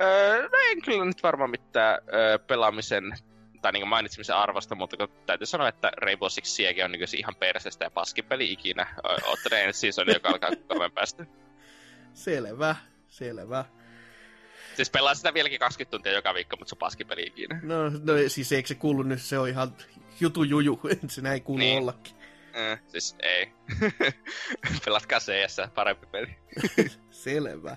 Öö, 0.00 0.42
no 0.42 0.58
en 0.70 0.82
kyllä 0.82 1.04
nyt 1.04 1.22
varmaan 1.22 1.50
mitään 1.50 1.98
öö, 2.14 2.38
pelaamisen 2.38 3.14
tai 3.62 3.72
niin 3.72 3.88
mainitsemisen 3.88 4.36
arvosta, 4.36 4.74
mutta 4.74 4.96
täytyy 5.26 5.46
sanoa, 5.46 5.68
että 5.68 5.92
Rainbow 5.96 6.28
Six 6.28 6.46
Siege 6.46 6.84
on 6.84 6.92
niin 6.92 7.18
ihan 7.18 7.34
persestä 7.34 7.84
ja 7.84 7.90
paskin 7.90 8.24
peli 8.24 8.52
ikinä. 8.52 8.94
Ootte 9.26 9.64
ensi 9.64 9.80
season, 9.80 10.08
joka 10.08 10.28
alkaa 10.28 10.50
kauan 10.68 10.92
päästä. 10.92 11.26
Selvä, 12.14 12.76
selvä. 13.08 13.64
Siis 14.74 14.90
pelaa 14.90 15.14
sitä 15.14 15.34
vieläkin 15.34 15.58
20 15.58 15.90
tuntia 15.90 16.12
joka 16.12 16.34
viikko, 16.34 16.56
mutta 16.56 16.68
se 16.68 16.74
on 16.74 16.78
paskipeli 16.78 17.22
ikinä. 17.22 17.60
No, 17.62 17.88
no 17.88 18.28
siis 18.28 18.52
eikö 18.52 18.68
se 18.68 18.74
kuulu 18.74 19.02
nyt, 19.02 19.22
se 19.22 19.38
on 19.38 19.48
ihan 19.48 19.76
jutu 20.20 20.42
juju, 20.42 20.80
se 21.08 21.20
näin 21.20 21.42
kuulu 21.42 21.58
niin. 21.58 21.78
ollakin. 21.78 22.16
Äh, 22.56 22.80
siis 22.86 23.16
ei. 23.22 23.52
Pelatkaa 24.84 25.20
CS, 25.20 25.56
parempi 25.74 26.06
peli. 26.06 26.36
Selvä. 27.10 27.76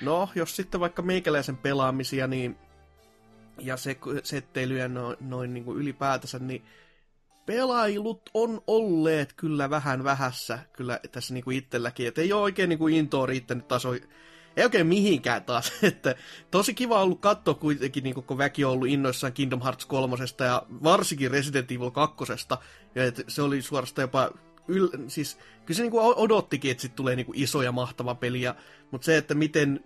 No, 0.00 0.28
jos 0.34 0.56
sitten 0.56 0.80
vaikka 0.80 1.02
meikäläisen 1.02 1.56
pelaamisia, 1.56 2.26
niin 2.26 2.56
ja 3.58 3.76
se, 3.76 3.96
setteilyjä 4.22 4.88
noin, 4.88 5.16
noin 5.20 5.54
niin 5.54 5.64
kuin 5.64 5.78
ylipäätänsä, 5.78 6.38
niin 6.38 6.64
pelailut 7.46 8.30
on 8.34 8.62
olleet 8.66 9.32
kyllä 9.32 9.70
vähän 9.70 10.04
vähässä 10.04 10.58
kyllä 10.72 11.00
tässä 11.12 11.34
niin 11.34 11.44
kuin 11.44 11.56
itselläkin, 11.56 12.08
että 12.08 12.20
ei 12.20 12.32
ole 12.32 12.42
oikein 12.42 12.68
niin 12.68 12.78
kuin 12.78 12.94
intoa 12.94 13.26
riittänyt 13.26 13.68
taso, 13.68 13.94
ei 14.56 14.64
oikein 14.64 14.86
mihinkään 14.86 15.44
taas, 15.44 15.72
että 15.82 16.14
tosi 16.50 16.74
kiva 16.74 17.02
ollut 17.02 17.20
katsoa 17.20 17.54
kuitenkin, 17.54 18.04
niin 18.04 18.14
kun 18.14 18.38
väki 18.38 18.64
on 18.64 18.72
ollut 18.72 18.88
innoissaan 18.88 19.32
Kingdom 19.32 19.62
Hearts 19.62 19.86
3 19.86 20.16
ja 20.44 20.62
varsinkin 20.82 21.30
Resident 21.30 21.72
Evil 21.72 21.90
2, 21.90 22.24
ja 22.94 23.04
että 23.04 23.22
se 23.28 23.42
oli 23.42 23.62
suorastaan 23.62 24.02
jopa 24.02 24.30
yl, 24.68 24.88
siis 25.08 25.38
kyllä 25.66 25.76
se 25.76 25.82
niin 25.82 25.90
kuin 25.90 26.14
odottikin, 26.16 26.70
että 26.70 26.80
sitten 26.80 26.96
tulee 26.96 27.16
niin 27.16 27.26
iso 27.34 27.62
ja 27.62 27.72
mahtava 27.72 28.14
peli, 28.14 28.42
mutta 28.90 29.04
se, 29.04 29.16
että 29.16 29.34
miten 29.34 29.84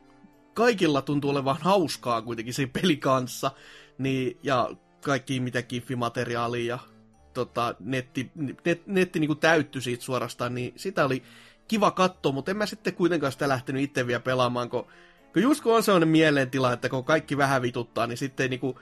kaikilla 0.54 1.02
tuntuu 1.02 1.30
olevan 1.30 1.56
hauskaa 1.60 2.22
kuitenkin 2.22 2.54
siinä 2.54 2.72
peli 2.82 2.96
kanssa, 2.96 3.50
niin, 3.98 4.38
ja 4.42 4.70
kaikki 5.04 5.40
mitä 5.40 5.62
kiffimateriaalia 5.62 6.74
ja 6.74 6.78
tota, 7.34 7.74
netti, 7.80 8.30
net, 8.64 8.86
netti 8.86 9.20
niin 9.20 9.28
kuin 9.28 9.82
siitä 9.82 10.04
suorastaan, 10.04 10.54
niin 10.54 10.72
sitä 10.76 11.04
oli 11.04 11.22
kiva 11.68 11.90
katsoa, 11.90 12.32
mutta 12.32 12.50
en 12.50 12.56
mä 12.56 12.66
sitten 12.66 12.94
kuitenkaan 12.94 13.32
sitä 13.32 13.48
lähtenyt 13.48 13.82
itse 13.82 14.06
vielä 14.06 14.20
pelaamaan, 14.20 14.70
kun, 14.70 14.86
kun 15.32 15.42
just 15.42 15.62
kun 15.62 15.76
on 15.76 15.82
sellainen 15.82 16.08
mielentila, 16.08 16.72
että 16.72 16.88
kun 16.88 17.04
kaikki 17.04 17.36
vähän 17.36 17.62
vituttaa, 17.62 18.06
niin 18.06 18.18
sitten 18.18 18.50
niin 18.50 18.60
kuin, 18.60 18.76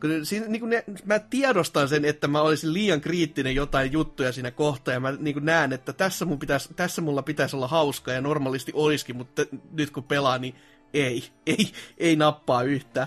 kun 0.00 0.26
siinä, 0.26 0.46
niin 0.46 0.60
kuin 0.60 0.70
ne, 0.70 0.84
mä 1.04 1.18
tiedostan 1.18 1.88
sen, 1.88 2.04
että 2.04 2.28
mä 2.28 2.40
olisin 2.40 2.72
liian 2.72 3.00
kriittinen 3.00 3.54
jotain 3.54 3.92
juttuja 3.92 4.32
siinä 4.32 4.50
kohtaa, 4.50 4.94
ja 4.94 5.00
mä 5.00 5.12
niin 5.12 5.34
kuin 5.34 5.44
näen, 5.44 5.72
että 5.72 5.92
tässä, 5.92 6.24
mun 6.24 6.38
pitäisi, 6.38 6.74
tässä 6.74 7.02
mulla 7.02 7.22
pitäisi 7.22 7.56
olla 7.56 7.68
hauska, 7.68 8.12
ja 8.12 8.20
normaalisti 8.20 8.72
olisikin, 8.74 9.16
mutta 9.16 9.42
nyt 9.72 9.90
kun 9.90 10.04
pelaa, 10.04 10.38
niin 10.38 10.54
ei, 10.94 11.24
ei, 11.46 11.72
ei 11.98 12.16
nappaa 12.16 12.62
yhtään. 12.62 13.06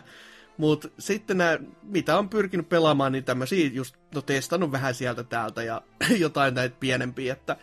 Mutta 0.57 0.87
sitten 0.99 1.37
nämä, 1.37 1.57
mitä 1.83 2.17
on 2.17 2.29
pyrkinyt 2.29 2.69
pelaamaan, 2.69 3.11
niin 3.11 3.23
tämmöisiä 3.23 3.69
just, 3.73 3.95
no 4.15 4.21
testannut 4.21 4.71
vähän 4.71 4.93
sieltä 4.93 5.23
täältä 5.23 5.63
ja 5.63 5.81
jotain 6.17 6.53
näitä 6.53 6.75
pienempiä, 6.79 7.33
että 7.33 7.57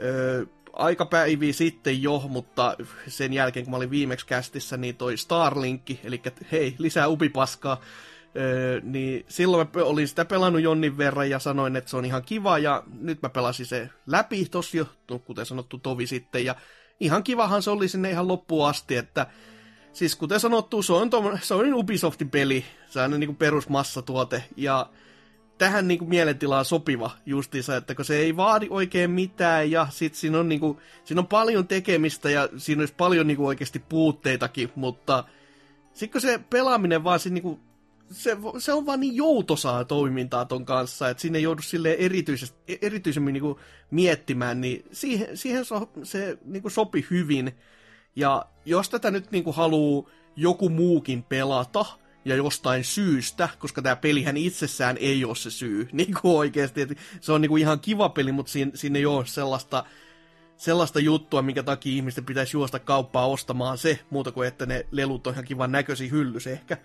öö, 0.00 0.44
aika 0.78 1.06
päiviä 1.06 1.52
sitten 1.52 2.02
jo, 2.02 2.24
mutta 2.28 2.76
sen 3.08 3.32
jälkeen 3.32 3.64
kun 3.64 3.70
mä 3.70 3.76
olin 3.76 3.90
viimeksi 3.90 4.26
kästissä, 4.26 4.76
niin 4.76 4.96
toi 4.96 5.16
Starlinkki, 5.16 6.00
eli 6.04 6.22
hei, 6.52 6.74
lisää 6.78 7.08
upipaskaa, 7.08 7.80
öö, 8.36 8.80
niin 8.82 9.24
silloin 9.28 9.68
mä 9.74 9.82
olin 9.82 10.08
sitä 10.08 10.24
pelannut 10.24 10.62
jonnin 10.62 10.98
verran 10.98 11.30
ja 11.30 11.38
sanoin, 11.38 11.76
että 11.76 11.90
se 11.90 11.96
on 11.96 12.04
ihan 12.04 12.22
kiva, 12.22 12.58
ja 12.58 12.82
nyt 13.00 13.22
mä 13.22 13.28
pelasin 13.28 13.66
se 13.66 13.90
läpi 14.06 14.44
tossa 14.44 14.76
jo, 14.76 14.86
kuten 15.24 15.46
sanottu, 15.46 15.78
tovi 15.78 16.06
sitten, 16.06 16.44
ja 16.44 16.54
ihan 17.00 17.24
kivahan 17.24 17.62
se 17.62 17.70
oli 17.70 17.88
sinne 17.88 18.10
ihan 18.10 18.28
loppuun 18.28 18.68
asti, 18.68 18.96
että 18.96 19.26
siis 19.92 20.16
kuten 20.16 20.40
sanottu, 20.40 20.82
se 20.82 20.92
on, 20.92 21.10
tom, 21.10 21.38
se 21.42 21.54
on 21.54 21.64
niin 21.64 21.74
Ubisoftin 21.74 22.30
peli, 22.30 22.64
se 22.88 23.00
on 23.00 23.20
niin 23.20 23.36
perusmassatuote, 23.36 24.44
ja 24.56 24.90
tähän 25.58 25.88
niin 25.88 25.98
kuin 25.98 26.08
mielentilaan 26.08 26.64
sopiva 26.64 27.10
justiinsa, 27.26 27.76
että 27.76 27.94
kun 27.94 28.04
se 28.04 28.16
ei 28.16 28.36
vaadi 28.36 28.66
oikein 28.70 29.10
mitään, 29.10 29.70
ja 29.70 29.86
sit 29.90 30.14
siinä 30.14 30.38
on, 30.38 30.48
niin 30.48 30.60
kuin, 30.60 30.78
siinä 31.04 31.20
on 31.20 31.26
paljon 31.26 31.68
tekemistä, 31.68 32.30
ja 32.30 32.48
siinä 32.56 32.82
olisi 32.82 32.94
paljon 32.96 33.26
niin 33.26 33.36
kuin 33.36 33.46
oikeasti 33.46 33.78
puutteitakin, 33.78 34.70
mutta 34.74 35.24
sitten 35.92 36.12
kun 36.12 36.20
se 36.20 36.40
pelaaminen 36.50 37.04
vaan 37.04 37.20
se, 37.20 37.30
niin 37.30 37.42
kuin, 37.42 37.60
se, 38.10 38.36
se 38.58 38.72
on 38.72 38.86
vaan 38.86 39.00
niin 39.00 39.16
joutosaa 39.16 39.84
toimintaa 39.84 40.44
ton 40.44 40.64
kanssa, 40.64 41.08
että 41.08 41.20
sinne 41.20 41.38
ei 41.38 41.42
joudu 41.42 41.62
sille 41.62 41.96
erityisemmin 42.82 43.32
niin 43.32 43.42
kuin 43.42 43.58
miettimään, 43.90 44.60
niin 44.60 44.84
siihen, 44.92 45.36
siihen 45.36 45.64
so, 45.64 45.90
se 46.02 46.38
niin 46.44 46.62
kuin 46.62 46.72
sopi 46.72 47.06
hyvin, 47.10 47.52
ja 48.16 48.46
jos 48.64 48.90
tätä 48.90 49.10
nyt 49.10 49.30
niinku 49.30 49.52
haluu 49.52 50.10
joku 50.36 50.68
muukin 50.68 51.22
pelata, 51.22 51.84
ja 52.28 52.36
jostain 52.36 52.84
syystä, 52.84 53.48
koska 53.58 53.82
tämä 53.82 53.96
pelihän 53.96 54.36
itsessään 54.36 54.96
ei 55.00 55.24
ole 55.24 55.36
se 55.36 55.50
syy, 55.50 55.88
niin 55.92 56.14
kuin 56.22 56.36
oikeasti, 56.36 56.80
että 56.80 56.94
se 57.20 57.32
on 57.32 57.40
niin 57.40 57.48
kuin 57.48 57.60
ihan 57.60 57.80
kiva 57.80 58.08
peli, 58.08 58.32
mutta 58.32 58.52
siinä, 58.52 58.70
siinä 58.74 58.98
ei 58.98 59.06
ole 59.06 59.26
sellaista, 59.26 59.84
sellaista 60.56 61.00
juttua, 61.00 61.42
minkä 61.42 61.62
takia 61.62 61.96
ihmisten 61.96 62.24
pitäisi 62.24 62.56
juosta 62.56 62.78
kauppaa 62.78 63.26
ostamaan 63.26 63.78
se, 63.78 63.98
muuta 64.10 64.32
kuin 64.32 64.48
että 64.48 64.66
ne 64.66 64.86
lelut 64.90 65.26
on 65.26 65.32
ihan 65.32 65.44
kivan 65.44 65.72
näköisiä 65.72 66.10
hyllys 66.10 66.46
ehkä. 66.46 66.76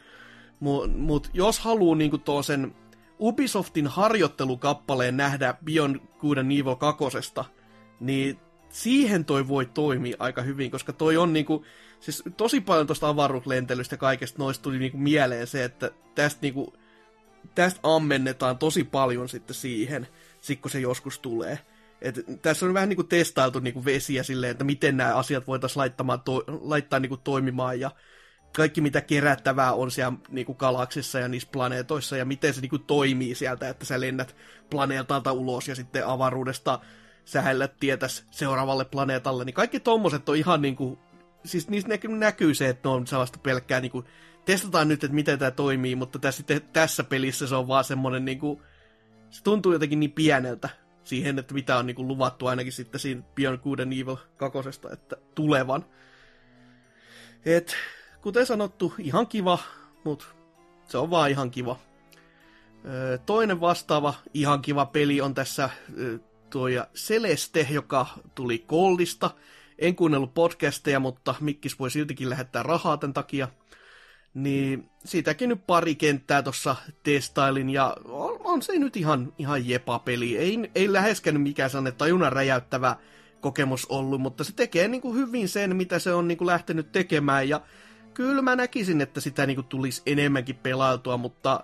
Mutta 0.59 0.97
mut 0.97 1.29
jos 1.33 1.59
haluaa 1.59 1.95
niinku 1.95 2.19
sen 2.41 2.75
Ubisoftin 3.19 3.87
harjoittelukappaleen 3.87 5.17
nähdä 5.17 5.55
Beyond 5.65 5.99
Good 6.19 6.37
and 6.37 6.51
Evil 6.51 6.75
2, 6.75 7.05
niin 7.99 8.39
siihen 8.69 9.25
toi 9.25 9.47
voi 9.47 9.65
toimia 9.65 10.15
aika 10.19 10.41
hyvin, 10.41 10.71
koska 10.71 10.93
toi 10.93 11.17
on 11.17 11.33
niinku, 11.33 11.65
siis 12.03 12.23
tosi 12.37 12.61
paljon 12.61 12.87
tuosta 12.87 13.09
avaruuslentelystä 13.09 13.97
kaikesta 13.97 14.39
noista 14.39 14.63
tuli 14.63 14.79
niinku 14.79 14.97
mieleen 14.97 15.47
se, 15.47 15.63
että 15.63 15.91
tästä 16.15 16.39
niinku, 16.41 16.73
tästä 17.55 17.79
ammennetaan 17.83 18.57
tosi 18.57 18.83
paljon 18.83 19.29
sitten 19.29 19.55
siihen, 19.55 20.07
sit 20.41 20.61
kun 20.61 20.71
se 20.71 20.79
joskus 20.79 21.19
tulee. 21.19 21.59
Et 22.01 22.25
tässä 22.41 22.65
on 22.65 22.73
vähän 22.73 22.89
niinku 22.89 23.03
testailtu 23.03 23.59
niinku 23.59 23.85
vesiä 23.85 24.23
silleen, 24.23 24.51
että 24.51 24.63
miten 24.63 24.97
nämä 24.97 25.15
asiat 25.15 25.47
voitaisiin 25.47 25.91
to, 26.25 26.43
laittaa 26.47 26.99
niinku 26.99 27.17
toimimaan 27.17 27.79
ja 27.79 27.91
kaikki 28.55 28.81
mitä 28.81 29.01
kerättävää 29.01 29.73
on 29.73 29.91
siellä 29.91 30.17
niinku 30.29 30.53
galaksissa 30.53 31.19
ja 31.19 31.27
niissä 31.27 31.49
planeetoissa 31.51 32.17
ja 32.17 32.25
miten 32.25 32.53
se 32.53 32.61
niinku 32.61 32.79
toimii 32.79 33.35
sieltä, 33.35 33.69
että 33.69 33.85
sä 33.85 34.01
lennät 34.01 34.35
planeetalta 34.69 35.31
ulos 35.31 35.67
ja 35.67 35.75
sitten 35.75 36.07
avaruudesta 36.07 36.79
sähällä 37.25 37.67
tietäs 37.67 38.25
seuraavalle 38.31 38.85
planeetalle, 38.85 39.45
niin 39.45 39.53
kaikki 39.53 39.79
tommoset 39.79 40.29
on 40.29 40.35
ihan 40.35 40.61
niinku, 40.61 40.99
siis 41.45 41.69
niissä 41.69 41.89
näkyy, 41.89 42.11
näkyy 42.11 42.53
se, 42.53 42.69
että 42.69 42.89
ne 42.89 42.95
on 42.95 43.07
sellaista 43.07 43.39
pelkkää 43.43 43.79
niinku 43.79 44.03
testataan 44.45 44.87
nyt, 44.87 45.03
että 45.03 45.15
miten 45.15 45.39
tämä 45.39 45.51
toimii, 45.51 45.95
mutta 45.95 46.19
tässä, 46.19 46.43
tässä 46.73 47.03
pelissä 47.03 47.47
se 47.47 47.55
on 47.55 47.67
vaan 47.67 47.83
semmoinen 47.83 48.25
niinku, 48.25 48.61
se 49.29 49.43
tuntuu 49.43 49.73
jotenkin 49.73 49.99
niin 49.99 50.11
pieneltä 50.11 50.69
siihen, 51.03 51.39
että 51.39 51.53
mitä 51.53 51.77
on 51.77 51.85
niinku 51.85 52.07
luvattu 52.07 52.47
ainakin 52.47 52.73
sitten 52.73 52.99
siinä 52.99 53.21
Beyond 53.35 53.57
Good 53.57 53.79
and 53.79 53.93
Evil 53.93 54.17
kakosesta, 54.37 54.91
että 54.91 55.15
tulevan. 55.35 55.85
Et, 57.45 57.75
kuten 58.21 58.45
sanottu, 58.45 58.93
ihan 58.99 59.27
kiva, 59.27 59.59
mutta 60.03 60.25
se 60.87 60.97
on 60.97 61.09
vaan 61.09 61.29
ihan 61.29 61.51
kiva. 61.51 61.79
Toinen 63.25 63.61
vastaava 63.61 64.13
ihan 64.33 64.61
kiva 64.61 64.85
peli 64.85 65.21
on 65.21 65.33
tässä 65.33 65.69
tuo 66.49 66.67
Celeste, 66.95 67.67
joka 67.69 68.05
tuli 68.35 68.59
Koldista. 68.59 69.31
En 69.79 69.95
kuunnellut 69.95 70.33
podcasteja, 70.33 70.99
mutta 70.99 71.35
Mikkis 71.39 71.79
voi 71.79 71.91
siltikin 71.91 72.29
lähettää 72.29 72.63
rahaa 72.63 72.97
tämän 72.97 73.13
takia. 73.13 73.47
Niin 74.33 74.89
siitäkin 75.05 75.49
nyt 75.49 75.67
pari 75.67 75.95
kenttää 75.95 76.41
tuossa 76.41 76.75
testailin 77.03 77.69
ja 77.69 77.97
on, 78.05 78.39
on, 78.43 78.61
se 78.61 78.79
nyt 78.79 78.97
ihan, 78.97 79.33
ihan 79.37 79.69
jepa-peli. 79.69 80.37
Ei, 80.37 80.71
ei 80.75 80.93
läheskään 80.93 81.41
mikään 81.41 81.69
sellainen 81.69 81.95
tajunnan 81.97 82.31
räjäyttävä 82.31 82.95
kokemus 83.41 83.85
ollut, 83.85 84.21
mutta 84.21 84.43
se 84.43 84.53
tekee 84.55 84.87
niin 84.87 85.01
kuin 85.01 85.15
hyvin 85.15 85.49
sen, 85.49 85.75
mitä 85.75 85.99
se 85.99 86.13
on 86.13 86.27
niin 86.27 86.37
kuin 86.37 86.47
lähtenyt 86.47 86.91
tekemään 86.91 87.49
ja 87.49 87.61
kyllä 88.13 88.41
mä 88.41 88.55
näkisin, 88.55 89.01
että 89.01 89.21
sitä 89.21 89.45
niin 89.45 89.55
kuin 89.55 89.67
tulisi 89.67 90.01
enemmänkin 90.05 90.55
pelailtua, 90.55 91.17
mutta 91.17 91.63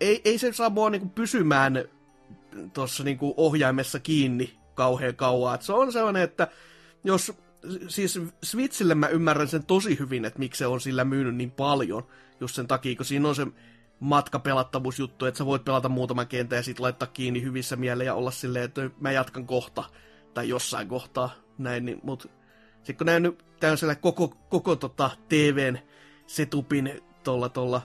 ei, 0.00 0.20
ei 0.24 0.38
se 0.38 0.52
saa 0.52 0.70
mua 0.70 0.90
niin 0.90 1.00
kuin 1.00 1.10
pysymään 1.10 1.84
tuossa 2.72 3.04
niin 3.04 3.18
ohjaimessa 3.36 3.98
kiinni 3.98 4.58
kauhean 4.74 5.16
kauan. 5.16 5.54
Et 5.54 5.62
se 5.62 5.72
on 5.72 5.92
sellainen, 5.92 6.22
että 6.22 6.48
jos 7.04 7.32
siis 7.88 8.20
Switchille 8.42 8.94
mä 8.94 9.08
ymmärrän 9.08 9.48
sen 9.48 9.66
tosi 9.66 9.98
hyvin, 9.98 10.24
että 10.24 10.38
miksi 10.38 10.58
se 10.58 10.66
on 10.66 10.80
sillä 10.80 11.04
myynyt 11.04 11.34
niin 11.34 11.50
paljon, 11.50 12.06
just 12.40 12.54
sen 12.54 12.66
takia, 12.66 12.96
kun 12.96 13.06
siinä 13.06 13.28
on 13.28 13.34
se 13.34 13.46
matkapelattavuusjuttu, 14.00 15.26
että 15.26 15.38
sä 15.38 15.46
voit 15.46 15.64
pelata 15.64 15.88
muutaman 15.88 16.26
kentän 16.26 16.56
ja 16.56 16.62
sitten 16.62 16.82
laittaa 16.82 17.08
kiinni 17.08 17.42
hyvissä 17.42 17.76
mieleen 17.76 18.06
ja 18.06 18.14
olla 18.14 18.30
silleen, 18.30 18.64
että 18.64 18.90
mä 19.00 19.12
jatkan 19.12 19.46
kohta, 19.46 19.84
tai 20.34 20.48
jossain 20.48 20.88
kohtaa, 20.88 21.30
näin, 21.58 21.84
niin, 21.84 22.00
mutta 22.02 22.28
sitten 22.76 22.96
kun 22.96 23.06
näin 23.06 23.22
nyt 23.22 23.44
täysellä 23.60 23.94
koko, 23.94 24.28
koko 24.28 24.76
tota 24.76 25.10
TVn 25.28 25.78
setupin 26.26 27.00
tuolla 27.24 27.48
tolla 27.48 27.82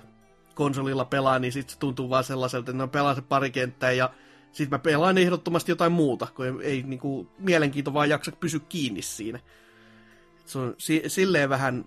konsolilla 0.55 1.05
pelaa, 1.05 1.39
niin 1.39 1.53
sitten 1.53 1.73
se 1.73 1.79
tuntuu 1.79 2.09
vaan 2.09 2.23
sellaiselta, 2.23 2.71
että 2.71 2.83
no 2.83 2.87
pelaa 2.87 3.15
se 3.15 3.21
pari 3.21 3.51
kenttää 3.51 3.91
ja 3.91 4.09
sitten 4.51 4.69
mä 4.69 4.79
pelaan 4.79 5.17
ehdottomasti 5.17 5.71
jotain 5.71 5.91
muuta, 5.91 6.27
kun 6.35 6.45
ei, 6.45 6.53
ei 6.61 6.83
niinku, 6.83 7.27
mielenkiinto 7.39 7.93
vaan 7.93 8.09
jaksa 8.09 8.31
pysy 8.31 8.59
kiinni 8.59 9.01
siinä. 9.01 9.39
Se 10.45 10.59
on 10.59 10.75
si- 10.77 11.03
silleen 11.07 11.49
vähän, 11.49 11.85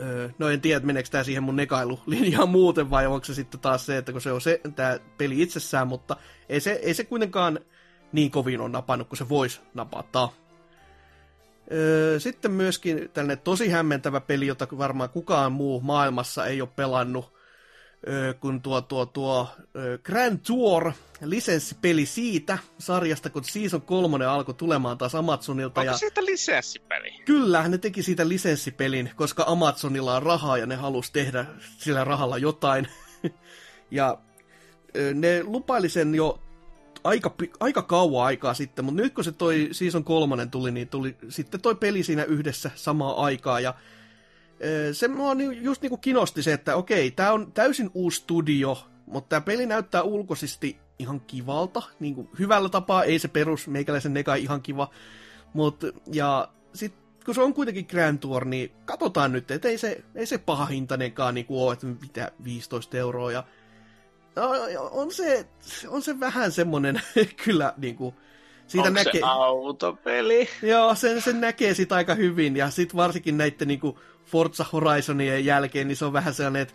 öö, 0.00 0.28
no 0.38 0.48
en 0.48 0.60
tiedä, 0.60 0.86
meneekö 0.86 1.08
tämä 1.10 1.24
siihen 1.24 1.42
mun 1.42 1.56
nekailulinjaan 1.56 2.48
muuten 2.58 2.90
vai 2.90 3.06
onko 3.06 3.24
se 3.24 3.34
sitten 3.34 3.60
taas 3.60 3.86
se, 3.86 3.96
että 3.96 4.12
kun 4.12 4.20
se 4.20 4.32
on 4.32 4.40
se, 4.40 4.60
tämä 4.76 4.98
peli 5.18 5.42
itsessään, 5.42 5.88
mutta 5.88 6.16
ei 6.48 6.60
se, 6.60 6.72
ei 6.72 6.94
se 6.94 7.04
kuitenkaan 7.04 7.58
niin 8.12 8.30
kovin 8.30 8.60
on 8.60 8.72
napannut 8.72 9.08
kuin 9.08 9.18
se 9.18 9.28
voisi 9.28 9.60
napata. 9.74 10.28
Öö, 11.72 12.20
sitten 12.20 12.50
myöskin 12.50 13.10
tällainen 13.12 13.44
tosi 13.44 13.68
hämmentävä 13.68 14.20
peli, 14.20 14.46
jota 14.46 14.68
varmaan 14.78 15.10
kukaan 15.10 15.52
muu 15.52 15.80
maailmassa 15.80 16.46
ei 16.46 16.60
ole 16.60 16.68
pelannut, 16.76 17.32
kun 18.40 18.62
tuo, 18.62 18.80
tuo, 18.80 19.06
tuo 19.06 19.48
Grand 20.02 20.38
Tour 20.46 20.92
lisenssipeli 21.20 22.06
siitä 22.06 22.58
sarjasta, 22.78 23.30
kun 23.30 23.44
Season 23.44 23.82
3 23.82 24.24
alkoi 24.24 24.54
tulemaan 24.54 24.98
taas 24.98 25.14
Amazonilta. 25.14 25.80
Onko 25.80 25.92
ja... 25.92 25.98
siitä 25.98 26.24
lisenssipeli? 26.24 27.10
Kyllä, 27.24 27.68
ne 27.68 27.78
teki 27.78 28.02
siitä 28.02 28.28
lisenssipelin, 28.28 29.10
koska 29.16 29.44
Amazonilla 29.46 30.16
on 30.16 30.22
rahaa 30.22 30.58
ja 30.58 30.66
ne 30.66 30.76
halusi 30.76 31.12
tehdä 31.12 31.46
sillä 31.78 32.04
rahalla 32.04 32.38
jotain. 32.38 32.88
ja 33.90 34.18
ne 35.14 35.42
lupaili 35.44 35.88
sen 35.88 36.14
jo 36.14 36.42
aika, 37.04 37.34
aika 37.60 37.82
kauan 37.82 38.26
aikaa 38.26 38.54
sitten, 38.54 38.84
mutta 38.84 39.02
nyt 39.02 39.14
kun 39.14 39.24
se 39.24 39.32
toi 39.32 39.68
Season 39.72 40.04
3 40.04 40.46
tuli, 40.46 40.70
niin 40.70 40.88
tuli 40.88 41.16
sitten 41.28 41.60
toi 41.60 41.74
peli 41.74 42.02
siinä 42.02 42.24
yhdessä 42.24 42.70
samaa 42.74 43.24
aikaa 43.24 43.60
ja 43.60 43.74
se 44.92 45.08
mua 45.08 45.32
just 45.60 45.82
niinku 45.82 45.96
kinosti 45.96 46.42
se, 46.42 46.52
että 46.52 46.76
okei, 46.76 47.10
tämä 47.10 47.32
on 47.32 47.52
täysin 47.52 47.90
uusi 47.94 48.20
studio, 48.20 48.78
mutta 49.06 49.28
tämä 49.28 49.40
peli 49.40 49.66
näyttää 49.66 50.02
ulkoisesti 50.02 50.78
ihan 50.98 51.20
kivalta, 51.20 51.82
niin 52.00 52.14
kuin 52.14 52.28
hyvällä 52.38 52.68
tapaa, 52.68 53.04
ei 53.04 53.18
se 53.18 53.28
perus 53.28 53.68
meikäläisen 53.68 54.14
neka 54.14 54.34
ihan 54.34 54.62
kiva, 54.62 54.90
mutta 55.54 55.86
ja 56.12 56.48
sit 56.74 56.94
kun 57.24 57.34
se 57.34 57.40
on 57.40 57.54
kuitenkin 57.54 57.86
Grand 57.90 58.18
Tour, 58.18 58.44
niin 58.44 58.72
katsotaan 58.84 59.32
nyt, 59.32 59.50
että 59.50 59.68
ei 59.68 59.78
se, 59.78 60.04
ei 60.14 60.26
se 60.26 60.38
paha 60.38 60.66
hintainenkaan 60.66 61.34
niin 61.34 61.46
ole, 61.48 61.72
että 61.72 61.86
mitä 61.86 62.32
15 62.44 62.96
euroa 62.96 63.32
ja 63.32 63.44
no, 64.36 64.50
on 64.90 65.12
se, 65.12 65.46
on 65.88 66.02
se 66.02 66.20
vähän 66.20 66.52
semmonen 66.52 67.02
kyllä 67.44 67.74
niin 67.76 67.96
kuin, 67.96 68.14
siitä 68.66 68.88
Onko 68.88 68.98
näkee... 68.98 69.20
se 69.20 69.26
autopeli? 69.26 70.48
Joo, 70.62 70.94
sen, 70.94 71.22
sen 71.22 71.40
näkee 71.40 71.74
sit 71.74 71.92
aika 71.92 72.14
hyvin 72.14 72.56
ja 72.56 72.70
sit 72.70 72.96
varsinkin 72.96 73.38
näiden 73.38 73.68
niinku 73.68 73.98
Forza 74.32 74.64
Horizonien 74.72 75.44
jälkeen, 75.44 75.88
niin 75.88 75.96
se 75.96 76.04
on 76.04 76.12
vähän 76.12 76.34
sellainen, 76.34 76.62
että 76.62 76.74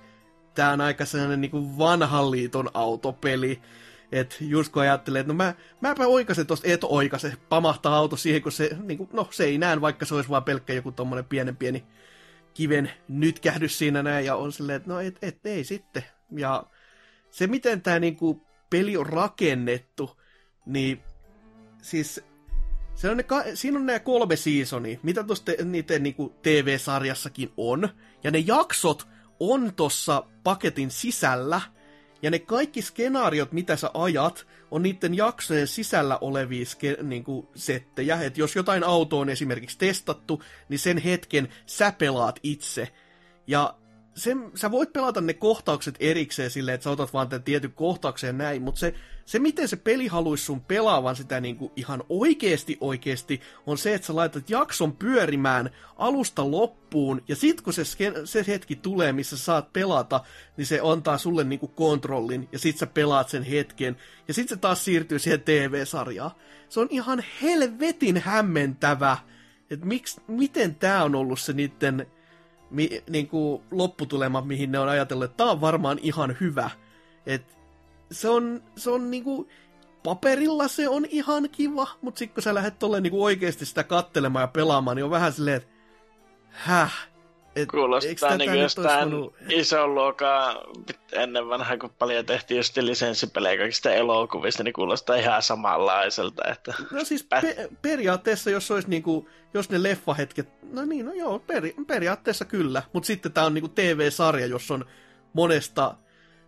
tämä 0.54 0.72
on 0.72 0.82
aika 0.82 1.06
sellainen 1.06 1.42
niin 1.42 1.78
vanhan 1.78 2.32
liiton 2.32 2.70
autopeli. 2.74 3.62
että 4.12 4.36
just 4.40 4.74
kun 4.74 4.82
ajattelee, 4.82 5.20
että 5.20 5.34
no 5.34 5.38
mä, 5.38 5.54
mäpä 5.82 6.08
oikasen 6.08 6.48
tosta, 6.48 6.68
et 6.68 6.84
oikase, 6.84 7.34
pamahtaa 7.50 7.98
auto 7.98 8.18
siihen, 8.18 8.42
kun 8.42 8.52
se, 8.52 8.70
niin 8.84 8.98
kuin, 8.98 9.10
no 9.14 9.28
se 9.32 9.44
ei 9.44 9.58
näe, 9.58 9.82
vaikka 9.82 10.06
se 10.06 10.16
olisi 10.16 10.30
vaan 10.30 10.44
pelkkä 10.44 10.74
joku 10.74 10.92
tommonen 10.92 11.26
pienen 11.26 11.56
pieni 11.56 11.86
kiven 12.54 12.92
nytkähdys 13.08 13.78
siinä 13.78 14.04
näin, 14.04 14.26
ja 14.26 14.36
on 14.36 14.52
silleen, 14.52 14.78
että 14.78 14.90
no 14.90 15.00
et, 15.00 15.18
et 15.22 15.46
ei 15.46 15.64
sitten. 15.64 16.04
Ja 16.32 16.64
se, 17.30 17.48
miten 17.48 17.82
tämä 17.82 18.00
niinku 18.00 18.42
peli 18.70 18.98
on 18.98 19.06
rakennettu, 19.06 20.18
niin 20.66 21.02
siis 21.82 22.24
se 22.98 23.10
on 23.10 23.18
ne, 23.18 23.26
siinä 23.54 23.80
on 23.80 23.86
nämä 23.86 24.00
kolme 24.00 24.36
seasonia, 24.36 25.00
mitä 25.04 25.24
tuossa 25.24 25.44
niiden 25.64 26.04
niinku 26.04 26.36
TV-sarjassakin 26.42 27.52
on. 27.58 27.90
Ja 28.24 28.32
ne 28.32 28.40
jaksot 28.40 29.08
on 29.40 29.74
tuossa 29.76 30.24
paketin 30.44 30.92
sisällä. 30.92 31.62
Ja 32.22 32.32
ne 32.32 32.40
kaikki 32.40 32.82
skenaariot, 32.82 33.52
mitä 33.52 33.76
sä 33.76 33.92
ajat, 33.94 34.48
on 34.72 34.84
niiden 34.84 35.18
jaksojen 35.18 35.68
sisällä 35.68 36.18
olevia 36.22 36.66
ske, 36.66 36.98
niinku, 37.04 37.50
settejä. 37.56 38.22
Että 38.22 38.40
jos 38.40 38.56
jotain 38.56 38.84
autoa 38.84 39.22
on 39.22 39.30
esimerkiksi 39.30 39.78
testattu, 39.78 40.44
niin 40.70 40.80
sen 40.80 40.98
hetken 40.98 41.48
sä 41.66 41.92
pelaat 41.92 42.40
itse. 42.44 42.88
Ja 43.48 43.76
sen, 44.18 44.52
sä 44.56 44.72
voit 44.72 44.94
pelata 44.94 45.22
ne 45.22 45.34
kohtaukset 45.34 45.96
erikseen 46.00 46.52
silleen, 46.52 46.76
että 46.76 46.84
sä 46.84 46.90
otat 46.90 47.14
vaan 47.14 47.30
tämän 47.30 47.44
tietyn 47.44 47.72
kohtauksen 47.72 48.38
näin, 48.38 48.62
mutta 48.62 48.80
se, 48.80 48.94
se, 49.26 49.40
miten 49.40 49.68
se 49.68 49.76
peli 49.76 50.08
haluaisi 50.08 50.46
sun 50.46 50.62
pelaavan 50.62 51.16
sitä 51.16 51.42
niin 51.42 51.56
kuin 51.58 51.72
ihan 51.76 52.04
oikeesti 52.10 52.78
oikeesti, 52.82 53.42
on 53.66 53.78
se, 53.78 53.94
että 53.94 54.08
sä 54.08 54.16
laitat 54.16 54.50
jakson 54.50 54.96
pyörimään 54.96 55.70
alusta 55.96 56.52
loppuun, 56.52 57.22
ja 57.28 57.36
sit 57.36 57.62
kun 57.62 57.74
se, 57.74 57.84
se 58.26 58.46
hetki 58.48 58.76
tulee, 58.76 59.14
missä 59.14 59.38
sä 59.38 59.44
saat 59.44 59.74
pelata, 59.74 60.22
niin 60.58 60.66
se 60.66 60.80
antaa 60.84 61.18
sulle 61.18 61.44
niin 61.44 61.60
kuin 61.60 61.72
kontrollin, 61.76 62.50
ja 62.52 62.60
sit 62.60 62.78
sä 62.78 62.88
pelaat 62.88 63.30
sen 63.30 63.44
hetken, 63.44 63.98
ja 64.28 64.34
sit 64.34 64.50
se 64.50 64.58
taas 64.58 64.86
siirtyy 64.86 65.20
siihen 65.20 65.42
TV-sarjaan. 65.42 66.32
Se 66.70 66.80
on 66.80 66.88
ihan 66.90 67.24
helvetin 67.42 68.18
hämmentävä, 68.18 69.18
että 69.70 69.86
miten 70.28 70.76
tää 70.76 71.04
on 71.04 71.16
ollut 71.16 71.40
se 71.40 71.54
niiden 71.54 72.08
mi, 72.70 73.04
niin 73.10 73.28
kuin 73.28 73.64
lopputulema, 73.72 74.42
mihin 74.42 74.72
ne 74.72 74.80
on 74.80 74.90
ajatellut, 74.90 75.26
että 75.26 75.38
tämä 75.38 75.52
on 75.52 75.62
varmaan 75.62 76.00
ihan 76.02 76.38
hyvä. 76.42 76.70
Et 77.26 77.58
se 78.12 78.30
on, 78.30 78.64
se 78.76 78.90
on 78.90 79.12
niin 79.12 79.24
kuin, 79.24 79.50
paperilla 80.04 80.68
se 80.68 80.90
on 80.90 81.06
ihan 81.10 81.50
kiva, 81.50 81.88
mutta 82.02 82.20
sitten 82.20 82.34
kun 82.34 82.44
sä 82.44 82.54
lähdet 82.54 82.80
tolleen 82.80 83.04
niin 83.04 83.14
oikeasti 83.14 83.66
sitä 83.66 83.84
kattelemaan 83.84 84.44
ja 84.44 84.48
pelaamaan, 84.48 84.96
niin 84.96 85.06
on 85.06 85.12
vähän 85.12 85.34
silleen, 85.34 85.58
että 85.58 85.70
häh, 86.50 87.10
et, 87.62 87.70
Kuulostaa 87.70 88.38
niin 88.38 88.50
kuin 88.50 88.62
jostain 88.62 89.10
ison 89.50 89.96
luokan 89.96 90.56
ennen 91.12 91.50
vanhaa, 91.50 91.78
kun 91.78 91.90
paljon 92.00 92.26
tehtiin 92.26 92.58
just 92.58 92.78
lisenssipelejä 92.78 93.58
kaikista 93.58 93.92
elokuvista, 93.92 94.64
niin 94.64 94.74
kuulostaa 94.74 95.16
ihan 95.16 95.44
samanlaiselta. 95.44 96.44
Että... 96.52 96.74
No 96.92 97.04
siis 97.04 97.24
pe- 97.24 97.70
periaatteessa, 97.82 98.50
jos 98.50 98.72
olisi 98.72 98.90
niinku, 98.90 99.30
jos 99.54 99.70
ne 99.70 99.84
leffahetket, 99.84 100.50
no 100.72 100.86
niin, 100.86 101.06
no 101.06 101.14
joo, 101.14 101.40
peri- 101.40 101.76
periaatteessa 101.88 102.46
kyllä, 102.46 102.84
mutta 102.94 103.08
sitten 103.08 103.32
tämä 103.32 103.46
on 103.46 103.54
niinku 103.54 103.70
TV-sarja, 103.70 104.46
jossa 104.46 104.74
on 104.74 104.86
monesta, 105.34 105.96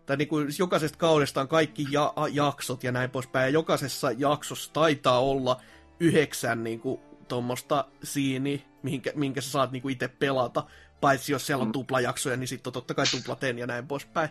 tai 0.05 0.18
niinku 0.18 0.38
jokaisesta 0.60 0.97
kaudesta 0.97 1.41
on 1.41 1.47
kaikki 1.47 1.86
ja- 1.91 2.14
jaksot 2.34 2.84
ja 2.84 2.91
näin 2.91 3.10
poispäin, 3.10 3.43
ja 3.43 3.49
jokaisessa 3.49 4.12
jaksossa 4.18 4.74
taitaa 4.74 5.20
olla 5.20 5.62
yhdeksän 5.99 6.64
niinku 6.64 7.10
tuommoista 7.28 7.86
siini, 8.03 8.66
minkä, 8.84 9.12
minkä 9.16 9.41
sä 9.41 9.51
saat 9.51 9.72
niinku 9.72 9.89
itse 9.89 10.07
pelata. 10.07 10.64
Paitsi 11.02 11.32
jos 11.32 11.47
siellä 11.47 11.62
on 11.62 11.68
mm. 11.68 11.72
tuplajaksoja, 11.72 12.38
niin 12.38 12.47
sitten 12.47 12.70
on 12.70 12.74
totta 12.74 12.93
kai 12.93 13.06
tuplaten 13.12 13.60
ja 13.60 13.68
näin 13.68 13.88
poispäin. 13.88 14.30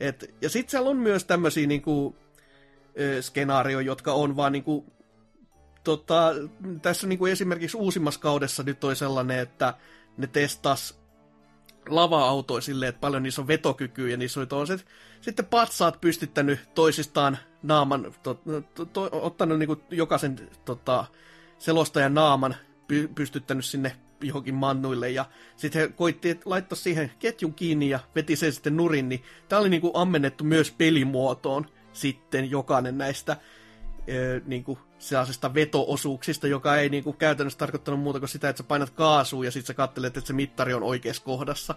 Et, 0.00 0.34
ja 0.42 0.50
sitten 0.50 0.70
siellä 0.70 0.90
on 0.90 0.96
myös 0.96 1.24
tämmöisiä 1.24 1.66
niinku, 1.66 2.16
skenaarioja, 3.20 3.86
jotka 3.86 4.12
on 4.12 4.36
vaan 4.36 4.52
niinku, 4.52 4.92
tota, 5.84 6.32
tässä 6.82 7.06
niinku 7.06 7.26
esimerkiksi 7.26 7.76
uusimmassa 7.76 8.20
kaudessa 8.20 8.62
nyt 8.62 8.80
toi 8.80 8.96
sellainen, 8.96 9.38
että 9.38 9.74
ne 10.16 10.26
testas 10.26 11.00
lava-autoja 11.88 12.60
silleen, 12.60 12.88
että 12.88 13.00
paljon 13.00 13.22
niissä 13.22 13.42
on 13.42 13.48
vetokykyä 13.48 14.10
ja 14.10 14.16
niissä 14.16 14.40
oli 14.40 14.46
toiset 14.46 14.86
sitten 15.20 15.44
patsaat 15.44 16.00
pystyttänyt 16.00 16.60
toisistaan 16.74 17.38
naaman, 17.62 18.14
to, 18.22 18.42
to, 18.74 18.84
to, 18.84 19.08
ottanut 19.12 19.58
niin 19.58 19.82
jokaisen 19.90 20.50
tota, 20.64 21.04
selostajan 21.58 22.14
naaman, 22.14 22.56
py, 22.88 23.08
pystyttänyt 23.14 23.64
sinne 23.64 23.96
johonkin 24.22 24.54
mannuille 24.54 25.10
ja 25.10 25.24
sitten 25.56 25.82
he 25.82 25.88
koitti 25.88 26.40
laittaa 26.44 26.76
siihen 26.76 27.10
ketjun 27.18 27.54
kiinni 27.54 27.88
ja 27.88 28.00
veti 28.14 28.36
sen 28.36 28.52
sitten 28.52 28.76
nurin, 28.76 29.08
niin 29.08 29.22
tämä 29.48 29.60
oli 29.60 29.68
niin 29.68 29.80
kuin 29.80 29.92
ammennettu 29.94 30.44
myös 30.44 30.70
pelimuotoon 30.70 31.66
sitten 31.92 32.50
jokainen 32.50 32.98
näistä 32.98 33.36
niin 34.46 34.64
kuin 34.64 34.78
sellaisesta 34.98 35.54
veto-osuuksista, 35.54 36.46
joka 36.46 36.76
ei 36.76 36.88
niin 36.88 37.04
kuin 37.04 37.16
käytännössä 37.16 37.58
tarkoittanut 37.58 38.00
muuta 38.00 38.18
kuin 38.18 38.28
sitä, 38.28 38.48
että 38.48 38.62
sä 38.62 38.68
painat 38.68 38.90
kaasua 38.90 39.44
ja 39.44 39.50
sitten 39.50 39.66
sä 39.66 39.74
katselet, 39.74 40.16
että 40.16 40.26
se 40.28 40.32
mittari 40.32 40.74
on 40.74 40.82
oikeassa 40.82 41.22
kohdassa. 41.22 41.74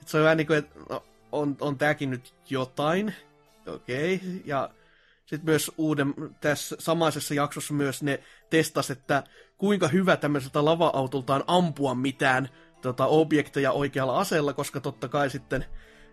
Et 0.00 0.08
se 0.08 0.18
on 0.18 0.24
vähän 0.24 0.36
niin 0.36 0.46
kuin, 0.46 0.58
että 0.58 0.74
no, 0.90 1.02
on, 1.32 1.56
on 1.60 1.78
tääkin 1.78 2.10
nyt 2.10 2.34
jotain, 2.50 3.14
okei, 3.66 4.14
okay. 4.14 4.28
ja 4.44 4.70
sitten 5.32 5.52
myös 5.52 5.70
uuden, 5.78 6.14
tässä 6.40 6.76
samaisessa 6.78 7.34
jaksossa 7.34 7.74
myös 7.74 8.02
ne 8.02 8.20
testas, 8.50 8.90
että 8.90 9.22
kuinka 9.58 9.88
hyvä 9.88 10.16
tämmöiseltä 10.16 10.64
lava-autolta 10.64 11.34
on 11.34 11.44
ampua 11.46 11.94
mitään 11.94 12.48
tota, 12.82 13.06
objekteja 13.06 13.72
oikealla 13.72 14.18
aseella, 14.18 14.52
koska 14.52 14.80
totta 14.80 15.08
kai 15.08 15.30
sitten 15.30 15.64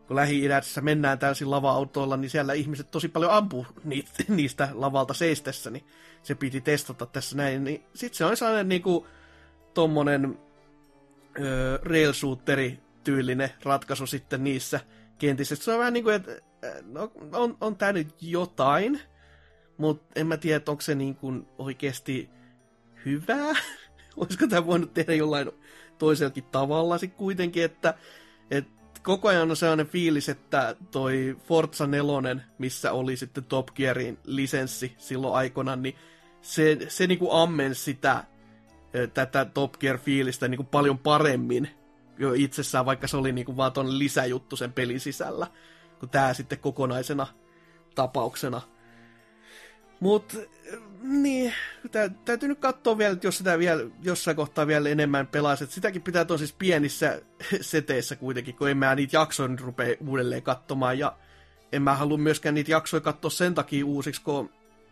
kun 0.08 0.16
Lähi-idässä 0.16 0.82
mennään 0.82 1.20
täysin 1.20 1.52
lava-autoilla, 1.52 2.18
niin 2.18 2.30
siellä 2.30 2.54
ihmiset 2.54 2.92
tosi 2.92 3.08
paljon 3.08 3.32
ampuu 3.32 3.66
niitä, 3.84 4.12
niistä 4.28 4.70
lavalta 4.74 5.14
seistessä, 5.14 5.70
niin 5.70 5.86
se 6.24 6.36
piti 6.36 6.62
testata 6.62 7.06
tässä 7.06 7.38
näin. 7.38 7.64
Niin 7.64 7.84
sitten 7.94 8.18
se 8.18 8.26
on 8.26 8.38
sellainen 8.38 8.70
niinku 8.70 9.08
tommonen 9.74 10.40
öö, 11.40 11.80
rail 11.84 12.14
tyylinen 13.04 13.50
ratkaisu 13.64 14.08
sitten 14.08 14.44
niissä 14.44 14.80
kentissä. 15.18 15.56
Se 15.56 15.72
on 15.72 15.80
vähän 15.80 15.94
niin 15.94 16.04
kuin, 16.04 16.16
että 16.16 16.49
no, 16.84 17.12
on, 17.34 17.58
on 17.62 17.76
tää 17.76 17.94
nyt 17.94 18.16
jotain, 18.22 19.02
mutta 19.78 20.06
en 20.16 20.28
mä 20.28 20.38
tiedä, 20.38 20.64
onko 20.68 20.82
se 20.82 20.96
niin 20.96 21.16
kuin 21.16 21.48
oikeasti 21.58 22.30
hyvää. 23.06 23.56
Olisiko 24.18 24.48
tämä 24.48 24.66
voinut 24.66 24.94
tehdä 24.94 25.14
jollain 25.14 25.52
toisellakin 25.98 26.44
tavalla 26.44 26.98
sitten 26.98 27.18
kuitenkin, 27.18 27.64
että, 27.64 27.94
että 28.52 28.72
koko 29.04 29.28
ajan 29.28 29.50
on 29.50 29.58
sellainen 29.58 29.88
fiilis, 29.88 30.30
että 30.30 30.76
toi 30.92 31.38
Forza 31.48 31.88
4, 31.88 32.36
missä 32.58 32.92
oli 32.92 33.18
sitten 33.18 33.44
Top 33.44 33.68
Gearin 33.76 34.18
lisenssi 34.24 34.94
silloin 34.98 35.36
aikana, 35.36 35.76
niin 35.76 35.96
se, 36.42 36.78
se 36.88 37.08
niinku 37.08 37.32
ammensi 37.32 37.84
sitä, 37.84 38.24
tätä 39.14 39.46
Top 39.46 39.74
Gear-fiilistä 39.74 40.48
niinku 40.48 40.64
paljon 40.64 40.98
paremmin 40.98 41.70
jo 42.18 42.34
itsessään, 42.34 42.86
vaikka 42.86 43.08
se 43.08 43.18
oli 43.18 43.32
niinku 43.32 43.58
vaan 43.58 43.72
tuonne 43.72 43.98
lisäjuttu 43.98 44.56
sen 44.56 44.74
pelin 44.74 45.00
sisällä, 45.00 45.48
kun 46.00 46.10
tämä 46.10 46.34
sitten 46.34 46.60
kokonaisena 46.60 47.28
tapauksena. 47.96 48.62
Mutta 50.00 50.38
niin, 51.02 51.54
tä, 51.92 52.10
täytyy 52.26 52.50
nyt 52.50 52.60
katsoa 52.60 52.98
vielä, 52.98 53.18
jos 53.24 53.38
sitä 53.38 53.60
vielä 53.60 53.84
jossain 54.04 54.38
kohtaa 54.38 54.68
vielä 54.68 54.90
enemmän 54.90 55.28
pelaisi. 55.28 55.64
Että 55.64 55.74
sitäkin 55.74 56.02
pitää 56.02 56.26
tosi 56.26 56.56
pienissä 56.60 57.22
seteissä 57.62 58.16
kuitenkin, 58.16 58.56
kun 58.56 58.70
en 58.70 58.78
mä 58.78 58.96
niitä 58.96 59.18
jaksoja 59.18 59.48
nyt 59.48 59.62
rupea 59.62 59.96
uudelleen 60.08 60.44
katsomaan. 60.44 61.00
Ja 61.00 61.18
en 61.72 61.82
mä 61.82 61.96
halua 61.96 62.18
myöskään 62.18 62.56
niitä 62.56 62.72
jaksoja 62.72 63.02
katsoa 63.02 63.32
sen 63.32 63.56
takia 63.56 63.86
uusiksi, 63.86 64.22
kun 64.22 64.50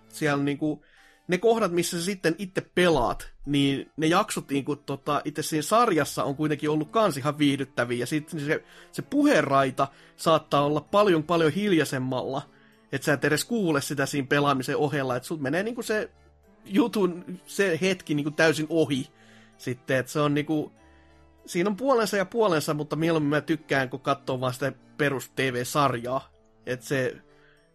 siellä 0.09 0.43
niinku, 0.43 0.83
ne 1.27 1.37
kohdat, 1.37 1.71
missä 1.71 1.99
sä 1.99 2.05
sitten 2.05 2.35
itse 2.37 2.61
pelaat, 2.75 3.29
niin 3.45 3.91
ne 3.97 4.07
jaksot 4.07 4.49
niin 4.49 4.65
kuin, 4.65 4.79
tota, 4.85 5.21
itse 5.25 5.41
siinä 5.41 5.61
sarjassa 5.61 6.23
on 6.23 6.35
kuitenkin 6.35 6.69
ollut 6.69 6.91
kans 6.91 7.17
ihan 7.17 7.37
viihdyttäviä. 7.37 7.99
Ja 7.99 8.05
sitten 8.05 8.39
se, 8.39 8.63
se 8.91 9.01
puheraita 9.01 9.87
saattaa 10.17 10.65
olla 10.65 10.81
paljon 10.81 11.23
paljon 11.23 11.51
hiljaisemmalla– 11.51 12.41
että 12.91 13.05
sä 13.05 13.13
et 13.13 13.25
edes 13.25 13.45
kuule 13.45 13.81
sitä 13.81 14.05
siinä 14.05 14.27
pelaamisen 14.27 14.77
ohella, 14.77 15.15
että 15.15 15.27
sut 15.27 15.41
menee 15.41 15.63
niinku 15.63 15.83
se 15.83 16.09
jutun, 16.65 17.39
se 17.45 17.79
hetki 17.81 18.15
niinku 18.15 18.31
täysin 18.31 18.67
ohi 18.69 19.07
sitten, 19.57 19.97
että 19.97 20.11
se 20.11 20.19
on 20.19 20.33
niinku, 20.33 20.71
siinä 21.45 21.69
on 21.69 21.75
puolensa 21.75 22.17
ja 22.17 22.25
puolensa, 22.25 22.73
mutta 22.73 22.95
mieluummin 22.95 23.29
mä 23.29 23.41
tykkään, 23.41 23.89
kun 23.89 23.99
katsoo 23.99 24.39
vaan 24.39 24.53
sitä 24.53 24.73
perus 24.97 25.29
TV-sarjaa, 25.35 26.29
että 26.65 26.85
se 26.85 27.15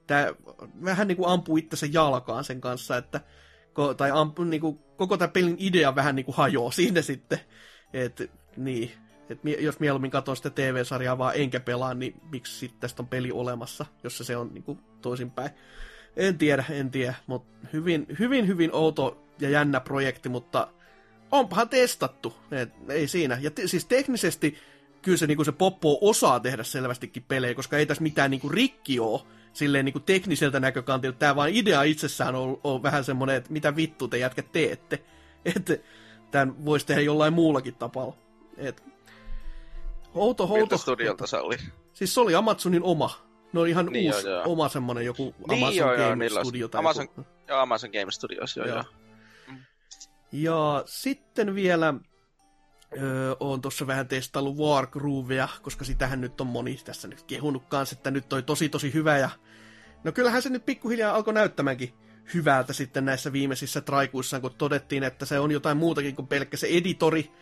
tää 0.07 0.34
vähän 0.84 1.09
niinku 1.09 1.26
ampuu 1.26 1.57
itsensä 1.57 1.86
jalkaan 1.92 2.44
sen 2.44 2.61
kanssa, 2.61 2.96
että 2.96 3.20
tai 3.96 4.11
ampu, 4.11 4.44
niinku, 4.44 4.72
koko 4.96 5.16
tämä 5.16 5.28
pelin 5.28 5.57
idea 5.59 5.94
vähän 5.94 6.16
niinku 6.16 6.32
hajoaa 6.32 6.70
siinä 6.80 7.03
sitten, 7.03 7.40
että 7.92 8.24
niin, 8.57 8.92
et 9.30 9.38
jos 9.61 9.80
mieluummin 9.80 10.11
katson 10.11 10.36
sitä 10.36 10.50
TV-sarjaa 10.50 11.18
vaan 11.18 11.36
enkä 11.36 11.61
pelaa, 11.61 11.94
niin 11.94 12.20
miksi 12.32 12.59
sitten 12.59 12.80
tästä 12.80 13.03
on 13.03 13.09
peli 13.09 13.32
olemassa, 13.32 13.86
jos 14.05 14.18
se 14.18 14.36
on 14.36 14.50
niin 14.55 14.64
kuin 14.64 14.78
toisinpäin. 15.03 15.50
En 16.16 16.38
tiedä, 16.38 16.64
en 16.70 16.90
tiedä, 16.90 17.14
mutta 17.26 17.68
hyvin, 17.72 18.07
hyvin, 18.18 18.46
hyvin 18.46 18.70
outo 18.72 19.22
ja 19.40 19.50
jännä 19.50 19.80
projekti, 19.80 20.28
mutta 20.28 20.68
onpahan 21.30 21.68
testattu, 21.68 22.34
Et 22.50 22.72
ei 22.88 23.09
siinä. 23.09 23.38
Ja 23.40 23.50
te, 23.50 23.66
siis 23.66 23.84
teknisesti 23.84 24.59
kyllä 25.03 25.18
se, 25.18 25.26
niin 25.26 25.44
se 25.44 25.53
Poppo 25.53 25.98
osaa 26.00 26.40
tehdä 26.40 26.62
selvästikin 26.62 27.24
pelejä, 27.28 27.55
koska 27.55 27.78
ei 27.78 27.86
tässä 27.86 28.03
mitään 28.03 28.30
niin 28.30 28.50
rikki 28.50 29.00
ole 29.00 29.20
silleen 29.53 29.84
niin 29.84 30.03
tekniseltä 30.03 30.61
näkökantilta. 30.61 31.18
Tämä 31.18 31.36
vaan 31.36 31.50
idea 31.53 31.82
itsessään 31.82 32.34
on, 32.34 32.61
on 32.64 32.82
vähän 32.82 33.05
semmoinen, 33.05 33.36
että 33.36 33.53
mitä 33.53 33.76
vittu 33.76 34.09
te 34.09 34.18
jätkät 34.18 34.53
teette. 34.53 35.03
Että 35.57 35.76
tämän 36.30 36.64
voisi 36.64 36.86
tehdä 36.86 37.00
jollain 37.00 37.32
muullakin 37.32 37.74
tapalla. 37.74 38.16
Et 38.57 38.82
Outo, 40.14 40.42
outo. 40.42 40.55
Miltä 40.55 40.76
studiolta 40.76 41.26
se 41.26 41.36
oli? 41.36 41.57
Siis 41.92 42.14
se 42.14 42.20
oli 42.20 42.34
Amazonin 42.34 42.82
oma. 42.82 43.11
Ne 43.53 43.61
oli 43.61 43.70
ihan 43.70 43.86
niin 43.86 44.14
uusi, 44.14 44.28
joo, 44.28 44.36
joo. 44.36 44.53
oma 44.53 44.68
semmonen 44.68 45.05
joku 45.05 45.34
niin 45.48 45.64
Amazon 45.64 45.98
joo, 45.98 46.09
Game 46.09 46.26
joo, 46.26 46.44
Studio. 46.44 46.68
Tai 46.68 46.78
Amazon, 46.78 47.05
joku. 47.05 47.26
joo, 47.48 47.59
Amazon 47.59 47.90
Game 47.90 48.12
Studios, 48.12 48.57
joo, 48.57 48.66
joo. 48.66 48.76
joo. 48.76 48.84
Ja 50.32 50.82
sitten 50.86 51.55
vielä 51.55 51.94
öö, 52.97 53.36
on 53.40 53.62
tuossa 53.62 53.86
vähän 53.86 54.09
testaillut 54.09 54.57
Wargroovea, 54.57 55.49
koska 55.62 55.84
sitähän 55.84 56.20
nyt 56.20 56.40
on 56.40 56.47
moni 56.47 56.80
tässä 56.84 57.09
nyt 57.09 57.22
kehunut 57.22 57.64
kanssa, 57.68 57.97
että 57.97 58.11
nyt 58.11 58.28
toi 58.28 58.43
tosi 58.43 58.68
tosi 58.68 58.95
hyvä 58.95 59.18
ja 59.18 59.30
no 60.05 60.12
kyllähän 60.12 60.43
se 60.43 60.49
nyt 60.49 60.66
pikkuhiljaa 60.66 61.14
alkoi 61.14 61.34
näyttämäänkin 61.34 61.95
hyvältä 62.34 62.72
sitten 62.72 63.05
näissä 63.05 63.32
viimeisissä 63.32 63.80
traikuissaan, 63.80 64.43
kun 64.43 64.55
todettiin, 64.59 65.03
että 65.03 65.26
se 65.26 65.38
on 65.38 65.51
jotain 65.51 65.76
muutakin 65.76 66.16
kuin 66.16 66.28
pelkkä 66.28 66.57
se 66.57 66.66
editori, 66.66 67.32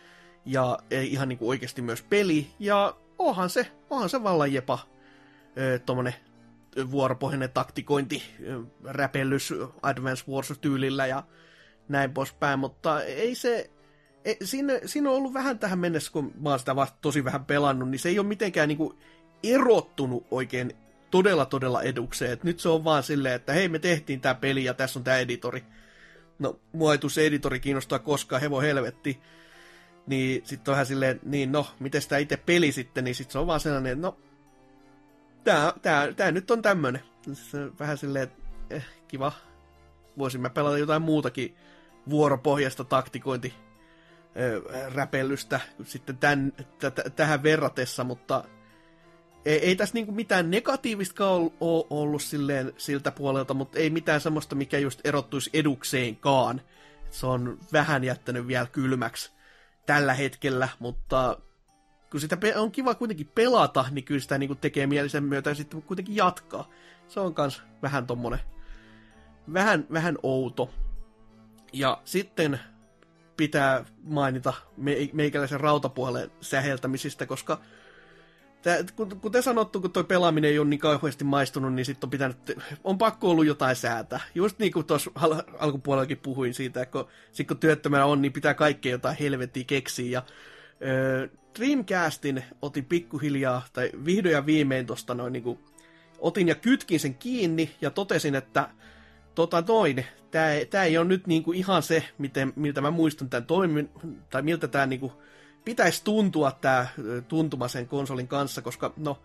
ja 0.45 0.79
ihan 0.91 1.29
niinku 1.29 1.49
oikeasti 1.49 1.81
myös 1.81 2.01
peli, 2.01 2.47
ja 2.59 2.95
onhan 3.19 3.49
se, 3.49 3.71
onhan 3.89 4.09
se 4.09 4.23
vallan 4.23 4.53
jepa 4.53 4.79
tuommoinen 5.85 6.15
vuoropohjainen 6.91 7.51
taktikointi, 7.51 8.23
räpellys 8.83 9.53
Advance 9.81 10.31
Wars-tyylillä 10.31 11.07
ja 11.07 11.23
näin 11.87 12.13
poispäin, 12.13 12.59
mutta 12.59 13.03
ei 13.03 13.35
se, 13.35 13.69
ei, 14.25 14.37
siinä, 14.43 14.73
siinä 14.85 15.09
on 15.09 15.15
ollut 15.15 15.33
vähän 15.33 15.59
tähän 15.59 15.79
mennessä, 15.79 16.11
kun 16.11 16.33
mä 16.39 16.49
oon 16.49 16.59
sitä 16.59 16.75
vasta 16.75 16.97
tosi 17.01 17.23
vähän 17.23 17.45
pelannut, 17.45 17.89
niin 17.89 17.99
se 17.99 18.09
ei 18.09 18.19
ole 18.19 18.27
mitenkään 18.27 18.67
niinku 18.67 18.95
erottunut 19.43 20.27
oikein 20.31 20.73
todella 21.11 21.45
todella 21.45 21.81
edukseen. 21.81 22.31
Et 22.31 22.43
nyt 22.43 22.59
se 22.59 22.69
on 22.69 22.83
vaan 22.83 23.03
silleen, 23.03 23.35
että 23.35 23.53
hei 23.53 23.69
me 23.69 23.79
tehtiin 23.79 24.21
tämä 24.21 24.35
peli 24.35 24.63
ja 24.63 24.73
tässä 24.73 24.99
on 24.99 25.03
tämä 25.03 25.17
editori. 25.17 25.63
No, 26.39 26.59
mua 26.71 26.93
ei 26.93 27.09
se 27.09 27.25
editori 27.25 27.59
kiinnostaa 27.59 27.99
koskaan, 27.99 28.41
hevo 28.41 28.61
helvetti. 28.61 29.19
Niin 30.07 30.41
sitten 30.45 30.71
on 30.71 30.73
vähän 30.73 30.85
silleen, 30.85 31.19
niin 31.23 31.51
no, 31.51 31.67
miten 31.79 32.01
sitä 32.01 32.17
itse 32.17 32.37
peli 32.37 32.71
sitten, 32.71 33.03
niin 33.03 33.15
sitten 33.15 33.31
se 33.31 33.39
on 33.39 33.47
vaan 33.47 33.59
sellainen, 33.59 33.91
että 33.91 34.01
no, 34.01 34.17
tää, 35.43 35.73
tää, 35.81 36.13
tää 36.13 36.31
nyt 36.31 36.51
on 36.51 36.61
tämmönen. 36.61 37.01
On 37.27 37.73
vähän 37.79 37.97
silleen, 37.97 38.23
että 38.23 38.43
eh, 38.69 38.85
kiva. 39.07 39.31
Voisin 40.17 40.41
mä 40.41 40.49
pelata 40.49 40.77
jotain 40.77 41.01
muutakin 41.01 41.55
vuoropohjasta 42.09 42.83
taktikointi 42.83 43.53
räpellystä 44.93 45.59
sitten 45.83 46.17
tämän, 46.17 46.53
t- 46.79 47.15
tähän 47.15 47.43
verratessa, 47.43 48.03
mutta 48.03 48.43
ei, 49.45 49.59
ei 49.59 49.75
tässä 49.75 49.93
niinku 49.93 50.11
mitään 50.11 50.51
negatiivista 50.51 51.29
ole 51.29 51.85
ollut 51.89 52.21
silleen, 52.21 52.73
siltä 52.77 53.11
puolelta, 53.11 53.53
mutta 53.53 53.79
ei 53.79 53.89
mitään 53.89 54.21
semmoista, 54.21 54.55
mikä 54.55 54.77
just 54.77 55.01
erottuisi 55.03 55.49
edukseenkaan. 55.53 56.61
Se 57.09 57.25
on 57.25 57.59
vähän 57.73 58.03
jättänyt 58.03 58.47
vielä 58.47 58.65
kylmäksi 58.65 59.31
tällä 59.85 60.13
hetkellä, 60.13 60.69
mutta 60.79 61.37
kun 62.11 62.19
sitä 62.19 62.37
on 62.55 62.71
kiva 62.71 62.95
kuitenkin 62.95 63.31
pelata, 63.35 63.85
niin 63.91 64.03
kyllä 64.03 64.19
sitä 64.19 64.37
niin 64.37 64.57
tekee 64.57 64.87
mielisen 64.87 65.23
myötä 65.23 65.53
sitten 65.53 65.81
kuitenkin 65.81 66.15
jatkaa. 66.15 66.69
Se 67.07 67.19
on 67.19 67.33
kans 67.33 67.63
vähän 67.81 68.07
tommonen, 68.07 68.39
vähän, 69.53 69.87
vähän 69.93 70.17
outo. 70.23 70.69
Ja 71.73 72.01
sitten 72.05 72.59
pitää 73.37 73.85
mainita 74.03 74.53
meikäläisen 75.13 75.59
rautapuolen 75.59 76.31
säheltämisistä, 76.41 77.25
koska 77.25 77.61
Tää, 78.61 78.77
kuten 79.21 79.43
sanottu, 79.43 79.81
kun 79.81 79.91
tuo 79.91 80.03
pelaaminen 80.03 80.51
ei 80.51 80.59
ole 80.59 80.67
niin 80.67 80.79
kauheasti 80.79 81.23
maistunut, 81.23 81.73
niin 81.73 81.85
sitten 81.85 82.07
on 82.07 82.11
pitänyt, 82.11 82.37
on 82.83 82.97
pakko 82.97 83.29
ollut 83.29 83.45
jotain 83.45 83.75
säätä. 83.75 84.19
Just 84.35 84.59
niin 84.59 84.71
kuin 84.71 84.85
tuossa 84.85 85.11
al- 85.15 85.41
alkupuolellakin 85.59 86.17
puhuin 86.17 86.53
siitä, 86.53 86.81
että 86.81 86.91
kun, 86.91 87.07
sit 87.31 87.47
kun 87.47 87.57
työttömänä 87.57 88.05
on, 88.05 88.21
niin 88.21 88.33
pitää 88.33 88.53
kaikkea 88.53 88.91
jotain 88.91 89.17
helvettiä 89.19 89.63
keksiä. 89.63 90.11
Ja 90.11 90.23
Dreamcastin 91.59 92.43
otin 92.61 92.85
pikkuhiljaa, 92.85 93.61
tai 93.73 93.91
vihdoin 94.05 94.33
ja 94.33 94.45
viimein 94.45 94.85
tosta 94.85 95.13
noin 95.13 95.33
niin 95.33 95.43
kuin, 95.43 95.59
otin 96.19 96.47
ja 96.47 96.55
kytkin 96.55 96.99
sen 96.99 97.15
kiinni 97.15 97.75
ja 97.81 97.91
totesin, 97.91 98.35
että 98.35 98.69
tota 99.35 99.63
noin, 99.67 100.05
tää, 100.31 100.65
tää 100.69 100.83
ei 100.83 100.97
ole 100.97 101.07
nyt 101.07 101.27
niin 101.27 101.43
kuin 101.43 101.57
ihan 101.57 101.83
se, 101.83 102.03
miten, 102.17 102.53
miltä 102.55 102.81
mä 102.81 102.91
muistan 102.91 103.29
tämän 103.29 103.45
toimin, 103.45 103.89
tai 104.29 104.41
miltä 104.41 104.67
tämä 104.67 104.85
niin 104.85 104.99
kuin, 104.99 105.11
pitäisi 105.65 106.03
tuntua 106.03 106.51
tämä 106.51 106.87
tuntuma 107.27 107.67
sen 107.67 107.87
konsolin 107.87 108.27
kanssa, 108.27 108.61
koska 108.61 108.93
no, 108.97 109.21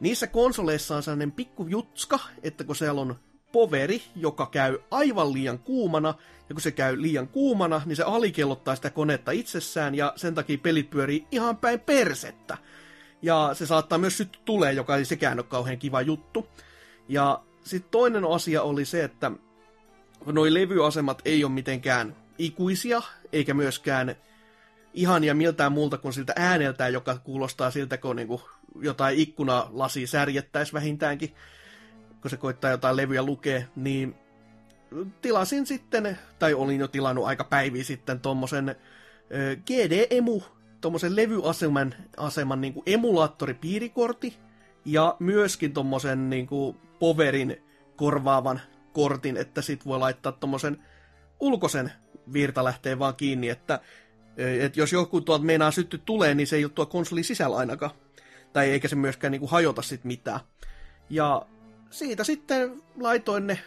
niissä 0.00 0.26
konsoleissa 0.26 0.96
on 0.96 1.02
sellainen 1.02 1.32
pikku 1.32 1.66
jutska, 1.66 2.18
että 2.42 2.64
kun 2.64 2.76
siellä 2.76 3.00
on 3.00 3.18
poveri, 3.52 4.02
joka 4.16 4.46
käy 4.46 4.78
aivan 4.90 5.32
liian 5.32 5.58
kuumana, 5.58 6.14
ja 6.48 6.54
kun 6.54 6.60
se 6.60 6.70
käy 6.70 7.02
liian 7.02 7.28
kuumana, 7.28 7.82
niin 7.84 7.96
se 7.96 8.02
alikellottaa 8.02 8.76
sitä 8.76 8.90
konetta 8.90 9.30
itsessään, 9.30 9.94
ja 9.94 10.12
sen 10.16 10.34
takia 10.34 10.58
pelit 10.58 10.90
pyörii 10.90 11.26
ihan 11.30 11.56
päin 11.56 11.80
persettä. 11.80 12.58
Ja 13.22 13.50
se 13.52 13.66
saattaa 13.66 13.98
myös 13.98 14.16
syttyä 14.16 14.42
tulee, 14.44 14.72
joka 14.72 14.96
ei 14.96 15.04
sekään 15.04 15.38
ole 15.38 15.46
kauhean 15.48 15.78
kiva 15.78 16.02
juttu. 16.02 16.48
Ja 17.08 17.42
sitten 17.64 17.90
toinen 17.90 18.24
asia 18.24 18.62
oli 18.62 18.84
se, 18.84 19.04
että 19.04 19.30
noi 20.26 20.54
levyasemat 20.54 21.22
ei 21.24 21.44
ole 21.44 21.52
mitenkään 21.52 22.16
ikuisia, 22.38 23.02
eikä 23.32 23.54
myöskään 23.54 24.16
ihan 24.94 25.24
ja 25.24 25.34
miltään 25.34 25.72
muulta 25.72 25.98
kuin 25.98 26.12
siltä 26.12 26.32
ääneltään, 26.36 26.92
joka 26.92 27.18
kuulostaa 27.18 27.70
siltä, 27.70 27.96
kun 27.96 28.16
niinku 28.16 28.42
jotain 28.80 29.18
ikkunalasi 29.18 30.06
särjettäisi 30.06 30.72
vähintäänkin, 30.72 31.34
kun 32.20 32.30
se 32.30 32.36
koittaa 32.36 32.70
jotain 32.70 32.96
levyä 32.96 33.22
lukea, 33.22 33.62
niin 33.76 34.14
tilasin 35.22 35.66
sitten, 35.66 36.18
tai 36.38 36.54
olin 36.54 36.80
jo 36.80 36.88
tilannut 36.88 37.26
aika 37.26 37.44
päiviä 37.44 37.84
sitten, 37.84 38.20
tuommoisen 38.20 38.76
GD-emu, 39.66 40.40
tuommoisen 40.80 41.16
levyaseman 41.16 41.94
aseman 42.16 42.60
niin 42.60 42.74
kuin 42.74 42.84
emulaattoripiirikorti, 42.86 44.36
ja 44.84 45.16
myöskin 45.18 45.74
tuommoisen 45.74 46.30
niin 46.30 46.46
kuin 46.46 46.76
poverin 46.98 47.62
korvaavan 47.96 48.60
kortin, 48.92 49.36
että 49.36 49.62
sit 49.62 49.86
voi 49.86 49.98
laittaa 49.98 50.32
tuommoisen 50.32 50.84
ulkoisen 51.40 51.92
virtalähteen 52.32 52.98
vaan 52.98 53.16
kiinni, 53.16 53.48
että, 53.48 53.80
että 54.36 54.80
jos 54.80 54.92
joku 54.92 55.20
tuolta 55.20 55.44
meinaa 55.44 55.70
sytty 55.70 55.98
tulee, 55.98 56.34
niin 56.34 56.46
se 56.46 56.56
ei 56.56 56.64
ole 56.64 56.72
tuo 56.72 56.86
konsoli 56.86 57.22
sisällä 57.22 57.56
ainakaan. 57.56 57.90
Tai 58.52 58.70
eikä 58.70 58.88
se 58.88 58.96
myöskään 58.96 59.30
niin 59.30 59.40
kuin 59.40 59.50
hajota 59.50 59.82
sit 59.82 60.04
mitään. 60.04 60.40
Ja 61.10 61.46
siitä 61.90 62.24
sitten 62.24 62.82
laitoin 63.00 63.46
ne 63.46 63.58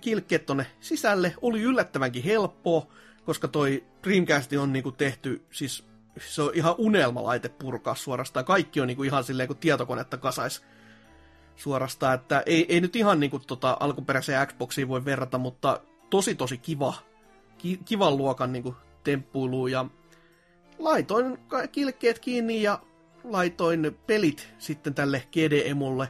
kilkkeet 0.00 0.46
tonne 0.46 0.66
sisälle. 0.80 1.34
Oli 1.42 1.62
yllättävänkin 1.62 2.22
helppoa, 2.22 2.86
koska 3.24 3.48
toi 3.48 3.84
Dreamcast 4.04 4.52
on 4.52 4.72
niinku 4.72 4.92
tehty, 4.92 5.44
siis 5.50 5.84
se 6.20 6.42
on 6.42 6.50
ihan 6.54 6.74
unelmalaite 6.78 7.48
purkaa 7.48 7.94
suorastaan. 7.94 8.44
Kaikki 8.44 8.80
on 8.80 8.86
niinku 8.86 9.02
ihan 9.02 9.24
silleen, 9.24 9.46
kun 9.46 9.56
tietokonetta 9.56 10.16
kasais 10.16 10.62
suorastaan, 11.56 12.14
että 12.14 12.42
ei, 12.46 12.66
ei 12.74 12.80
nyt 12.80 12.96
ihan 12.96 13.20
niinku 13.20 13.38
tota 13.38 13.76
alkuperäiseen 13.80 14.46
Xboxiin 14.46 14.88
voi 14.88 15.04
verrata, 15.04 15.38
mutta 15.38 15.80
tosi 16.10 16.34
tosi 16.34 16.58
kiva, 16.58 16.94
ki, 17.58 17.80
kivan 17.84 18.16
luokan 18.16 18.52
niinku 18.52 18.76
temppuilu 19.04 19.66
ja 19.66 19.86
laitoin 20.78 21.38
kilkkeet 21.72 22.18
kiinni 22.18 22.62
ja 22.62 22.80
laitoin 23.24 23.98
pelit 24.06 24.48
sitten 24.58 24.94
tälle 24.94 25.22
GD-emulle, 25.32 26.08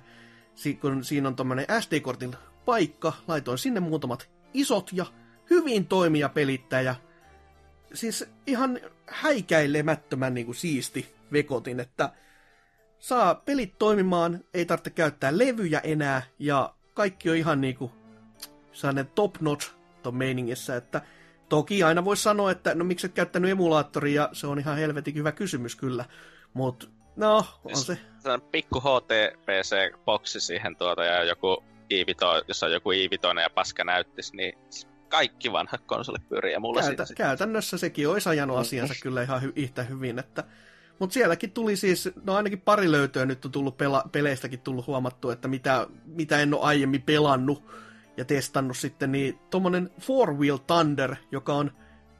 kun 0.81 1.05
siinä 1.05 1.29
on 1.29 1.37
tommonen 1.37 1.67
SD-kortin 1.81 2.35
paikka, 2.65 3.13
laitoin 3.29 3.59
sinne 3.59 3.81
muutamat 3.81 4.31
isot 4.55 4.91
ja 4.93 5.07
hyvin 5.51 5.87
toimia 5.87 6.29
pelittäjä. 6.29 6.95
Siis 7.97 8.25
ihan 8.47 8.81
häikäilemättömän 9.07 10.35
niin 10.35 10.47
kuin 10.47 10.57
siisti 10.57 11.15
vekotin, 11.33 11.81
että 11.81 12.11
saa 12.99 13.35
pelit 13.35 13.79
toimimaan, 13.79 14.45
ei 14.55 14.67
tarvitse 14.67 14.91
käyttää 14.91 15.39
levyjä 15.39 15.81
enää, 15.85 16.23
ja 16.39 16.75
kaikki 16.95 17.31
on 17.31 17.37
ihan 17.37 17.61
niinku 17.61 17.93
sellainen 18.73 19.07
top 19.07 19.41
notch 19.41 19.71
ton 20.03 20.15
meiningissä, 20.15 20.77
että 20.77 21.03
toki 21.49 21.83
aina 21.83 22.05
voi 22.05 22.17
sanoa, 22.17 22.51
että 22.51 22.75
no 22.75 22.85
miksi 22.85 23.07
et 23.07 23.13
käyttänyt 23.13 23.51
emulaattoria, 23.51 24.29
se 24.33 24.47
on 24.47 24.59
ihan 24.59 24.77
helvetin 24.77 25.15
hyvä 25.15 25.33
kysymys 25.33 25.77
kyllä, 25.77 26.05
mutta 26.55 26.87
no, 27.17 27.45
on 27.65 27.77
se. 27.77 27.99
Se 28.19 28.31
on 28.31 28.43
pikku 28.43 28.81
HTPC-boksi 28.81 30.41
siihen 30.41 30.77
tuota 30.77 31.05
ja 31.05 31.25
joku 31.25 31.65
iivito, 31.91 32.43
jos 32.49 32.63
on 32.63 32.73
joku 32.73 32.91
iivitoinen 32.91 33.43
ja 33.43 33.51
paska 33.51 33.85
näyttis, 33.85 34.33
niin 34.33 34.59
kaikki 35.09 35.53
vanhat 35.53 35.81
konsolit 35.87 36.29
pyörii 36.29 36.53
ja 36.53 36.61
mulla 36.61 36.81
Käytä, 36.81 37.05
siinä 37.05 37.17
Käytännössä 37.17 37.79
sekin 37.79 38.09
olisi 38.09 38.29
ajanut 38.29 38.59
asiansa 38.59 38.95
kyllä 39.03 39.23
ihan 39.23 39.43
hy, 39.43 39.53
yhtä 39.57 39.83
hyvin, 39.83 40.19
että 40.19 40.45
mutta 40.99 41.15
sielläkin 41.15 41.53
tuli 41.53 41.77
siis, 41.77 42.09
no 42.25 42.35
ainakin 42.35 42.61
pari 42.61 42.91
löytöä 42.91 43.27
nyt 43.27 43.45
on 43.45 43.53
tullut 43.53 43.77
pela, 43.77 44.05
peleistäkin 44.13 44.61
tullut 44.61 44.87
huomattu, 44.87 45.31
että 45.31 45.49
mitä, 45.49 45.87
mitä 46.05 46.39
en 46.39 46.55
ole 46.55 46.63
aiemmin 46.63 47.03
pelannut 47.03 47.65
ja 48.17 48.25
testannut 48.25 48.77
sitten, 48.77 49.13
niin 49.13 49.39
tuommoinen 49.51 49.91
Four 50.01 50.35
Wheel 50.35 50.57
Thunder, 50.57 51.17
joka 51.33 51.55
on 51.55 51.73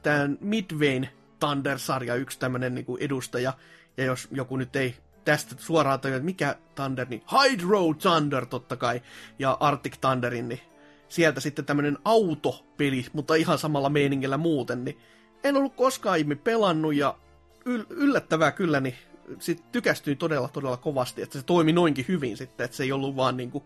tämän 0.03 0.37
Midwayn 0.41 1.09
Thunder-sarja 1.39 2.15
yksi 2.15 2.39
tämmöinen 2.39 2.75
niin 2.75 2.85
edustaja, 2.99 3.53
ja 3.97 4.05
jos 4.05 4.27
joku 4.31 4.57
nyt 4.57 4.75
ei 4.75 4.95
tästä 5.25 5.55
suoraan 5.57 5.99
tajua, 5.99 6.17
että 6.17 6.25
mikä 6.25 6.55
Thunder, 6.75 7.07
niin 7.09 7.23
Hydro 7.31 7.93
Thunder 7.93 8.45
totta 8.45 8.75
kai, 8.75 9.01
ja 9.39 9.57
Arctic 9.59 9.97
Thunderin, 10.01 10.49
niin 10.49 10.61
sieltä 11.09 11.39
sitten 11.39 11.65
tämmönen 11.65 11.97
autopeli, 12.05 13.05
mutta 13.13 13.35
ihan 13.35 13.57
samalla 13.57 13.89
meiningillä 13.89 14.37
muuten, 14.37 14.85
niin 14.85 14.97
en 15.43 15.57
ollut 15.57 15.75
koskaan 15.75 16.13
aiemmin 16.13 16.39
pelannut, 16.39 16.95
ja 16.95 17.17
yl- 17.65 17.85
yllättävää 17.89 18.51
kyllä, 18.51 18.79
niin 18.79 18.95
sit 19.39 19.71
tykästyin 19.71 20.17
todella, 20.17 20.47
todella 20.47 20.77
kovasti, 20.77 21.21
että 21.21 21.39
se 21.39 21.45
toimi 21.45 21.73
noinkin 21.73 22.05
hyvin 22.07 22.37
sitten, 22.37 22.65
että 22.65 22.77
se 22.77 22.83
ei 22.83 22.91
ollut 22.91 23.15
vaan 23.15 23.37
niinku, 23.37 23.63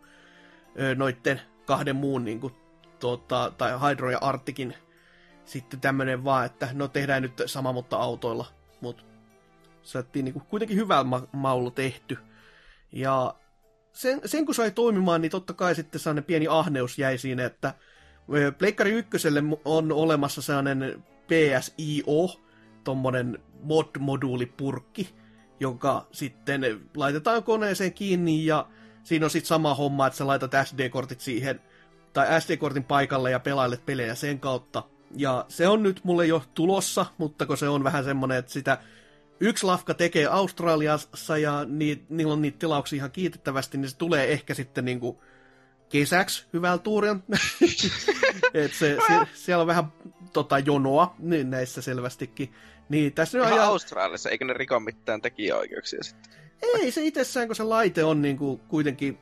noitten 0.95 1.41
kahden 1.65 1.95
muun 1.95 2.25
niinku, 2.25 2.51
tota, 2.99 3.53
tai 3.57 3.71
Hydro 3.79 4.11
ja 4.11 4.17
Artikin 4.21 4.75
sitten 5.45 5.81
tämmönen 5.81 6.23
vaan, 6.23 6.45
että 6.45 6.69
no 6.73 6.87
tehdään 6.87 7.21
nyt 7.21 7.41
sama, 7.45 7.71
mutta 7.71 7.97
autoilla, 7.97 8.45
mutta 8.81 9.03
saatiin 9.81 10.25
niinku 10.25 10.39
kuitenkin 10.39 10.77
hyvä 10.77 11.03
ma- 11.03 11.27
maulu 11.31 11.71
tehty. 11.71 12.17
Ja 12.91 13.35
sen, 13.93 14.21
sen 14.25 14.45
kun 14.45 14.55
sai 14.55 14.71
toimimaan, 14.71 15.21
niin 15.21 15.31
totta 15.31 15.53
kai 15.53 15.75
sitten 15.75 16.01
sellainen 16.01 16.23
pieni 16.23 16.47
ahneus 16.49 16.99
jäi 16.99 17.17
siinä, 17.17 17.45
että 17.45 17.73
Pleikkari 18.57 18.91
ykköselle 18.91 19.43
on 19.65 19.91
olemassa 19.91 20.41
sellainen 20.41 21.03
PSIO, 21.27 22.41
tommonen 22.83 23.39
mod-moduulipurkki, 23.63 25.09
joka 25.59 26.07
sitten 26.11 26.61
laitetaan 26.95 27.43
koneeseen 27.43 27.93
kiinni 27.93 28.45
ja 28.45 28.67
siinä 29.03 29.25
on 29.25 29.29
sitten 29.29 29.47
sama 29.47 29.75
homma, 29.75 30.07
että 30.07 30.17
sä 30.17 30.27
laitat 30.27 30.51
SD-kortit 30.63 31.21
siihen 31.21 31.61
tai 32.13 32.41
SD-kortin 32.41 32.83
paikalle 32.83 33.31
ja 33.31 33.39
pelailet 33.39 33.85
pelejä 33.85 34.15
sen 34.15 34.39
kautta. 34.39 34.83
Ja 35.15 35.45
se 35.47 35.67
on 35.67 35.83
nyt 35.83 35.99
mulle 36.03 36.25
jo 36.25 36.43
tulossa, 36.53 37.05
mutta 37.17 37.45
kun 37.45 37.57
se 37.57 37.69
on 37.69 37.83
vähän 37.83 38.03
semmonen, 38.03 38.37
että 38.37 38.51
sitä 38.51 38.77
yksi 39.41 39.65
lafka 39.65 39.93
tekee 39.93 40.25
Australiassa 40.25 41.37
ja 41.37 41.65
ni, 41.65 42.05
niillä 42.09 42.33
on 42.33 42.41
niitä 42.41 42.59
tilauksia 42.59 42.97
ihan 42.97 43.11
kiitettävästi, 43.11 43.77
niin 43.77 43.89
se 43.89 43.97
tulee 43.97 44.31
ehkä 44.31 44.53
sitten 44.53 44.85
niinku 44.85 45.23
kesäksi 45.89 46.45
hyvällä 46.53 46.77
tuurilla. 46.77 47.19
Et 48.53 48.73
se, 48.73 48.97
se, 49.07 49.13
siellä 49.33 49.61
on 49.61 49.67
vähän 49.67 49.93
tota, 50.33 50.59
jonoa 50.59 51.15
niin 51.19 51.49
näissä 51.49 51.81
selvästikin. 51.81 52.53
Niin, 52.89 53.13
tässä 53.13 53.37
Ihan 53.37 53.53
ajan... 53.53 53.65
Australiassa, 53.65 54.29
eikö 54.29 54.45
ne 54.45 54.53
riko 54.53 54.79
mitään 54.79 55.21
tekijäoikeuksia 55.21 56.03
sitten? 56.03 56.33
Ei 56.61 56.91
se 56.91 57.01
itsessään, 57.01 57.47
kun 57.47 57.55
se 57.55 57.63
laite 57.63 58.03
on 58.03 58.21
niinku 58.21 58.57
kuitenkin 58.67 59.19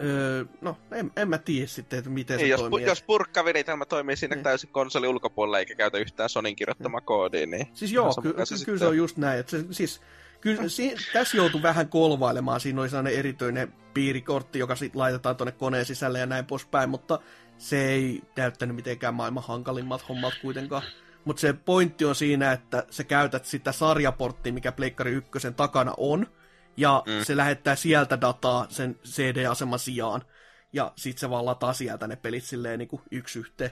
Öö, 0.00 0.44
no, 0.60 0.76
en, 0.92 1.10
en 1.16 1.28
mä 1.28 1.38
tiedä 1.38 1.66
sitten, 1.66 1.98
että 1.98 2.10
miten 2.10 2.36
niin, 2.36 2.46
se 2.46 2.50
jos, 2.50 2.60
toimii. 2.60 2.86
Jos 2.86 3.02
purkkaviritelmä 3.02 3.84
toimii 3.84 4.16
siinä 4.16 4.36
niin. 4.36 4.44
täysin 4.44 4.70
konsoli 4.70 5.08
ulkopuolella 5.08 5.58
eikä 5.58 5.74
käytä 5.74 5.98
yhtään 5.98 6.28
Sonin 6.28 6.56
kirjoittamaa 6.56 7.00
niin. 7.00 7.06
koodia, 7.06 7.46
niin... 7.46 7.66
Siis 7.74 7.92
joo, 7.92 8.14
ky- 8.22 8.32
ky- 8.32 8.64
kyllä 8.64 8.78
se 8.78 8.86
on 8.86 8.96
just 8.96 9.16
näin. 9.16 9.40
Että 9.40 9.50
se, 9.50 9.64
siis, 9.70 10.00
kyllä, 10.40 10.68
si- 10.68 10.96
tässä 11.12 11.36
joutuu 11.36 11.62
vähän 11.62 11.88
kolvailemaan. 11.88 12.60
Siinä 12.60 12.80
oli 12.80 12.88
sellainen 12.88 13.14
erityinen 13.14 13.72
piirikortti, 13.94 14.58
joka 14.58 14.76
sitten 14.76 14.98
laitetaan 14.98 15.36
tuonne 15.36 15.52
koneen 15.52 15.84
sisälle 15.84 16.18
ja 16.18 16.26
näin 16.26 16.46
poispäin, 16.46 16.90
mutta 16.90 17.18
se 17.58 17.88
ei 17.88 18.22
näyttänyt 18.36 18.76
mitenkään 18.76 19.14
maailman 19.14 19.44
hankalimmat 19.46 20.08
hommat 20.08 20.34
kuitenkaan. 20.42 20.82
Mutta 21.24 21.40
se 21.40 21.52
pointti 21.52 22.04
on 22.04 22.14
siinä, 22.14 22.52
että 22.52 22.86
sä 22.90 23.04
käytät 23.04 23.44
sitä 23.44 23.72
sarjaporttia, 23.72 24.52
mikä 24.52 24.72
Pleikkari 24.72 25.12
1 25.12 25.52
takana 25.56 25.94
on, 25.96 26.26
ja 26.76 27.02
mm. 27.06 27.24
se 27.24 27.36
lähettää 27.36 27.76
sieltä 27.76 28.20
dataa 28.20 28.66
sen 28.68 28.98
CD-aseman 29.04 29.78
sijaan, 29.78 30.22
ja 30.72 30.92
sit 30.96 31.18
se 31.18 31.30
vaan 31.30 31.46
lataa 31.46 31.72
sieltä 31.72 32.06
ne 32.06 32.16
pelit 32.16 32.44
silleen 32.44 32.78
niin 32.78 32.88
kuin 32.88 33.02
yksi 33.10 33.38
yhteen. 33.38 33.70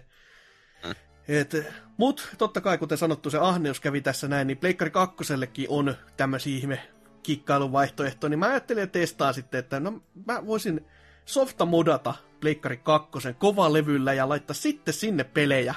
Mm. 0.84 0.94
Et, 1.28 1.56
mut 1.96 2.28
totta 2.38 2.60
kai, 2.60 2.78
kuten 2.78 2.98
sanottu, 2.98 3.30
se 3.30 3.38
ahneus 3.38 3.80
kävi 3.80 4.00
tässä 4.00 4.28
näin, 4.28 4.46
niin 4.46 4.58
Pleikkari 4.58 4.90
2 4.90 5.66
on 5.68 5.94
tämmöisiä 6.16 6.56
ihme 6.56 6.88
kikkailun 7.22 7.72
vaihtoehtoja, 7.72 8.28
niin 8.28 8.38
mä 8.38 8.46
ajattelin, 8.46 8.82
että 8.82 8.98
testaan 8.98 9.34
sitten, 9.34 9.58
että 9.58 9.80
no 9.80 10.02
mä 10.26 10.46
voisin 10.46 10.86
softa 11.24 11.66
modata 11.66 12.14
Pleikkari 12.40 12.76
2 12.76 13.10
kovalevyllä 13.38 14.12
ja 14.12 14.28
laittaa 14.28 14.54
sitten 14.54 14.94
sinne 14.94 15.24
pelejä, 15.24 15.74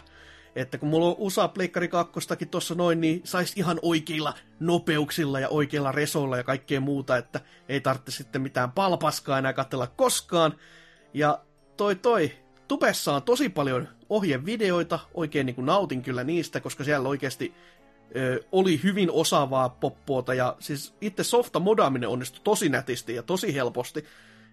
että 0.55 0.77
kun 0.77 0.89
mulla 0.89 1.07
on 1.07 1.15
USA 1.17 1.47
Pleikkari 1.47 1.87
2 1.87 2.45
tuossa 2.51 2.75
noin, 2.75 3.01
niin 3.01 3.21
saisi 3.23 3.53
ihan 3.59 3.79
oikeilla 3.81 4.33
nopeuksilla 4.59 5.39
ja 5.39 5.49
oikeilla 5.49 5.91
resoilla 5.91 6.37
ja 6.37 6.43
kaikkea 6.43 6.79
muuta, 6.79 7.17
että 7.17 7.41
ei 7.69 7.81
tarvitse 7.81 8.11
sitten 8.11 8.41
mitään 8.41 8.71
palpaskaa 8.71 9.37
enää 9.37 9.53
katsella 9.53 9.87
koskaan. 9.87 10.53
Ja 11.13 11.39
toi 11.77 11.95
toi, 11.95 12.31
Tubessa 12.67 13.15
on 13.15 13.23
tosi 13.23 13.49
paljon 13.49 13.87
ohjevideoita, 14.09 14.99
oikein 15.13 15.45
niin 15.45 15.55
kuin 15.55 15.65
nautin 15.65 16.01
kyllä 16.01 16.23
niistä, 16.23 16.59
koska 16.59 16.83
siellä 16.83 17.09
oikeasti 17.09 17.53
ö, 18.15 18.43
oli 18.51 18.79
hyvin 18.83 19.11
osaavaa 19.11 19.69
poppoota, 19.69 20.33
ja 20.33 20.55
siis 20.59 20.95
itse 21.01 21.23
softa 21.23 21.59
modaaminen 21.59 22.09
onnistui 22.09 22.41
tosi 22.43 22.69
nätisti 22.69 23.15
ja 23.15 23.23
tosi 23.23 23.53
helposti, 23.55 24.05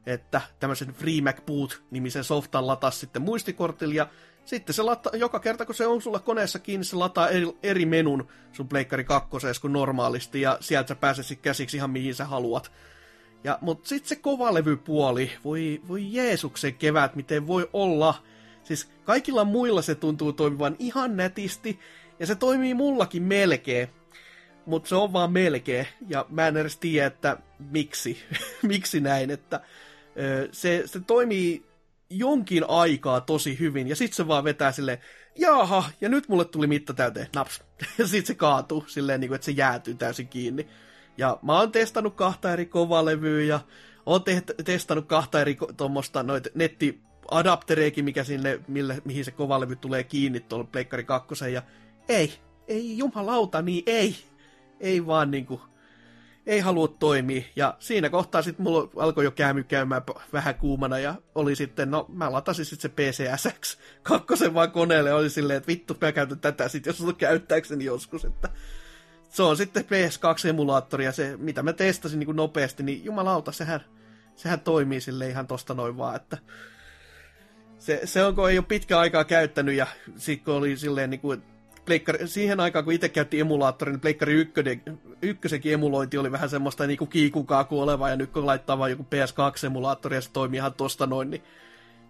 että 0.07 0.41
tämmöisen 0.61 0.89
Free 0.89 1.21
Mac 1.21 1.47
Boot-nimisen 1.47 2.25
softan 2.25 2.67
latas 2.67 3.01
sitten 3.01 3.23
muistikortilla, 3.23 4.09
sitten 4.45 4.75
se 4.75 4.83
lataa, 4.83 5.13
joka 5.17 5.41
kerta 5.41 5.67
kun 5.67 5.75
se 5.75 5.87
on 5.87 6.03
sulla 6.03 6.19
koneessa 6.19 6.59
kiinni, 6.59 6.85
se 6.85 6.97
lataa 6.97 7.29
eri, 7.29 7.47
eri 7.63 7.87
menun 7.87 8.29
sun 8.53 8.69
Pleikkari 8.69 9.05
2 9.05 9.31
kuin 9.61 9.73
normaalisti, 9.73 10.41
ja 10.41 10.59
sieltä 10.61 10.89
sä 10.89 10.95
pääsesit 10.95 11.41
käsiksi 11.41 11.77
ihan 11.77 11.91
mihin 11.91 12.15
sä 12.15 12.25
haluat. 12.25 12.73
Ja, 13.45 13.59
mutta 13.61 13.89
sitten 13.89 14.09
se 14.09 14.17
kovalevypuoli, 14.17 15.33
voi, 15.45 15.81
voi 15.89 16.13
Jeesuksen 16.13 16.75
kevät, 16.75 17.17
miten 17.17 17.47
voi 17.47 17.69
olla. 17.73 18.15
Siis 18.63 18.91
kaikilla 19.05 19.45
muilla 19.45 19.83
se 19.83 19.95
tuntuu 19.95 20.33
toimivan 20.33 20.77
ihan 20.79 21.17
nätisti, 21.17 21.81
ja 22.19 22.27
se 22.27 22.35
toimii 22.35 22.75
mullakin 22.75 23.23
melkein. 23.23 23.89
Mutta 24.67 24.89
se 24.89 24.95
on 24.95 25.13
vaan 25.13 25.33
melkein, 25.33 25.87
ja 26.09 26.27
mä 26.29 26.49
en 26.49 26.57
edes 26.57 26.77
tiedä, 26.77 27.07
että 27.07 27.37
miksi, 27.59 28.19
miksi 28.63 29.01
näin, 29.01 29.31
että 29.31 29.61
ö, 30.19 30.49
se, 30.53 30.83
se 30.87 31.01
toimii 31.01 31.70
jonkin 32.11 32.65
aikaa 32.69 33.21
tosi 33.21 33.59
hyvin, 33.59 33.89
ja 33.89 33.97
sitten 33.97 34.17
se 34.17 34.29
vaan 34.29 34.45
vetää 34.45 34.73
silleen, 34.73 34.99
jaha, 35.39 35.85
ja 36.01 36.09
nyt 36.09 36.29
mulle 36.29 36.45
tuli 36.45 36.67
mitta 36.67 36.95
täyteen, 36.95 37.27
naps. 37.35 37.63
Ja 37.99 38.07
sitten 38.07 38.27
se 38.27 38.35
kaatuu 38.35 38.85
silleen, 38.87 39.21
niin 39.21 39.29
kuin, 39.29 39.35
että 39.35 39.45
se 39.45 39.53
jäätyy 39.53 39.95
täysin 39.95 40.29
kiinni. 40.29 40.69
Ja 41.19 41.39
mä 41.43 41.59
oon 41.59 41.73
testannut 41.73 42.15
kahta 42.15 42.53
eri 42.53 42.67
kovalevyä, 42.67 43.43
ja 43.43 43.61
oon 44.07 44.25
te- 44.25 44.43
testannut 44.65 45.07
kahta 45.07 45.41
eri 45.41 45.59
tuommoista 45.77 46.23
noita 46.23 46.51
nettiadaptereikin, 46.55 48.05
mikä 48.05 48.25
sinne, 48.25 48.61
mille, 48.69 49.03
mihin 49.05 49.25
se 49.25 49.31
kovalevy 49.31 49.77
tulee 49.77 50.05
kiinni 50.05 50.41
tuolla 50.41 50.69
Pleikkari 50.73 51.05
2, 51.05 51.53
ja 51.53 51.63
ei, 52.09 52.33
ei 52.69 52.99
jumalauta, 52.99 53.63
niin 53.63 53.83
ei. 53.87 54.17
Ei 54.81 55.07
vaan 55.07 55.31
niinku, 55.31 55.61
ei 56.47 56.61
halua 56.61 56.89
toimia. 56.89 57.43
Ja 57.57 57.77
siinä 57.79 58.11
kohtaa 58.11 58.43
sitten 58.43 58.65
mulla 58.65 58.91
alkoi 58.97 59.25
jo 59.25 59.31
käymy 59.31 59.65
käymään 59.65 60.03
vähän 60.33 60.55
kuumana 60.55 60.99
ja 60.99 61.15
oli 61.35 61.57
sitten, 61.57 61.91
no 61.91 62.07
mä 62.09 62.33
latasin 62.33 62.65
sitten 62.65 62.91
se 62.91 63.37
PCSX 63.37 63.79
kakkosen 64.03 64.55
vaan 64.55 64.71
koneelle. 64.71 65.15
Oli 65.15 65.31
silleen, 65.31 65.57
että 65.57 65.67
vittu 65.67 65.97
mä 66.01 66.13
käytän 66.13 66.41
tätä 66.41 66.69
sitten, 66.69 66.91
jos 66.91 67.01
on 67.01 67.17
käyttääkseni 67.17 67.85
joskus. 67.85 68.25
Että 68.25 68.49
se 69.29 69.43
on 69.43 69.57
sitten 69.57 69.85
PS2-emulaattori 69.85 71.03
ja 71.03 71.13
se, 71.13 71.37
mitä 71.37 71.63
mä 71.63 71.73
testasin 71.73 72.19
niin 72.19 72.27
kuin 72.27 72.37
nopeasti, 72.37 72.83
niin 72.83 73.05
jumalauta, 73.05 73.53
sehän, 73.53 73.85
sehän 74.37 74.61
toimii 74.61 75.01
sille 75.01 75.29
ihan 75.29 75.47
tosta 75.47 75.75
noin 75.75 75.97
vaan, 75.97 76.17
että 76.17 76.39
se, 77.79 78.01
se 78.05 78.25
on, 78.25 78.35
kun 78.35 78.51
ei 78.51 78.59
ole 78.59 78.67
pitkä 78.69 78.99
aikaa 78.99 79.25
käyttänyt 79.25 79.75
ja 79.75 79.87
sitten 80.17 80.55
oli 80.55 80.77
silleen 80.77 81.11
niin 81.11 81.21
kuin, 81.21 81.43
Pleikkari, 81.91 82.29
siihen 82.29 82.61
aikaan, 82.61 82.85
kun 82.85 82.95
itse 82.95 83.09
käytti 83.09 83.41
emulaattorin, 83.41 83.93
niin 83.93 84.01
Pleikkari 84.01 84.35
1, 84.35 84.55
ykkösenkin 85.23 85.73
emulointi 85.73 86.19
oli 86.19 86.33
vähän 86.33 86.51
semmoista 86.51 86.87
niin 86.87 86.99
kuin 86.99 87.09
kiikukaa 87.09 87.65
kuoleva, 87.65 88.11
ja 88.11 88.17
nyt 88.17 88.31
kun 88.31 88.47
laittaa 88.47 88.79
vain 88.79 88.91
joku 88.91 89.03
PS2-emulaattori 89.03 90.15
ja 90.15 90.21
se 90.21 90.31
toimii 90.33 90.59
ihan 90.59 90.75
tosta 90.75 91.07
noin, 91.07 91.31
niin 91.31 91.43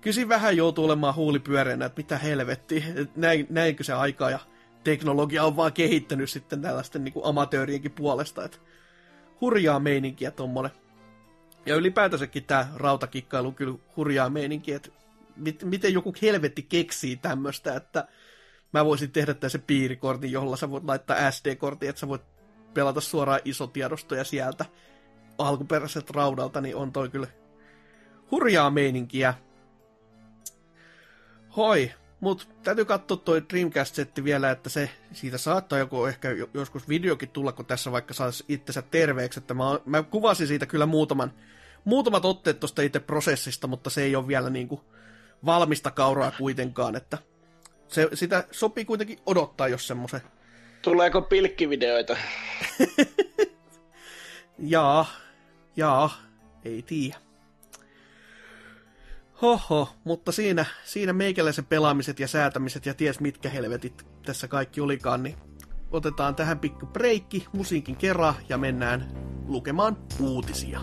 kyllä 0.01 0.29
vähän 0.29 0.57
joutuu 0.57 0.85
olemaan 0.85 1.15
huulipyöreänä, 1.15 1.85
että 1.85 2.01
mitä 2.01 2.19
helvetti, 2.19 2.85
näin, 3.17 3.47
näinkö 3.51 3.85
se 3.85 3.93
aika 3.93 4.31
ja 4.31 4.39
teknologia 4.85 5.45
on 5.45 5.57
vaan 5.57 5.73
kehittänyt 5.73 6.31
sitten 6.31 6.63
tällaisten 6.63 7.05
niin 7.05 7.13
kuin 7.13 7.27
amatöörienkin 7.27 7.93
puolesta, 7.93 8.45
että 8.45 8.59
hurjaa 9.41 9.81
meininkiä 9.81 10.31
tommonen. 10.31 10.71
Ja 11.67 11.75
ylipäätänsäkin 11.75 12.45
tämä 12.45 12.69
rautakikkailu 12.75 13.53
kyllä 13.53 13.79
hurjaa 13.97 14.31
meininkiä, 14.31 14.77
että 14.77 14.91
mit, 15.37 15.65
miten 15.65 15.93
joku 15.93 16.15
helvetti 16.23 16.63
keksii 16.63 17.17
tämmöistä, 17.17 17.75
että 17.75 18.09
mä 18.73 18.85
voisin 18.85 19.13
tehdä 19.13 19.35
tässä 19.35 19.59
piirikortin, 19.59 20.33
jolla 20.33 20.57
sä 20.57 20.71
voit 20.71 20.85
laittaa 20.85 21.31
SD-kortin, 21.31 21.89
että 21.89 22.01
sä 22.01 22.09
voit 22.09 22.23
pelata 22.75 23.01
suoraan 23.01 23.41
isotiedostoja 23.45 24.25
sieltä 24.25 24.65
alkuperäiseltä 25.39 26.13
raudalta, 26.15 26.61
niin 26.61 26.77
on 26.77 26.93
toi 26.93 27.09
kyllä 27.09 27.27
hurjaa 28.31 28.71
meininkiä. 28.71 29.35
Hoi, 31.57 31.91
mutta 32.21 32.45
täytyy 32.63 32.85
katsoa 32.85 33.17
toi 33.17 33.43
Dreamcast-setti 33.53 34.25
vielä, 34.25 34.51
että 34.51 34.71
se, 34.71 34.91
siitä 35.13 35.39
saattaa 35.39 35.79
joku 35.79 36.05
ehkä 36.05 36.29
joskus 36.55 36.89
videokin 36.89 37.29
tulla, 37.29 37.53
kun 37.53 37.67
tässä 37.67 37.93
vaikka 37.93 38.15
saisi 38.15 38.45
itsensä 38.49 38.83
terveeksi. 38.83 39.41
Että 39.41 39.55
mä, 39.55 39.65
mä 39.85 40.03
kuvasin 40.03 40.47
siitä 40.47 40.67
kyllä 40.67 40.87
muutaman, 40.87 41.33
muutamat 41.85 42.25
otteet 42.25 42.61
tuosta 42.61 42.83
itse 42.83 43.01
prosessista, 43.01 43.67
mutta 43.67 43.91
se 43.91 44.03
ei 44.03 44.17
ole 44.17 44.27
vielä 44.27 44.51
niinku 44.51 44.85
valmista 45.45 45.91
kauraa 45.91 46.31
kuitenkaan, 46.39 46.97
että 46.97 47.19
se, 47.91 48.09
sitä 48.15 48.45
sopii 48.51 48.85
kuitenkin 48.85 49.19
odottaa, 49.27 49.69
jos 49.69 49.87
semmoisen... 49.87 50.21
Tuleeko 50.83 51.23
pilkkivideoita? 51.23 52.17
jaa, 54.59 55.07
jaa, 55.77 56.23
ei 56.65 56.83
tiedä. 56.83 57.17
Hoho, 59.43 59.89
mutta 60.05 60.33
siinä, 60.33 60.65
siinä 60.85 61.13
meikäläisen 61.13 61.65
pelaamiset 61.67 62.21
ja 62.21 62.29
säätämiset 62.29 62.87
ja 62.87 62.95
ties 62.95 63.21
mitkä 63.21 63.49
helvetit 63.49 64.07
tässä 64.27 64.49
kaikki 64.49 64.81
olikaan, 64.81 65.23
niin 65.23 65.37
otetaan 65.91 66.35
tähän 66.35 66.59
pikku 66.59 66.87
breikki 66.87 67.47
musiikin 67.53 67.97
kerran 67.97 68.35
ja 68.49 68.59
mennään 68.59 69.09
lukemaan 69.47 69.97
uutisia. 70.21 70.81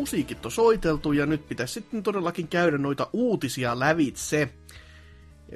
Musiikit 0.00 0.46
on 0.46 0.52
soiteltu 0.52 1.12
ja 1.12 1.26
nyt 1.26 1.48
pitäisi 1.48 1.74
sitten 1.74 2.02
todellakin 2.02 2.48
käydä 2.48 2.78
noita 2.78 3.06
uutisia 3.12 3.78
lävitse. 3.78 4.48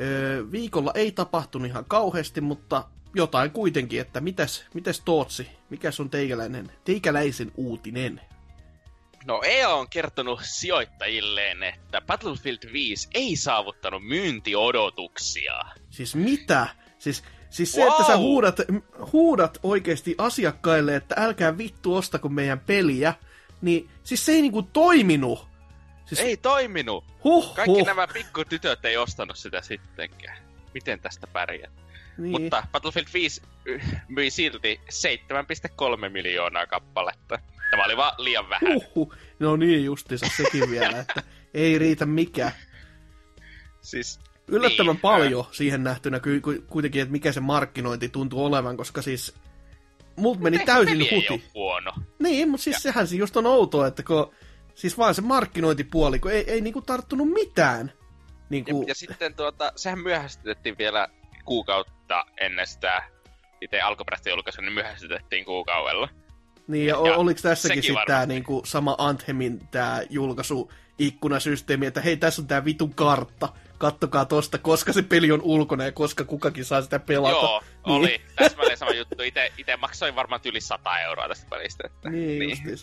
Öö, 0.01 0.45
viikolla 0.53 0.92
ei 0.95 1.12
tapahtunut 1.12 1.68
ihan 1.68 1.84
kauheasti, 1.84 2.40
mutta 2.40 2.84
jotain 3.14 3.51
kuitenkin, 3.51 4.01
että 4.01 4.20
mitäs, 4.20 4.64
mitäs 4.74 5.01
Tootsi, 5.01 5.49
mikä 5.70 5.90
on 6.01 6.11
teikäläinen, 6.11 6.72
teikäläisen 6.84 7.53
uutinen? 7.57 8.20
No 9.26 9.42
EA 9.45 9.68
on 9.68 9.88
kertonut 9.88 10.40
sijoittajilleen, 10.42 11.62
että 11.62 12.01
Battlefield 12.01 12.72
5 12.72 13.09
ei 13.14 13.36
saavuttanut 13.36 14.07
myyntiodotuksia. 14.07 15.55
Siis 15.90 16.14
mitä? 16.14 16.66
Siis, 16.99 17.24
siis 17.51 17.72
se, 17.72 17.80
wow. 17.80 17.90
että 17.90 18.07
sä 18.07 18.16
huudat, 18.16 18.57
huudat 19.12 19.59
oikeasti 19.62 20.14
asiakkaille, 20.18 20.97
että 20.97 21.14
älkää 21.18 21.59
vittu 21.59 21.95
ostako 21.95 22.28
meidän 22.28 22.61
peliä, 22.61 23.14
niin 23.65 23.91
siis 24.03 24.27
se 24.27 24.33
ei 24.33 24.43
niinku 24.43 24.62
toiminut. 24.62 25.47
Siis... 26.05 26.21
Ei 26.21 26.37
toiminut. 26.37 27.05
Huh, 27.25 27.55
Kaikki 27.55 27.79
huh. 27.79 27.87
nämä 27.87 28.07
pikkutytöt 28.07 28.85
ei 28.85 28.97
ostanut 28.97 29.37
sitä 29.37 29.62
sittenkään. 29.62 30.37
Miten 30.75 31.01
tästä 31.01 31.27
pärjät? 31.27 31.73
Niin. 32.19 32.31
Mutta 32.31 32.67
Battlefield 32.73 33.07
5 33.15 33.43
myi 34.09 34.31
silti 34.31 34.81
7,3 36.05 36.09
miljoonaa 36.09 36.67
kappaletta. 36.67 37.39
Tämä 37.71 37.85
oli 37.85 37.97
vaan 37.97 38.15
liian 38.19 38.49
vähän. 38.49 38.75
Huhhuh. 38.75 39.15
No 39.39 39.57
niin 39.57 39.85
justiinsa 39.85 40.27
sekin 40.37 40.71
vielä, 40.71 40.99
että 40.99 41.23
ei 41.55 41.79
riitä 41.79 42.07
mikään. 42.07 42.53
Siis 43.81 44.21
Yllättävän 44.49 44.95
niin, 44.95 45.01
paljon 45.01 45.45
siihen 45.53 45.85
nähtynä 45.85 46.21
kuitenkin, 46.67 47.03
että 47.03 47.12
mikä 47.12 47.33
se 47.33 47.41
markkinointi 47.41 48.09
tuntuu 48.09 48.45
olevan, 48.45 48.77
koska 48.77 49.03
siis 49.03 49.35
Mut 50.17 50.41
meni 50.41 50.59
täysin 50.59 50.99
huti. 50.99 51.45
huono. 51.55 51.93
Niin, 52.19 52.49
mutta 52.49 52.65
siis 52.65 52.77
ja. 52.77 52.81
sehän 52.81 53.07
se 53.07 53.17
just 53.17 53.37
on 53.37 53.47
outoa, 53.47 53.87
että 53.87 54.03
kun, 54.03 54.35
siis 54.75 54.99
vaan 54.99 55.15
se 55.15 55.23
markkinointipuoli, 55.23 56.19
kun 56.19 56.33
ei, 56.33 56.51
ei 56.51 56.61
niinku 56.61 56.83
tarttunut 56.83 57.29
mitään. 57.29 57.93
Niinku... 58.51 58.83
Ja, 58.83 58.89
ja 58.89 58.95
sitten 58.95 59.35
tuota, 59.35 59.73
sehän 59.77 59.99
myöhästytettiin 59.99 60.79
vielä 60.79 61.09
kuukautta 61.45 62.25
ennen 62.41 62.67
sitä 62.67 63.03
itse 63.61 63.81
alkuperäistä 63.81 64.31
julkaisua, 64.31 64.65
niin 64.65 64.73
myöhästytettiin 64.73 65.45
kuukaudella. 65.45 66.09
Niin, 66.69 66.87
ja, 66.87 66.95
ja 67.07 67.17
oliko 67.17 67.41
tässäkin 67.43 67.83
sitten 67.83 68.07
tämä 68.07 68.27
niinku 68.27 68.62
sama 68.67 68.95
Anthemin 68.99 69.69
tämä 69.71 70.03
julkaisu 70.11 70.73
ikkunasysteemi, 70.99 71.87
että 71.87 72.01
hei, 72.01 72.17
tässä 72.17 72.43
on 72.43 72.49
tämä 72.49 72.65
vitun 72.65 72.95
kartta, 72.95 73.49
kattokaa 73.85 74.24
tosta, 74.24 74.59
koska 74.59 74.93
se 74.93 75.03
peli 75.03 75.32
on 75.32 75.43
ulkona 75.43 75.85
ja 75.85 75.93
koska 75.93 76.24
kukakin 76.24 76.64
saa 76.64 76.82
sitä 76.82 76.99
pelata. 76.99 77.32
Joo, 77.32 77.61
niin. 77.87 77.97
oli. 77.97 78.20
Täsmälleen 78.37 78.78
sama 78.78 78.93
juttu. 78.93 79.22
Ite, 79.22 79.53
ite 79.59 79.76
maksoin 79.76 80.14
varmaan 80.14 80.41
yli 80.45 80.61
100 80.61 81.01
euroa 81.01 81.28
tästä 81.28 81.47
pelistä. 81.51 81.87
Että, 81.87 82.11
niin, 82.11 82.39
niin. 82.39 82.78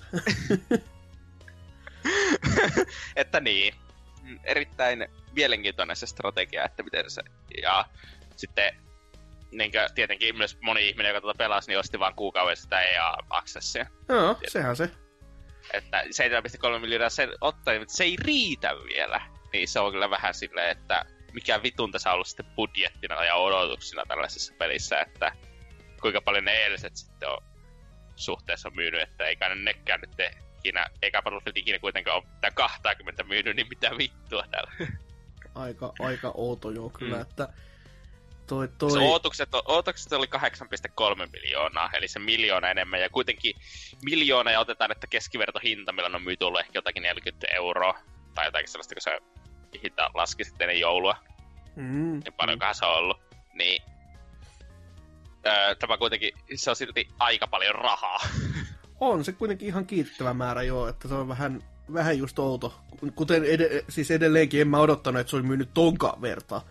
että 3.16 3.39
niin. 3.39 3.74
Erittäin 4.43 5.08
mielenkiintoinen 5.32 5.95
se 5.95 6.08
strategia, 6.08 6.66
että 6.66 6.84
miten 6.84 7.10
se... 7.10 7.22
Ja 7.62 7.86
sitten 8.38 8.76
niin 9.52 9.72
kuin, 9.72 9.95
tietenkin 9.95 10.38
myös 10.38 10.58
moni 10.62 10.89
ihminen, 10.89 11.10
joka 11.10 11.22
tuota 11.22 11.38
pelasi, 11.38 11.68
niin 11.72 11.80
osti 11.80 11.99
vain 11.99 12.16
kuukauden 12.16 12.58
sitä 12.58 12.82
EA-accessia. 12.82 13.86
Joo, 14.10 14.38
sehän 14.47 14.76
se. 14.76 14.91
Että 15.74 16.02
7,3 16.02 16.80
miljoonaa 16.80 17.10
se 17.10 17.30
ottaa, 17.41 17.80
mutta 17.80 17.93
se 17.93 18.04
ei 18.04 18.16
riitä 18.20 18.76
vielä. 18.76 19.22
Niin 19.54 19.68
se 19.68 19.80
on 19.80 19.91
kyllä 19.91 20.10
vähän 20.10 20.34
silleen, 20.34 20.70
että 20.70 21.06
mikä 21.34 21.64
vitun 21.64 21.91
tässä 21.91 22.10
on 22.10 22.14
ollut 22.14 22.28
sitten 22.28 22.45
budjettina 22.56 23.26
ja 23.26 23.36
odotuksina 23.36 24.04
tällaisessa 24.08 24.54
pelissä, 24.58 24.99
että 24.99 25.32
kuinka 26.02 26.22
paljon 26.22 26.45
ne 26.45 26.52
edelliset 26.52 26.95
sitten 26.95 27.30
on 27.30 27.43
suhteessa 28.16 28.70
myynyt, 28.70 29.02
että 29.02 29.26
eikä 29.26 29.49
ne 29.49 29.56
nekään 29.56 30.02
nyt 30.02 30.32
ikinä, 30.58 30.86
eikä 31.02 31.22
Battlefield 31.22 31.58
ikinä 31.58 31.80
kuitenkaan 31.80 32.18
ole 32.18 32.34
mitään 32.34 32.54
20 32.54 33.24
myynyt, 33.24 33.56
niin 33.56 33.68
mitä 33.70 33.91
vittua 33.97 34.43
täällä. 34.52 34.72
Aika, 35.56 35.93
aika 35.99 36.32
outo 36.36 36.72
joo 36.72 36.89
kyllä, 36.89 37.16
mm. 37.16 37.22
että 37.22 37.54
toi, 38.47 38.68
toi... 38.78 38.91
Se 38.91 38.99
odotukset, 38.99 39.49
odotukset 39.66 40.14
oli 40.14 40.28
8,3 40.36 41.30
miljoonaa, 41.32 41.89
eli 41.93 42.08
se 42.08 42.20
miljoona 42.20 42.70
enemmän, 42.70 43.02
ja 43.02 43.10
kuitenkin 43.10 43.56
miljoona 44.04 44.52
ja 44.52 44.60
otetaan, 44.60 44.91
että 44.91 45.08
keskivertohinta, 45.08 45.91
millä 45.91 46.16
on 46.16 46.22
myyty 46.22 46.45
ollut 46.45 46.60
ehkä 46.60 46.72
jotakin 46.76 47.04
40 47.04 47.47
euroa, 47.47 47.99
tai 48.36 48.47
jotakin 48.47 48.68
sellaista, 48.68 48.95
kun 48.95 49.02
se 49.02 49.20
hinta 49.84 50.12
laski 50.14 50.44
sitten 50.44 50.70
ennen 50.70 50.82
joulua. 50.82 51.16
Mm. 51.76 52.12
Niin 52.12 52.34
paljonkohan 52.38 52.76
se 52.76 52.86
on 52.86 52.98
ollut. 52.98 53.18
Niin 53.54 53.84
öö, 55.46 55.76
tämä 55.76 55.98
kuitenkin, 55.98 56.32
se 56.56 56.70
on 56.70 56.76
silti 56.76 57.08
aika 57.20 57.48
paljon 57.48 57.76
rahaa. 57.76 58.20
On 59.00 59.26
se 59.26 59.32
kuitenkin 59.32 59.68
ihan 59.68 59.86
kiittävä 59.86 60.34
määrä 60.34 60.64
joo, 60.64 60.88
että 60.88 61.08
se 61.08 61.14
on 61.14 61.28
vähän, 61.28 61.64
vähän 61.94 62.18
just 62.18 62.40
outo. 62.40 62.74
Kuten 63.16 63.44
ed- 63.46 63.86
siis 63.90 64.12
edelleenkin 64.12 64.62
en 64.62 64.68
mä 64.68 64.80
odottanut, 64.80 65.20
että 65.20 65.32
se 65.32 65.36
oli 65.36 65.44
myynyt 65.44 65.74
tonka 65.74 66.18
verta. 66.22 66.62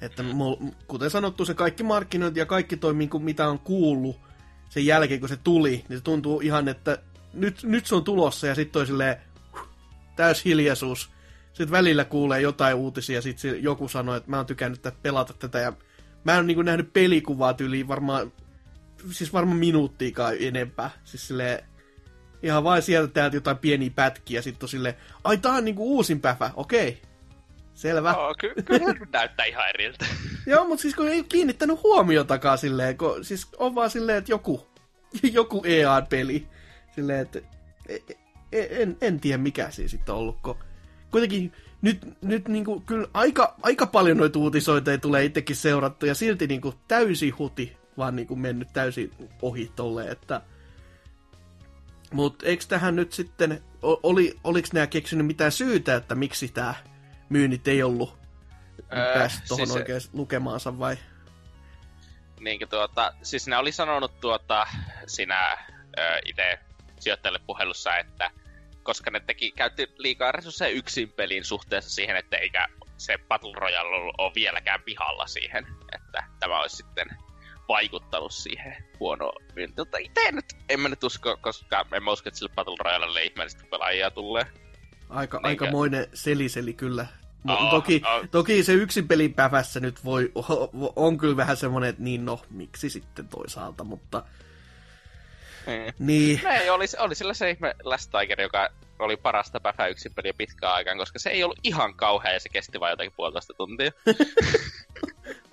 Että 0.00 0.22
mul, 0.22 0.56
kuten 0.86 1.10
sanottu, 1.10 1.44
se 1.44 1.54
kaikki 1.54 1.82
markkinointi 1.82 2.40
ja 2.40 2.46
kaikki 2.46 2.76
toimii, 2.76 3.08
mitä 3.18 3.48
on 3.48 3.58
kuullut 3.58 4.20
sen 4.68 4.86
jälkeen, 4.86 5.20
kun 5.20 5.28
se 5.28 5.36
tuli, 5.36 5.84
niin 5.88 5.98
se 5.98 6.04
tuntuu 6.04 6.40
ihan, 6.40 6.68
että 6.68 6.98
nyt, 7.32 7.62
nyt 7.62 7.86
se 7.86 7.94
on 7.94 8.04
tulossa 8.04 8.46
ja 8.46 8.54
sitten 8.54 8.80
on 8.80 8.86
silleen 8.86 9.16
täys 10.16 10.44
hiljaisuus. 10.44 11.10
Sitten 11.56 11.70
välillä 11.70 12.04
kuulee 12.04 12.40
jotain 12.40 12.76
uutisia, 12.76 13.22
sitten 13.22 13.62
joku 13.62 13.88
sanoo, 13.88 14.14
että 14.14 14.30
mä 14.30 14.36
oon 14.36 14.46
tykännyt 14.46 14.82
tätä, 14.82 14.96
pelata 15.02 15.32
tätä 15.32 15.58
ja 15.58 15.72
mä 16.24 16.32
en 16.32 16.38
ole 16.38 16.46
niin 16.46 16.64
nähnyt 16.64 16.92
pelikuvaa 16.92 17.54
tyyliin 17.54 17.88
varmaan, 17.88 18.32
siis 19.10 19.32
varmaan 19.32 19.58
minuuttiikaan 19.58 20.34
enempää. 20.40 20.90
Siis 21.04 21.28
silleen, 21.28 21.64
ihan 22.42 22.64
vain 22.64 22.82
sieltä 22.82 23.12
täältä 23.12 23.36
jotain 23.36 23.58
pieniä 23.58 23.90
pätkiä, 23.94 24.42
sitten 24.42 24.64
on 24.64 24.68
silleen, 24.68 24.94
ai 25.24 25.36
tää 25.36 25.52
on 25.52 25.64
niinku 25.64 25.96
uusin 25.96 26.20
päfä, 26.20 26.50
okei. 26.56 27.02
Selvä. 27.74 28.10
Joo, 28.10 28.34
ky- 28.40 28.62
kyllä 28.64 28.94
näyttää 29.12 29.46
ihan 29.46 29.68
eriltä. 29.68 30.06
Joo, 30.46 30.64
mutta 30.64 30.82
siis 30.82 30.94
kun 30.94 31.08
ei 31.08 31.24
kiinnittänyt 31.24 31.82
huomiotakaan 31.82 32.58
silleen, 32.58 32.98
kun, 32.98 33.24
siis 33.24 33.48
on 33.58 33.74
vaan 33.74 33.90
silleen, 33.90 34.18
että 34.18 34.32
joku, 34.32 34.66
joku 35.32 35.62
EA-peli. 35.64 36.46
Silleen, 36.94 37.20
että 37.20 37.40
e, 37.88 37.96
e, 38.52 38.82
en, 38.82 38.96
en 39.00 39.20
tiedä 39.20 39.38
mikä 39.38 39.70
siinä 39.70 39.88
sitten 39.88 40.14
on 40.14 40.20
ollut, 40.20 40.38
kun 40.42 40.56
kuitenkin 41.10 41.52
nyt, 41.82 42.22
nyt 42.22 42.48
niinku, 42.48 42.80
kyllä 42.80 43.08
aika, 43.14 43.54
aika 43.62 43.86
paljon 43.86 44.16
noita 44.16 44.38
uutisoita 44.38 44.98
tulee 44.98 45.24
itsekin 45.24 45.56
seurattu, 45.56 46.06
ja 46.06 46.14
silti 46.14 46.46
niinku 46.46 46.74
täysi 46.88 47.30
huti 47.30 47.76
vaan 47.98 48.16
niinku 48.16 48.36
mennyt 48.36 48.68
täysin 48.72 49.30
ohi 49.42 49.72
tolleen, 49.76 50.12
että... 50.12 50.40
Mutta 52.12 52.46
eikö 52.46 52.64
tähän 52.68 52.96
nyt 52.96 53.12
sitten, 53.12 53.62
oli, 53.82 54.38
oliko 54.44 54.68
nämä 54.72 54.86
keksinyt 54.86 55.26
mitään 55.26 55.52
syytä, 55.52 55.94
että 55.94 56.14
miksi 56.14 56.48
tämä 56.48 56.74
myynnit 57.28 57.68
ei 57.68 57.82
ollut 57.82 58.18
öö, 58.92 59.14
päässyt 59.14 59.44
tuohon 59.48 59.66
siis 59.66 59.76
oikein 59.76 60.00
se... 60.00 60.08
lukemaansa 60.12 60.78
vai? 60.78 60.96
Niin 62.40 62.68
tuota, 62.68 63.14
siis 63.22 63.46
ne 63.46 63.56
oli 63.56 63.72
sanonut 63.72 64.20
tuota, 64.20 64.66
sinä 65.06 65.58
itse 66.24 66.58
sijoittajalle 67.00 67.40
puhelussa, 67.46 67.96
että 67.96 68.30
koska 68.86 69.10
ne 69.10 69.20
teki, 69.20 69.50
käytti 69.50 69.92
liikaa 69.98 70.32
resursseja 70.32 70.76
yksin 70.76 71.12
peliin 71.12 71.44
suhteessa 71.44 71.90
siihen, 71.90 72.16
että 72.16 72.36
eikä 72.36 72.66
se 72.96 73.18
Battle 73.28 73.52
Royale 73.54 74.12
ole 74.18 74.32
vieläkään 74.34 74.82
pihalla 74.82 75.26
siihen, 75.26 75.66
että 75.94 76.24
tämä 76.40 76.60
olisi 76.60 76.76
sitten 76.76 77.08
vaikuttanut 77.68 78.32
siihen 78.32 78.76
huonoon 79.00 79.42
myyntiin. 79.54 79.80
Mutta 79.80 79.98
itse 79.98 80.32
nyt, 80.32 80.44
en 80.68 80.80
mä 80.80 80.88
nyt 80.88 81.04
usko, 81.04 81.36
koska 81.40 81.86
en 81.94 82.02
mä 82.02 82.12
usko, 82.12 82.28
että 82.28 82.38
sille 82.38 82.52
Battle 82.54 82.76
Royalelle 82.84 83.24
ihmeellisesti 83.24 83.68
pelaajia 83.70 84.10
tulee. 84.10 84.46
Aika, 85.08 85.36
Niinkö? 85.36 85.64
aikamoinen 85.64 86.06
seliseli 86.14 86.72
kyllä. 86.72 87.06
Oh, 87.48 87.70
toki, 87.70 88.02
oh. 88.04 88.28
toki 88.30 88.62
se 88.62 88.72
yksin 88.72 89.08
pelin 89.08 89.34
päivässä 89.34 89.80
nyt 89.80 90.04
voi, 90.04 90.32
on 90.96 91.18
kyllä 91.18 91.36
vähän 91.36 91.56
semmoinen, 91.56 91.90
että 91.90 92.02
niin 92.02 92.24
no, 92.24 92.40
miksi 92.50 92.90
sitten 92.90 93.28
toisaalta, 93.28 93.84
mutta 93.84 94.22
niin. 95.66 95.94
niin. 95.98 96.46
ei, 96.46 96.70
oli, 96.70 96.84
oli 96.98 97.14
sillä 97.14 97.34
se 97.34 97.50
ihme 97.50 97.74
Last 97.84 98.10
Tiger, 98.10 98.40
joka 98.40 98.70
oli 98.98 99.16
parasta 99.16 99.60
päfä 99.60 99.86
yksin 99.86 100.14
peliä 100.14 100.32
pitkään 100.38 100.74
aikaan, 100.74 100.98
koska 100.98 101.18
se 101.18 101.30
ei 101.30 101.44
ollut 101.44 101.58
ihan 101.62 101.94
kauhea 101.94 102.32
ja 102.32 102.40
se 102.40 102.48
kesti 102.48 102.80
vain 102.80 102.90
jotakin 102.90 103.12
puolitoista 103.16 103.54
tuntia. 103.54 103.90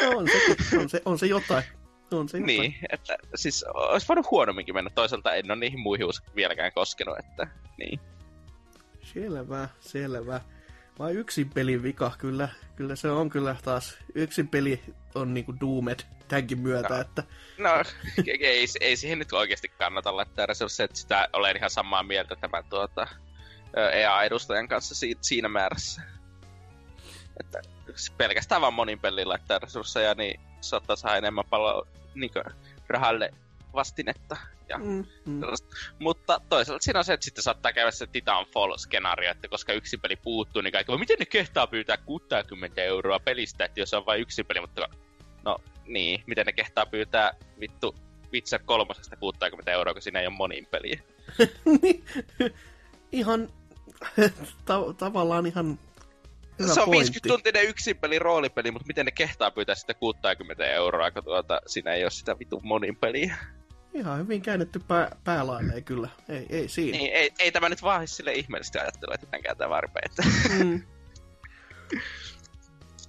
no, 0.02 0.10
on, 0.18 0.28
se, 0.28 0.78
on, 0.78 0.90
se, 0.90 1.02
on 1.06 1.20
se 1.20 1.26
jotain. 1.26 1.64
On 2.12 2.30
se 2.30 2.38
jotain. 2.38 2.46
Niin, 2.46 2.76
että 2.90 3.18
siis 3.36 3.66
olisi 3.74 4.08
voinut 4.08 4.32
huonomminkin 4.32 4.76
mennä. 4.76 4.90
Toisaalta 4.96 5.36
en 5.36 5.52
ole 5.52 5.60
niihin 5.60 5.80
muihin 5.80 6.08
vieläkään 6.36 6.72
koskenut, 6.74 7.20
että 7.20 7.48
niin. 7.78 8.00
Selvä, 9.14 9.70
selvä. 9.80 10.42
Vai 11.00 11.14
yksin 11.14 11.50
pelin 11.50 11.84
vika, 11.84 12.12
kyllä, 12.18 12.50
kyllä 12.76 12.96
se 12.96 13.10
on 13.10 13.30
kyllä 13.30 13.56
taas. 13.64 13.98
Yksin 14.16 14.48
peli 14.48 14.84
on 15.16 15.34
niinku 15.34 15.54
Doomed 15.60 16.00
tämänkin 16.28 16.60
myötä, 16.60 16.94
no. 16.94 17.02
että... 17.02 17.24
No, 17.58 17.70
ei, 18.40 18.66
ei 18.82 18.96
siihen 18.96 19.20
nyt 19.20 19.34
oikeasti 19.34 19.68
kannata 19.68 20.16
laittaa 20.16 20.46
resursseja, 20.46 20.86
että 20.86 20.98
sitä 20.98 21.30
olen 21.34 21.58
ihan 21.58 21.70
samaa 21.70 22.04
mieltä 22.04 22.36
tämän 22.36 22.64
tuota, 22.70 23.08
EA-edustajan 23.94 24.68
kanssa 24.68 25.08
siinä 25.22 25.50
määrässä. 25.50 26.02
Että 27.40 27.62
pelkästään 28.18 28.62
vaan 28.62 28.74
monin 28.74 29.00
peliin 29.00 29.30
laittaa 29.30 29.60
resursseja, 29.60 30.16
niin 30.16 30.40
saattaa 30.62 30.96
saada 30.96 31.18
enemmän 31.18 31.46
paljon 31.50 31.88
niin 32.16 32.32
rahalle 32.88 33.34
vastinetta. 33.74 34.38
Ja 34.70 34.78
mm, 34.78 35.06
mm. 35.26 35.42
Mutta 36.00 36.42
toisaalta 36.50 36.84
siinä 36.84 37.00
on 37.00 37.06
se, 37.06 37.14
että 37.14 37.24
sitten 37.24 37.44
saattaa 37.44 37.74
käydä 37.74 37.92
se 37.92 38.06
Titanfall-skenaario, 38.06 39.32
että 39.32 39.48
koska 39.48 39.74
yksi 39.74 39.98
peli 39.98 40.16
puuttuu, 40.16 40.62
niin 40.62 40.72
kaikki, 40.72 40.98
miten 40.98 41.20
ne 41.20 41.26
kehtaa 41.26 41.68
pyytää 41.68 41.98
60 41.98 42.82
euroa 42.82 43.20
pelistä, 43.20 43.66
että 43.66 43.80
jos 43.80 43.94
on 43.94 44.06
vain 44.06 44.22
yksi 44.22 44.44
peli, 44.44 44.60
mutta 44.60 44.90
no 45.46 45.58
niin, 45.86 46.24
miten 46.28 46.46
ne 46.46 46.52
kehtaa 46.52 46.86
pyytää 46.86 47.32
vittu 47.60 47.96
Witcher 48.34 48.62
3 48.66 48.94
60 49.20 49.72
euroa, 49.72 49.94
kun 49.94 50.02
siinä 50.02 50.20
ei 50.20 50.28
ole 50.28 50.36
monin 50.36 50.66
peliä. 50.66 51.02
Niin. 51.82 52.04
ihan 53.12 53.50
ta- 54.66 54.94
tavallaan 54.98 55.46
ihan 55.46 55.80
Hyvä 56.60 56.74
se 56.74 56.82
on 56.82 56.86
pointti. 56.86 57.14
50 57.14 57.28
tuntinen 57.28 57.70
yksin 57.70 57.98
peli, 57.98 58.20
roolipeli, 58.20 58.72
mutta 58.72 58.88
miten 58.88 59.06
ne 59.06 59.12
kehtaa 59.12 59.52
pyytää 59.52 59.76
sitä 59.76 59.94
60 59.94 60.66
euroa, 60.66 61.12
kun 61.12 61.24
tuota, 61.24 61.62
siinä 61.68 61.94
ei 61.94 62.04
ole 62.04 62.12
sitä 62.12 62.40
vitun 62.40 62.62
monin 62.64 62.96
peliä. 62.96 63.36
Ihan 63.94 64.20
hyvin 64.20 64.42
käännetty 64.42 64.80
pää, 64.80 65.16
päälaille, 65.24 65.82
kyllä. 65.82 66.10
Ei, 66.30 66.46
ei 66.50 66.68
siinä. 66.68 66.98
Niin, 66.98 67.14
ei, 67.14 67.32
ei 67.40 67.52
tämä 67.52 67.70
nyt 67.70 67.82
vaan 67.82 68.08
sille 68.08 68.34
ihmeellisesti 68.34 68.80
ajattelu, 68.80 69.14
että 69.14 69.26
tämän 69.26 69.44
kääntää 69.44 69.70
varpeen. 69.70 70.10
Mm. 70.60 70.82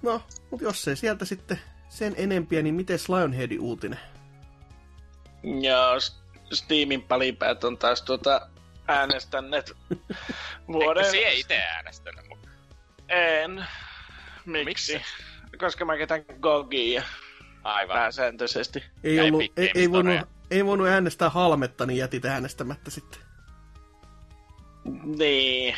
No, 0.01 0.21
mutta 0.51 0.63
jos 0.63 0.87
ei 0.87 0.95
sieltä 0.95 1.25
sitten 1.25 1.59
sen 1.89 2.13
enempiä, 2.17 2.61
niin 2.61 2.75
miten 2.75 2.99
Lionheadin 3.09 3.59
uutinen? 3.59 3.99
Joo, 5.61 5.99
Steamin 6.53 7.01
palipäät 7.01 7.63
on 7.63 7.77
taas 7.77 8.01
tuota 8.01 8.49
äänestäneet 8.87 9.71
vuoden... 10.73 11.05
Eikö 11.05 11.17
sie 11.17 11.33
itse 11.33 11.57
äänestänyt? 11.57 12.25
En. 13.09 13.65
Miksi? 14.45 14.65
Miksi? 14.65 15.01
Koska 15.57 15.85
mä 15.85 15.97
ketän 15.97 16.25
Gogia. 16.41 17.03
Aivan. 17.63 17.95
Pääsääntöisesti. 17.95 18.83
Ei, 19.03 19.19
ollut, 19.19 19.43
ei, 19.57 19.71
ei, 19.75 19.91
voinut, 19.91 20.34
ei 20.51 20.65
voinut 20.65 20.87
äänestää 20.87 21.29
halmetta, 21.29 21.85
niin 21.85 21.97
jätit 21.97 22.25
äänestämättä 22.25 22.91
sitten. 22.91 23.19
Niin. 25.17 25.75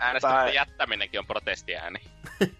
Äänestämättä 0.00 0.42
Tai- 0.42 0.54
jättäminenkin 0.54 1.20
on 1.20 1.26
protestiääni. 1.26 1.98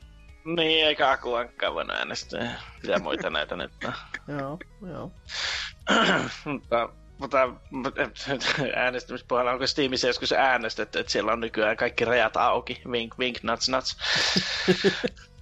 Niin, 0.57 0.87
eikä 0.87 1.11
Akuankkaan 1.11 1.75
voinut 1.75 1.97
äänestää. 1.97 2.61
Ja 2.83 2.99
muita 2.99 3.31
näitä 3.31 3.57
nyt 3.57 3.73
on. 3.85 3.93
Joo, 4.39 4.59
joo. 4.89 5.13
mutta, 6.45 6.89
mutta 7.19 7.49
äänestämispuolella 8.77 9.53
onko 9.53 9.67
Steamissa 9.67 10.07
joskus 10.07 10.33
äänestetty, 10.33 10.99
että 10.99 11.13
siellä 11.13 11.33
on 11.33 11.41
nykyään 11.41 11.77
kaikki 11.77 12.05
rajat 12.05 12.37
auki. 12.37 12.83
Wink, 12.89 13.19
wink, 13.19 13.43
nuts, 13.43 13.69
nuts. 13.69 13.97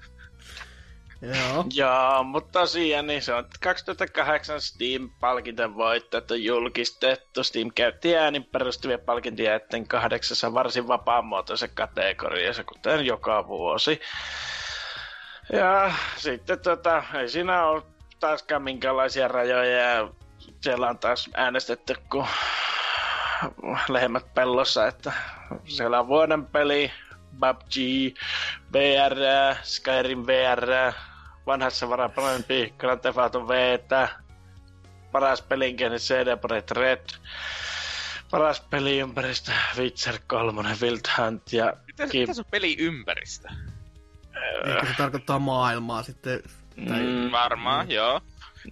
Joo. 1.25 1.65
Joo, 1.75 2.23
mutta 2.23 2.61
tosiaan 2.61 3.07
niin 3.07 3.23
se 3.23 3.35
on 3.35 3.45
2008 3.63 4.61
Steam-palkinton 4.61 5.77
voittajat 5.77 6.31
on 6.31 6.45
julkistettu. 6.45 7.45
Steam 7.45 7.71
käytti 7.75 8.17
äänin 8.17 8.45
perustuvia 8.45 8.99
palkintoja 8.99 9.55
etten 9.55 9.89
kahdeksassa 9.89 10.55
varsin 10.55 10.89
vapaamuotoisen 10.89 11.71
kategoriassa, 11.75 12.65
kuten 12.65 13.07
joka 13.07 13.49
vuosi. 13.49 14.01
Ja 15.53 15.93
sitten 16.17 16.61
tota, 16.61 17.03
ei 17.15 17.29
siinä 17.29 17.67
ole 17.67 17.83
taaskaan 18.21 18.63
minkäänlaisia 18.63 19.29
rajoja. 19.29 19.85
ja 19.85 20.09
Siellä 20.61 20.89
on 20.89 20.99
taas 20.99 21.31
äänestetty 21.35 21.95
kuin 22.11 22.27
lehmät 23.89 24.35
pellossa, 24.35 24.87
että 24.87 25.13
siellä 25.65 26.01
on 26.01 26.09
vuoden 26.09 26.47
peli, 26.47 26.93
PUBG, 27.41 27.75
VR, 28.73 29.17
Skyrim 29.63 30.27
VR, 30.27 30.93
vanhassa 31.47 31.89
varaparempi 31.89 32.75
Grand 32.79 33.01
Theft 33.01 33.19
Auto 33.19 33.49
V, 33.49 33.79
paras 35.13 35.43
pelinkehne 35.43 35.97
CD 35.97 36.41
Projekt 36.41 36.71
Red, 36.71 37.07
paras 38.31 38.61
peliympäristö 38.61 39.53
Witcher 39.77 40.19
3, 40.27 40.63
Wild 40.83 41.01
Hunt 41.19 41.53
ja 41.53 41.73
Mitä, 41.87 42.07
Kim- 42.07 42.21
mitä 42.21 42.35
se 42.35 42.41
on 42.41 42.45
peliympäristö? 42.51 43.49
Ehkä 44.67 44.87
se 44.87 44.95
tarkoittaa 44.97 45.39
maailmaa 45.39 46.03
sitten. 46.03 46.43
Tai... 46.89 47.01
Mm, 47.01 47.31
Varmaan, 47.33 47.91
joo. 47.91 48.21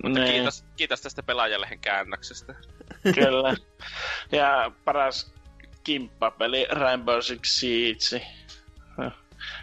Mutta 0.03 0.19
niin, 0.21 0.33
kiitos, 0.33 0.65
kiitos 0.77 1.01
tästä 1.01 1.23
pelaajalehen 1.23 1.79
käännöksestä. 1.79 2.55
kyllä. 3.15 3.55
Ja 4.33 4.71
paras 4.85 5.35
kimppapeli 5.85 6.67
Rainbow 6.71 7.21
Six 7.21 7.41
Siege. 7.45 8.27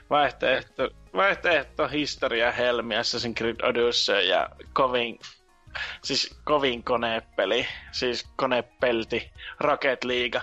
Vaihtoehto, 0.10 0.90
vaihtoehto 1.16 1.88
historia 1.88 2.52
Helmi, 2.52 2.96
Assassin's 2.96 3.34
Creed 3.38 3.56
Odyssey 3.64 4.22
ja 4.22 4.50
kovin, 4.74 5.20
siis 6.04 6.40
kovin 6.44 6.84
konepeli, 6.84 7.68
siis 7.92 8.28
konepelti, 8.36 9.32
Rocket 9.60 10.04
League. 10.04 10.42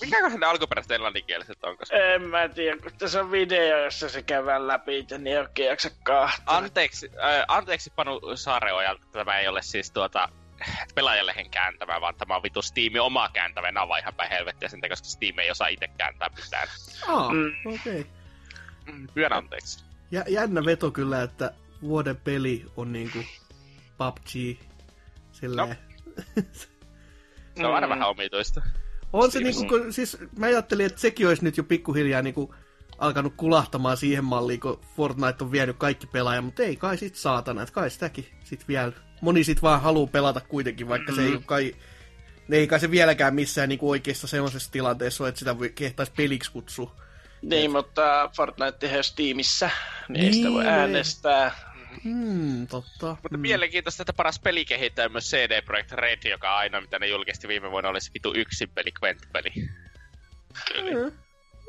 Mikäköhän 0.00 0.40
ne 0.40 0.46
alkuperäiset 0.46 0.92
englanninkieliset 0.92 1.64
on? 1.64 1.78
Koska... 1.78 1.96
En 1.96 2.22
mä 2.22 2.48
tiedä, 2.48 2.76
kun 2.82 2.92
tässä 2.98 3.20
on 3.20 3.30
video, 3.30 3.84
jossa 3.84 4.08
se 4.08 4.22
käydään 4.22 4.68
läpi, 4.68 5.06
niin 5.18 5.38
oikein 5.40 5.68
jaksa 5.68 5.90
kahtaa. 6.02 6.56
Anteeksi, 6.56 7.10
äh, 7.24 7.44
anteeksi 7.48 7.92
Panu 7.96 8.20
Saareojalta, 8.34 9.06
tämä 9.12 9.38
ei 9.38 9.48
ole 9.48 9.62
siis 9.62 9.90
tuota 9.90 10.28
pelaajalehen 10.94 11.50
kääntämä, 11.50 12.00
vaan 12.00 12.14
tämä 12.14 12.36
on 12.36 12.42
vitu 12.42 12.62
Steamin 12.62 13.00
oma 13.00 13.28
kääntävä, 13.32 13.72
nämä 13.72 13.82
on 13.82 13.88
vaan 13.88 14.00
ihan 14.00 14.14
päin 14.14 14.30
helvettiä 14.30 14.68
sen 14.68 14.80
takia, 14.80 14.92
koska 14.92 15.08
Steam 15.08 15.38
ei 15.38 15.50
osaa 15.50 15.68
itse 15.68 15.88
kääntää 15.98 16.30
mitään. 16.44 16.68
Aa, 17.08 17.32
Mm. 17.32 17.52
okei. 17.66 18.00
Okay. 18.00 18.15
Mm, 18.92 19.06
Pyydän 19.14 19.32
anteeksi. 19.32 19.84
Jä, 20.10 20.24
jännä 20.28 20.64
veto 20.64 20.90
kyllä, 20.90 21.22
että 21.22 21.52
vuoden 21.82 22.16
peli 22.16 22.66
on 22.76 22.92
niinku 22.92 23.18
PUBG. 23.98 24.58
Sillä 25.32 25.66
No. 25.66 25.74
Se 27.56 27.66
on 27.66 27.74
aina 27.74 27.86
Mm. 27.86 27.90
vähän 27.90 28.08
omituista. 28.08 28.62
On 29.12 29.30
se 29.32 29.38
niinku, 29.40 29.64
kun, 29.68 29.92
siis 29.92 30.16
mä 30.38 30.46
ajattelin, 30.46 30.86
että 30.86 31.00
sekin 31.00 31.28
olisi 31.28 31.44
nyt 31.44 31.56
jo 31.56 31.64
pikkuhiljaa 31.64 32.22
niinku 32.22 32.54
alkanut 32.98 33.34
kulahtamaan 33.36 33.96
siihen 33.96 34.24
malliin, 34.24 34.60
kun 34.60 34.80
Fortnite 34.96 35.44
on 35.44 35.52
vienyt 35.52 35.76
kaikki 35.76 36.06
pelaajat, 36.06 36.44
mutta 36.44 36.62
ei 36.62 36.76
kai 36.76 36.96
sit 36.98 37.14
saatana, 37.14 37.62
että 37.62 37.72
kai 37.72 37.90
sitäkin 37.90 38.26
sit 38.44 38.68
vielä. 38.68 38.92
Moni 39.20 39.44
sit 39.44 39.62
vaan 39.62 39.80
haluaa 39.80 40.06
pelata 40.06 40.40
kuitenkin, 40.40 40.88
vaikka 40.88 41.12
se 41.14 41.20
ei 41.20 41.26
Mm-hmm. 41.26 41.36
ole 41.38 41.44
kai, 41.46 41.74
ne 42.48 42.56
ei 42.56 42.66
kai 42.66 42.80
se 42.80 42.90
vieläkään 42.90 43.34
missään 43.34 43.68
niinku 43.68 43.90
oikeassa 43.90 44.26
sellaisessa 44.26 44.72
tilanteessa 44.72 45.24
ole, 45.24 45.28
että 45.28 45.38
sitä 45.38 45.58
voi 45.58 45.70
kehtaisi 45.70 46.12
peliksi 46.16 46.52
kutsua. 46.52 46.96
Niin, 47.50 47.70
mutta 47.70 48.30
Fortnite 48.36 48.96
on 48.96 49.04
Steamissa, 49.04 49.70
niin, 50.08 50.24
ei 50.24 50.32
sitä 50.32 50.50
voi 50.50 50.64
Niin. 50.64 50.72
äänestää. 50.74 51.52
Hmm, 52.04 52.66
totta. 52.66 53.06
Mutta 53.06 53.28
hmm. 53.36 53.40
mielenkiintoista, 53.40 54.02
että 54.02 54.12
paras 54.12 54.38
pelikehittäjä 54.38 55.06
on 55.06 55.12
myös 55.12 55.30
CD 55.30 55.62
Projekt 55.62 55.92
Red, 55.92 56.30
joka 56.30 56.56
ainoa, 56.56 56.80
mitä 56.80 56.98
ne 56.98 57.06
julkisti 57.06 57.48
viime 57.48 57.70
vuonna, 57.70 57.90
oli 57.90 58.00
se 58.00 58.10
vitu 58.14 58.32
yksin 58.36 58.68
peli, 58.74 58.92
Gwent-peli. 58.92 59.52
Eli 60.74 60.94
Mm. 60.94 61.12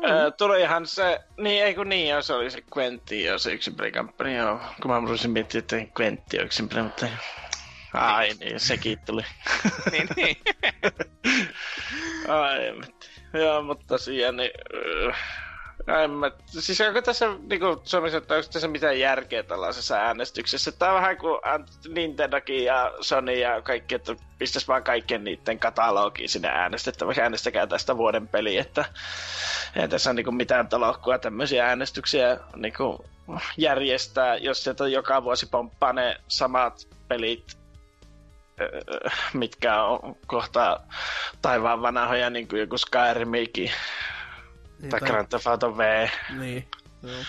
Öö, 0.10 0.32
tulihan 0.32 0.88
se, 0.88 1.20
niin 1.38 1.64
ei 1.64 1.76
kun 1.76 1.90
niin, 1.90 2.24
se 2.24 2.34
oli 2.34 2.52
se 2.52 2.64
Quentti, 2.78 3.24
joo, 3.24 3.38
se 3.38 3.54
yksin 3.54 3.76
pelikampanja, 3.76 4.38
joo. 4.38 4.60
Kun 4.82 4.92
mä 4.92 5.00
rupesin 5.00 5.32
miettimään, 5.32 5.64
että 5.64 6.02
Quentti 6.02 6.40
on 6.40 6.46
yksin 6.46 6.70
peli, 6.70 6.82
mutta 6.84 7.08
ai 7.94 8.30
niin, 8.40 8.60
sekin 8.60 9.00
tuli. 9.06 9.22
niin, 9.92 10.08
niin. 10.16 10.38
ai, 12.28 12.68
emmetti. 12.68 13.10
joo, 13.34 13.62
mutta 13.62 13.86
tosiaan, 13.88 14.38
niin, 14.38 14.52
öö, 14.74 15.12
en 15.88 16.12
mä, 16.12 16.32
siis 16.46 16.82
onko 16.82 17.02
tässä 17.02 17.26
niinku 17.50 17.82
Suomessa, 17.84 18.18
että 18.18 18.36
onko 18.36 18.48
tässä 18.54 18.68
mitään 18.68 19.00
järkeä 19.00 19.44
tällaisessa 19.44 19.96
äänestyksessä? 19.96 20.72
Tää 20.72 20.90
on 20.90 20.96
vähän 20.96 21.18
kuin 21.18 21.40
Nintendokin 21.88 22.64
ja 22.64 22.92
Sony 23.02 23.34
ja 23.34 23.62
kaikki, 23.62 23.96
että 23.96 24.16
pistäis 24.38 24.68
vaan 24.68 24.84
kaikkien 24.84 25.24
niiden 25.24 25.60
katalogiin 25.60 26.30
sinne 26.30 26.48
äänestettäväksi. 26.50 27.22
Äänestäkää 27.22 27.68
tästä 27.68 27.98
vuoden 27.98 28.28
peli, 28.28 28.58
että 28.58 28.86
ei 29.76 29.88
tässä 29.88 30.10
ole 30.10 30.16
niinku 30.16 30.32
mitään 30.32 30.68
talokkua 30.68 31.20
tämmöisiä 31.20 31.68
äänestyksiä 31.68 32.38
niinku 32.56 33.06
järjestää, 33.58 34.38
jos 34.38 34.64
sieltä 34.64 34.88
joka 34.88 35.24
vuosi 35.24 35.46
pomppaa 35.46 35.94
ne 35.94 36.18
samat 36.28 36.88
pelit 37.08 37.58
mitkä 39.34 39.84
on 39.84 40.16
kohta 40.28 40.80
taivaan 41.42 41.82
vanhoja, 41.82 42.30
niin 42.30 42.48
kuin 42.48 42.60
joku 42.60 42.78
Skyrimikin 42.78 43.72
Niin, 44.80 44.90
tai 44.90 45.00
Grand 45.00 45.28
Theft 45.28 45.48
Auto 45.48 45.78
V. 45.78 46.08
Niin. 46.40 46.68
Joo. 47.04 47.22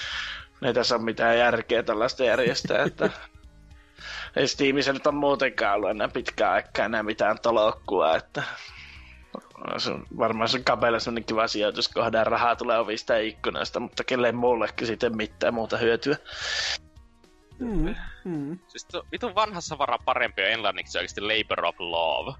Ei 0.62 0.74
tässä 0.74 0.94
ole 0.94 1.04
mitään 1.04 1.38
järkeä 1.38 1.82
tällaista 1.82 2.24
järjestää, 2.24 2.82
että 2.82 3.10
ei 4.36 4.48
Steamissa 4.48 4.92
nyt 4.92 5.06
on 5.06 5.14
muutenkaan 5.14 5.74
ollut 5.74 5.90
enää 5.90 6.08
pitkään 6.08 6.52
aikaa 6.52 6.84
enää 6.84 7.02
mitään 7.02 7.38
tolokkua, 7.42 8.16
että 8.16 8.42
se 9.78 9.90
on 9.90 10.06
varmaan 10.18 10.48
se 10.48 10.60
kapella 10.60 10.98
sellainen 10.98 11.24
kiva 11.24 11.48
sijoituskohde, 11.48 12.24
rahaa 12.24 12.56
tulee 12.56 12.78
ovista 12.78 13.12
ja 13.12 13.20
ikkunoista, 13.20 13.80
mutta 13.80 14.04
kelleen 14.04 14.36
muullekin 14.36 14.86
sitten 14.86 15.16
mitään 15.16 15.54
muuta 15.54 15.76
hyötyä. 15.76 16.16
Mm, 17.58 17.94
mm. 18.24 18.58
Siis 18.68 18.84
tuo 18.84 19.04
vitun 19.12 19.34
vanhassa 19.34 19.78
vara 19.78 19.98
parempi 20.04 20.42
on 20.42 20.48
englanniksi 20.48 20.98
oikeasti 20.98 21.20
Labor 21.20 21.64
of 21.64 21.76
Love. 21.78 22.34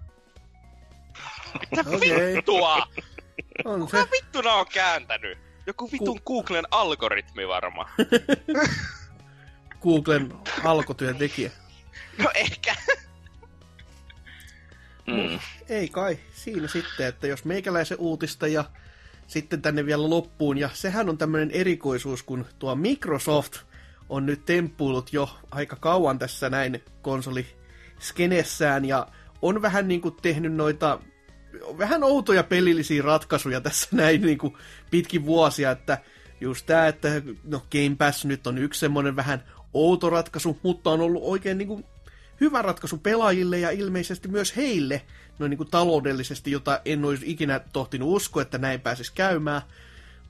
Mitä 1.61 1.85
Okei. 1.91 2.35
vittua? 2.37 2.87
On 3.65 3.81
Kuka 3.81 4.03
se. 4.05 4.09
vittuna 4.11 4.53
on 4.53 4.67
kääntänyt? 4.73 5.39
Joku 5.67 5.93
vitun 5.93 6.21
Googlen 6.27 6.65
algoritmi 6.71 7.49
varmaan. 7.49 7.91
Googlen 9.83 10.33
alkutyöntekijä. 10.65 11.51
No 12.19 12.31
ehkä. 12.35 12.75
Mm. 15.07 15.39
Ei 15.69 15.89
kai, 15.89 16.19
siinä 16.33 16.69
sitten, 16.69 17.07
että 17.07 17.27
jos 17.27 17.45
meikäläisen 17.45 17.99
uutista 17.99 18.47
ja 18.47 18.65
sitten 19.27 19.63
tänne 19.63 19.87
vielä 19.87 20.11
loppuun, 20.11 20.59
ja 20.59 20.71
sehän 20.73 21.09
on 21.09 21.19
tämmöinen 21.19 21.51
erikoisuus, 21.51 22.23
kun 22.23 22.47
tuo 22.59 22.75
Microsoft 22.75 23.57
on 24.09 24.27
nyt 24.27 24.45
temppuillut 24.45 25.13
jo 25.13 25.31
aika 25.51 25.77
kauan 25.77 26.19
tässä 26.19 26.51
näin 26.51 26.85
konsoliskenessään, 27.03 28.85
ja 28.85 29.07
on 29.43 29.63
vähän 29.63 29.89
niin 29.89 30.01
kuin 30.01 30.15
tehnyt 30.23 30.53
noita 30.53 30.99
vähän 31.79 32.05
outoja 32.05 32.43
pelillisiä 32.43 33.03
ratkaisuja 33.03 33.61
tässä 33.61 33.89
näin 33.97 34.23
niin 34.23 34.39
kuin 34.39 34.55
pitkin 34.91 35.27
vuosia, 35.27 35.71
että 35.71 35.99
just 36.41 36.67
tämä, 36.67 36.87
että 36.87 37.09
no 37.45 37.63
Game 37.73 37.97
Pass 37.99 38.25
nyt 38.25 38.47
on 38.47 38.59
yksi 38.59 38.81
semmoinen 38.81 39.17
vähän 39.17 39.45
outo 39.75 40.11
ratkaisu, 40.11 40.59
mutta 40.63 40.91
on 40.91 41.01
ollut 41.01 41.23
oikein 41.25 41.59
niin 41.59 41.69
kuin 41.69 41.85
hyvä 42.41 42.63
ratkaisu 42.63 42.99
pelaajille 42.99 43.59
ja 43.59 43.71
ilmeisesti 43.71 44.29
myös 44.29 44.57
heille, 44.57 45.03
noin 45.39 45.51
niin 45.51 45.59
kuin 45.59 45.71
taloudellisesti, 45.71 46.51
jota 46.51 46.81
en 46.85 47.05
olisi 47.05 47.31
ikinä 47.31 47.61
tohtinut 47.73 48.17
uskoa, 48.17 48.43
että 48.43 48.59
näin 48.59 48.81
pääsisi 48.81 49.13
käymään. 49.15 49.63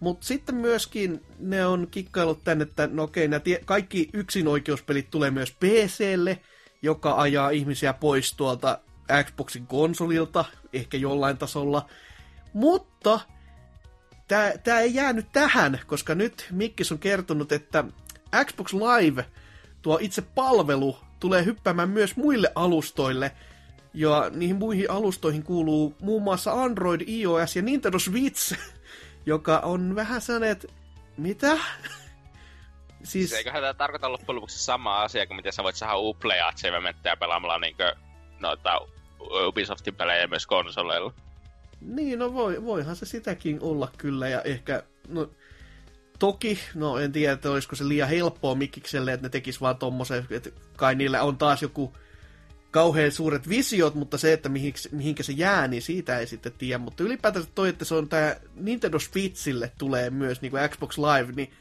Mutta 0.01 0.27
sitten 0.27 0.55
myöskin 0.55 1.23
ne 1.39 1.67
on 1.67 1.89
kikkailut 1.91 2.45
tänne, 2.45 2.63
että 2.63 2.89
no 2.93 3.03
okei, 3.03 3.29
nämä 3.29 3.41
tie- 3.41 3.63
kaikki 3.65 4.09
yksinoikeuspelit 4.13 5.11
tulee 5.11 5.31
myös 5.31 5.53
PClle, 5.53 6.41
joka 6.83 7.15
ajaa 7.15 7.51
ihmisiä 7.51 7.93
pois 7.93 8.35
tuolta 8.35 8.79
Xboxin 9.25 9.67
konsolilta, 9.67 10.45
ehkä 10.73 10.97
jollain 10.97 11.39
tasolla. 11.39 11.89
Mutta 12.53 13.21
tämä 14.65 14.81
ei 14.81 14.95
jäänyt 14.95 15.27
tähän, 15.33 15.81
koska 15.87 16.15
nyt 16.15 16.47
Mikkis 16.51 16.93
on 16.93 16.99
kertonut, 16.99 17.53
että 17.53 17.85
Xbox 18.45 18.73
Live, 18.73 19.25
tuo 19.83 19.99
itse 20.01 20.23
palvelu, 20.23 20.99
tulee 21.21 21.45
hyppäämään 21.45 21.89
myös 21.89 22.17
muille 22.17 22.53
alustoille 22.55 23.33
Ja 23.95 24.31
niihin 24.35 24.57
muihin 24.57 24.91
alustoihin 24.91 25.43
kuuluu 25.43 25.97
muun 26.03 26.23
muassa 26.23 26.63
Android, 26.63 27.01
iOS 27.09 27.57
ja 27.57 27.63
Nintendo 27.63 27.99
Switch, 27.99 28.59
joka 29.27 29.59
on 29.59 29.95
vähän 29.95 30.21
sellainen, 30.21 30.51
että 30.51 30.69
mitä? 31.17 31.57
siis... 31.57 31.69
siis 33.13 33.33
eiköhän 33.33 33.63
tämä 33.63 33.75
tarkoita 33.75 34.13
loppujen 34.13 34.37
lopuksi 34.37 34.65
sama 34.65 35.03
asia 35.03 35.27
kuin 35.27 35.37
miten 35.37 35.53
sä 35.53 35.63
voit 35.63 35.77
saada 35.77 35.97
Uplay 35.97 36.41
achievementteja 36.41 37.17
pelaamalla 37.17 37.59
niinkö 37.59 37.95
noita 38.41 38.81
Ubisoftin 39.21 39.95
pelejä 39.95 40.27
myös 40.27 40.47
konsoleilla. 40.47 41.13
Niin, 41.81 42.19
no 42.19 42.35
voi, 42.35 42.65
voihan 42.65 42.97
se 42.97 43.07
sitäkin 43.07 43.59
olla 43.61 43.91
kyllä, 43.99 44.29
ja 44.29 44.43
ehkä, 44.43 44.83
no, 45.09 45.31
toki, 46.19 46.59
no 46.75 46.99
en 46.99 47.13
tiedä, 47.13 47.33
että 47.33 47.51
olisiko 47.51 47.77
se 47.77 47.89
liian 47.89 48.09
helppoa 48.09 48.55
Mikikselle, 48.55 49.13
että 49.13 49.27
ne 49.27 49.31
tekis 49.31 49.61
vaan 49.61 49.77
tommosen, 49.77 50.27
että 50.31 50.51
kai 50.77 50.95
niillä 50.95 51.23
on 51.23 51.39
taas 51.39 51.63
joku 51.63 51.93
kauhean 52.71 53.13
suuret 53.13 53.49
visiot, 53.49 53.95
mutta 53.95 54.19
se, 54.19 54.33
että 54.33 54.49
mihin, 54.49 54.75
mihinkä 54.93 55.23
se 55.23 55.33
jää, 55.33 55.69
niin 55.69 55.83
siitä 55.83 56.19
ei 56.19 56.27
sitten 56.27 56.53
tiedä. 56.53 56.79
Mutta 56.79 57.03
ylipäätään 57.03 57.45
toi, 57.55 57.69
että 57.69 57.85
se 57.85 57.95
on 57.95 58.09
tämä 58.09 58.37
Nintendo 58.55 58.99
Switchille 58.99 59.73
tulee 59.79 60.11
myös 60.11 60.43
niin 60.43 60.51
kuin 60.51 60.69
Xbox 60.69 60.99
Live, 60.99 61.33
niin 61.33 61.53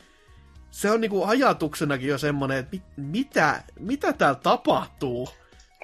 se 0.71 0.91
on 0.91 1.01
niin 1.01 1.11
kuin 1.11 1.29
ajatuksenakin 1.29 2.09
jo 2.09 2.17
semmoinen, 2.17 2.57
että 2.57 2.71
mit, 2.71 2.83
mitä, 2.97 3.63
mitä 3.79 4.13
täällä 4.13 4.39
tapahtuu 4.43 5.29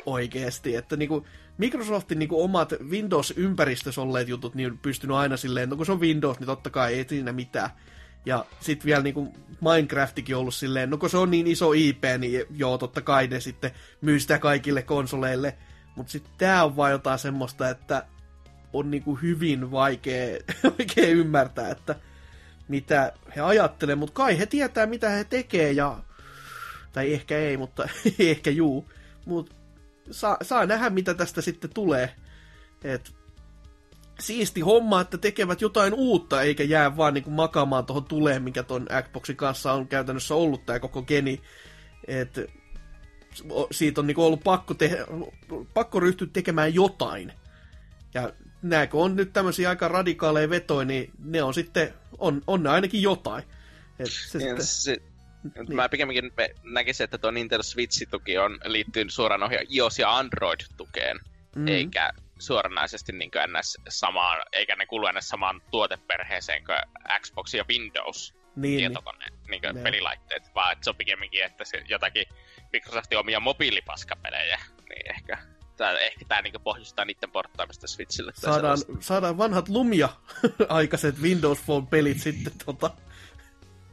oikeasti. 0.06 0.76
Että 0.76 0.95
niin 0.95 1.10
kuin 1.10 1.26
Microsoftin 1.57 2.19
niin 2.19 2.30
omat 2.31 2.73
Windows-ympäristössä 2.89 4.01
olleet 4.01 4.27
jutut, 4.27 4.55
niin 4.55 4.71
on 4.71 4.77
pystynyt 4.77 5.17
aina 5.17 5.38
silleen, 5.38 5.69
no 5.69 5.75
kun 5.75 5.85
se 5.85 5.91
on 5.91 5.99
Windows, 5.99 6.39
niin 6.39 6.47
totta 6.47 6.69
kai 6.69 6.93
ei 6.93 7.05
siinä 7.09 7.31
mitään. 7.31 7.69
Ja 8.25 8.45
sitten 8.59 8.85
vielä 8.85 9.03
niin 9.03 9.34
Minecraftikin 9.61 10.35
ollut 10.35 10.53
silleen, 10.53 10.89
no 10.89 10.97
kun 10.97 11.09
se 11.09 11.17
on 11.17 11.31
niin 11.31 11.47
iso 11.47 11.73
IP, 11.73 12.03
niin 12.17 12.45
joo, 12.55 12.77
totta 12.77 13.01
kai 13.01 13.27
ne 13.27 13.39
sitten 13.39 13.71
myy 14.01 14.19
sitä 14.19 14.39
kaikille 14.39 14.81
konsoleille. 14.81 15.57
Mutta 15.95 16.11
sitten 16.11 16.34
tämä 16.38 16.63
on 16.63 16.75
vaan 16.75 16.91
jotain 16.91 17.19
semmoista, 17.19 17.69
että 17.69 18.05
on 18.73 18.91
niin 18.91 19.03
kuin 19.03 19.21
hyvin 19.21 19.71
vaikea, 19.71 20.39
vaikea 20.77 21.07
ymmärtää, 21.07 21.69
että 21.69 21.95
mitä 22.67 23.13
he 23.35 23.41
ajattelee, 23.41 23.95
mutta 23.95 24.13
kai 24.13 24.39
he 24.39 24.45
tietää, 24.45 24.85
mitä 24.85 25.09
he 25.09 25.23
tekee, 25.23 25.71
ja... 25.71 25.97
Tai 26.93 27.13
ehkä 27.13 27.38
ei, 27.38 27.57
mutta 27.57 27.89
ehkä 28.19 28.49
juu. 28.49 28.89
Mutta 29.25 29.55
saa, 30.11 30.38
saa 30.41 30.65
nähdä, 30.65 30.89
mitä 30.89 31.13
tästä 31.13 31.41
sitten 31.41 31.73
tulee. 31.73 32.15
Et 32.84 33.13
siisti 34.19 34.61
homma, 34.61 35.01
että 35.01 35.17
tekevät 35.17 35.61
jotain 35.61 35.93
uutta, 35.93 36.41
eikä 36.41 36.63
jää 36.63 36.97
vaan 36.97 37.13
niin 37.13 37.23
kuin 37.23 37.34
makaamaan 37.34 37.85
tuohon 37.85 38.05
tuleen, 38.05 38.43
mikä 38.43 38.63
ton 38.63 38.88
Xboxin 39.03 39.35
kanssa 39.35 39.73
on 39.73 39.88
käytännössä 39.88 40.35
ollut 40.35 40.65
tämä 40.65 40.80
koko 40.80 41.01
geni. 41.01 41.41
Et 42.07 42.39
siitä 43.71 44.01
on 44.01 44.07
niin 44.07 44.15
kuin 44.15 44.25
ollut 44.25 44.43
pakko, 44.43 44.73
te- 44.73 45.05
pakko 45.73 45.99
ryhtyä 45.99 46.27
tekemään 46.34 46.73
jotain. 46.73 47.34
Ja 48.13 48.34
nämä 48.61 48.88
kun 48.88 49.03
on 49.03 49.15
nyt 49.15 49.34
tämmöisiä 49.34 49.69
aika 49.69 49.88
radikaaleja 49.88 50.49
vetoja, 50.49 50.85
niin 50.85 51.11
ne 51.19 51.43
on 51.43 51.53
sitten, 51.53 51.93
on, 52.17 52.41
on 52.47 52.63
ne 52.63 52.69
ainakin 52.69 53.01
jotain. 53.01 53.43
Et 53.99 54.05
se 54.05 54.39
sitten... 54.39 54.65
se, 54.65 54.97
niin. 55.44 55.76
Mä 55.76 55.90
pikemminkin 55.90 56.32
näkisin, 56.64 57.03
että 57.03 57.18
tuo 57.18 57.32
Nintendo 57.32 57.64
Switch-tuki 57.64 58.38
on 58.38 58.60
liittynyt 58.65 59.14
suoraan 59.14 59.44
ohjaan 59.44 59.65
iOS- 59.65 59.99
ja 59.99 60.18
Android-tukeen, 60.18 61.20
mm. 61.56 61.68
eikä 61.68 62.11
suoranaisesti 62.40 63.11
niin 63.11 63.32
ns. 63.60 63.78
samaan, 63.90 64.44
eikä 64.53 64.76
ne 64.76 64.86
kuulu 64.86 65.07
ns. 65.18 65.30
samaan 65.30 65.61
tuoteperheeseen 65.72 66.64
kuin 66.65 66.78
Xbox 67.20 67.53
ja 67.53 67.65
Windows 67.70 68.34
niin, 68.56 68.78
tietokone, 68.78 69.26
niin. 69.48 69.61
Niin 69.61 69.84
pelilaitteet, 69.84 70.44
vaan 70.56 70.72
että 70.72 70.84
se 70.84 70.90
on 70.90 70.95
pikemminkin, 70.95 71.44
että 71.44 71.65
se 71.65 71.84
jotakin 71.90 72.26
Microsoftin 72.74 73.18
omia 73.18 73.40
mobiilipaskapelejä, 73.40 74.60
niin 74.90 75.10
ehkä 75.15 75.38
tää, 75.78 75.99
ehkä 75.99 76.26
tämä 76.28 76.41
niinku 76.41 76.60
pohjustaa 76.60 77.06
niiden 77.06 77.32
porttaamista 77.32 77.88
Switchille. 77.88 78.32
Saadaan, 78.36 78.78
saadaan 78.99 79.38
vanhat 79.38 79.70
lumia 79.70 80.10
aikaiset 80.70 81.22
Windows 81.22 81.60
Phone-pelit 81.60 82.20
sitten 82.20 82.53
tota, 82.65 82.91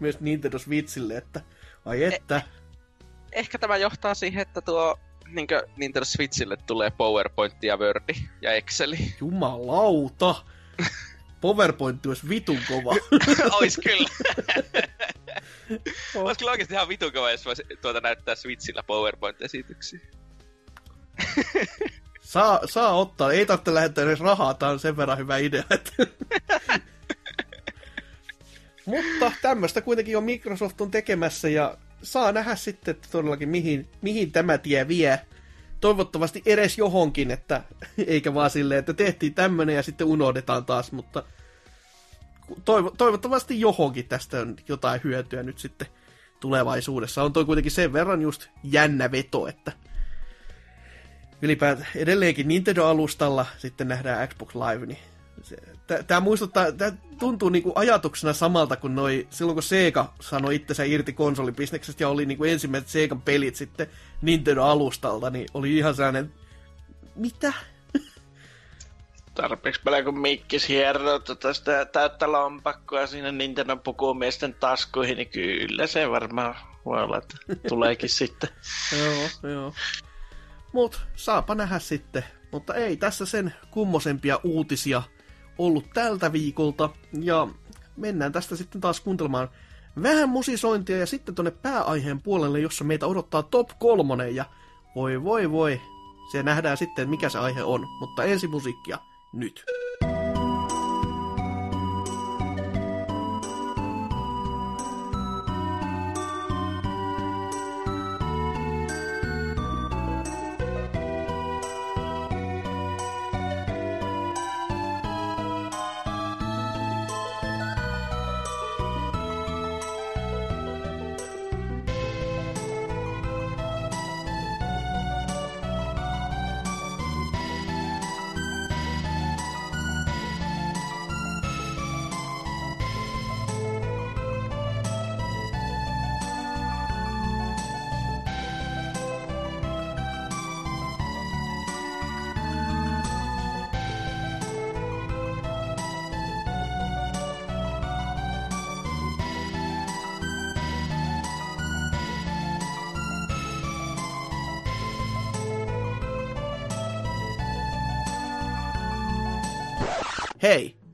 myös 0.01 0.21
Nintendo 0.21 0.59
Switchille, 0.59 1.17
että 1.17 1.41
ai 1.85 2.05
että. 2.05 2.37
Eh, 2.37 2.45
ehkä 3.33 3.59
tämä 3.59 3.77
johtaa 3.77 4.15
siihen, 4.15 4.43
että 4.43 4.61
tuo 4.61 4.99
niin 5.35 5.47
Nintendo 5.77 6.05
Switchille 6.05 6.57
tulee 6.57 6.91
PowerPoint 6.91 7.63
ja 7.63 7.77
Word 7.77 8.15
ja 8.43 8.53
Exceli. 8.53 9.15
Jumalauta! 9.21 10.35
PowerPoint 11.41 12.07
olisi 12.07 12.29
vitun 12.29 12.59
kova. 12.69 12.91
Ois 13.61 13.81
kyllä. 13.85 14.09
Ois 16.15 16.39
kyllä 16.39 16.51
oikeesti 16.51 16.75
ihan 16.75 16.89
vitun 16.89 17.13
kova, 17.13 17.31
jos 17.31 17.45
voisi 17.45 17.63
tuota 17.83 18.01
näyttää 18.01 18.35
Switchillä 18.35 18.83
PowerPoint-esityksiä. 18.83 20.01
saa, 22.21 22.61
saa 22.65 22.93
ottaa, 22.93 23.33
ei 23.33 23.47
tarvitse 23.47 23.75
lähettää 23.75 24.05
edes 24.05 24.21
rahaa, 24.21 24.55
tää 24.55 24.69
on 24.69 24.79
sen 24.79 24.97
verran 24.97 25.19
hyvä 25.19 25.39
idea. 25.39 25.65
Että... 25.71 25.93
Mutta 28.87 29.33
tämmöistä 29.43 29.81
kuitenkin 29.81 30.17
on 30.17 30.25
Microsoft 30.25 30.81
on 30.81 30.91
tekemässä 30.91 31.49
ja 31.49 31.77
saa 32.03 32.33
nähdä 32.33 32.57
sitten 32.57 32.93
että 32.93 33.09
todellakin 33.13 33.49
mihin, 33.49 33.89
mihin 34.03 34.33
tämä 34.33 34.59
tie 34.59 34.89
vie. 34.89 35.21
Toivottavasti 35.81 36.43
edes 36.47 36.79
johonkin, 36.79 37.31
että 37.31 37.63
eikä 38.07 38.35
vaan 38.35 38.51
silleen, 38.51 38.79
että 38.79 38.95
tehtiin 38.95 39.35
tämmönen 39.35 39.77
ja 39.77 39.83
sitten 39.83 40.07
unohdetaan 40.07 40.65
taas, 40.65 40.93
mutta 40.93 41.23
toivo, 42.65 42.91
toivottavasti 42.99 43.61
johonkin 43.61 44.09
tästä 44.09 44.41
on 44.41 44.57
jotain 44.69 45.01
hyötyä 45.05 45.43
nyt 45.43 45.59
sitten 45.59 45.89
tulevaisuudessa. 46.41 47.23
On 47.23 47.33
toi 47.33 47.45
kuitenkin 47.45 47.73
sen 47.73 47.93
verran 47.93 48.23
just 48.23 48.49
jännä 48.65 49.11
veto, 49.11 49.47
että 49.47 49.73
ylipäätään 51.43 51.89
edelleenkin 51.97 52.49
Nintendo-alustalla 52.49 53.47
sitten 53.59 53.89
nähdään 53.89 54.29
Xbox 54.29 54.55
Live, 54.55 54.87
niin 54.87 54.99
Tämä 56.07 56.21
muistuttaa, 56.21 56.73
tämä 56.73 56.93
tuntuu 57.19 57.49
niinku 57.49 57.73
ajatuksena 57.75 58.33
samalta 58.33 58.77
kuin 58.77 58.95
noi, 58.95 59.27
silloin 59.31 59.55
kun 59.57 59.63
Sega 59.63 60.13
sanoi 60.21 60.55
itsensä 60.55 60.85
irti 60.85 61.13
konsolibisneksestä 61.13 62.03
ja 62.03 62.09
oli 62.09 62.27
niinku 62.27 62.45
ensimmäiset 62.45 62.89
Segan 62.89 63.23
pelit 63.23 63.57
sitten 63.57 63.87
Nintendo-alustalta, 64.23 65.31
niin 65.31 65.47
oli 65.55 65.77
ihan 65.77 65.95
sellainen, 65.95 66.33
mitä? 67.15 67.53
Tarpeeksi 69.35 69.81
paljon 69.85 70.05
kun 70.05 70.21
mikkis 70.21 70.69
hieroo 70.69 71.19
tota 71.19 71.55
sitä 71.55 71.85
täyttä 71.85 72.33
lompakkoa 72.33 73.07
siinä 73.07 73.33
Nintendo 73.33 73.77
pukumiesten 73.77 74.55
taskuihin, 74.55 75.17
niin 75.17 75.31
kyllä 75.31 75.87
se 75.87 76.11
varmaan 76.11 76.55
voi 76.85 77.03
olla, 77.03 77.19
että 77.19 77.37
tuleekin 77.69 78.09
sitten. 78.19 78.51
joo, 78.99 79.51
joo. 79.51 79.75
Mut 80.73 81.01
saapa 81.17 81.55
nähdä 81.55 81.79
sitten. 81.79 82.25
Mutta 82.53 82.75
ei 82.75 82.97
tässä 82.97 83.27
sen 83.27 83.55
kummosempia 83.71 84.41
uutisia 84.45 85.03
ollut 85.61 85.91
tältä 85.95 86.33
viikolta. 86.33 86.91
Ja 87.21 87.49
mennään 87.97 88.33
tästä 88.33 88.57
sitten 88.57 88.81
taas 88.81 89.01
kuuntelemaan 89.01 89.49
vähän 90.03 90.29
musisointia 90.29 90.99
ja 90.99 91.07
sitten 91.07 91.35
tonne 91.35 91.51
pääaiheen 91.51 92.23
puolelle, 92.23 92.61
jossa 92.61 92.85
meitä 92.85 93.07
odottaa 93.07 93.43
top 93.43 93.71
kolmonen 93.79 94.35
ja 94.37 94.45
voi 94.95 95.25
voi 95.25 95.51
voi, 95.51 95.81
se 96.33 96.43
nähdään 96.43 96.77
sitten 96.77 97.11
mikä 97.11 97.29
se 97.29 97.39
aihe 97.39 97.63
on, 97.63 97.87
mutta 98.01 98.25
ensi 98.25 98.49
musiikkia 98.49 98.99
nyt. 99.33 99.65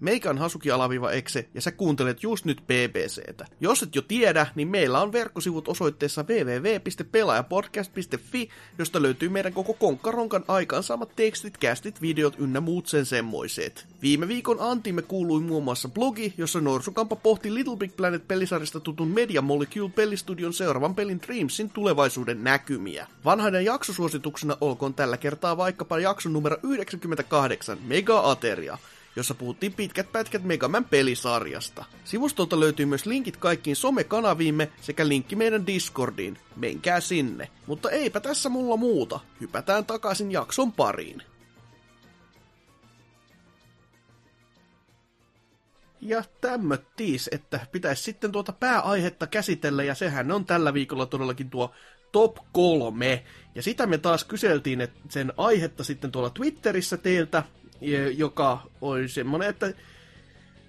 Meikä 0.01 0.31
on 0.31 0.39
Hasuki-Ekse 0.39 1.48
ja 1.55 1.60
sä 1.60 1.73
kuuntelet 1.73 2.23
just 2.23 2.44
nyt 2.44 2.62
BBCtä. 2.66 3.47
Jos 3.60 3.82
et 3.82 3.94
jo 3.94 4.02
tiedä, 4.02 4.47
niin 4.55 4.68
meillä 4.68 5.02
on 5.02 5.12
verkkosivut 5.12 5.68
osoitteessa 5.68 6.24
www.pelaajapodcast.fi, 6.28 8.48
josta 8.78 9.02
löytyy 9.02 9.28
meidän 9.28 9.52
koko 9.52 9.74
konkkaronkan 9.74 10.44
aikaansaamat 10.48 11.16
tekstit, 11.16 11.59
kästit, 11.59 12.02
videot 12.02 12.35
ynnä 12.39 12.60
muut 12.60 12.86
sen 12.86 13.06
semmoiset. 13.06 13.86
Viime 14.02 14.28
viikon 14.28 14.56
antimme 14.60 15.02
kuului 15.02 15.40
muun 15.40 15.64
muassa 15.64 15.89
blogi, 15.89 16.35
jossa 16.39 16.60
Norsukampa 16.60 17.16
pohti 17.16 17.55
Little 17.55 17.77
Big 17.77 17.97
Planet 17.97 18.28
pelisarjasta 18.28 18.81
tutun 18.81 19.09
Media 19.09 19.43
Molecule 19.43 19.90
pelistudion 19.94 20.52
seuraavan 20.52 20.94
pelin 20.94 21.20
Dreamsin 21.27 21.70
tulevaisuuden 21.70 22.44
näkymiä. 22.44 23.06
Vanhaiden 23.24 23.64
jaksosuosituksena 23.64 24.56
olkoon 24.60 24.94
tällä 24.94 25.16
kertaa 25.16 25.56
vaikkapa 25.56 25.98
jakso 25.98 26.28
numero 26.28 26.56
98, 26.62 27.78
Mega 27.86 28.31
Ateria, 28.31 28.78
jossa 29.16 29.34
puhuttiin 29.34 29.72
pitkät 29.72 30.12
pätkät 30.12 30.43
Megaman 30.43 30.84
pelisarjasta. 30.84 31.84
Sivustolta 32.05 32.60
löytyy 32.60 32.86
myös 32.86 33.06
linkit 33.06 33.36
kaikkiin 33.36 33.76
somekanaviimme 33.76 34.72
sekä 34.80 35.09
linkki 35.09 35.36
meidän 35.36 35.66
Discordiin. 35.66 36.38
Menkää 36.56 37.01
sinne. 37.01 37.48
Mutta 37.66 37.90
eipä 37.90 38.20
tässä 38.20 38.48
mulla 38.48 38.76
muuta. 38.76 39.20
Hypätään 39.40 39.84
takaisin 39.84 40.32
jakson 40.32 40.72
pariin. 40.72 41.22
Ja 46.01 46.24
tämmöttiis, 46.40 47.28
että 47.32 47.66
pitäisi 47.72 48.02
sitten 48.02 48.32
tuota 48.32 48.52
pääaihetta 48.52 49.26
käsitellä, 49.26 49.84
ja 49.84 49.94
sehän 49.94 50.32
on 50.32 50.44
tällä 50.44 50.74
viikolla 50.74 51.06
todellakin 51.06 51.51
tuo 51.51 51.72
top 52.12 52.36
kolme. 52.52 53.24
Ja 53.55 53.62
sitä 53.62 53.86
me 53.86 53.98
taas 53.98 54.24
kyseltiin 54.24 54.80
että 54.80 55.01
sen 55.09 55.32
aihetta 55.36 55.84
sitten 55.84 56.12
tuolla 56.12 56.30
Twitterissä 56.30 56.97
teiltä, 56.97 57.43
joka 58.16 58.62
oli 58.81 59.09
semmoinen, 59.09 59.48
että 59.48 59.73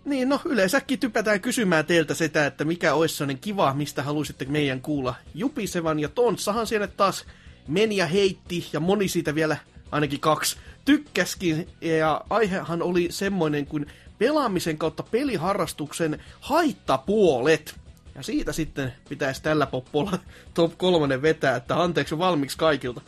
niin, 0.07 0.29
no 0.29 0.41
yleensäkin 0.45 0.99
typätään 0.99 1.41
kysymään 1.41 1.85
teiltä 1.85 2.13
sitä, 2.13 2.45
että 2.45 2.65
mikä 2.65 2.93
olisi 2.93 3.15
sellainen 3.15 3.41
kiva, 3.41 3.73
mistä 3.73 4.03
haluaisitte 4.03 4.45
meidän 4.45 4.81
kuulla 4.81 5.15
jupisevan. 5.33 5.99
Ja 5.99 6.09
Tonssahan 6.09 6.67
siellä 6.67 6.87
taas 6.87 7.25
meni 7.67 7.97
ja 7.97 8.05
heitti, 8.05 8.67
ja 8.73 8.79
moni 8.79 9.07
siitä 9.07 9.35
vielä, 9.35 9.57
ainakin 9.91 10.19
kaksi, 10.19 10.57
tykkäskin. 10.85 11.69
Ja 11.81 12.21
aihehan 12.29 12.81
oli 12.81 13.07
semmoinen 13.09 13.65
kuin 13.65 13.85
pelaamisen 14.17 14.77
kautta 14.77 15.03
peliharrastuksen 15.03 16.19
haittapuolet. 16.39 17.75
Ja 18.15 18.23
siitä 18.23 18.53
sitten 18.53 18.93
pitäisi 19.09 19.43
tällä 19.43 19.65
poppolla 19.65 20.19
top 20.53 20.77
kolmonen 20.77 21.21
vetää, 21.21 21.55
että 21.55 21.81
anteeksi 21.83 22.17
valmiiksi 22.17 22.57
kaikilta. 22.57 23.01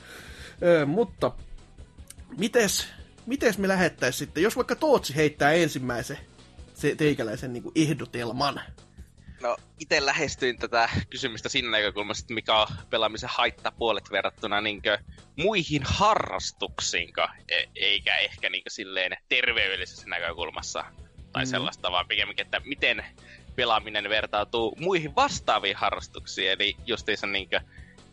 Öö, 0.64 0.86
mutta 0.86 1.32
mites 2.38 2.88
miten 3.30 3.54
me 3.58 3.68
lähettäisiin 3.68 4.20
sitten, 4.20 4.44
jos 4.44 4.56
vaikka 4.56 4.76
Tootsi 4.76 5.16
heittää 5.16 5.52
ensimmäisen 5.52 6.18
se 6.74 6.96
teikäläisen 6.96 7.54
niin 7.54 7.64
kuin 7.64 7.74
ehdotelman? 7.76 8.62
No, 9.42 9.58
itse 9.80 10.06
lähestyin 10.06 10.60
tätä 10.60 10.90
kysymystä 11.10 11.50
siinä 11.50 11.70
näkökulmasta, 11.70 12.34
mikä 12.34 12.56
on 12.56 12.68
pelaamisen 12.90 13.30
haittapuolet 13.34 14.12
verrattuna 14.12 14.62
niin 14.62 14.82
muihin 15.36 15.82
harrastuksiin, 15.86 17.14
e- 17.50 17.70
eikä 17.76 18.18
ehkä 18.18 18.50
niin 18.50 18.64
silleen 18.68 19.18
terveydellisessä 19.30 20.08
näkökulmassa 20.08 20.86
tai 21.32 21.46
mm. 21.46 21.50
sellaista, 21.50 21.92
vaan 21.92 22.08
pikemminkin, 22.08 22.46
että 22.46 22.62
miten 22.66 23.06
pelaaminen 23.56 24.10
vertautuu 24.10 24.76
muihin 24.80 25.16
vastaaviin 25.16 25.76
harrastuksiin, 25.76 26.52
eli 26.52 26.76
justiinsa 26.86 27.28
niin 27.28 27.50
kuin, 27.50 27.62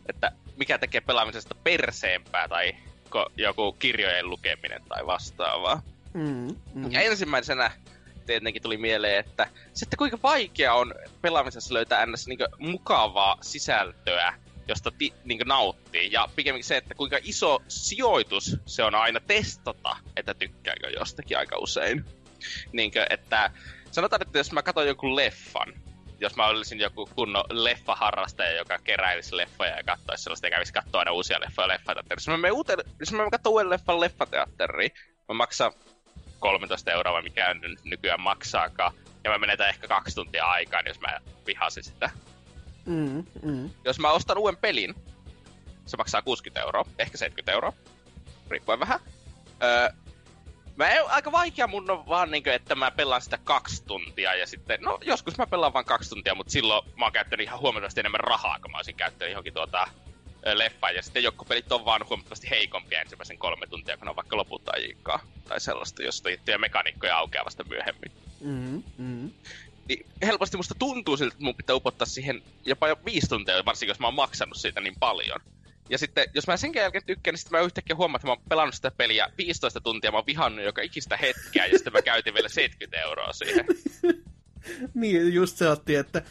että 0.09 0.31
mikä 0.57 0.77
tekee 0.77 1.01
pelaamisesta 1.01 1.55
perseempää 1.55 2.47
tai 2.47 2.75
joku 3.37 3.71
kirjojen 3.71 4.29
lukeminen 4.29 4.81
tai 4.89 5.05
vastaavaa. 5.05 5.81
Mm, 6.13 6.55
mm. 6.73 6.91
Ja 6.91 7.01
ensimmäisenä 7.01 7.71
tietenkin 8.25 8.61
tuli 8.61 8.77
mieleen, 8.77 9.19
että 9.19 9.47
sitten 9.73 9.97
kuinka 9.97 10.17
vaikea 10.23 10.73
on 10.73 10.95
pelaamisessa 11.21 11.73
löytää 11.73 12.05
ns. 12.05 12.27
Niin 12.27 12.39
mukavaa 12.59 13.37
sisältöä, 13.41 14.33
josta 14.67 14.91
ti, 14.91 15.13
niin 15.25 15.39
nauttii. 15.45 16.11
Ja 16.11 16.29
pikemminkin 16.35 16.67
se, 16.67 16.77
että 16.77 16.95
kuinka 16.95 17.17
iso 17.23 17.61
sijoitus 17.67 18.57
se 18.65 18.83
on 18.83 18.95
aina 18.95 19.19
testata, 19.19 19.97
että 20.15 20.33
tykkääkö 20.33 20.89
jostakin 20.89 21.37
aika 21.37 21.57
usein. 21.57 22.05
Niin 22.71 22.91
kuin, 22.91 23.05
että 23.09 23.51
sanotaan, 23.91 24.21
että 24.21 24.37
jos 24.37 24.51
mä 24.51 24.63
katson 24.63 24.87
joku 24.87 25.15
leffan, 25.15 25.73
jos 26.19 26.35
mä 26.35 26.47
olisin 26.47 26.79
joku 26.79 27.09
kunnon 27.15 27.45
leffaharrastaja, 27.49 28.57
joka 28.57 28.79
keräilisi 28.83 29.37
leffoja 29.37 29.77
ja 29.77 29.83
katsoisi 29.83 30.23
sellaista 30.23 30.47
ja 30.47 30.51
kävisi 30.51 30.73
katsoa 30.73 30.99
aina 30.99 31.11
uusia 31.11 31.39
leffoja 31.39 31.67
leffateatterissa. 31.67 32.31
Jos 32.31 32.39
mä, 32.41 32.47
uuteen, 32.51 32.79
jos 32.99 33.11
mä 33.11 33.29
katson 33.31 33.51
uuden 33.51 33.69
leffan 33.69 33.99
leffateatteriin, 33.99 34.91
mä 35.27 35.33
maksan 35.33 35.71
13 36.39 36.91
euroa, 36.91 37.21
mikä 37.21 37.53
nyt 37.53 37.85
nykyään 37.85 38.21
maksaakaan. 38.21 38.93
Ja 39.23 39.29
mä 39.29 39.37
menetän 39.37 39.69
ehkä 39.69 39.87
kaksi 39.87 40.15
tuntia 40.15 40.45
aikaa, 40.45 40.81
jos 40.85 40.99
mä 40.99 41.19
vihasin 41.47 41.83
sitä. 41.83 42.09
Mm, 42.85 43.25
mm. 43.43 43.69
Jos 43.85 43.99
mä 43.99 44.11
ostan 44.11 44.37
uuden 44.37 44.57
pelin, 44.57 44.95
se 45.85 45.97
maksaa 45.97 46.21
60 46.21 46.61
euroa, 46.61 46.85
ehkä 46.99 47.17
70 47.17 47.51
euroa, 47.51 47.73
riippuen 48.49 48.79
vähän. 48.79 48.99
Öö, 49.63 49.89
Mä 50.77 50.89
en, 50.89 51.07
aika 51.07 51.31
vaikea 51.31 51.67
mun 51.67 51.91
on 51.91 52.07
vaan 52.07 52.31
niinku, 52.31 52.49
että 52.49 52.75
mä 52.75 52.91
pelaan 52.91 53.21
sitä 53.21 53.39
kaksi 53.43 53.83
tuntia 53.85 54.35
ja 54.35 54.47
sitten, 54.47 54.81
no 54.81 54.97
joskus 55.05 55.37
mä 55.37 55.47
pelaan 55.47 55.73
vaan 55.73 55.85
kaksi 55.85 56.09
tuntia, 56.09 56.35
mutta 56.35 56.51
silloin 56.51 56.87
mä 56.97 57.05
oon 57.05 57.13
käyttänyt 57.13 57.43
ihan 57.43 57.59
huomattavasti 57.59 57.99
enemmän 57.99 58.19
rahaa, 58.19 58.59
kun 58.61 58.71
mä 58.71 58.77
olisin 58.77 58.95
käyttänyt 58.95 59.31
johonkin 59.31 59.53
tuota 59.53 59.87
leffaan. 60.53 60.95
Ja 60.95 61.01
sitten 61.01 61.23
joku 61.23 61.45
pelit 61.45 61.71
on 61.71 61.85
vaan 61.85 62.05
huomattavasti 62.09 62.49
heikompia 62.49 63.01
ensimmäisen 63.01 63.37
kolme 63.37 63.67
tuntia, 63.67 63.97
kun 63.97 64.09
on 64.09 64.15
vaikka 64.15 64.37
loputtajiikaa 64.37 65.19
tai 65.47 65.59
sellaista, 65.61 66.03
jos 66.03 66.21
tiettyjä 66.21 66.57
mekaniikkoja 66.57 67.17
aukeaa 67.17 67.45
vasta 67.45 67.63
myöhemmin. 67.63 68.11
Mm-hmm. 68.41 68.83
mm-hmm. 68.97 69.31
Niin 69.87 70.05
helposti 70.21 70.57
musta 70.57 70.75
tuntuu 70.79 71.17
siltä, 71.17 71.33
että 71.33 71.43
mun 71.43 71.55
pitää 71.55 71.75
upottaa 71.75 72.05
siihen 72.05 72.43
jopa 72.65 72.87
jo 72.87 72.99
viisi 73.05 73.29
tuntia, 73.29 73.65
varsinkin 73.65 73.91
jos 73.91 73.99
mä 73.99 74.07
oon 74.07 74.13
maksanut 74.13 74.57
siitä 74.57 74.81
niin 74.81 74.95
paljon. 74.99 75.39
Ja 75.89 75.97
sitten, 75.97 76.27
jos 76.33 76.47
mä 76.47 76.57
sen 76.57 76.71
jälkeen 76.75 77.05
tykkään, 77.05 77.33
niin 77.33 77.39
sitten 77.39 77.59
mä 77.59 77.65
yhtäkkiä 77.65 77.95
huomaan, 77.95 78.19
että 78.19 78.27
mä 78.27 78.31
oon 78.31 78.41
pelannut 78.49 78.75
sitä 78.75 78.91
peliä 78.91 79.29
15 79.37 79.81
tuntia, 79.81 80.11
mä 80.11 80.17
oon 80.17 80.25
vihannut 80.25 80.65
joka 80.65 80.81
ikistä 80.81 81.17
hetkeä, 81.17 81.65
ja 81.65 81.77
sitten 81.77 81.93
mä 81.93 82.01
käytin 82.01 82.33
vielä 82.33 82.49
70 82.49 83.01
euroa 83.01 83.33
siihen. 83.33 83.65
niin, 84.93 85.33
just 85.33 85.57
se 85.57 85.69
otti, 85.69 85.95
että 85.95 86.21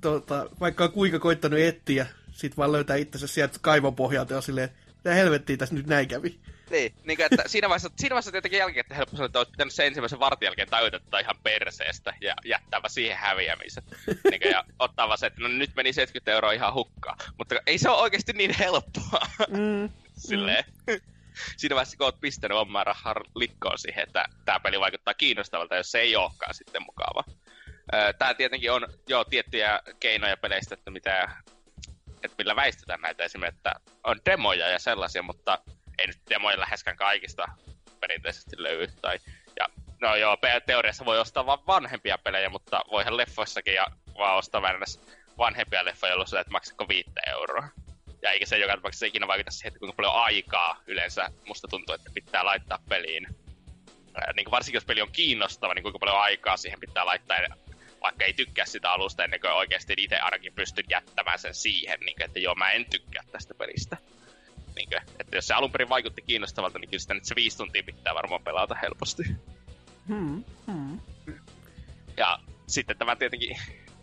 tota, 0.00 0.50
vaikka 0.60 0.84
on 0.84 0.92
kuinka 0.92 1.18
koittanut 1.18 1.58
etsiä, 1.58 2.06
sit 2.32 2.56
vaan 2.56 2.72
löytää 2.72 2.96
itsensä 2.96 3.26
sieltä 3.26 3.58
kaivon 3.62 3.96
pohjalta 3.96 4.34
ja 4.34 4.40
silleen, 4.40 4.68
mitä 4.96 5.14
helvettiä 5.14 5.56
tässä 5.56 5.74
nyt 5.74 5.86
näin 5.86 6.08
kävi. 6.08 6.38
Niin, 6.70 6.94
niin 7.04 7.16
kuin, 7.16 7.26
että 7.26 7.42
siinä 7.46 7.68
vaiheessa, 7.68 7.90
siinä 7.96 8.14
vaiheessa 8.14 8.32
tietenkin 8.32 8.58
jälkeen, 8.58 8.80
että 8.80 8.94
helppo 8.94 9.16
sanoa, 9.16 9.26
että 9.26 9.38
olisi 9.38 9.50
pitänyt 9.50 9.74
se 9.74 9.86
ensimmäisen 9.86 10.20
vartin 10.20 10.46
jälkeen 10.46 10.68
tajuta 10.68 11.18
ihan 11.18 11.36
perseestä 11.42 12.14
ja 12.20 12.34
jättääpä 12.44 12.88
siihen 12.88 13.16
häviämisen. 13.16 13.82
niin 14.30 14.40
kuin, 14.42 14.52
ja 14.52 14.64
ottaa 14.78 15.08
vaan 15.08 15.18
se, 15.18 15.26
että 15.26 15.40
no 15.40 15.48
nyt 15.48 15.70
meni 15.76 15.92
70 15.92 16.32
euroa 16.32 16.52
ihan 16.52 16.74
hukkaan. 16.74 17.18
Mutta 17.38 17.54
ei 17.66 17.78
se 17.78 17.90
ole 17.90 17.98
oikeasti 17.98 18.32
niin 18.32 18.54
helppoa. 18.58 19.20
Mm. 19.48 19.88
Silleen. 20.28 20.64
Mm. 20.86 21.00
siinä 21.56 21.74
vaiheessa, 21.74 21.96
kun 21.96 22.04
olet 22.04 22.20
pistänyt 22.20 22.58
omaa 22.58 22.84
rahaa 22.84 23.14
likkoon 23.34 23.78
siihen, 23.78 24.02
että 24.02 24.24
tämä 24.44 24.60
peli 24.60 24.80
vaikuttaa 24.80 25.14
kiinnostavalta, 25.14 25.76
jos 25.76 25.90
se 25.90 26.00
ei 26.00 26.16
olekaan 26.16 26.54
sitten 26.54 26.82
mukava. 26.82 27.24
Tämä 28.18 28.34
tietenkin 28.34 28.72
on 28.72 28.86
jo 29.08 29.24
tiettyjä 29.24 29.80
keinoja 30.00 30.36
peleistä, 30.36 30.74
että, 30.74 30.90
mitä, 30.90 31.30
että 32.22 32.34
millä 32.38 32.56
väistetään 32.56 33.00
näitä 33.00 33.24
esimerkiksi, 33.24 33.58
että 33.58 33.74
on 34.04 34.20
demoja 34.24 34.68
ja 34.68 34.78
sellaisia, 34.78 35.22
mutta 35.22 35.58
ei 35.98 36.06
nyt 36.06 36.18
demoja 36.30 36.60
läheskään 36.60 36.96
kaikista 36.96 37.46
perinteisesti 38.00 38.62
löydy. 38.62 38.92
Tai, 39.02 39.18
ja, 39.58 39.68
no 40.00 40.16
joo, 40.16 40.36
teoriassa 40.66 41.04
voi 41.04 41.18
ostaa 41.18 41.46
vain 41.46 41.66
vanhempia 41.66 42.18
pelejä, 42.18 42.48
mutta 42.48 42.84
voihan 42.90 43.16
leffoissakin 43.16 43.74
ja 43.74 43.86
vaan 44.18 44.36
ostaa 44.36 44.62
vanhempia 45.38 45.84
leffoja, 45.84 46.12
jolloin 46.12 46.28
sä 46.28 46.40
et 46.40 46.50
maksako 46.50 46.88
viittä 46.88 47.20
euroa. 47.26 47.68
Ja 48.22 48.30
eikä 48.30 48.46
se 48.46 48.58
joka 48.58 48.76
tapauksessa 48.76 49.06
ikinä 49.06 49.26
vaikuta 49.26 49.50
siihen, 49.50 49.68
että 49.68 49.78
kuinka 49.78 49.96
paljon 49.96 50.14
aikaa 50.14 50.82
yleensä 50.86 51.30
musta 51.46 51.68
tuntuu, 51.68 51.94
että 51.94 52.10
pitää 52.14 52.44
laittaa 52.44 52.78
peliin. 52.88 53.26
niin 54.36 54.44
kuin 54.44 54.50
varsinkin 54.50 54.76
jos 54.76 54.84
peli 54.84 55.02
on 55.02 55.12
kiinnostava, 55.12 55.74
niin 55.74 55.82
kuinka 55.82 55.98
paljon 55.98 56.20
aikaa 56.20 56.56
siihen 56.56 56.80
pitää 56.80 57.06
laittaa, 57.06 57.36
vaikka 58.00 58.24
ei 58.24 58.32
tykkää 58.32 58.66
sitä 58.66 58.92
alusta 58.92 59.24
ennen 59.24 59.40
kuin 59.40 59.52
oikeasti 59.52 59.94
itse 59.96 60.18
ainakin 60.18 60.54
pystyn 60.54 60.84
jättämään 60.90 61.38
sen 61.38 61.54
siihen, 61.54 62.00
niin 62.00 62.16
kuin, 62.16 62.24
että 62.24 62.38
joo, 62.38 62.54
mä 62.54 62.70
en 62.70 62.90
tykkää 62.90 63.22
tästä 63.32 63.54
pelistä. 63.54 63.96
Niin 64.78 64.88
kuin, 64.88 65.02
että 65.18 65.36
jos 65.36 65.46
se 65.46 65.54
alun 65.54 65.72
perin 65.72 65.88
vaikutti 65.88 66.22
kiinnostavalta, 66.22 66.78
niin 66.78 66.88
kyllä 66.88 67.00
sitä 67.00 67.14
nyt 67.14 67.24
se 67.24 67.34
viisi 67.34 67.56
tuntia 67.56 67.82
pitää 67.82 68.14
varmaan 68.14 68.42
pelata 68.42 68.74
helposti. 68.74 69.22
Hmm, 70.08 70.44
hmm. 70.66 71.00
Ja 72.16 72.38
sitten 72.66 72.98
tämä 72.98 73.16
tietenkin, 73.16 73.56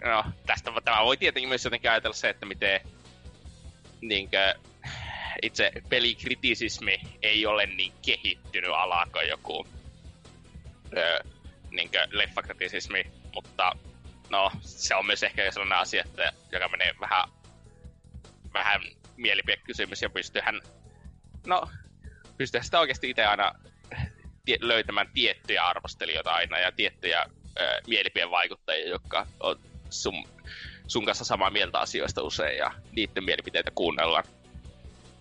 no 0.05 0.23
tästä 0.45 0.71
tämä 0.83 1.05
voi 1.05 1.17
tietenkin 1.17 1.49
myös 1.49 1.63
jotenkin 1.63 1.91
ajatella 1.91 2.15
se, 2.15 2.29
että 2.29 2.45
miten 2.45 2.81
niin 4.01 4.29
kuin, 4.29 4.73
itse 5.41 5.71
pelikritisismi 5.89 7.01
ei 7.21 7.45
ole 7.45 7.65
niin 7.65 7.93
kehittynyt 8.05 8.71
alaa 8.73 9.05
kuin 9.11 9.29
joku 9.29 9.67
öö, 10.97 11.19
niin 11.71 11.89
leffakritisismi, 12.11 13.11
mutta 13.35 13.71
no, 14.29 14.51
se 14.61 14.95
on 14.95 15.05
myös 15.05 15.23
ehkä 15.23 15.51
sellainen 15.51 15.77
asia, 15.77 16.03
että, 16.05 16.33
joka 16.51 16.69
menee 16.69 16.95
vähän, 16.99 17.29
vähän 18.53 18.81
mielipiekysymys 19.17 20.01
ja 20.01 20.09
pystyyhän, 20.09 20.61
no, 21.47 21.69
pystyyhän 22.37 22.65
sitä 22.65 22.79
oikeasti 22.79 23.09
itse 23.09 23.25
aina 23.25 23.51
tie- 24.45 24.57
löytämään 24.61 25.09
tiettyjä 25.13 25.65
arvostelijoita 25.65 26.31
aina 26.31 26.59
ja 26.59 26.71
tiettyjä 26.71 27.25
mielipien 27.87 28.31
vaikuttajia, 28.31 28.89
jotka 28.89 29.27
on 29.39 29.59
sun, 29.89 30.27
sun 30.87 31.05
kanssa 31.05 31.25
samaa 31.25 31.49
mieltä 31.49 31.79
asioista 31.79 32.23
usein 32.23 32.57
ja 32.57 32.71
niiden 32.91 33.23
mielipiteitä 33.23 33.71
kuunnellaan. 33.75 34.23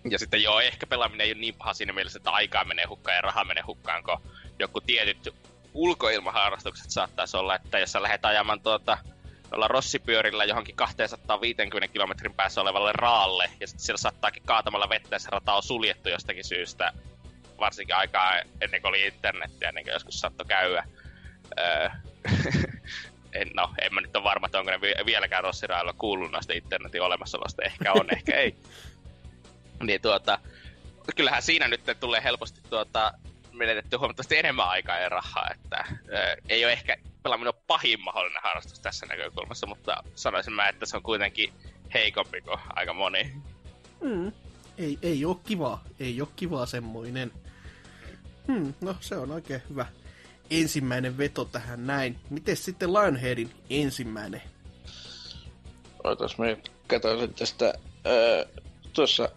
Ja 0.09 0.19
sitten 0.19 0.43
joo, 0.43 0.59
ehkä 0.59 0.87
pelaaminen 0.87 1.25
ei 1.25 1.31
ole 1.31 1.39
niin 1.39 1.55
paha 1.55 1.73
siinä 1.73 1.93
mielessä, 1.93 2.17
että 2.17 2.31
aikaa 2.31 2.65
menee 2.65 2.85
hukkaan 2.85 3.15
ja 3.15 3.21
raha 3.21 3.43
menee 3.43 3.63
hukkaan, 3.67 4.03
kun 4.03 4.17
joku 4.59 4.81
tietyt 4.81 5.33
ulkoilmaharrastukset 5.73 6.89
saattaisi 6.89 7.37
olla, 7.37 7.55
että 7.55 7.79
jos 7.79 7.91
sä 7.91 8.03
lähdet 8.03 8.25
ajamaan 8.25 8.61
tuota, 8.61 8.97
olla 9.55 9.67
rossipyörillä 9.67 10.45
johonkin 10.45 10.75
250 10.75 11.93
kilometrin 11.93 12.33
päässä 12.33 12.61
olevalle 12.61 12.91
raalle, 12.93 13.49
ja 13.59 13.67
sitten 13.67 13.85
siellä 13.85 13.97
saattaakin 13.97 14.43
kaatamalla 14.45 14.89
vettä, 14.89 15.15
ja 15.15 15.19
se 15.19 15.29
rata 15.31 15.53
on 15.53 15.63
suljettu 15.63 16.09
jostakin 16.09 16.43
syystä, 16.43 16.93
varsinkin 17.59 17.95
aikaa 17.95 18.39
ennen 18.61 18.81
kuin 18.81 18.89
oli 18.89 19.05
internettiä, 19.05 19.69
ennen 19.69 19.83
kuin 19.83 19.93
joskus 19.93 20.19
saattoi 20.19 20.45
käydä. 20.45 20.83
Öö, 21.59 21.89
en, 23.39 23.49
no, 23.53 23.73
en 23.81 23.93
mä 23.93 24.01
nyt 24.01 24.15
ole 24.15 24.23
varma, 24.23 24.45
että 24.45 24.59
onko 24.59 24.71
ne 24.71 24.81
vieläkään 25.05 25.43
rossirailla 25.43 25.93
kuullut 25.93 26.31
noista 26.31 26.53
internetin 26.53 27.01
olemassaolosta. 27.01 27.63
Ehkä 27.63 27.93
on, 27.93 28.07
ehkä 28.11 28.35
ei. 28.35 28.55
Niin 29.83 30.01
tuota, 30.01 30.39
kyllähän 31.15 31.41
siinä 31.41 31.67
nyt 31.67 31.81
tulee 31.99 32.23
helposti 32.23 32.61
tuota, 32.69 33.13
menetetty 33.51 33.97
huomattavasti 33.97 34.37
enemmän 34.37 34.69
aikaa 34.69 34.97
ja 34.97 35.09
rahaa, 35.09 35.49
että 35.53 35.75
ää, 35.77 36.35
ei 36.49 36.65
ole 36.65 36.73
ehkä 36.73 36.97
pelaaminen 37.25 37.53
ole 37.55 37.63
pahin 37.67 38.03
mahdollinen 38.03 38.43
harrastus 38.43 38.79
tässä 38.79 39.05
näkökulmassa, 39.05 39.67
mutta 39.67 40.03
sanoisin 40.15 40.53
mä, 40.53 40.69
että 40.69 40.85
se 40.85 40.97
on 40.97 41.03
kuitenkin 41.03 41.53
heikompi 41.93 42.41
kuin 42.41 42.59
aika 42.69 42.93
moni. 42.93 43.33
Mm. 44.01 44.31
Ei, 44.77 44.99
ei 45.01 45.25
ole 45.25 45.37
kiva, 45.43 45.79
ei 45.99 46.21
ole 46.21 46.29
kiva 46.35 46.65
semmoinen. 46.65 47.31
Hmm, 48.47 48.73
no 48.81 48.95
se 48.99 49.17
on 49.17 49.31
oikein 49.31 49.61
hyvä 49.69 49.85
ensimmäinen 50.49 51.17
veto 51.17 51.45
tähän 51.45 51.87
näin. 51.87 52.19
Miten 52.29 52.57
sitten 52.57 52.93
Lionheadin 52.93 53.51
ensimmäinen? 53.69 54.41
Oitas 56.03 56.37
me 56.37 56.57
katsoisin 56.87 57.33
tästä 57.33 57.73
öö, 58.05 58.45
tuossa 58.93 59.29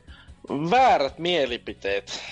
väärät 0.49 1.19
mielipiteet. 1.19 2.23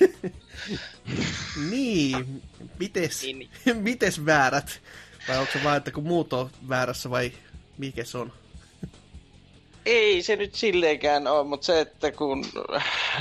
niin, 1.70 2.42
mites, 2.78 3.22
niin. 3.22 3.50
mites 3.74 4.24
väärät? 4.26 4.80
Vai 5.28 5.38
onko 5.38 5.52
se 5.52 5.64
vaan, 5.64 5.76
että 5.76 5.90
kun 5.90 6.04
muut 6.04 6.32
on 6.32 6.50
väärässä 6.68 7.10
vai 7.10 7.32
mikä 7.78 8.04
se 8.04 8.18
on? 8.18 8.32
Ei 9.86 10.22
se 10.22 10.36
nyt 10.36 10.54
silleenkään 10.54 11.26
ole, 11.26 11.44
mutta 11.44 11.66
se, 11.66 11.80
että 11.80 12.12
kun 12.12 12.44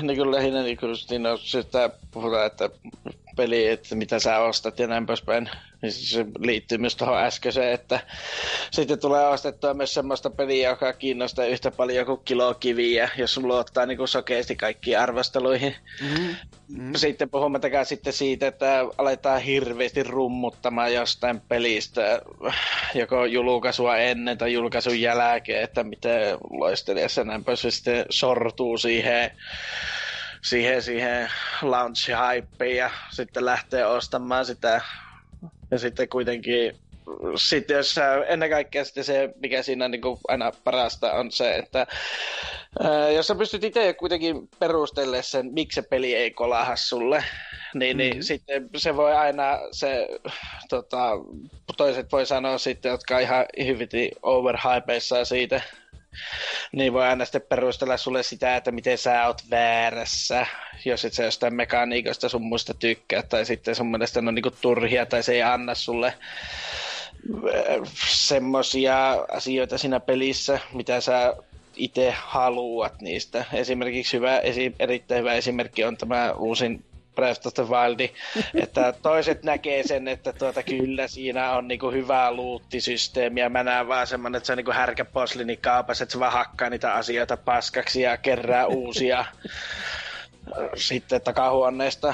niin 0.01 0.17
kuin 0.17 0.31
lähinnä 0.31 0.63
niin 0.63 0.77
kuin, 0.77 0.95
niin 1.09 1.25
on, 1.25 1.39
sitä 1.39 1.89
puhutaan, 2.11 2.45
että 2.45 2.69
peli, 3.35 3.67
että 3.67 3.95
mitä 3.95 4.19
sä 4.19 4.39
ostat 4.39 4.79
ja 4.79 4.87
näin 4.87 5.05
poispäin. 5.05 5.49
Niin 5.81 5.91
se 5.91 6.25
liittyy 6.39 6.77
myös 6.77 6.95
tuohon 6.95 7.17
äskeiseen, 7.17 7.73
että 7.73 7.99
sitten 8.71 8.99
tulee 8.99 9.27
ostettua 9.27 9.73
myös 9.73 9.93
semmoista 9.93 10.29
peliä, 10.29 10.69
joka 10.69 10.93
kiinnostaa 10.93 11.45
yhtä 11.45 11.71
paljon 11.71 12.05
kuin 12.05 12.21
kilo 12.25 12.53
kiviä, 12.53 13.09
jos 13.17 13.33
sun 13.33 13.47
luottaa 13.47 13.85
niin 13.85 14.07
sokeasti 14.07 14.55
kaikkiin 14.55 14.99
arvosteluihin. 14.99 15.75
Mm-hmm. 16.01 16.35
Mm-hmm. 16.67 16.95
Sitten 16.95 17.29
puhumattakaan 17.29 17.85
sitten 17.85 18.13
siitä, 18.13 18.47
että 18.47 18.85
aletaan 18.97 19.41
hirveästi 19.41 20.03
rummuttamaan 20.03 20.93
jostain 20.93 21.41
pelistä, 21.41 22.21
joko 22.95 23.25
julkaisua 23.25 23.97
ennen 23.97 24.37
tai 24.37 24.53
julkaisun 24.53 25.01
jälkeen, 25.01 25.63
että 25.63 25.83
miten 25.83 26.37
loistelijassa 26.49 27.23
näin 27.23 27.43
pois, 27.43 27.61
sitten 27.61 28.05
sortuu 28.09 28.77
siihen 28.77 29.31
siihen, 30.43 30.81
siihen 30.81 31.31
launch 31.61 32.09
hypeen 32.35 32.75
ja 32.75 32.89
sitten 33.09 33.45
lähtee 33.45 33.85
ostamaan 33.85 34.45
sitä. 34.45 34.81
Ja 35.71 35.79
sitten 35.79 36.09
kuitenkin 36.09 36.83
sitten 37.35 37.77
jos 37.77 37.95
ennen 38.27 38.49
kaikkea 38.49 38.85
sitten 38.85 39.03
se, 39.03 39.33
mikä 39.39 39.63
siinä 39.63 39.87
niin 39.87 40.01
kuin 40.01 40.17
aina 40.27 40.51
parasta 40.63 41.13
on 41.13 41.31
se, 41.31 41.55
että 41.55 41.87
ää, 42.79 43.09
jos 43.09 43.27
sä 43.27 43.35
pystyt 43.35 43.63
itse 43.63 43.93
kuitenkin 43.93 44.49
perustelemaan 44.59 45.23
sen, 45.23 45.53
miksi 45.53 45.75
se 45.75 45.87
peli 45.89 46.15
ei 46.15 46.31
kolaha 46.31 46.75
sulle, 46.75 47.23
niin, 47.73 47.97
niin 47.97 47.97
mm-hmm. 47.97 48.13
niin 48.13 48.23
sitten 48.23 48.69
se 48.75 48.95
voi 48.95 49.13
aina, 49.13 49.59
se, 49.71 50.07
tota, 50.69 51.09
toiset 51.77 52.11
voi 52.11 52.25
sanoa 52.25 52.57
sitten, 52.57 52.89
jotka 52.89 53.15
on 53.15 53.21
ihan 53.21 53.45
hyvin 53.65 54.11
overhypeissa 54.21 55.25
siitä, 55.25 55.61
niin 56.71 56.93
voi 56.93 57.03
aina 57.03 57.25
sitten 57.25 57.41
perustella 57.41 57.97
sulle 57.97 58.23
sitä, 58.23 58.55
että 58.55 58.71
miten 58.71 58.97
sä 58.97 59.27
oot 59.27 59.41
väärässä, 59.51 60.45
jos 60.85 61.05
et 61.05 61.13
sä 61.13 61.23
jostain 61.23 61.53
mekaniikosta 61.53 62.29
sun 62.29 62.41
muista 62.41 62.73
tykkää, 62.73 63.21
tai 63.21 63.45
sitten 63.45 63.75
sun 63.75 63.91
mielestä 63.91 64.21
ne 64.21 64.27
on 64.27 64.35
niinku 64.35 64.51
turhia, 64.61 65.05
tai 65.05 65.23
se 65.23 65.33
ei 65.33 65.41
anna 65.43 65.75
sulle 65.75 66.07
äh, 66.07 66.15
semmosia 68.07 69.11
asioita 69.31 69.77
siinä 69.77 69.99
pelissä, 69.99 70.59
mitä 70.73 71.01
sä 71.01 71.35
itse 71.75 72.13
haluat 72.17 73.01
niistä. 73.01 73.45
Esimerkiksi 73.53 74.17
hyvä, 74.17 74.39
esi- 74.39 74.75
erittäin 74.79 75.19
hyvä 75.19 75.33
esimerkki 75.33 75.83
on 75.83 75.97
tämä 75.97 76.31
uusin 76.31 76.85
Breath 77.15 77.47
of 77.47 77.53
the 77.53 77.63
Wild, 77.63 78.09
että 78.53 78.93
toiset 79.01 79.43
näkee 79.43 79.83
sen, 79.83 80.07
että 80.07 80.33
tuota, 80.33 80.63
kyllä 80.63 81.07
siinä 81.07 81.51
on 81.51 81.67
niinku 81.67 81.91
hyvää 81.91 82.31
luuttisysteemi 82.31 83.39
ja 83.39 83.49
mä 83.49 83.63
näen 83.63 83.87
vaan 83.87 84.07
semmonen, 84.07 84.37
että 84.37 84.47
se 84.47 84.53
on 84.53 84.57
niinku 84.57 84.71
härkä 84.71 85.05
poslini 85.05 85.57
kaapas, 85.57 86.01
että 86.01 86.13
se 86.13 86.19
vaan 86.19 86.31
hakkaa 86.31 86.69
niitä 86.69 86.93
asioita 86.93 87.37
paskaksi 87.37 88.01
ja 88.01 88.17
kerää 88.17 88.67
uusia 88.67 89.25
sitten 90.75 91.21
takahuoneesta. 91.21 92.13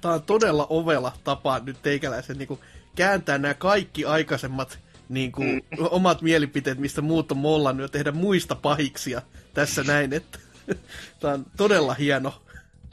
Tämä 0.00 0.14
on 0.14 0.22
todella 0.22 0.66
ovela 0.70 1.12
tapa 1.24 1.58
nyt 1.58 1.82
teikäläisen 1.82 2.38
niinku 2.38 2.60
kääntää 2.94 3.38
nämä 3.38 3.54
kaikki 3.54 4.04
aikaisemmat 4.04 4.78
niin 5.08 5.32
kuin, 5.32 5.48
mm. 5.48 5.86
omat 5.90 6.22
mielipiteet, 6.22 6.78
mistä 6.78 7.02
muut 7.02 7.32
on 7.32 7.38
mollannut 7.38 7.84
ja 7.84 7.88
tehdä 7.88 8.12
muista 8.12 8.54
pahiksia 8.54 9.22
tässä 9.54 9.82
näin, 9.82 10.12
että 10.12 10.38
tämä 11.20 11.34
on 11.34 11.46
todella 11.56 11.94
hieno 11.94 12.43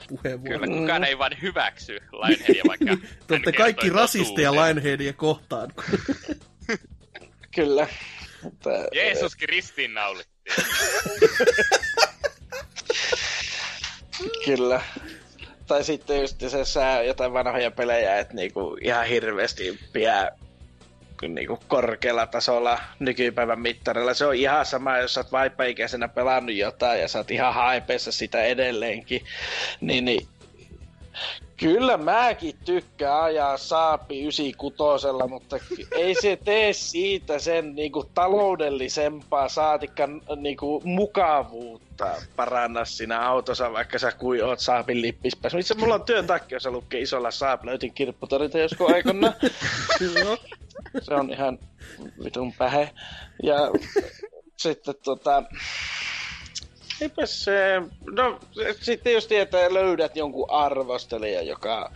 puheenvuoro. 0.09 0.59
Kyllä, 0.59 0.79
kukaan 0.79 1.03
ei 1.03 1.17
vaan 1.17 1.41
hyväksy 1.41 1.99
Lionheadia, 2.11 2.63
vaikka 2.67 2.97
Te 3.27 3.33
olette 3.33 3.51
kaikki 3.51 3.89
rasisteja 3.89 4.51
Lionheadia 4.51 5.13
kohtaan. 5.13 5.69
Kyllä. 7.55 7.87
Mutta, 8.43 8.69
Jeesuskin 8.91 9.49
ristiin 9.49 9.93
naulittiin. 9.93 10.55
Kyllä. 14.45 14.81
Tai 15.67 15.83
sitten 15.83 16.21
just 16.21 16.39
se 16.47 16.65
sää 16.65 17.01
jotain 17.03 17.33
vanhoja 17.33 17.71
pelejä, 17.71 18.19
että 18.19 18.33
niinku 18.33 18.77
ihan 18.81 19.05
hirveästi 19.05 19.79
niin 21.27 21.47
korkealla 21.67 22.27
tasolla 22.27 22.79
nykypäivän 22.99 23.59
mittarilla. 23.59 24.13
Se 24.13 24.25
on 24.25 24.35
ihan 24.35 24.65
sama, 24.65 24.97
jos 24.97 25.13
sä 25.13 25.19
oot 25.19 25.31
vaipaikäisenä 25.31 26.07
pelannut 26.07 26.55
jotain 26.55 27.01
ja 27.01 27.07
sä 27.07 27.19
oot 27.19 27.31
ihan 27.31 27.53
haipeessa 27.53 28.11
sitä 28.11 28.43
edelleenkin. 28.43 29.21
Niin, 29.81 30.05
niin 30.05 30.27
Kyllä 31.61 31.97
mäkin 31.97 32.55
tykkään 32.65 33.21
ajaa 33.21 33.57
Saapi 33.57 34.21
96, 34.21 35.07
mutta 35.27 35.59
ei 35.91 36.15
se 36.21 36.37
tee 36.45 36.73
siitä 36.73 37.39
sen 37.39 37.75
niinku 37.75 38.03
taloudellisempaa 38.13 39.49
saatikka 39.49 40.09
niinku 40.35 40.81
mukavuutta 40.83 42.07
paranna 42.35 42.85
siinä 42.85 43.27
autossa, 43.27 43.73
vaikka 43.73 43.99
sä 43.99 44.11
kui 44.11 44.41
oot 44.41 44.59
Saapin 44.59 45.01
lippispässä. 45.01 45.57
Missä 45.57 45.75
mulla 45.75 45.95
on 45.95 46.03
työn 46.03 46.27
takia, 46.27 46.55
jos 46.55 46.65
lukee 46.65 47.01
isolla 47.01 47.31
Saap, 47.31 47.63
löytin 47.63 47.93
kirpputorilta 47.93 48.59
joskus 48.59 48.91
aikana. 48.91 49.33
se 51.01 51.13
on 51.13 51.29
ihan 51.29 51.59
vitun 52.23 52.53
pähe. 52.53 52.89
Ja 53.43 53.57
sitten 54.57 54.95
tota, 55.03 55.43
Eipä 57.01 57.25
se... 57.25 57.81
No, 58.15 58.39
sitten 58.81 59.13
jos 59.13 59.27
tietää, 59.27 59.73
löydät 59.73 60.15
jonkun 60.15 60.51
arvostelijan, 60.51 61.47
joka 61.47 61.91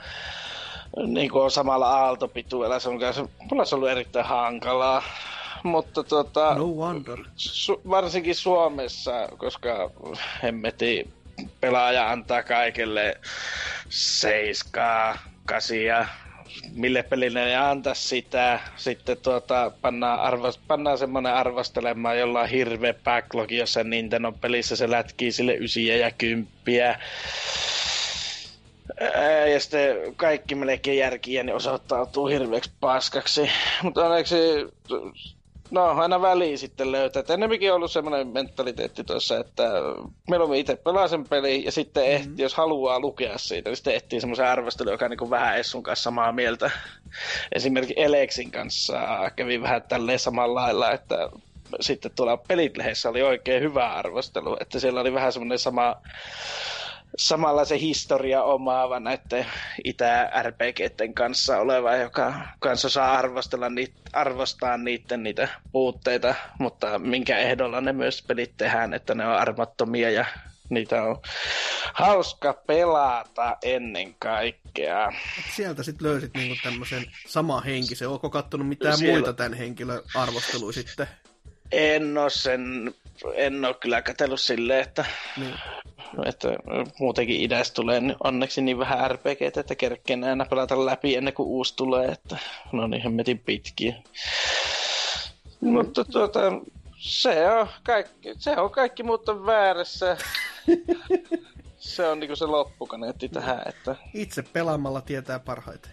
niin 1.07 1.31
kuin 1.31 1.43
on 1.43 1.51
samalla 1.51 1.89
aaltopituudella 1.89 2.79
sun 2.79 2.99
kanssa. 2.99 3.27
Mulla 3.51 3.65
se 3.65 3.75
on 3.75 3.79
ollut 3.79 3.91
erittäin 3.91 4.25
hankalaa. 4.25 5.03
Mutta 5.63 6.03
tota, 6.03 6.55
no 6.55 6.67
wonder. 6.67 7.19
Su- 7.19 7.89
varsinkin 7.89 8.35
Suomessa, 8.35 9.11
koska 9.37 9.91
hemmeti 10.43 11.13
pelaaja 11.59 12.11
antaa 12.11 12.43
kaikille 12.43 13.17
seiskaa, 13.89 15.17
kasia, 15.45 16.05
mille 16.73 17.03
pelille 17.03 17.45
ne 17.45 17.55
antaa 17.57 17.93
sitä. 17.93 18.59
Sitten 18.75 19.17
tuota, 19.17 19.71
pannaan, 19.81 20.19
arvos, 20.19 20.57
pannaan 20.57 20.97
semmoinen 20.97 21.33
arvostelemaan 21.33 22.19
jollain 22.19 22.49
hirveä 22.49 22.93
backlog 22.93 23.51
jossa 23.51 23.83
Nintendo 23.83 24.31
pelissä 24.31 24.75
se 24.75 24.91
lätkii 24.91 25.31
sille 25.31 25.55
ysiä 25.55 25.95
ja 25.95 26.11
kymppiä. 26.11 26.99
Ja 29.53 29.59
sitten 29.59 30.15
kaikki 30.15 30.55
melkein 30.55 30.97
järkiä 30.97 31.43
niin 31.43 31.55
osoittautuu 31.55 32.27
hirveäksi 32.27 32.71
paskaksi. 32.79 33.49
Mutta 33.83 34.05
onneksi 34.05 34.35
no 35.75 36.01
aina 36.01 36.21
väliin 36.21 36.57
sitten 36.57 36.91
löytää. 36.91 37.19
Et 37.19 37.29
ennemminkin 37.29 37.71
on 37.71 37.75
ollut 37.75 37.91
semmoinen 37.91 38.27
mentaliteetti 38.27 39.03
tuossa, 39.03 39.37
että 39.37 39.63
mieluummin 40.29 40.59
itse 40.59 40.75
pelaa 40.75 41.07
sen 41.07 41.27
peli 41.29 41.65
ja 41.65 41.71
sitten 41.71 42.03
mm-hmm. 42.03 42.15
ehti, 42.15 42.41
jos 42.41 42.53
haluaa 42.53 42.99
lukea 42.99 43.37
siitä, 43.37 43.69
niin 43.69 43.75
sitten 43.77 43.95
ehtii 43.95 44.21
semmoisen 44.21 44.47
arvostelun, 44.47 44.91
joka 44.91 45.05
on 45.05 45.11
niin 45.11 45.29
vähän 45.29 45.57
Essun 45.57 45.83
kanssa 45.83 46.03
samaa 46.03 46.31
mieltä. 46.31 46.71
Esimerkiksi 47.55 47.93
Elexin 47.97 48.51
kanssa 48.51 48.99
kävi 49.35 49.61
vähän 49.61 49.81
tälleen 49.81 50.19
samalla 50.19 50.61
lailla, 50.61 50.91
että 50.91 51.29
sitten 51.81 52.11
tuolla 52.15 52.37
pelit 52.37 52.73
oli 53.09 53.21
oikein 53.21 53.63
hyvä 53.63 53.93
arvostelu, 53.93 54.57
että 54.59 54.79
siellä 54.79 55.01
oli 55.01 55.13
vähän 55.13 55.33
semmoinen 55.33 55.59
sama 55.59 55.95
samalla 57.17 57.65
se 57.65 57.79
historia 57.79 58.43
omaava 58.43 58.99
näiden 58.99 59.45
itä-RPGten 59.83 61.13
kanssa 61.13 61.57
oleva, 61.57 61.95
joka 61.95 62.33
kanssa 62.59 62.89
saa 62.89 63.17
arvostella 63.17 63.69
niitä, 63.69 64.01
arvostaa 64.13 64.77
niiden 64.77 65.23
niitä 65.23 65.47
puutteita, 65.71 66.35
mutta 66.59 66.99
minkä 66.99 67.37
ehdolla 67.37 67.81
ne 67.81 67.93
myös 67.93 68.23
pelit 68.27 68.57
tehdään, 68.57 68.93
että 68.93 69.15
ne 69.15 69.27
on 69.27 69.35
armattomia 69.35 70.11
ja 70.11 70.25
niitä 70.69 71.03
on 71.03 71.21
hauska 71.93 72.53
pelata 72.53 73.57
ennen 73.63 74.15
kaikkea. 74.19 75.11
Sieltä 75.55 75.83
sitten 75.83 76.07
löysit 76.07 76.33
niinku 76.33 76.55
tämmöisen 76.63 77.05
sama 77.27 77.61
henkisen. 77.61 78.09
Oletko 78.09 78.29
kattonut 78.29 78.67
mitään 78.67 78.97
Siellä... 78.97 79.13
muita 79.13 79.33
tämän 79.33 79.53
henkilön 79.53 80.01
arvosteluja 80.15 80.73
sitten? 80.73 81.07
En 81.71 82.17
ole 82.17 82.29
sen, 82.29 82.93
en 83.33 83.65
ole 83.65 83.73
kyllä 83.73 84.01
katsellut 84.01 84.41
silleen, 84.41 84.81
että 84.81 85.05
niin. 85.37 85.55
Että 86.25 86.47
muutenkin 86.99 87.41
idästä 87.41 87.75
tulee 87.75 88.01
onneksi 88.23 88.61
niin 88.61 88.79
vähän 88.79 89.11
RPG, 89.11 89.41
että 89.41 89.75
kerkkeen 89.75 90.23
aina 90.23 90.45
pelata 90.45 90.85
läpi 90.85 91.15
ennen 91.15 91.33
kuin 91.33 91.47
uusi 91.47 91.75
tulee, 91.75 92.07
että 92.07 92.37
no 92.71 92.87
niin 92.87 93.01
hemmetin 93.01 93.39
pitkiä. 93.39 93.95
Mm. 95.61 95.71
Mutta 95.71 96.05
tuota, 96.05 96.39
se 96.97 97.51
on 97.51 97.67
kaikki, 97.83 98.33
se 98.37 98.57
on 98.57 98.71
kaikki 98.71 99.03
mutta 99.03 99.45
väärässä. 99.45 100.17
se 101.77 102.07
on 102.07 102.19
niinku 102.19 102.35
se 102.35 102.45
loppukaneetti 102.45 103.29
tähän, 103.29 103.61
että... 103.65 103.95
Itse 104.13 104.41
pelaamalla 104.41 105.01
tietää 105.01 105.39
parhaiten. 105.39 105.91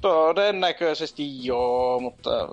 Todennäköisesti 0.00 1.46
joo, 1.46 2.00
mutta 2.00 2.48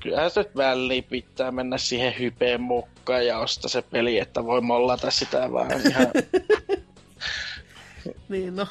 kyllähän 0.00 0.30
se 0.30 0.40
nyt 0.40 0.56
väliin 0.56 1.04
pitää 1.04 1.50
mennä 1.50 1.78
siihen 1.78 2.18
hypeen 2.18 2.60
mukaan 2.60 3.26
ja 3.26 3.38
ostaa 3.38 3.68
se 3.68 3.82
peli, 3.82 4.18
että 4.18 4.44
voi 4.44 4.60
mollata 4.60 5.10
sitä 5.10 5.52
vaan 5.52 5.70
ihan... 5.90 6.06
niin 8.28 8.56
no, 8.56 8.66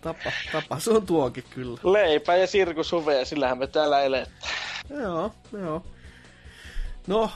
tapa, 0.00 0.32
tapa, 0.52 0.80
se 0.80 0.90
on 0.90 1.06
tuokin 1.06 1.44
kyllä. 1.50 1.78
Leipä 1.84 2.36
ja 2.36 2.46
sirkushuveja, 2.46 3.24
sillähän 3.24 3.58
me 3.58 3.66
täällä 3.66 4.02
eletään. 4.02 4.36
Joo, 4.90 5.34
joo. 5.52 5.84
No, 7.06 7.30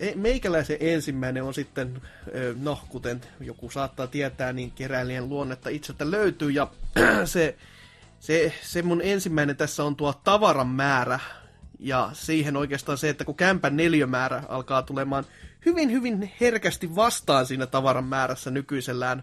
e, 0.00 0.12
meikäläisen 0.14 0.76
ensimmäinen 0.80 1.42
on 1.42 1.54
sitten, 1.54 2.02
no 2.60 2.78
kuten 2.88 3.20
joku 3.40 3.70
saattaa 3.70 4.06
tietää, 4.06 4.52
niin 4.52 4.70
keräilijän 4.70 5.28
luonnetta 5.28 5.68
itseltä 5.68 6.10
löytyy 6.10 6.50
ja 6.50 6.66
se, 7.24 7.56
se, 8.20 8.52
se 8.62 8.82
mun 8.82 9.00
ensimmäinen 9.04 9.56
tässä 9.56 9.84
on 9.84 9.96
tuo 9.96 10.12
tavaran 10.24 10.68
määrä, 10.68 11.20
ja 11.82 12.10
siihen 12.12 12.56
oikeastaan 12.56 12.98
se, 12.98 13.08
että 13.08 13.24
kun 13.24 13.34
kämpän 13.34 13.76
neljömäärä 13.76 14.42
alkaa 14.48 14.82
tulemaan 14.82 15.24
hyvin, 15.66 15.90
hyvin 15.92 16.32
herkästi 16.40 16.96
vastaan 16.96 17.46
siinä 17.46 17.66
tavaran 17.66 18.04
määrässä 18.04 18.50
nykyisellään, 18.50 19.22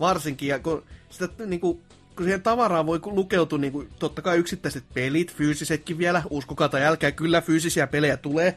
varsinkin, 0.00 0.48
ja 0.48 0.58
kun, 0.58 0.84
sitä, 1.10 1.28
niin 1.46 1.60
kuin, 1.60 1.82
kun 2.16 2.24
siihen 2.24 2.42
tavaraan 2.42 2.86
voi 2.86 3.00
lukeutua 3.04 3.58
niin 3.58 3.72
kuin, 3.72 3.88
totta 3.98 4.22
kai 4.22 4.38
yksittäiset 4.38 4.84
pelit, 4.94 5.34
fyysisetkin 5.34 5.98
vielä, 5.98 6.22
uskokaa 6.30 6.68
tai 6.68 6.84
älkää, 6.84 7.12
kyllä 7.12 7.40
fyysisiä 7.40 7.86
pelejä 7.86 8.16
tulee, 8.16 8.56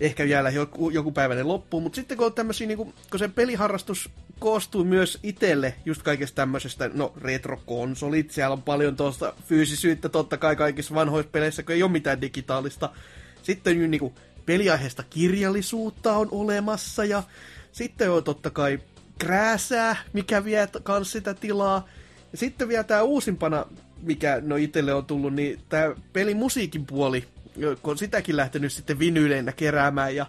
ehkä 0.00 0.24
vielä 0.24 0.50
joku, 0.50 0.90
joku 0.90 1.12
päivä 1.12 1.48
loppuu, 1.48 1.80
mutta 1.80 1.96
sitten 1.96 2.16
kun 2.16 2.26
on 2.26 2.32
tämmöisiä, 2.32 2.66
niin 2.66 2.76
kuin, 2.76 2.94
kun 3.10 3.18
se 3.18 3.28
peliharrastus 3.28 4.10
koostuu 4.38 4.84
myös 4.84 5.18
itselle 5.22 5.74
just 5.84 6.02
kaikesta 6.02 6.36
tämmöisestä, 6.36 6.90
no 6.94 7.12
retrokonsolit, 7.20 8.30
siellä 8.30 8.52
on 8.52 8.62
paljon 8.62 8.96
tuosta 8.96 9.32
fyysisyyttä 9.46 10.08
totta 10.08 10.36
kai 10.36 10.56
kaikissa 10.56 10.94
vanhoissa 10.94 11.30
peleissä, 11.30 11.62
kun 11.62 11.74
ei 11.74 11.82
ole 11.82 11.90
mitään 11.90 12.20
digitaalista. 12.20 12.90
Sitten 13.42 13.90
niin 13.90 14.00
kuin, 14.00 14.14
peliaiheesta 14.46 15.02
kirjallisuutta 15.10 16.16
on 16.16 16.28
olemassa 16.30 17.04
ja 17.04 17.22
sitten 17.72 18.10
on 18.10 18.24
totta 18.24 18.50
kai 18.50 18.78
krääsää, 19.18 19.96
mikä 20.12 20.44
vie 20.44 20.68
kans 20.82 21.12
sitä 21.12 21.34
tilaa. 21.34 21.88
Ja 22.32 22.38
sitten 22.38 22.68
vielä 22.68 22.84
tämä 22.84 23.02
uusimpana, 23.02 23.66
mikä 24.02 24.42
no 24.44 24.56
itselle 24.56 24.94
on 24.94 25.04
tullut, 25.04 25.34
niin 25.34 25.60
tämä 25.68 25.94
pelimusiikin 26.12 26.86
puoli, 26.86 27.24
kun 27.82 27.98
sitäkin 27.98 28.36
lähtenyt 28.36 28.72
sitten 28.72 28.98
vinyyleinä 28.98 29.52
keräämään 29.52 30.16
ja 30.16 30.26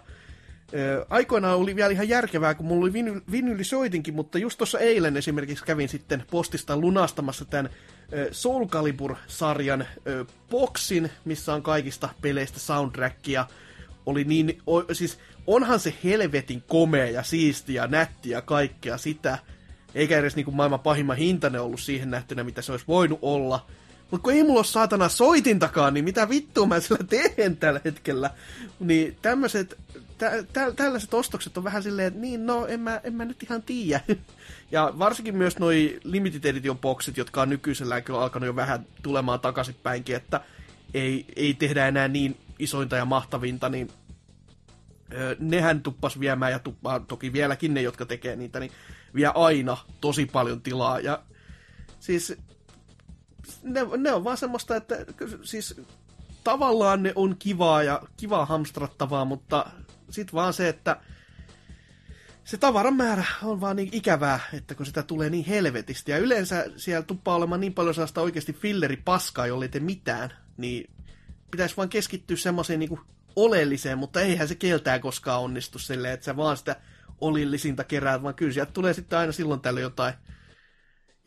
aikoinaan 1.10 1.58
oli 1.58 1.76
vielä 1.76 1.92
ihan 1.92 2.08
järkevää, 2.08 2.54
kun 2.54 2.66
mulla 2.66 2.84
oli 2.84 2.92
viny, 2.92 3.22
vinyylisoitinkin, 3.30 4.14
mutta 4.14 4.38
just 4.38 4.58
tuossa 4.58 4.78
eilen 4.78 5.16
esimerkiksi 5.16 5.64
kävin 5.64 5.88
sitten 5.88 6.24
postista 6.30 6.76
lunastamassa 6.76 7.44
tämän 7.44 7.70
Soul 8.30 8.66
Calibur-sarjan 8.66 9.86
ö, 10.06 10.24
boksin, 10.50 11.10
missä 11.24 11.54
on 11.54 11.62
kaikista 11.62 12.08
peleistä 12.22 12.58
soundtrackia. 12.58 13.46
Oli 14.06 14.24
niin, 14.24 14.62
o, 14.66 14.94
siis 14.94 15.18
onhan 15.46 15.80
se 15.80 15.94
helvetin 16.04 16.62
komea 16.68 17.10
ja 17.10 17.22
siisti 17.22 17.74
ja 17.74 17.86
nätti 17.86 18.30
ja 18.30 18.42
kaikkea 18.42 18.98
sitä. 18.98 19.38
Eikä 19.94 20.18
edes 20.18 20.36
niin 20.36 20.44
kuin 20.44 20.56
maailman 20.56 20.80
pahimman 20.80 21.16
hintainen 21.16 21.60
ollut 21.60 21.80
siihen 21.80 22.10
nähtynä, 22.10 22.44
mitä 22.44 22.62
se 22.62 22.72
olisi 22.72 22.84
voinut 22.88 23.18
olla. 23.22 23.66
Mutta 24.10 24.24
kun 24.24 24.32
ei 24.32 24.42
mulla 24.42 24.58
ole 24.58 24.64
saatana 24.64 25.08
soitintakaan, 25.08 25.94
niin 25.94 26.04
mitä 26.04 26.28
vittua 26.28 26.66
mä 26.66 26.80
sillä 26.80 27.04
teen 27.08 27.56
tällä 27.56 27.80
hetkellä. 27.84 28.30
Niin 28.80 29.16
tämmöiset, 29.22 29.78
tä, 30.18 30.44
tä, 30.52 30.72
tällaiset 30.72 31.14
ostokset 31.14 31.58
on 31.58 31.64
vähän 31.64 31.82
silleen, 31.82 32.08
että 32.08 32.20
niin 32.20 32.46
no, 32.46 32.66
en 32.66 32.80
mä, 32.80 33.00
en 33.04 33.14
mä 33.14 33.24
nyt 33.24 33.42
ihan 33.42 33.62
tiedä. 33.62 34.00
Ja 34.70 34.94
varsinkin 34.98 35.36
myös 35.36 35.58
noi 35.58 36.00
limited 36.04 36.44
edition 36.44 36.78
boxit, 36.78 37.16
jotka 37.16 37.42
on 37.42 37.48
nykyisellään 37.48 38.02
kyllä 38.02 38.20
alkanut 38.20 38.46
jo 38.46 38.56
vähän 38.56 38.86
tulemaan 39.02 39.40
takaisinpäinkin, 39.40 40.16
että 40.16 40.40
ei, 40.94 41.24
ei 41.36 41.54
tehdä 41.54 41.88
enää 41.88 42.08
niin 42.08 42.36
isointa 42.58 42.96
ja 42.96 43.04
mahtavinta, 43.04 43.68
niin 43.68 43.88
nehän 45.38 45.82
tuppas 45.82 46.20
viemään 46.20 46.52
ja 46.52 46.58
tuppaa 46.58 47.00
toki 47.00 47.32
vieläkin 47.32 47.74
ne, 47.74 47.82
jotka 47.82 48.06
tekee 48.06 48.36
niitä, 48.36 48.60
niin 48.60 48.72
vie 49.14 49.30
aina 49.34 49.76
tosi 50.00 50.26
paljon 50.26 50.60
tilaa. 50.60 51.00
Ja 51.00 51.22
siis 52.00 52.36
ne, 53.62 53.80
ne 53.96 54.12
on 54.12 54.24
vaan 54.24 54.36
semmoista, 54.36 54.76
että 54.76 54.96
siis 55.42 55.80
tavallaan 56.44 57.02
ne 57.02 57.12
on 57.14 57.36
kivaa 57.38 57.82
ja 57.82 58.02
kivaa 58.16 58.46
hamstrattavaa, 58.46 59.24
mutta 59.24 59.66
sitten 60.10 60.32
vaan 60.32 60.52
se, 60.52 60.68
että 60.68 60.96
se 62.44 62.56
tavaran 62.56 62.96
määrä 62.96 63.24
on 63.42 63.60
vaan 63.60 63.76
niin 63.76 63.88
ikävää, 63.92 64.40
että 64.52 64.74
kun 64.74 64.86
sitä 64.86 65.02
tulee 65.02 65.30
niin 65.30 65.44
helvetisti. 65.44 66.10
Ja 66.12 66.18
yleensä 66.18 66.66
siellä 66.76 67.02
tuppaa 67.02 67.36
olemaan 67.36 67.60
niin 67.60 67.74
paljon 67.74 67.94
sellaista 67.94 68.20
oikeasti 68.20 68.52
filleripaskaa, 68.52 69.46
jolle 69.46 69.68
te 69.68 69.80
mitään, 69.80 70.32
niin 70.56 70.90
pitäisi 71.50 71.76
vaan 71.76 71.88
keskittyä 71.88 72.36
semmoiseen 72.36 72.80
niin 72.80 73.00
oleelliseen, 73.36 73.98
mutta 73.98 74.20
eihän 74.20 74.48
se 74.48 74.54
keltää 74.54 74.98
koskaan 74.98 75.40
onnistu 75.40 75.78
silleen, 75.78 76.14
että 76.14 76.24
sä 76.24 76.36
vaan 76.36 76.56
sitä 76.56 76.76
olillisinta 77.20 77.84
keräät, 77.84 78.22
vaan 78.22 78.34
kyllä 78.34 78.52
sieltä 78.52 78.72
tulee 78.72 78.94
sitten 78.94 79.18
aina 79.18 79.32
silloin 79.32 79.60
tällöin 79.60 79.82
jotain 79.82 80.14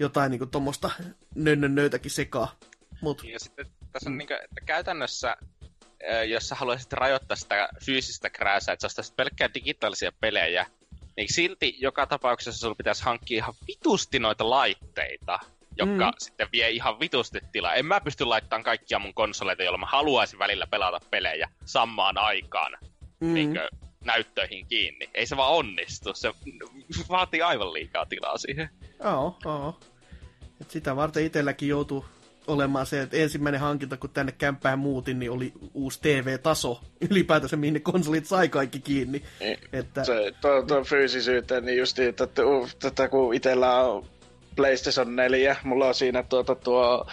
jotain 0.01 0.31
niinku 0.31 0.45
tuommoista 0.45 0.91
nönnönnöitäkin 1.35 2.11
sekaa. 2.11 2.55
Mut. 3.01 3.23
Ja 3.23 3.39
sitten 3.39 3.65
tässä 3.91 4.09
on 4.09 4.17
niinku, 4.17 4.33
että 4.33 4.61
käytännössä, 4.65 5.37
jos 6.27 6.49
sä 6.49 6.55
haluaisit 6.55 6.93
rajoittaa 6.93 7.37
sitä 7.37 7.69
fyysistä 7.85 8.29
krääsää, 8.29 8.73
että 8.73 8.89
sä 8.89 9.13
pelkkää 9.15 9.53
digitaalisia 9.53 10.11
pelejä, 10.19 10.65
niin 11.17 11.33
silti 11.33 11.75
joka 11.79 12.05
tapauksessa 12.07 12.59
sulla 12.59 12.75
pitäisi 12.75 13.03
hankkia 13.03 13.37
ihan 13.37 13.53
vitusti 13.67 14.19
noita 14.19 14.49
laitteita, 14.49 15.39
jotka 15.77 16.11
mm. 16.11 16.13
sitten 16.17 16.47
vie 16.51 16.69
ihan 16.69 16.99
vitusti 16.99 17.39
tilaa. 17.51 17.73
En 17.73 17.85
mä 17.85 18.01
pysty 18.01 18.25
laittamaan 18.25 18.63
kaikkia 18.63 18.99
mun 18.99 19.13
konsoleita, 19.13 19.63
joilla 19.63 19.77
mä 19.77 19.85
haluaisin 19.85 20.39
välillä 20.39 20.67
pelata 20.67 20.99
pelejä 21.09 21.49
samaan 21.65 22.17
aikaan 22.17 22.77
mm. 23.19 23.33
niin 23.33 23.59
näyttöihin 24.05 24.67
kiinni. 24.67 25.09
Ei 25.13 25.25
se 25.25 25.37
vaan 25.37 25.53
onnistu. 25.53 26.13
Se 26.13 26.33
vaatii 27.09 27.41
aivan 27.41 27.73
liikaa 27.73 28.05
tilaa 28.05 28.37
siihen. 28.37 28.69
Joo, 29.03 29.37
joo. 29.45 29.79
Et 30.61 30.71
sitä 30.71 30.95
varten 30.95 31.25
itselläkin 31.25 31.69
joutuu 31.69 32.05
olemaan 32.47 32.85
se, 32.85 33.01
että 33.01 33.17
ensimmäinen 33.17 33.61
hankinta, 33.61 33.97
kun 33.97 34.09
tänne 34.09 34.31
kämppään 34.31 34.79
muutin, 34.79 35.19
niin 35.19 35.31
oli 35.31 35.53
uusi 35.73 35.99
TV-taso. 36.01 36.81
Ylipäätänsä, 37.09 37.57
mihin 37.57 37.73
ne 37.73 37.79
konsolit 37.79 38.25
sai 38.25 38.49
kaikki 38.49 38.79
kiinni. 38.79 39.23
Niin, 39.39 39.57
että... 39.73 40.03
Se, 40.03 40.33
tuo, 40.41 40.61
tuo 40.61 40.83
fyysisyyteen, 40.83 41.65
niin 41.65 41.77
just 41.77 41.99
että, 41.99 42.27
että 42.87 43.07
kun 43.09 43.33
itsellä 43.33 43.83
on 43.83 44.05
PlayStation 44.55 45.15
4. 45.15 45.55
Mulla 45.63 45.87
on 45.87 45.95
siinä 45.95 46.23
tuota 46.23 46.55
tuo 46.55 47.07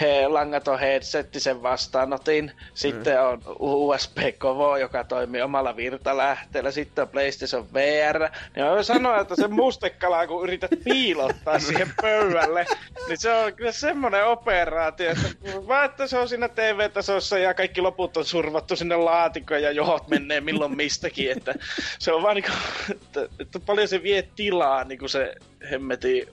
he, 0.00 0.28
langaton 0.28 0.78
headsetti 0.78 1.40
sen 1.40 1.62
vastaanotin. 1.62 2.52
Sitten 2.74 3.16
mm. 3.16 3.24
on 3.24 3.42
USB 3.58 4.18
Kovo, 4.38 4.76
joka 4.76 5.04
toimii 5.04 5.42
omalla 5.42 5.76
virtalähteellä. 5.76 6.70
Sitten 6.70 7.02
on 7.02 7.08
PlayStation 7.08 7.72
VR. 7.72 8.18
Niin 8.56 8.64
mä 8.64 8.70
voin 8.70 8.84
sanoa, 8.84 9.20
että 9.20 9.36
se 9.36 9.48
mustekala, 9.48 10.26
kun 10.26 10.44
yrität 10.44 10.70
piilottaa 10.84 11.58
siihen 11.68 11.92
pöydälle, 12.02 12.66
niin 13.08 13.18
se 13.18 13.34
on 13.34 13.52
kyllä 13.54 13.72
semmoinen 13.72 14.26
operaatio, 14.26 15.10
että 15.10 15.30
vaan 15.68 15.84
että 15.84 16.06
se 16.06 16.18
on 16.18 16.28
siinä 16.28 16.48
TV-tasossa 16.48 17.38
ja 17.38 17.54
kaikki 17.54 17.80
loput 17.80 18.16
on 18.16 18.24
survattu 18.24 18.76
sinne 18.76 18.96
laatikkoon 18.96 19.62
ja 19.62 19.70
johot 19.70 20.08
menee 20.08 20.40
milloin 20.40 20.76
mistäkin. 20.76 21.30
Että 21.30 21.54
se 21.98 22.12
on 22.12 22.22
vaan 22.22 22.36
niin 22.36 22.44
kuin, 22.44 22.96
että, 22.96 23.28
että 23.40 23.60
paljon 23.60 23.88
se 23.88 24.02
vie 24.02 24.22
tilaa 24.36 24.84
niin 24.84 24.98
kuin 24.98 25.08
se 25.08 25.34
hemmeti 25.70 26.28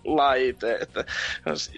laite, 0.48 0.78
että 0.82 1.06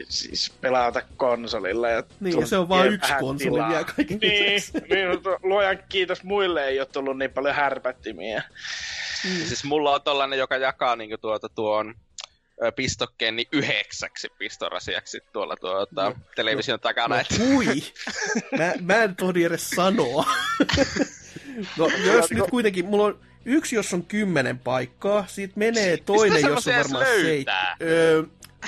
siis 0.09 0.53
pelata 0.61 1.01
konsolilla. 1.17 1.89
Ja 1.89 2.03
niin, 2.19 2.39
ja 2.39 2.45
se 2.45 2.57
on 2.57 2.69
vain 2.69 2.93
yksi 2.93 3.13
konsoli 3.19 3.67
vielä 3.69 3.83
kaiken 3.83 4.19
Niin, 4.19 4.61
niin 4.73 5.09
luojan 5.43 5.79
kiitos 5.89 6.23
muille 6.23 6.67
ei 6.67 6.79
ole 6.79 6.87
tullut 6.91 7.17
niin 7.17 7.31
paljon 7.31 7.55
härpättimiä. 7.55 8.43
Mm. 9.25 9.45
Siis 9.45 9.63
mulla 9.63 9.95
on 9.95 10.01
tollanen, 10.01 10.39
joka 10.39 10.57
jakaa 10.57 10.95
niinku 10.95 11.17
tuota 11.17 11.49
tuon 11.49 11.95
pistokkeen 12.75 13.35
niin 13.35 13.47
yhdeksäksi 13.51 14.27
pistorasiaksi 14.37 15.21
tuolla 15.33 15.55
tuota, 15.55 16.03
no, 16.03 16.15
television 16.35 16.73
no, 16.73 16.77
takana. 16.77 17.15
No, 17.15 17.45
hui! 17.45 17.83
mä, 18.57 18.73
mä 18.81 19.03
en 19.03 19.15
tohdi 19.15 19.43
edes 19.43 19.69
sanoa. 19.69 20.25
no, 21.77 21.89
jos 22.05 22.31
nyt 22.31 22.49
kuitenkin, 22.49 22.85
mulla 22.85 23.05
on 23.05 23.19
yksi, 23.45 23.75
jos 23.75 23.93
on 23.93 24.05
kymmenen 24.05 24.59
paikkaa, 24.59 25.27
siitä 25.27 25.53
menee 25.55 25.97
toinen, 25.97 26.41
jos 26.41 26.67
on 26.67 26.73
varmaan 26.73 27.05
seitsemän. 27.05 27.77
Öö, 27.81 28.23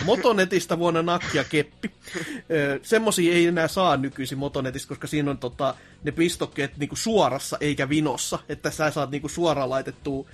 Motonetista 0.06 0.80
vuonna 0.80 1.02
nakkia 1.02 1.44
keppi. 1.44 1.92
Öö, 2.52 2.80
semmosia 2.82 3.34
ei 3.34 3.46
enää 3.46 3.68
saa 3.68 3.98
nykyisin 3.98 4.38
Motonetista, 4.38 4.88
koska 4.88 5.08
siinä 5.08 5.32
on 5.32 5.38
tota, 5.38 5.76
ne 6.04 6.12
pistokkeet 6.12 6.78
niinku 6.78 6.96
suorassa 6.96 7.58
eikä 7.62 7.90
vinossa. 7.90 8.40
Että 8.50 8.72
sä 8.72 8.92
saat 8.92 9.12
niinku 9.12 9.30
suoraan 9.30 9.70
laitettua 9.70 10.28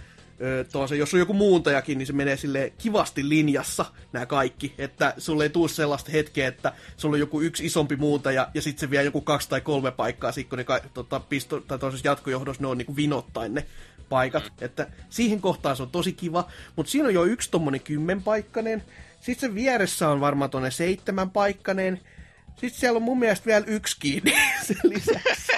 tuossa, 0.71 0.95
jos 0.95 1.13
on 1.13 1.19
joku 1.19 1.33
muuntajakin, 1.33 1.97
niin 1.97 2.07
se 2.07 2.13
menee 2.13 2.37
sille 2.37 2.73
kivasti 2.77 3.29
linjassa 3.29 3.85
nämä 4.13 4.25
kaikki, 4.25 4.73
että 4.77 5.13
sulle 5.17 5.43
ei 5.43 5.49
tule 5.49 5.69
sellaista 5.69 6.11
hetkeä, 6.11 6.47
että 6.47 6.73
sulla 6.97 7.15
on 7.15 7.19
joku 7.19 7.41
yksi 7.41 7.65
isompi 7.65 7.95
muuntaja 7.95 8.47
ja 8.53 8.61
sitten 8.61 8.79
se 8.79 8.89
vie 8.89 9.03
joku 9.03 9.21
kaksi 9.21 9.49
tai 9.49 9.61
kolme 9.61 9.91
paikkaa, 9.91 10.31
sitten 10.31 10.65
kun 10.65 10.75
ne 10.75 10.89
tota, 10.93 11.19
pisto- 11.19 11.61
tai 11.61 11.79
jatkojohdossa 12.03 12.63
ne 12.63 12.67
on 12.67 12.77
niin 12.77 12.95
vinottain 12.95 13.53
ne 13.53 13.65
paikat, 14.09 14.53
että 14.61 14.87
siihen 15.09 15.41
kohtaan 15.41 15.75
se 15.75 15.83
on 15.83 15.89
tosi 15.89 16.13
kiva, 16.13 16.47
mutta 16.75 16.91
siinä 16.91 17.07
on 17.07 17.13
jo 17.13 17.23
yksi 17.23 17.51
tommonen 17.51 17.81
kymmenpaikkainen, 17.81 18.83
sitten 19.21 19.49
se 19.49 19.55
vieressä 19.55 20.09
on 20.09 20.21
varmaan 20.21 20.49
tuonne 20.49 20.71
seitsemän 20.71 21.29
paikkainen, 21.29 22.01
sitten 22.49 22.79
siellä 22.79 22.97
on 22.97 23.03
mun 23.03 23.19
mielestä 23.19 23.45
vielä 23.45 23.65
yksi 23.67 23.97
kiinni 23.99 24.33
sen 24.67 24.77
lisäksi. 24.83 25.51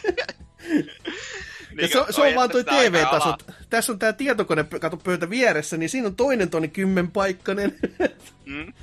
Niin 1.76 1.90
se, 1.90 2.14
se 2.14 2.22
on 2.22 2.36
vaan 2.36 2.50
toi 2.50 2.64
TV-taso. 2.64 3.36
Tässä 3.70 3.92
on 3.92 4.00
tää 4.00 4.14
tietokone 4.14 4.64
kato 4.64 4.98
pöytä 4.98 5.30
vieressä, 5.30 5.78
niin 5.78 5.90
siinä 5.90 6.08
on 6.08 6.16
toinen 6.16 6.50
tonni 6.50 6.68
kymmenpaikkainen. 6.68 7.76
mm. 8.46 8.74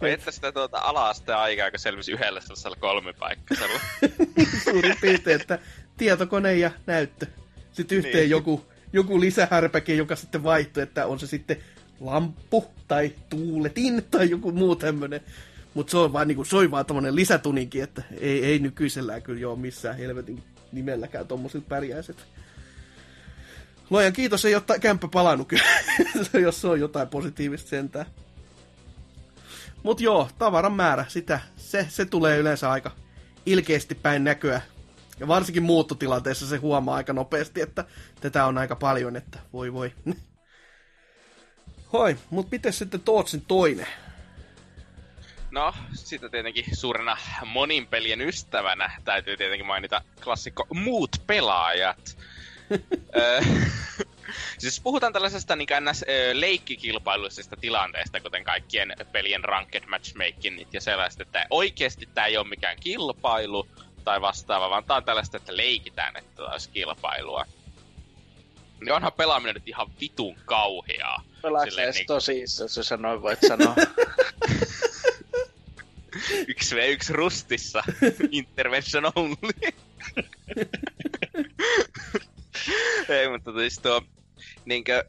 Vai 0.00 0.10
että 0.12 0.30
sitä 0.30 0.52
tuota 0.52 0.78
ala-asteen 0.78 1.38
aikaa, 1.38 1.70
kun 1.70 1.78
selvisi 1.78 2.12
yhdellä 2.12 2.40
sellaisella 2.40 2.76
kolmipaikkaisella. 2.80 3.80
Suurin 4.64 4.96
piirtein, 5.00 5.40
että 5.40 5.58
tietokone 5.96 6.54
ja 6.54 6.70
näyttö. 6.86 7.26
Sitten 7.72 7.98
yhteen 7.98 8.14
niin. 8.14 8.30
joku, 8.30 8.66
joku 8.92 9.20
lisähärpäke, 9.20 9.94
joka 9.94 10.16
sitten 10.16 10.44
vaihtuu, 10.44 10.82
että 10.82 11.06
on 11.06 11.20
se 11.20 11.26
sitten 11.26 11.56
lamppu 12.00 12.64
tai 12.88 13.12
tuuletin 13.30 14.04
tai 14.10 14.30
joku 14.30 14.52
muu 14.52 14.76
tämmönen. 14.76 15.20
Mutta 15.74 15.90
se 15.90 15.96
on 15.96 16.12
vaan, 16.12 16.28
niinku, 16.28 16.44
se 16.44 16.56
on 16.56 16.70
vaan 16.70 16.86
tommonen 16.86 17.16
lisätuninki, 17.16 17.80
että 17.80 18.02
ei, 18.20 18.44
ei 18.44 18.58
nykyisellään 18.58 19.22
kyllä 19.22 19.48
ole 19.48 19.58
missään 19.58 19.96
helvetin 19.96 20.42
nimelläkään 20.72 21.26
tommosit 21.26 21.68
pärjäiset. 21.68 22.16
Luojan 23.90 24.12
kiitos, 24.12 24.44
ei 24.44 24.54
ole 24.54 24.78
kämppä 24.80 25.08
palannut 25.08 25.48
kyllä, 25.48 25.64
jos 26.42 26.60
se 26.60 26.66
on 26.66 26.80
jotain 26.80 27.08
positiivista 27.08 27.68
sentään. 27.68 28.06
Mut 29.82 30.00
joo, 30.00 30.28
tavaran 30.38 30.72
määrä, 30.72 31.04
sitä, 31.08 31.40
se, 31.56 31.86
se 31.90 32.04
tulee 32.04 32.38
yleensä 32.38 32.70
aika 32.70 32.90
ilkeästi 33.46 33.94
päin 33.94 34.24
näköä. 34.24 34.60
Ja 35.20 35.28
varsinkin 35.28 35.62
muuttotilanteessa 35.62 36.46
se 36.46 36.56
huomaa 36.56 36.96
aika 36.96 37.12
nopeasti, 37.12 37.60
että 37.60 37.84
tätä 38.20 38.46
on 38.46 38.58
aika 38.58 38.76
paljon, 38.76 39.16
että 39.16 39.38
voi 39.52 39.72
voi. 39.72 39.92
Hoi, 41.96 42.16
mut 42.30 42.50
miten 42.50 42.72
sitten 42.72 43.00
Tootsin 43.00 43.44
toinen? 43.48 43.86
No, 45.50 45.74
sitten 45.94 46.30
tietenkin 46.30 46.76
suurena 46.76 47.16
monin 47.46 47.86
pelien 47.86 48.20
ystävänä 48.20 49.00
täytyy 49.04 49.36
tietenkin 49.36 49.66
mainita 49.66 50.02
klassikko 50.24 50.66
Muut 50.74 51.10
pelaajat. 51.26 52.18
siis 54.58 54.80
puhutaan 54.80 55.12
tällaisesta 55.12 55.56
niin 55.56 55.68
ns. 55.90 56.04
leikkikilpailullisesta 56.32 57.56
tilanteesta, 57.56 58.20
kuten 58.20 58.44
kaikkien 58.44 58.92
pelien 59.12 59.44
ranked 59.44 59.82
matchmaking 59.88 60.60
ja 60.72 60.80
sellaista, 60.80 61.22
että 61.22 61.46
oikeasti 61.50 62.08
tämä 62.14 62.26
ei 62.26 62.36
ole 62.36 62.48
mikään 62.48 62.76
kilpailu 62.80 63.68
tai 64.04 64.20
vastaava, 64.20 64.70
vaan 64.70 64.84
tämä 64.84 64.96
on 64.96 65.04
tällaista, 65.04 65.36
että 65.36 65.56
leikitään, 65.56 66.16
että 66.16 66.42
olisi 66.42 66.70
kilpailua. 66.70 67.46
Niin 68.80 68.92
onhan 68.92 69.12
pelaaminen 69.12 69.54
nyt 69.54 69.68
ihan 69.68 69.90
vitun 70.00 70.36
kauheaa. 70.44 71.22
Pelaatko 71.46 71.80
edes 71.80 71.96
niin... 71.96 72.06
tosissaan, 72.06 72.68
jos 72.76 72.88
sä 72.88 72.96
noin 72.96 73.22
voit 73.22 73.38
sanoa? 73.48 73.74
yksi 76.48 76.76
v 76.76 76.78
yksi 76.78 77.12
rustissa. 77.12 77.82
Intervention 78.30 79.12
only. 79.14 79.36
Ei, 83.08 83.28
mutta 83.28 83.52
siis 83.52 83.78
tuo, 83.78 84.02
niinkö, 84.64 85.04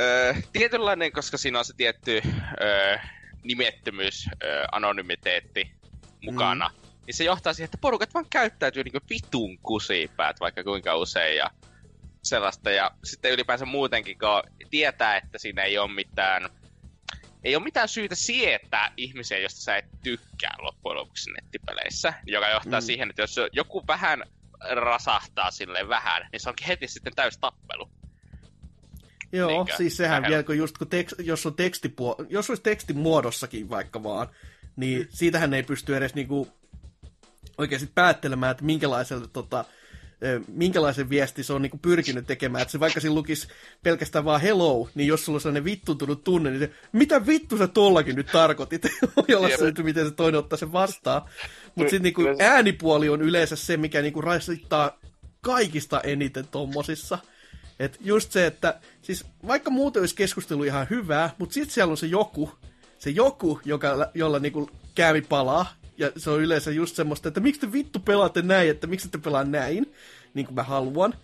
öö, 0.00 0.34
tietynlainen, 0.52 1.12
koska 1.12 1.36
siinä 1.36 1.58
on 1.58 1.64
se 1.64 1.74
tietty 1.76 2.22
öö, 2.60 2.96
nimettömyys, 3.42 4.28
öö, 4.44 4.64
anonymiteetti 4.72 5.72
mukana, 6.22 6.68
mm. 6.68 6.74
niin 7.06 7.14
se 7.14 7.24
johtaa 7.24 7.52
siihen, 7.52 7.64
että 7.64 7.78
porukat 7.80 8.14
vaan 8.14 8.26
käyttäytyy 8.30 8.84
niin 8.84 9.02
vitun 9.10 9.58
kusipäät 9.58 10.40
vaikka 10.40 10.64
kuinka 10.64 10.96
usein 10.96 11.36
ja 11.36 11.50
sellaista. 12.22 12.70
Ja 12.70 12.90
sitten 13.04 13.32
ylipäänsä 13.32 13.64
muutenkin, 13.64 14.18
kun 14.18 14.68
tietää, 14.70 15.16
että 15.16 15.38
siinä 15.38 15.62
ei 15.62 15.78
ole 15.78 15.94
mitään 15.94 16.50
ei 17.44 17.56
ole 17.56 17.64
mitään 17.64 17.88
syytä 17.88 18.14
sietää 18.14 18.92
ihmisiä, 18.96 19.38
josta 19.38 19.60
sä 19.60 19.76
et 19.76 19.84
tykkää 20.02 20.54
loppujen 20.58 20.98
lopuksi 20.98 21.30
nettipeleissä, 21.32 22.14
joka 22.26 22.48
johtaa 22.48 22.80
mm. 22.80 22.84
siihen, 22.84 23.10
että 23.10 23.22
jos 23.22 23.36
joku 23.52 23.84
vähän 23.86 24.24
rasahtaa 24.70 25.50
sille 25.50 25.88
vähän, 25.88 26.28
niin 26.32 26.40
se 26.40 26.48
onkin 26.48 26.66
heti 26.66 26.88
sitten 26.88 27.12
täys 27.16 27.38
tappelu. 27.38 27.88
Joo, 29.32 29.50
Niinkö? 29.50 29.76
siis 29.76 29.96
sehän 29.96 30.22
vielä, 30.28 30.42
kun 30.42 30.58
just 30.58 30.78
kun 30.78 30.88
tekst, 30.88 31.14
jos, 31.18 31.46
on 31.46 31.52
tekstipuo- 31.52 32.26
jos 32.28 32.50
olisi 32.50 32.62
tekstin 32.62 32.98
muodossakin 32.98 33.70
vaikka 33.70 34.02
vaan, 34.02 34.28
niin 34.76 35.00
mm. 35.00 35.06
siitähän 35.10 35.54
ei 35.54 35.62
pysty 35.62 35.96
edes 35.96 36.14
niinku 36.14 36.48
oikeasti 37.58 37.90
päättelemään, 37.94 38.50
että 38.50 38.64
minkälaiselle 38.64 39.28
tota, 39.32 39.64
minkälaisen 40.48 41.10
viesti 41.10 41.42
se 41.42 41.52
on 41.52 41.62
niin 41.62 41.78
pyrkinyt 41.82 42.26
tekemään. 42.26 42.62
Että 42.62 42.72
se 42.72 42.80
vaikka 42.80 43.00
siinä 43.00 43.14
lukisi 43.14 43.48
pelkästään 43.82 44.24
vaan 44.24 44.40
hello, 44.40 44.88
niin 44.94 45.06
jos 45.06 45.24
sulla 45.24 45.36
on 45.36 45.40
sellainen 45.40 45.64
vittuntunut 45.64 46.24
tunne, 46.24 46.50
niin 46.50 46.60
se, 46.60 46.70
mitä 46.92 47.26
vittu 47.26 47.58
sä 47.58 47.68
tollakin 47.68 48.16
nyt 48.16 48.26
tarkoitit? 48.32 48.82
Jolla 49.28 49.48
se, 49.48 49.82
miten 49.82 50.04
se 50.04 50.10
toinen 50.10 50.38
ottaa 50.38 50.56
sen 50.56 50.72
vastaan. 50.72 51.22
Mutta 51.74 51.90
sitten 51.90 52.12
niin 52.16 52.42
äänipuoli 52.42 53.08
on 53.08 53.22
yleensä 53.22 53.56
se, 53.56 53.76
mikä 53.76 54.02
niin 54.02 54.24
rasittaa 54.24 54.98
kaikista 55.40 56.00
eniten 56.00 56.48
tommosissa. 56.50 57.18
Et 57.78 57.98
just 58.00 58.32
se, 58.32 58.46
että 58.46 58.80
siis 59.02 59.24
vaikka 59.46 59.70
muuten 59.70 60.00
olisi 60.00 60.14
keskustelu 60.14 60.64
ihan 60.64 60.86
hyvää, 60.90 61.30
mutta 61.38 61.54
sitten 61.54 61.74
siellä 61.74 61.90
on 61.90 61.96
se 61.96 62.06
joku, 62.06 62.50
se 62.98 63.10
joku, 63.10 63.60
joka, 63.64 64.10
jolla 64.14 64.38
niinku 64.38 64.70
kävi 64.94 65.22
palaa, 65.22 65.74
ja 65.98 66.12
se 66.16 66.30
on 66.30 66.40
yleensä 66.40 66.70
just 66.70 66.96
semmoista, 66.96 67.28
että 67.28 67.40
miksi 67.40 67.60
te 67.60 67.72
vittu 67.72 67.98
pelaatte 67.98 68.42
näin, 68.42 68.70
että 68.70 68.86
miksi 68.86 69.08
te 69.08 69.18
pelaa 69.18 69.44
näin, 69.44 69.94
niin 70.34 70.46
kuin 70.46 70.54
mä 70.54 70.62
haluan. 70.62 71.14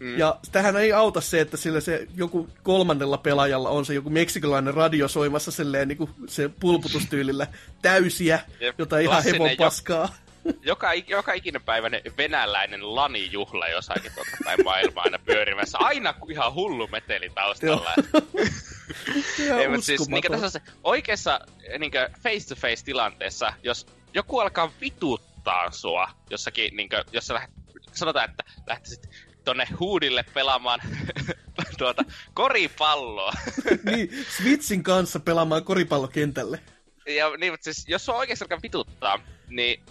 Mm. 0.00 0.18
Ja 0.18 0.38
tähän 0.52 0.76
ei 0.76 0.92
auta 0.92 1.20
se, 1.20 1.40
että 1.40 1.56
sillä 1.56 1.80
se 1.80 2.06
joku 2.16 2.48
kolmannella 2.62 3.18
pelaajalla 3.18 3.68
on 3.68 3.86
se 3.86 3.94
joku 3.94 4.10
meksikolainen 4.10 4.74
radio 4.74 5.08
soimassa 5.08 5.50
silleen 5.50 5.88
niin 5.88 5.98
kuin 5.98 6.10
se 6.26 6.50
pulputustyylillä 6.60 7.46
täysiä, 7.82 8.40
Jep, 8.60 8.78
jota 8.78 8.98
ihan 8.98 9.24
hevon 9.24 9.50
paskaa. 9.58 10.08
joka, 10.62 10.94
joka 10.94 11.32
ikinen 11.32 11.62
päiväinen 11.62 12.02
venäläinen 12.16 12.94
lanijuhla 12.94 13.68
jossakin 13.68 14.12
tuota 14.14 14.30
päin 14.44 14.64
maailmaa 14.64 15.04
aina 15.04 15.18
pyörimässä. 15.18 15.78
Aina 15.78 16.14
ihan 16.30 16.54
hullu 16.54 16.86
meteli 16.86 17.30
taustalla. 17.34 17.94
Ei, 19.58 19.68
mutta 19.68 19.86
siis 19.86 20.08
niin 20.08 20.22
tässä 20.30 20.50
se 20.50 20.60
oikeassa 20.84 21.40
niin 21.78 21.92
face-to-face 22.22 22.84
tilanteessa, 22.84 23.52
jos 23.62 23.86
joku 24.16 24.38
alkaa 24.38 24.72
vituttaa 24.80 25.70
sua 25.70 26.08
jossakin, 26.30 26.76
niin 26.76 26.88
kuin, 26.88 27.04
jos 27.12 27.26
sä 27.26 27.34
lähdet, 27.34 27.50
sanotaan, 27.92 28.30
että 28.30 28.44
lähtisit 28.66 29.08
tonne 29.44 29.68
huudille 29.80 30.24
pelaamaan 30.34 30.80
tuota, 31.78 32.04
koripalloa. 32.34 33.32
niin, 33.90 34.26
Switchin 34.36 34.82
kanssa 34.82 35.20
pelaamaan 35.20 35.64
koripallokentälle. 35.64 36.60
Ja 37.06 37.36
niin, 37.36 37.52
mutta 37.52 37.64
siis, 37.64 37.84
jos 37.88 38.04
sua 38.04 38.16
oikeasti 38.16 38.44
alkaa 38.44 38.62
vituttaa, 38.62 39.18
niin 39.48 39.82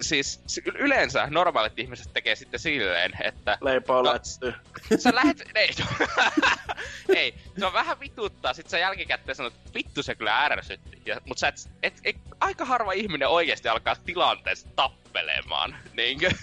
siis 0.00 0.42
yleensä 0.74 1.26
normaalit 1.30 1.78
ihmiset 1.78 2.12
tekee 2.12 2.36
sitten 2.36 2.60
silleen, 2.60 3.12
että... 3.24 3.58
Leipoo 3.60 4.02
no, 4.02 4.12
Sä 4.98 5.14
lähet... 5.14 5.50
Ei, 5.54 5.70
ei, 7.16 7.34
se 7.58 7.66
on 7.66 7.72
vähän 7.72 8.00
vituttaa, 8.00 8.54
sit 8.54 8.68
sä 8.68 8.78
jälkikäteen 8.78 9.36
sanot, 9.36 9.54
että 9.54 9.74
vittu 9.74 10.02
se 10.02 10.14
kyllä 10.14 10.44
ärsytti. 10.44 11.02
Ja, 11.06 11.20
mut 11.26 11.38
sä 11.38 11.48
et, 11.48 11.70
et, 11.82 11.94
et, 12.04 12.16
aika 12.40 12.64
harva 12.64 12.92
ihminen 12.92 13.28
oikeasti 13.28 13.68
alkaa 13.68 13.96
tilanteessa 13.96 14.68
tappelemaan. 14.76 15.76
Niinkö? 15.96 16.30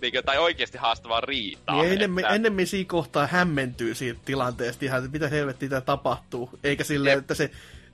Niinkö, 0.00 0.22
tai 0.22 0.38
oikeasti 0.38 0.78
haastavaa 0.78 1.20
riitaa. 1.20 1.82
Niin 1.82 1.92
enemmän, 1.92 2.24
että... 2.24 2.34
ennemmin 2.34 2.66
siinä 2.66 2.88
kohtaa 2.88 3.26
hämmentyy 3.26 3.94
siitä 3.94 4.20
tilanteesta 4.24 4.84
ihan, 4.84 4.98
että 4.98 5.12
mitä 5.12 5.28
helvettiä 5.28 5.80
tapahtuu. 5.80 6.50
Eikä 6.64 6.84
silleen, 6.84 7.18
että 7.18 7.34
se 7.34 7.50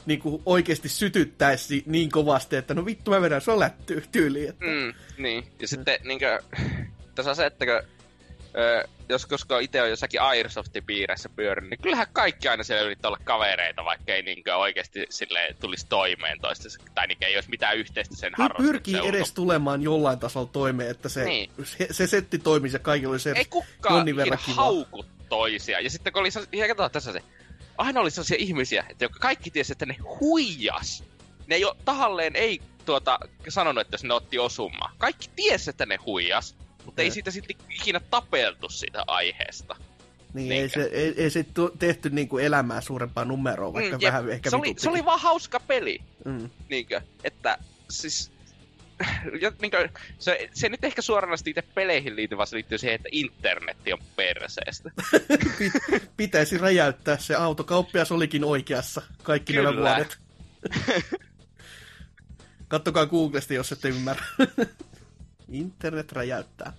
niin 0.08 0.20
kuin 0.20 0.42
oikeasti 0.46 0.88
sytyttäisi 0.88 1.82
niin 1.86 2.10
kovasti, 2.10 2.56
että 2.56 2.74
no 2.74 2.86
vittu 2.86 3.10
mä 3.10 3.20
vedän 3.20 3.40
sua 3.40 3.58
lättyy 3.58 4.04
tyyliin. 4.12 4.48
Että... 4.48 4.64
Mm, 4.64 4.94
niin, 5.22 5.44
ja 5.60 5.68
sitten 5.68 5.98
niin 6.04 6.18
kuin, 6.18 6.60
tässä 7.14 7.30
on 7.30 7.36
se, 7.36 7.46
että 7.46 7.66
kun, 7.66 7.74
ö, 8.56 8.88
jos 9.08 9.26
koska 9.26 9.58
itse 9.58 9.82
on 9.82 9.90
jossakin 9.90 10.20
Airsoftin 10.20 10.84
piirissä 10.84 11.28
pyörinyt, 11.28 11.70
niin 11.70 11.80
kyllähän 11.82 12.06
kaikki 12.12 12.48
aina 12.48 12.62
siellä 12.62 12.84
yrittää 12.84 13.08
olla 13.08 13.20
kavereita, 13.24 13.84
vaikka 13.84 14.12
ei 14.12 14.22
niin 14.22 14.42
oikeasti 14.56 15.06
sille 15.10 15.56
tulisi 15.60 15.86
toimeen 15.88 16.40
toistensa, 16.40 16.80
tai 16.94 17.06
niin 17.06 17.18
ei 17.20 17.34
olisi 17.34 17.50
mitään 17.50 17.76
yhteistä 17.76 18.16
sen 18.16 18.32
harrastuksen 18.38 18.72
Pyrkii 18.72 18.94
ulko. 18.94 19.08
edes 19.08 19.32
tulemaan 19.32 19.82
jollain 19.82 20.18
tasolla 20.18 20.50
toimeen, 20.52 20.90
että 20.90 21.08
se, 21.08 21.24
niin. 21.24 21.50
se, 21.64 21.86
se 21.90 22.06
setti 22.06 22.38
toimisi 22.38 22.76
ja 22.76 22.80
kaikilla 22.80 23.12
oli 23.12 23.20
se 23.20 23.32
Ei 23.36 23.44
kukaan 23.44 24.06
hauku 24.38 25.04
toisia. 25.28 25.80
Ja 25.80 25.90
sitten 25.90 26.12
kun 26.12 26.20
oli, 26.20 26.28
ihan 26.52 26.90
tässä 26.92 27.12
se, 27.12 27.22
aina 27.78 28.00
oli 28.00 28.10
sellaisia 28.10 28.36
ihmisiä, 28.40 28.84
että 28.88 29.04
jotka 29.04 29.18
kaikki 29.18 29.50
tiesi, 29.50 29.72
että 29.72 29.86
ne 29.86 29.96
huijas. 30.20 31.04
Ne 31.46 31.54
ei 31.54 31.64
ole, 31.64 31.76
tahalleen 31.84 32.36
ei 32.36 32.60
tuota, 32.84 33.18
sanonut, 33.48 33.80
että 33.80 33.96
ne 34.02 34.14
otti 34.14 34.38
osuma. 34.38 34.92
Kaikki 34.98 35.30
tiesi, 35.36 35.70
että 35.70 35.86
ne 35.86 35.96
huijas, 36.06 36.56
mutta 36.84 37.02
ei 37.02 37.10
siitä 37.10 37.30
sitten 37.30 37.56
ikinä 37.70 38.00
tapeltu 38.00 38.68
siitä 38.68 39.04
aiheesta. 39.06 39.76
Niin, 40.34 40.52
ei 40.52 40.68
se, 40.68 40.82
ei, 40.92 41.14
ei 41.16 41.30
se 41.30 41.46
tehty 41.78 42.10
niinku 42.10 42.38
elämää 42.38 42.80
suurempaa 42.80 43.24
numeroa, 43.24 43.72
vaikka 43.72 43.96
mm, 43.98 44.04
vähän 44.04 44.30
ehkä 44.30 44.50
se 44.50 44.56
oli, 44.56 44.74
se 44.78 44.90
oli 44.90 45.04
vaan 45.04 45.20
hauska 45.20 45.60
peli. 45.60 46.00
Mm. 46.24 46.50
Niinkö, 46.68 47.00
että 47.24 47.58
siis 47.90 48.30
niin 49.62 49.70
kuin, 49.70 49.90
se, 50.18 50.48
se 50.54 50.68
nyt 50.68 50.84
ehkä 50.84 51.02
suoranaisesti 51.02 51.50
itse 51.50 51.62
peleihin 51.62 52.16
liity, 52.16 52.36
vaan 52.36 52.46
se 52.46 52.56
liittyy 52.56 52.78
siihen, 52.78 52.94
että 52.94 53.08
internetti 53.12 53.92
on 53.92 53.98
perseestä. 54.16 54.90
Pitäisi 56.16 56.58
räjäyttää 56.58 57.18
se 57.18 57.34
autokauppias 57.34 58.12
olikin 58.12 58.44
oikeassa 58.44 59.02
kaikki 59.22 59.52
Kyllä. 59.52 59.70
nämä 59.70 59.82
vuodet. 59.82 60.18
Kattokaa 62.68 63.06
Googlesta, 63.06 63.54
jos 63.54 63.72
ette 63.72 63.88
ymmärrä. 63.88 64.24
Internet 65.48 66.12
räjäyttää. 66.12 66.72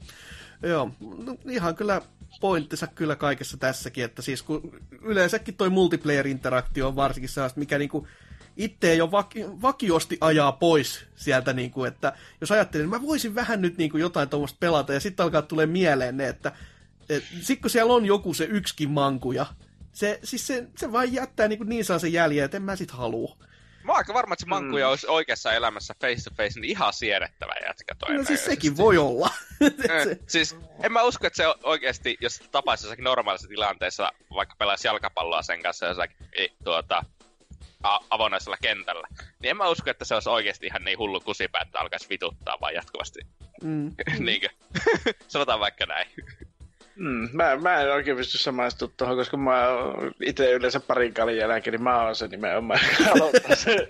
Joo, 0.64 0.92
no, 1.00 1.38
ihan 1.50 1.76
kyllä 1.76 2.02
pointtinsa 2.40 2.88
kyllä 2.88 3.16
kaikessa 3.16 3.58
tässäkin, 3.58 4.04
että 4.04 4.22
siis 4.22 4.44
kun 4.44 4.80
yleensäkin 5.02 5.56
toi 5.56 5.70
multiplayer-interaktio 5.70 6.88
on 6.88 6.96
varsinkin 6.96 7.30
sellaista, 7.30 7.60
mikä 7.60 7.78
niinku 7.78 8.08
itse 8.60 8.96
jo 8.96 9.12
vaki, 9.12 9.46
vakiosti 9.62 10.18
ajaa 10.22 10.52
pois 10.52 11.06
sieltä, 11.16 11.54
niin 11.54 11.72
kuin, 11.72 11.88
että 11.88 12.14
jos 12.42 12.52
ajattelin, 12.52 12.86
että 12.86 12.98
mä 13.00 13.08
voisin 13.08 13.36
vähän 13.36 13.62
nyt 13.62 13.78
niin 13.78 13.92
kuin 13.92 14.02
jotain 14.02 14.30
tuommoista 14.30 14.58
pelata, 14.60 14.94
ja 14.94 15.00
sitten 15.00 15.24
alkaa 15.24 15.42
tulee 15.42 15.66
mieleen 15.66 16.18
ne, 16.18 16.28
että 16.28 16.52
et, 17.10 17.24
sitten 17.42 17.62
kun 17.62 17.70
siellä 17.70 17.94
on 17.94 18.06
joku 18.06 18.34
se 18.34 18.44
yksikin 18.44 18.90
mankuja, 18.90 19.46
se, 19.94 20.20
siis 20.24 20.48
se, 20.48 20.68
se 20.78 20.92
vain 20.92 21.14
jättää 21.14 21.48
niin, 21.48 21.58
kuin 21.58 21.70
niin 21.70 21.86
saa 21.86 22.00
sen 22.00 22.14
jäljen, 22.14 22.46
että 22.46 22.58
en 22.58 22.64
mä 22.64 22.76
sit 22.76 22.92
halua. 22.92 23.38
Mä 23.84 23.92
oon 23.92 23.98
aika 23.98 24.14
varma, 24.14 24.34
että 24.34 24.44
se 24.44 24.50
mankuja 24.50 24.86
mm. 24.86 24.90
olisi 24.90 25.08
oikeassa 25.08 25.54
elämässä 25.54 25.96
face 26.02 26.24
to 26.24 26.36
face, 26.38 26.60
niin 26.60 26.70
ihan 26.70 26.94
siedettävä 26.94 27.54
jätkä 27.68 27.96
toi. 27.96 28.18
No 28.18 28.24
siis 28.24 28.46
sekin 28.46 28.78
voi 28.78 28.98
olla. 28.98 29.30
se... 30.04 30.20
Siis 30.28 30.56
en 30.84 30.92
mä 30.92 31.04
usko, 31.04 31.28
että 31.28 31.38
se 31.38 31.44
oikeasti, 31.64 32.18
jos 32.22 32.42
tapaisi 32.52 32.86
jossakin 32.86 33.04
normaalissa 33.04 33.48
tilanteessa, 33.48 34.12
vaikka 34.34 34.56
pelaisi 34.60 34.88
jalkapalloa 34.88 35.42
sen 35.42 35.64
kanssa 35.64 35.86
jossakin 35.86 36.18
tuota, 36.64 37.04
avonaisella 38.10 38.58
kentällä. 38.62 39.08
Niin 39.40 39.50
en 39.50 39.58
mä 39.58 39.70
usko, 39.70 39.90
että 39.90 40.06
se 40.06 40.14
olisi 40.14 40.30
oikeasti 40.30 40.66
ihan 40.66 40.84
niin 40.84 40.98
hullu 40.98 41.20
kusipää, 41.20 41.62
että 41.62 41.80
alkaisi 41.80 42.10
vituttaa 42.10 42.58
vaan 42.62 42.74
jatkuvasti. 42.74 43.20
Mm. 43.64 43.92
Niinkö? 44.26 44.50
Sanotaan 45.28 45.60
vaikka 45.60 45.86
näin. 45.86 46.08
Mm, 46.96 47.30
mä, 47.34 47.56
mä 47.56 47.82
en 47.82 47.94
oikein 47.94 48.18
pysty 48.18 48.38
samaistua 48.38 48.90
tuohon, 48.98 49.18
koska 49.18 49.38
mä 49.38 49.68
itse 50.26 50.52
yleensä 50.52 50.80
parin 50.80 51.14
kalin 51.14 51.38
jälkeen, 51.38 51.72
niin 51.72 51.84
mä 51.84 52.04
oon 52.04 52.16
se 52.16 52.28
nimenomaan, 52.28 52.80
joka 53.00 53.12
aloittaa 53.16 53.56
se 53.56 53.88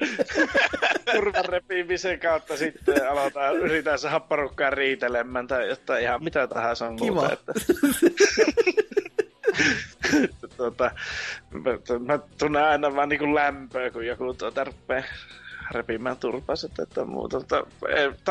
turvan 1.14 1.46
repimisen 1.46 2.20
kautta 2.20 2.58
sitten 2.58 3.10
aloitan, 3.10 3.56
yritän 3.56 4.00
saada 4.00 4.20
porukkaa 4.20 4.70
riitelemään 4.70 5.48
tai 5.48 5.70
jotain 5.70 6.04
ihan 6.04 6.24
mitä 6.24 6.48
tahansa 6.48 6.88
on 6.88 6.96
Kiva. 6.96 7.16
muuta. 7.16 7.34
Että... 7.34 7.54
tuota, 10.58 10.92
mä, 11.52 11.72
mä 12.06 12.20
tunnen 12.40 12.64
aina 12.64 12.96
vaan 12.96 13.10
niin 13.10 13.20
kuin 13.20 13.36
lämpöä, 13.36 13.92
kun 13.92 14.06
joku 14.06 14.34
tuota 14.34 14.64
rupeaa 14.64 15.04
repimään 15.72 16.18
turpaset 16.18 16.80
että 16.80 17.06
muuta. 17.06 17.38
Mutta, 17.38 17.64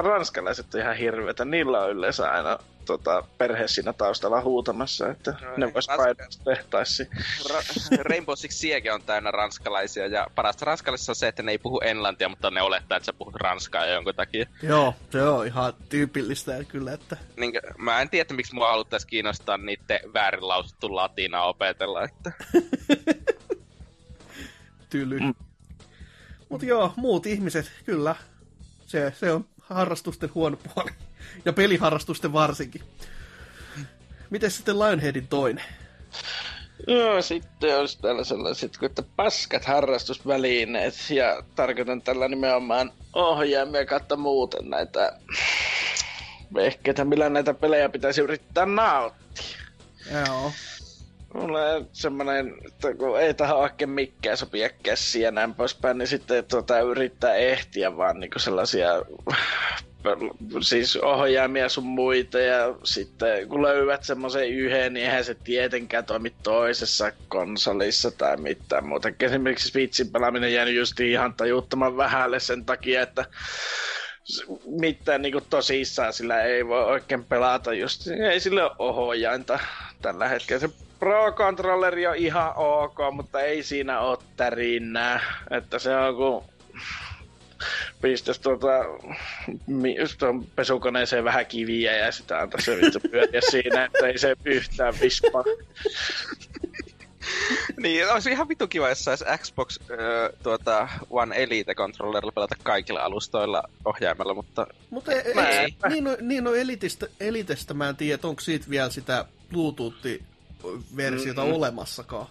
ranskalaiset 0.03 0.75
on 0.75 0.81
ihan 0.81 0.97
hirveitä. 0.97 1.45
Niillä 1.45 1.81
on 1.81 1.91
yleensä 1.91 2.31
aina 2.31 2.59
tota, 2.89 3.25
perhe 3.39 3.69
siinä 3.69 3.93
taustalla 3.93 4.41
huutamassa, 4.41 5.11
että 5.11 5.35
no, 5.43 5.57
ne 5.57 5.75
vois 5.75 5.87
painaa 5.87 6.29
tehtaisiin. 6.45 7.09
Ra- 7.49 8.03
Rainbow 8.03 8.37
Six 8.37 8.53
Siege 8.53 8.93
on 8.93 9.03
täynnä 9.03 9.31
ranskalaisia, 9.31 10.07
ja 10.07 10.27
parasta 10.35 10.65
ranskalaisissa 10.65 11.13
on 11.13 11.17
se, 11.17 11.29
että 11.29 11.43
ne 11.43 11.53
ei 11.53 11.59
puhu 11.59 11.81
englantia, 11.81 12.29
mutta 12.29 12.51
ne 12.51 12.63
olettaa, 12.63 12.97
että 12.97 13.07
sä 13.07 13.13
puhut 13.13 13.35
ranskaa 13.35 13.87
jonkun 13.87 14.15
takia. 14.15 14.47
Joo, 14.63 14.95
se 15.11 15.23
on 15.23 15.47
ihan 15.47 15.73
tyypillistä 15.89 16.65
kyllä, 16.65 16.93
että... 16.93 17.17
Niin, 17.37 17.53
mä 17.79 18.01
en 18.01 18.11
tiedä, 18.11 18.35
miksi 18.35 18.55
mua 18.55 18.71
haluttaisiin 18.71 19.11
kiinnostaa 19.11 19.59
niiden 19.59 20.01
väärin 20.15 20.49
lausuttu 20.49 20.95
latinaa 20.95 21.49
opetella, 21.49 22.05
että... 22.05 22.33
Tyly. 24.91 25.21
Mm. 25.21 25.35
Mutta 26.49 26.67
joo, 26.67 26.93
muut 26.97 27.27
ihmiset, 27.27 27.73
kyllä. 27.85 28.15
Se, 28.87 29.13
se 29.17 29.33
on 29.33 29.45
harrastusten 29.61 30.31
huono 30.35 30.57
puoli. 30.57 30.91
Ja 31.45 31.53
peliharrastusten 31.53 32.33
varsinkin. 32.33 32.83
Miten 34.31 34.51
sitten 34.51 34.79
Lionheadin 34.79 35.29
toinen? 35.29 35.65
Joo, 36.87 37.23
sitten 37.23 37.79
olisi 37.79 37.99
täällä 38.01 38.25
sellaiset, 38.25 38.73
että 38.83 39.03
paskat 39.17 39.65
harrastusvälineet, 39.65 40.95
ja 41.11 41.43
tarkoitan 41.55 42.03
tällä 42.03 42.29
nimenomaan 42.29 42.93
ohjaimia 43.13 43.87
kautta 43.87 44.17
muuten 44.17 44.71
näitä 44.71 45.19
vehkeitä, 46.55 47.05
millä 47.05 47.29
näitä 47.29 47.55
pelejä 47.55 47.89
pitäisi 47.89 48.21
yrittää 48.21 48.67
nauttia. 48.67 49.45
Joo. 50.27 50.53
Mulla 51.35 51.61
on 51.61 51.89
semmoinen, 51.93 52.55
että 52.67 52.95
kun 52.95 53.21
ei 53.21 53.35
tähän 53.35 53.57
oikein 53.57 53.91
mikään 53.91 54.37
sopia 54.37 54.69
käsiä 54.83 55.29
ja 55.29 55.31
näin 55.31 55.55
poispäin, 55.55 55.99
niin 55.99 56.09
sitten 56.09 56.45
tuota, 56.45 56.81
yrittää 56.81 57.35
ehtiä 57.35 57.97
vaan 57.97 58.21
niinku 58.21 58.39
sellaisia 58.39 58.89
siis 60.61 60.97
ohjaimia 60.97 61.69
sun 61.69 61.85
muita 61.85 62.39
ja 62.39 62.75
sitten 62.85 63.49
kun 63.49 63.63
löydät 63.63 64.05
semmoisen 64.05 64.49
yhden, 64.49 64.93
niin 64.93 65.07
eihän 65.07 65.25
se 65.25 65.35
tietenkään 65.35 66.05
toimi 66.05 66.33
toisessa 66.43 67.13
konsolissa 67.29 68.11
tai 68.11 68.37
mitään 68.37 68.87
muuta. 68.87 69.09
Esimerkiksi 69.21 69.69
Switchin 69.69 70.13
pelaaminen 70.13 70.53
jäänyt 70.53 70.75
just 70.75 71.01
ihan 71.01 71.35
tajuttoman 71.35 71.97
vähälle 71.97 72.41
sen 72.41 72.65
takia, 72.65 73.03
että 73.03 73.25
mitään 74.81 75.23
niin 75.23 75.35
tosissaan 75.51 76.13
sillä 76.13 76.43
ei 76.43 76.67
voi 76.67 76.85
oikein 76.85 77.25
pelata 77.25 77.75
just, 77.75 78.07
ei 78.31 78.41
sille 78.41 78.63
ole 78.63 78.75
ohjainta 78.79 79.59
tällä 80.03 80.29
hetkellä. 80.29 80.61
Se 80.61 80.69
Pro 80.99 81.33
Controlleri 81.33 82.07
on 82.07 82.17
ihan 82.17 82.53
ok, 82.57 82.99
mutta 83.13 83.41
ei 83.41 83.63
siinä 83.63 84.01
ole 84.01 84.19
tärinää. 84.37 85.21
Että 85.51 85.79
se 85.79 85.97
on 85.97 86.17
kuin 86.17 86.45
pistäisi 88.03 88.41
tuota, 88.41 88.69
tuon 90.19 90.47
pesukoneeseen 90.57 91.25
vähän 91.25 91.47
kiviä 91.47 91.97
ja 91.97 92.13
sitä 92.13 92.39
antaa 92.39 92.61
se 92.61 92.77
vittu 92.77 93.01
pyöriä 93.11 93.41
siinä, 93.51 93.85
että 93.85 94.07
ei 94.07 94.19
se 94.19 94.37
yhtään 94.45 94.95
vispaa. 95.01 95.45
niin, 97.83 98.13
olisi 98.13 98.31
ihan 98.31 98.49
vitu 98.49 98.69
kiva, 98.69 98.89
jos 98.89 99.05
saisi 99.05 99.25
Xbox 99.39 99.79
äh, 99.81 99.97
tuota, 100.43 100.89
One 101.11 101.43
Elite 101.43 101.75
controllerilla 101.75 102.33
pelata 102.33 102.55
kaikilla 102.63 103.01
alustoilla 103.01 103.63
ohjaimella, 103.85 104.35
mutta... 104.35 104.67
Mutta 104.91 105.13
ei, 105.13 105.23
ei, 105.37 105.77
niin, 105.89 106.05
no, 106.05 106.17
niin 106.21 106.45
no 106.45 106.55
Elitistä, 106.55 107.07
Elitestä 107.21 107.75
mä 107.75 107.89
en 107.89 107.97
tiedä, 107.97 108.29
onko 108.29 108.41
siitä 108.41 108.71
vielä 108.71 108.91
sitä 108.91 109.25
Bluetooth-versiota 109.51 111.41
mm-hmm. 111.41 111.57
olemassakaan. 111.57 112.27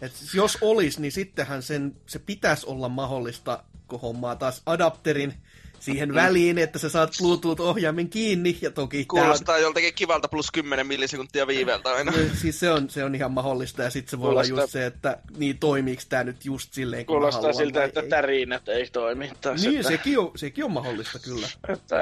Et 0.00 0.12
jos 0.34 0.58
olisi, 0.60 1.00
niin 1.00 1.12
sittenhän 1.12 1.62
sen, 1.62 1.96
se 2.06 2.18
pitäisi 2.18 2.66
olla 2.66 2.88
mahdollista 2.88 3.64
hommaa 3.98 4.36
taas 4.36 4.62
adapterin 4.66 5.34
siihen 5.82 6.14
väliin, 6.14 6.58
että 6.58 6.78
sä 6.78 6.88
saat 6.88 7.10
Bluetooth-ohjaimen 7.18 8.08
kiinni, 8.08 8.58
ja 8.60 8.70
toki... 8.70 9.04
Kuulostaa 9.04 9.54
on... 9.54 9.62
joltakin 9.62 9.94
kivalta 9.94 10.28
plus 10.28 10.50
10 10.50 10.86
millisekuntia 10.86 11.46
viiveeltä 11.46 11.92
aina. 11.92 12.12
siis 12.40 12.60
se 12.60 12.70
on, 12.70 12.90
se 12.90 13.04
on 13.04 13.14
ihan 13.14 13.32
mahdollista, 13.32 13.82
ja 13.82 13.90
sitten 13.90 14.10
se 14.10 14.18
voi 14.18 14.28
Kuulostaa... 14.28 14.54
olla 14.54 14.62
just 14.62 14.72
se, 14.72 14.86
että 14.86 15.18
niin 15.36 15.58
toimiiko 15.58 16.02
tämä 16.08 16.24
nyt 16.24 16.44
just 16.44 16.72
silleen, 16.72 17.06
kun 17.06 17.14
Kuulostaa 17.14 17.52
siltä, 17.52 17.84
että 17.84 18.02
tärinät 18.02 18.68
ei 18.68 18.86
toimi. 18.92 19.24
Niin, 19.24 19.34
että... 19.34 19.88
sekin, 19.88 20.18
on, 20.18 20.30
sekin 20.36 20.64
on 20.64 20.72
mahdollista 20.72 21.18
kyllä. 21.18 21.48
Että 21.68 21.96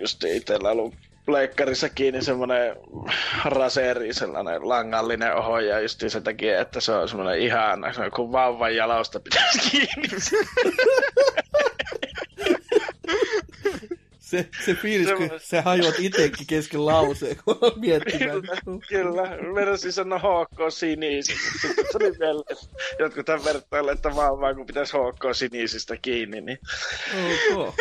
just 0.00 0.24
itsellä 0.24 0.70
ollut 0.70 0.94
pleikkarissa 1.30 1.88
kiinni 1.88 2.22
semmoinen 2.22 2.76
raseri, 3.44 4.14
sellainen 4.14 4.68
langallinen 4.68 5.36
ohjaaja 5.36 5.80
just 5.80 6.02
sen 6.08 6.22
takia, 6.22 6.60
että 6.60 6.80
se 6.80 6.92
on 6.92 7.08
semmoinen 7.08 7.40
ihan, 7.40 7.94
se 7.94 8.00
on 8.00 8.10
kuin 8.10 8.32
vauvan 8.32 8.76
jalausta 8.76 9.20
pitäisi 9.20 9.70
kiinni. 9.70 10.08
Se, 14.18 14.48
se 14.64 14.74
fiilis, 14.74 15.08
se, 15.08 15.14
kun 15.14 15.30
sä 15.42 15.62
hajoat 15.62 15.94
itsekin 15.98 16.46
kesken 16.46 16.86
lauseen, 16.86 17.36
kun 17.44 17.58
on 17.60 17.72
miettimään. 17.76 18.42
Kyllä. 18.88 19.52
Meidän 19.54 19.78
sanoa 19.78 20.18
HK 20.18 20.58
sinisi. 20.68 21.32
Sitten 21.60 21.84
tuli 21.92 22.18
vielä, 22.18 22.42
että 22.50 22.66
jotkut 22.98 23.26
tämän 23.26 23.44
vertailla, 23.44 23.92
että 23.92 24.16
vaan 24.16 24.40
vaan 24.40 24.56
kun 24.56 24.66
pitäisi 24.66 24.96
HK 24.96 25.24
sinisistä 25.32 25.96
kiinni, 25.96 26.40
niin... 26.40 26.58
Ok. 27.54 27.74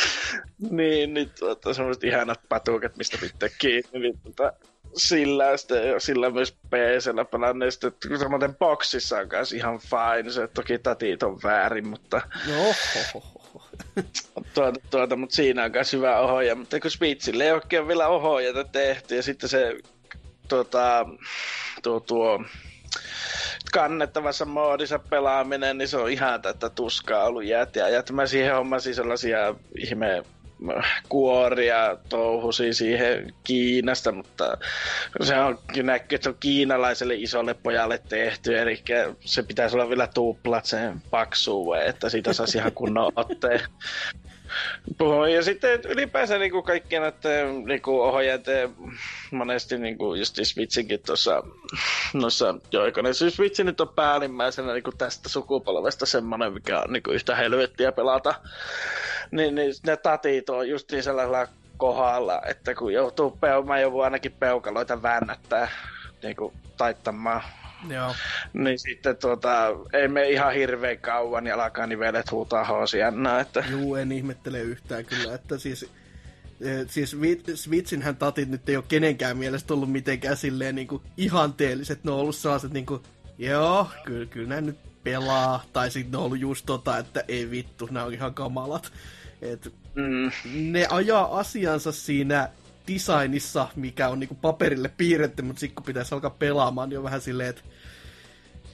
niin, 0.70 1.14
nyt 1.14 1.34
tuota, 1.34 1.74
semmoiset 1.74 2.04
ihanat 2.04 2.40
patukat, 2.48 2.96
mistä 2.96 3.18
pitää 3.20 3.48
kiinni, 3.58 3.98
niin 3.98 4.20
tuota, 4.22 4.52
sillä, 4.96 5.56
sitten, 5.56 6.00
sillä 6.00 6.30
myös 6.30 6.52
PCllä 6.52 7.24
pelannut, 7.24 7.74
sitten 7.74 8.18
samaten 8.18 8.54
boksissa 8.54 9.18
on 9.18 9.28
kanssa 9.28 9.56
ihan 9.56 9.78
fine, 9.78 10.30
se 10.30 10.48
toki 10.48 10.78
tatit 10.78 11.22
on 11.22 11.40
väärin, 11.42 11.88
mutta... 11.88 12.22
No. 12.48 12.74
tuota, 14.54 14.80
tuota, 14.90 15.16
mutta 15.16 15.34
siinä 15.34 15.64
on 15.64 15.72
myös 15.72 15.92
hyvä 15.92 16.18
ohjaaja, 16.18 16.54
mutta 16.54 16.80
kun 16.80 16.90
Switchille 16.90 17.44
ei 17.44 17.52
oikein 17.52 17.88
vielä 17.88 18.08
ohjaajata 18.08 18.64
tehty, 18.64 19.16
ja 19.16 19.22
sitten 19.22 19.48
se 19.48 19.76
tuota, 20.48 21.06
tuo, 21.82 22.00
tuo 22.00 22.44
kannettavassa 23.72 24.44
moodissa 24.44 24.98
pelaaminen, 24.98 25.78
niin 25.78 25.88
se 25.88 25.96
on 25.96 26.10
ihan 26.10 26.42
tätä 26.42 26.70
tuskaa 26.70 27.24
ollut 27.24 27.44
jäät 27.44 27.76
ja 27.76 27.88
jäät. 27.88 28.10
Mä 28.10 28.26
siihen 28.26 28.54
hommasin 28.54 28.94
sellaisia 28.94 29.54
ihme 29.78 30.22
kuoria 31.08 31.96
touhusi 32.08 32.72
siihen 32.74 33.34
Kiinasta, 33.44 34.12
mutta 34.12 34.58
se 35.22 35.38
on 35.38 35.58
näkyy, 35.82 36.16
että 36.16 36.24
se 36.24 36.28
on 36.28 36.36
kiinalaiselle 36.40 37.14
isolle 37.14 37.54
pojalle 37.54 37.98
tehty, 38.08 38.58
eli 38.58 38.82
se 39.20 39.42
pitäisi 39.42 39.76
olla 39.76 39.88
vielä 39.88 40.06
tuplat 40.06 40.64
sen 40.64 41.02
paksuuden, 41.10 41.86
että 41.86 42.08
siitä 42.08 42.32
saisi 42.32 42.58
ihan 42.58 42.72
kunnon 42.72 43.12
otteen. 43.16 43.60
Ja 45.34 45.42
sitten 45.42 45.80
ylipäänsä 45.84 46.38
niin 46.38 46.50
kuin 46.50 46.64
kaikkien 46.64 47.02
näiden 47.02 47.64
niin 47.64 47.82
kuin 47.82 48.00
ohjaajat 48.00 48.44
monesti 49.30 49.78
niin 49.78 49.98
kuin 49.98 50.18
just 50.18 50.38
Switchinkin 50.42 51.00
tuossa 51.06 51.42
noissa 52.12 52.54
joikona. 52.72 53.12
Siis 53.12 53.36
Switch 53.36 53.64
nyt 53.64 53.80
on 53.80 53.88
päällimmäisenä 53.88 54.72
niin 54.72 54.82
kuin 54.82 54.96
tästä 54.96 55.28
sukupolvesta 55.28 56.06
semmoinen, 56.06 56.52
mikä 56.52 56.80
on 56.80 56.92
niin 56.92 57.02
kuin 57.02 57.14
yhtä 57.14 57.34
helvettiä 57.36 57.92
pelata. 57.92 58.34
Niin, 59.30 59.54
niin 59.54 59.74
ne 59.86 59.96
tatit 59.96 60.50
on 60.50 60.68
just 60.68 60.90
sellaisella 61.00 61.46
kohdalla, 61.76 62.42
että 62.46 62.74
kun 62.74 62.92
joutuu, 62.92 63.30
peu- 63.30 63.66
mä 63.66 63.80
joudun 63.80 64.04
ainakin 64.04 64.32
peukaloita 64.32 65.02
väännättää 65.02 65.68
niin 66.22 66.36
kuin 66.36 66.54
taittamaan 66.76 67.42
Joo. 67.88 68.14
Niin 68.52 68.78
sitten 68.78 69.16
tuota, 69.16 69.66
ei 69.92 70.08
me 70.08 70.30
ihan 70.30 70.54
hirveän 70.54 70.98
kauan, 70.98 71.44
niin 71.44 71.54
alkaa 71.54 71.86
nivelet 71.86 72.30
huutaa 72.30 72.64
hoosiannaa. 72.64 73.40
Että... 73.40 73.64
Juu, 73.70 73.94
en 73.94 74.12
ihmettele 74.12 74.60
yhtään 74.60 75.04
kyllä, 75.04 75.34
että 75.34 75.58
siis 75.58 75.82
eh, 76.60 76.86
siis 76.88 77.16
Switchinhän 77.54 78.16
tatit 78.16 78.48
nyt 78.48 78.68
ei 78.68 78.76
ole 78.76 78.84
kenenkään 78.88 79.36
mielestä 79.36 79.74
ollut 79.74 79.92
mitenkään 79.92 80.36
silleen 80.36 80.74
niin 80.74 80.88
kuin 80.88 81.02
ihanteelliset. 81.16 82.04
Ne 82.04 82.10
on 82.10 82.18
ollut 82.18 82.36
sellaiset 82.36 82.72
niin 82.72 82.86
kuin, 82.86 83.02
joo, 83.38 83.88
kyllä, 84.04 84.26
kyllä 84.26 84.48
nämä 84.48 84.60
nyt 84.60 84.78
pelaa. 85.04 85.64
Tai 85.72 85.90
sitten 85.90 86.12
ne 86.12 86.18
on 86.18 86.24
ollut 86.24 86.40
just 86.40 86.66
tota, 86.66 86.98
että 86.98 87.24
ei 87.28 87.50
vittu, 87.50 87.88
nämä 87.90 88.06
on 88.06 88.14
ihan 88.14 88.34
kamalat. 88.34 88.92
Et 89.42 89.74
mm. 89.94 90.30
Ne 90.72 90.86
ajaa 90.90 91.38
asiansa 91.38 91.92
siinä 91.92 92.48
designissa, 92.88 93.68
mikä 93.76 94.08
on 94.08 94.20
niinku 94.20 94.34
paperille 94.34 94.90
piirretty, 94.96 95.42
mutta 95.42 95.60
sitten 95.60 95.74
kun 95.74 95.84
pitäisi 95.84 96.14
alkaa 96.14 96.30
pelaamaan, 96.30 96.88
niin 96.88 96.98
on 96.98 97.04
vähän 97.04 97.20
silleen, 97.20 97.48
että 97.50 97.62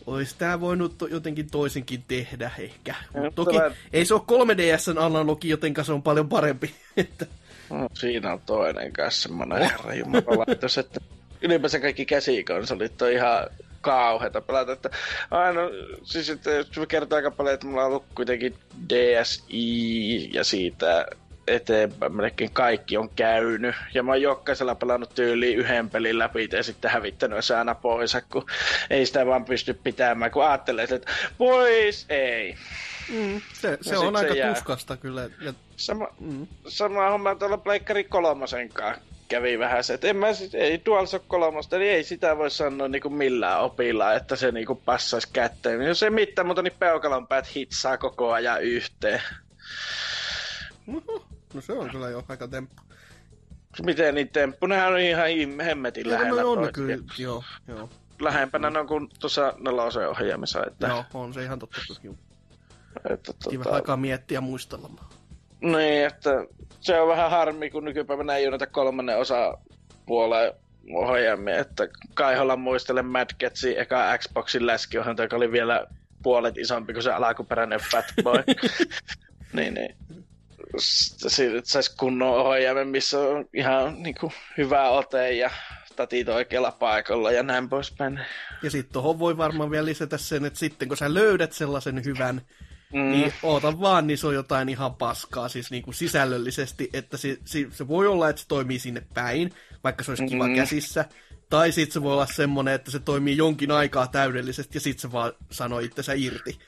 olisi 0.07 0.35
tämä 0.39 0.61
voinut 0.61 0.99
to- 0.99 1.07
jotenkin 1.07 1.51
toisinkin 1.51 2.05
tehdä 2.09 2.51
ehkä. 2.59 2.95
Mut 3.15 3.35
toki 3.35 3.57
tämä... 3.57 3.71
ei 3.93 4.05
se 4.05 4.15
ole 4.15 4.23
3DSn 4.23 4.99
analogi, 4.99 5.49
jotenka 5.49 5.85
se 5.85 5.93
on 5.93 6.03
paljon 6.03 6.29
parempi. 6.29 6.75
että... 6.97 7.27
no, 7.71 7.89
siinä 7.95 8.33
on 8.33 8.41
toinen 8.47 8.93
kanssa 8.93 9.23
semmoinen 9.23 9.63
oh. 9.63 9.71
herra 9.71 9.95
jumalaitos, 9.95 10.79
että 10.79 11.01
ylipäänsä 11.43 11.81
kaikki 11.81 12.07
käsikonsolit 12.07 13.03
on 13.03 13.13
ihan 13.13 13.47
kauheita 13.81 14.41
pelata. 14.41 14.73
Että 14.73 14.91
aina, 15.31 15.61
siis 16.03 16.31
että 16.31 16.51
jos 16.51 16.71
kertoo 16.89 17.17
aika 17.17 17.31
paljon, 17.31 17.55
että 17.55 17.67
mulla 17.67 17.83
on 17.83 17.89
ollut 17.89 18.05
kuitenkin 18.15 18.55
DSi 18.89 20.35
ja 20.35 20.45
siitä 20.45 21.07
eteenpäin 21.49 22.17
melkein 22.17 22.51
kaikki 22.53 22.97
on 22.97 23.11
käynyt. 23.17 23.75
Ja 23.95 24.03
mä 24.03 24.13
oon 24.13 24.23
jokaisella 24.23 24.75
pelannut 24.75 25.15
tyyliin 25.15 25.59
yhden 25.59 25.91
pelin 25.91 26.19
läpi 26.19 26.49
ja 26.53 26.63
sitten 26.63 26.91
hävittänyt 26.91 27.45
se 27.45 27.57
aina 27.57 27.75
pois, 27.75 28.17
kun 28.33 28.47
ei 28.91 29.07
sitä 29.07 29.27
vaan 29.27 29.45
pysty 29.45 29.75
pitämään, 29.75 30.31
kun 30.31 30.45
ajattelee, 30.45 30.85
että 30.91 31.13
pois 31.39 32.07
ei. 32.09 32.57
Mm, 33.09 33.41
se, 33.53 33.79
se 33.81 33.99
on 33.99 34.17
aika 34.17 34.35
se 34.35 34.49
tuskasta 34.49 34.97
kyllä. 34.97 35.31
Ja... 35.41 35.53
Sama, 35.77 36.09
mm. 36.21 36.47
sama 36.69 37.11
homma 37.11 37.35
tuolla 37.35 37.59
Pleikkari 37.59 38.05
kolmosen 38.05 38.69
kanssa 38.69 39.03
kävi 39.29 39.59
vähän 39.59 39.85
se, 39.85 39.95
että 39.95 40.09
en 40.09 40.17
mä 40.17 40.33
sit, 40.33 40.55
ei 40.55 40.83
DualShock 40.87 41.29
3, 41.29 41.61
niin 41.71 41.83
ei 41.83 42.05
sitä 42.05 42.39
voi 42.39 42.51
sanoa 42.51 42.89
niin 42.89 43.03
kuin 43.03 43.15
millään 43.15 43.61
opilla, 43.61 44.15
että 44.15 44.37
se 44.37 44.53
niin 44.53 44.67
kuin 44.67 44.81
passaisi 44.85 45.29
kätteen. 45.33 45.83
Jos 45.83 46.03
ei 46.03 46.11
mitään 46.11 46.47
muuta, 46.47 46.63
niin 46.63 46.77
peukalon 46.79 47.27
päät 47.27 47.57
hitsaa 47.57 47.99
koko 47.99 48.33
ajan 48.33 48.63
yhteen. 48.63 49.23
No 51.55 51.61
se 51.61 51.73
on 51.73 51.91
kyllä 51.91 52.09
jo 52.09 52.25
aika 52.29 52.49
temppu. 52.49 52.83
Miten 53.85 54.15
niin 54.15 54.29
temppu? 54.29 54.67
Nehän 54.67 54.93
on 54.93 54.99
ihan 54.99 55.27
hemmetin 55.65 56.07
ja 56.07 56.13
lähellä. 56.13 56.43
No 56.43 56.53
on 56.53 56.73
kyllä, 56.73 56.97
joo, 57.19 57.45
joo. 57.69 57.91
Lähempänä 58.21 58.71
ne 58.71 58.79
on 58.79 58.87
kuin 58.87 59.09
tuossa 59.21 59.55
nelosen 59.59 60.09
ohjaamissa. 60.09 60.65
Että... 60.67 60.87
Joo, 60.87 61.05
on 61.15 61.35
se 61.35 61.43
ihan 61.43 61.59
totta. 61.59 61.81
Että, 63.11 63.33
tota... 63.33 63.51
Kiva 63.51 63.65
aikaa 63.71 63.97
miettiä 63.97 64.37
ja 64.37 64.41
muistella. 64.41 64.91
Niin, 65.61 66.07
että 66.07 66.31
se 66.81 67.01
on 67.01 67.09
vähän 67.09 67.31
harmi, 67.31 67.71
kun 67.71 67.85
nykypäivänä 67.85 68.37
ei 68.37 68.45
ole 68.45 68.51
näitä 68.51 68.67
kolmannen 68.67 69.19
osa 69.19 69.59
puoleen 70.07 70.53
ohjaamia, 70.95 71.59
että 71.59 71.89
Kaiholla 72.15 72.57
muistelen 72.57 73.07
Mad 73.07 73.31
Catsin 73.41 73.79
eka 73.79 74.19
Xboxin 74.19 74.67
läskiohjelma, 74.67 75.23
joka 75.23 75.37
oli 75.37 75.53
vielä 75.53 75.87
puolet 76.23 76.59
isompi 76.59 76.93
kuin 76.93 77.03
se 77.03 77.13
alkuperäinen 77.13 77.81
Fat 77.91 78.05
Boy. 78.23 78.43
niin, 79.53 79.75
niin 79.75 79.97
saisi 81.65 81.97
kunnon 81.97 82.35
ohjaimen, 82.35 82.89
missä 82.89 83.21
on 83.21 83.45
ihan 83.55 84.03
niin 84.03 84.15
kuin, 84.21 84.33
hyvä 84.57 84.89
ote 84.89 85.33
ja 85.33 85.51
tatit 85.97 86.29
oikealla 86.29 86.73
paikalla 86.73 87.33
ja 87.33 87.43
näin 87.43 87.69
poispäin. 87.69 88.21
Ja 88.63 88.71
sitten 88.71 88.93
tuohon 88.93 89.19
voi 89.19 89.37
varmaan 89.37 89.71
vielä 89.71 89.87
lisätä 89.87 90.19
sen, 90.19 90.45
että 90.45 90.59
sitten 90.59 90.89
kun 90.89 90.97
sä 90.97 91.15
löydät 91.15 91.53
sellaisen 91.53 92.05
hyvän, 92.05 92.43
mm. 92.93 93.11
niin 93.11 93.33
oota 93.43 93.81
vaan, 93.81 94.07
niin 94.07 94.19
se 94.19 94.27
on 94.27 94.35
jotain 94.35 94.69
ihan 94.69 94.95
paskaa, 94.95 95.49
siis 95.49 95.71
niin 95.71 95.83
kuin 95.83 95.95
sisällöllisesti, 95.95 96.91
että 96.93 97.17
se, 97.17 97.39
se, 97.45 97.67
se 97.71 97.89
voi 97.89 98.07
olla, 98.07 98.29
että 98.29 98.43
se 98.43 98.49
toimii 98.49 98.79
sinne 98.79 99.03
päin, 99.15 99.55
vaikka 99.85 100.05
se 100.05 100.11
olisi 100.11 100.27
kiva 100.27 100.49
mm. 100.49 100.55
käsissä, 100.55 101.05
tai 101.51 101.73
sitten 101.73 101.93
se 101.93 102.03
voi 102.03 102.13
olla 102.13 102.27
semmoinen, 102.27 102.75
että 102.75 102.91
se 102.91 102.99
toimii 102.99 103.37
jonkin 103.37 103.71
aikaa 103.71 104.07
täydellisesti 104.07 104.77
ja 104.77 104.81
sitten 104.81 105.03
se 105.03 105.13
vaan 105.13 105.33
sanoo 105.51 105.79
itsensä 105.79 106.13
irti, 106.17 106.59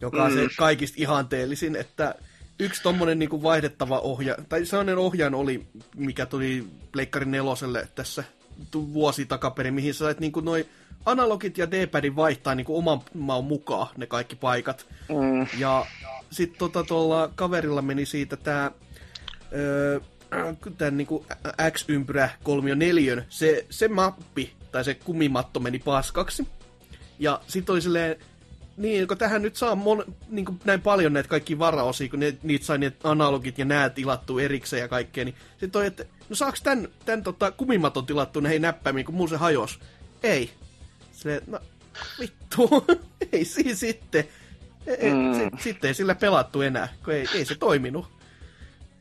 joka 0.00 0.24
on 0.24 0.32
mm. 0.32 0.38
se 0.38 0.48
kaikista 0.56 0.96
ihanteellisin, 0.98 1.76
että 1.76 2.14
yksi 2.58 2.82
tommonen 2.82 3.18
niinku 3.18 3.42
vaihdettava 3.42 3.98
ohja, 3.98 4.36
tai 4.48 4.64
sellainen 4.64 4.98
ohjaan 4.98 5.34
oli, 5.34 5.66
mikä 5.96 6.26
tuli 6.26 6.66
Pleikkarin 6.92 7.30
neloselle 7.30 7.88
tässä 7.94 8.24
vuosi 8.72 9.26
takaperin, 9.26 9.74
mihin 9.74 9.94
sä 9.94 9.98
sait 9.98 10.20
niinku 10.20 10.40
noi 10.40 10.66
analogit 11.06 11.58
ja 11.58 11.70
D-padin 11.70 12.16
vaihtaa 12.16 12.54
niinku 12.54 12.78
oman 12.78 13.00
maan 13.14 13.44
mukaan 13.44 13.88
ne 13.96 14.06
kaikki 14.06 14.36
paikat. 14.36 14.86
Mm. 15.08 15.46
Ja 15.58 15.86
sitten 16.30 16.58
tota 16.58 16.84
tuolla 16.84 17.30
kaverilla 17.34 17.82
meni 17.82 18.06
siitä 18.06 18.36
tää 18.36 18.70
öö, 19.52 20.00
tämän 20.78 20.96
niinku 20.96 21.26
X-ympyrä 21.72 22.30
34, 22.42 23.24
se, 23.28 23.66
se 23.70 23.88
mappi 23.88 24.52
tai 24.72 24.84
se 24.84 24.94
kumimatto 24.94 25.60
meni 25.60 25.78
paskaksi. 25.78 26.46
Ja 27.18 27.40
sitten 27.46 27.72
oli 27.72 27.82
silleen, 27.82 28.16
niin, 28.78 29.08
kun 29.08 29.18
tähän 29.18 29.42
nyt 29.42 29.56
saa 29.56 29.74
mon, 29.74 30.04
niin 30.28 30.44
kuin 30.44 30.60
näin 30.64 30.80
paljon 30.80 31.12
näitä 31.12 31.28
kaikki 31.28 31.58
varaosia, 31.58 32.08
kun 32.08 32.20
ne, 32.20 32.36
niitä 32.42 32.64
sai 32.64 32.78
ne 32.78 32.92
analogit 33.04 33.58
ja 33.58 33.64
nää 33.64 33.90
tilattu 33.90 34.38
erikseen 34.38 34.80
ja 34.80 34.88
kaikkea, 34.88 35.24
niin 35.24 35.34
sitten 35.50 35.70
toi, 35.70 35.86
että 35.86 36.04
no 36.28 36.36
saaks 36.36 36.62
tän, 36.62 36.88
tän 37.04 37.22
tota, 37.22 37.50
kumimaton 37.50 38.06
tilattu 38.06 38.40
näihin 38.40 38.62
näppäimiin, 38.62 39.06
kun 39.06 39.14
mulla 39.14 39.30
se 39.30 39.36
hajos? 39.36 39.80
Ei. 40.22 40.50
Se, 41.12 41.42
no 41.46 41.60
vittu, 42.20 42.68
ei 43.32 43.44
siis 43.44 43.80
sitten. 43.80 44.24
mm. 44.86 45.34
Sitten 45.34 45.58
sit 45.60 45.84
ei 45.84 45.94
sillä 45.94 46.14
pelattu 46.14 46.60
enää, 46.60 46.88
kun 47.04 47.14
ei, 47.14 47.26
ei 47.34 47.44
se 47.44 47.54
toiminut. 47.54 48.06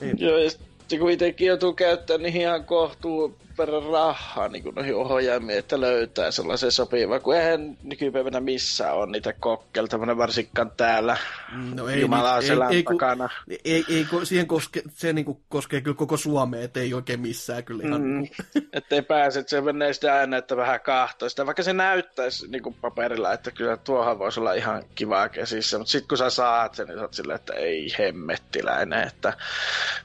Ei. 0.01 0.13
Joo, 0.17 0.37
ja 0.37 0.49
sitten 0.49 0.99
kun 0.99 1.11
itsekin 1.11 1.47
joutuu 1.47 1.73
käyttämään 1.73 2.23
niin 2.23 2.41
ihan 2.41 2.65
kohtuu 2.65 3.37
verran 3.57 3.83
rahaa 3.83 4.47
niin 4.47 4.75
noihin 4.75 4.95
ohjaimiin, 4.95 5.59
että 5.59 5.81
löytää 5.81 6.31
sellaisen 6.31 6.71
sopiva, 6.71 7.19
kun 7.19 7.35
eihän 7.35 7.77
nykypäivänä 7.83 8.39
missään 8.39 8.95
on 8.95 9.11
niitä 9.11 9.33
kokkelta, 9.33 9.99
varsinkaan 9.99 10.71
täällä 10.77 11.17
no 11.75 11.87
ei, 11.87 11.95
niin, 11.95 12.11
selän 12.47 12.73
ei, 12.73 12.83
takana. 12.83 13.29
Ei, 13.49 13.59
ei, 13.65 13.85
ei, 13.89 14.05
siihen 14.23 14.47
koske, 14.47 14.81
se 14.89 15.13
niin 15.13 15.25
kuin 15.25 15.37
koskee 15.49 15.81
kyllä 15.81 15.97
koko 15.97 16.17
Suomea, 16.17 16.61
että 16.61 16.79
ei 16.79 16.93
oikein 16.93 17.19
missään 17.19 17.63
kyllä 17.63 17.83
ihan. 17.87 18.01
Mm, 18.01 18.17
niinku. 18.17 18.35
ei 18.91 19.01
pääse, 19.01 19.39
että 19.39 19.49
se 19.49 19.61
menee 19.61 19.93
sitä 19.93 20.15
aina, 20.15 20.37
että 20.37 20.57
vähän 20.57 20.79
kahtoo 20.79 21.29
sitä, 21.29 21.45
vaikka 21.45 21.63
se 21.63 21.73
näyttäisi 21.73 22.47
niin 22.47 22.63
kuin 22.63 22.75
paperilla, 22.81 23.33
että 23.33 23.51
kyllä 23.51 23.77
tuohan 23.77 24.19
voisi 24.19 24.39
olla 24.39 24.53
ihan 24.53 24.83
kivaa 24.95 25.29
käsissä, 25.29 25.77
mutta 25.77 25.91
sitten 25.91 26.07
kun 26.07 26.17
sä 26.17 26.29
saat 26.29 26.75
sen, 26.75 26.87
niin 26.87 26.97
sä 26.97 27.01
oot 27.01 27.13
silleen, 27.13 27.39
että 27.39 27.53
ei 27.53 27.87
hemmettiläinen, 27.99 29.07
että 29.07 29.33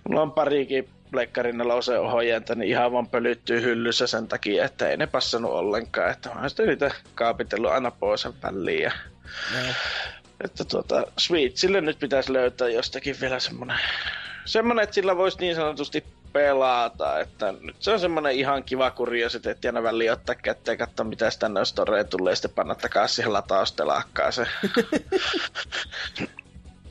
mulla 0.09 0.23
on 0.23 0.33
parikin 0.33 0.89
Pleikkarin 1.13 1.59
nelosen 1.59 2.01
ohjenta, 2.01 2.55
niin 2.55 2.71
ihan 2.71 2.93
vaan 2.93 3.09
pölyttyy 3.09 3.63
hyllyssä 3.63 4.07
sen 4.07 4.29
takia, 4.29 4.65
että 4.65 4.89
ei 4.89 4.97
ne 4.97 5.07
passannut 5.07 5.53
ollenkaan. 5.53 6.11
Että 6.11 6.35
mä 6.35 6.49
sitten 6.49 6.67
niitä 6.67 6.91
kaapitellut 7.15 7.71
aina 7.71 7.91
pois 7.91 8.29
väliin. 8.43 8.83
Ja... 8.83 8.93
No. 9.53 9.59
Että 10.45 10.65
tuota, 10.65 11.07
Switchille 11.19 11.81
nyt 11.81 11.99
pitäisi 11.99 12.33
löytää 12.33 12.69
jostakin 12.69 13.17
vielä 13.21 13.41
semmonen, 13.41 13.79
semmonen, 14.45 14.83
että 14.83 14.95
sillä 14.95 15.17
voisi 15.17 15.39
niin 15.41 15.55
sanotusti 15.55 16.05
pelata, 16.33 17.21
että 17.21 17.55
nyt 17.61 17.77
se 17.79 17.91
on 17.91 18.01
semmonen 18.01 18.33
ihan 18.33 18.65
kiva 18.65 18.91
kuriositeetti 18.91 19.69
aina 19.69 19.83
väliin 19.83 20.13
ottaa 20.13 20.35
kätteen 20.35 20.79
ja 20.79 20.87
katsoa 20.87 21.07
mitä 21.07 21.29
tänne 21.39 21.65
storeen 21.65 22.09
tulee, 22.09 22.33
ja 22.33 22.37
sitten 22.37 22.51
panna 22.51 22.75
takaisin 22.75 23.17
siihen 23.17 23.33
lataustelakkaan 23.33 24.33
se. 24.33 24.47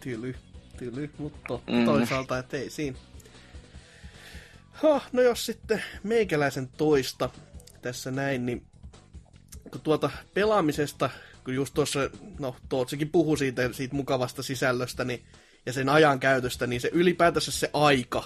tyly, 0.04 0.36
tyly, 0.78 1.10
mutta 1.18 1.60
mm. 1.68 1.86
toisaalta, 1.86 2.38
että 2.38 2.58
ei 2.58 2.70
siinä 2.70 2.98
Ha, 4.84 5.02
no 5.12 5.22
jos 5.22 5.46
sitten 5.46 5.84
meikäläisen 6.04 6.68
toista 6.68 7.30
tässä 7.82 8.12
näin, 8.12 8.46
niin 8.46 8.66
kun 9.72 9.82
tuota 9.82 10.12
pelaamisesta, 10.34 11.10
kun 11.44 11.56
just 11.56 11.74
tuossa, 11.74 12.00
no 12.40 12.56
Tootsikin 12.70 13.10
puhui 13.10 13.38
siitä, 13.38 13.74
siitä 13.74 13.96
mukavasta 13.96 14.44
sisällöstä 14.44 15.04
niin, 15.04 15.24
ja 15.66 15.74
sen 15.74 15.90
ajan 15.90 16.20
käytöstä, 16.20 16.68
niin 16.68 16.82
se 16.82 16.90
ylipäätänsä 16.94 17.52
se 17.52 17.70
aika 17.74 18.24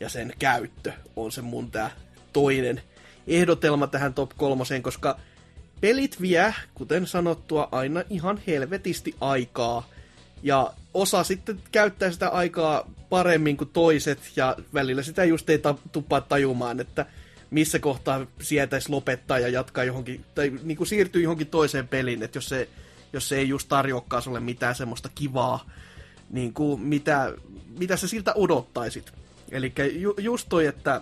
ja 0.00 0.08
sen 0.08 0.32
käyttö 0.38 0.92
on 1.16 1.32
se 1.32 1.42
mun 1.42 1.70
tää 1.70 1.90
toinen 2.32 2.82
ehdotelma 3.26 3.86
tähän 3.86 4.14
top 4.14 4.30
kolmoseen, 4.36 4.82
koska 4.82 5.18
pelit 5.80 6.20
vie, 6.20 6.54
kuten 6.74 7.06
sanottua, 7.06 7.68
aina 7.72 8.02
ihan 8.10 8.40
helvetisti 8.46 9.14
aikaa. 9.20 9.88
Ja 10.42 10.74
osa 10.94 11.24
sitten 11.24 11.60
käyttää 11.72 12.10
sitä 12.10 12.28
aikaa 12.28 12.90
paremmin 13.08 13.56
kuin 13.56 13.70
toiset, 13.72 14.18
ja 14.36 14.56
välillä 14.74 15.02
sitä 15.02 15.24
just 15.24 15.50
ei 15.50 15.60
tupaa 15.92 16.20
tajumaan, 16.20 16.80
että 16.80 17.06
missä 17.50 17.78
kohtaa 17.78 18.26
sietäisi 18.42 18.90
lopettaa 18.90 19.38
ja 19.38 19.48
jatkaa 19.48 19.84
johonkin, 19.84 20.24
tai 20.34 20.52
niin 20.62 20.76
kuin 20.76 20.86
siirtyy 20.86 21.22
johonkin 21.22 21.46
toiseen 21.46 21.88
peliin, 21.88 22.22
että 22.22 22.36
jos 22.36 22.48
se, 22.48 22.68
jos 23.12 23.28
se 23.28 23.36
ei 23.36 23.48
just 23.48 23.68
tarjoakaan 23.68 24.22
sulle 24.22 24.40
mitään 24.40 24.74
semmoista 24.74 25.08
kivaa, 25.14 25.70
niin 26.30 26.54
kuin 26.54 26.80
mitä, 26.80 27.32
mitä 27.78 27.96
sä 27.96 28.08
siltä 28.08 28.32
odottaisit. 28.34 29.12
Eli 29.50 29.72
ju, 29.92 30.14
just 30.18 30.48
toi, 30.48 30.66
että 30.66 31.00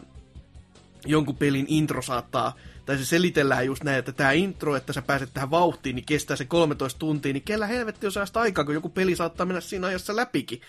jonkun 1.07 1.37
pelin 1.37 1.67
intro 1.69 2.03
saattaa 2.03 2.57
tai 2.87 2.99
se 2.99 3.05
selitellään 3.05 3.67
just 3.67 3.85
näin, 3.85 3.99
että 3.99 4.13
tämä 4.13 4.33
intro, 4.33 4.77
että 4.77 4.93
sä 4.93 5.03
pääset 5.03 5.31
tähän 5.35 5.51
vauhtiin, 5.51 5.97
niin 5.97 6.07
kestää 6.07 6.37
se 6.37 6.45
13 6.45 6.99
tuntia, 6.99 7.33
niin 7.33 7.43
kellä 7.43 7.67
helvetti 7.67 8.07
on 8.07 8.13
sellaista 8.13 8.41
aikaa, 8.41 8.65
kun 8.65 8.75
joku 8.75 8.89
peli 8.89 9.17
saattaa 9.17 9.47
mennä 9.47 9.61
siinä 9.61 9.87
ajassa 9.87 10.17
läpikin 10.17 10.61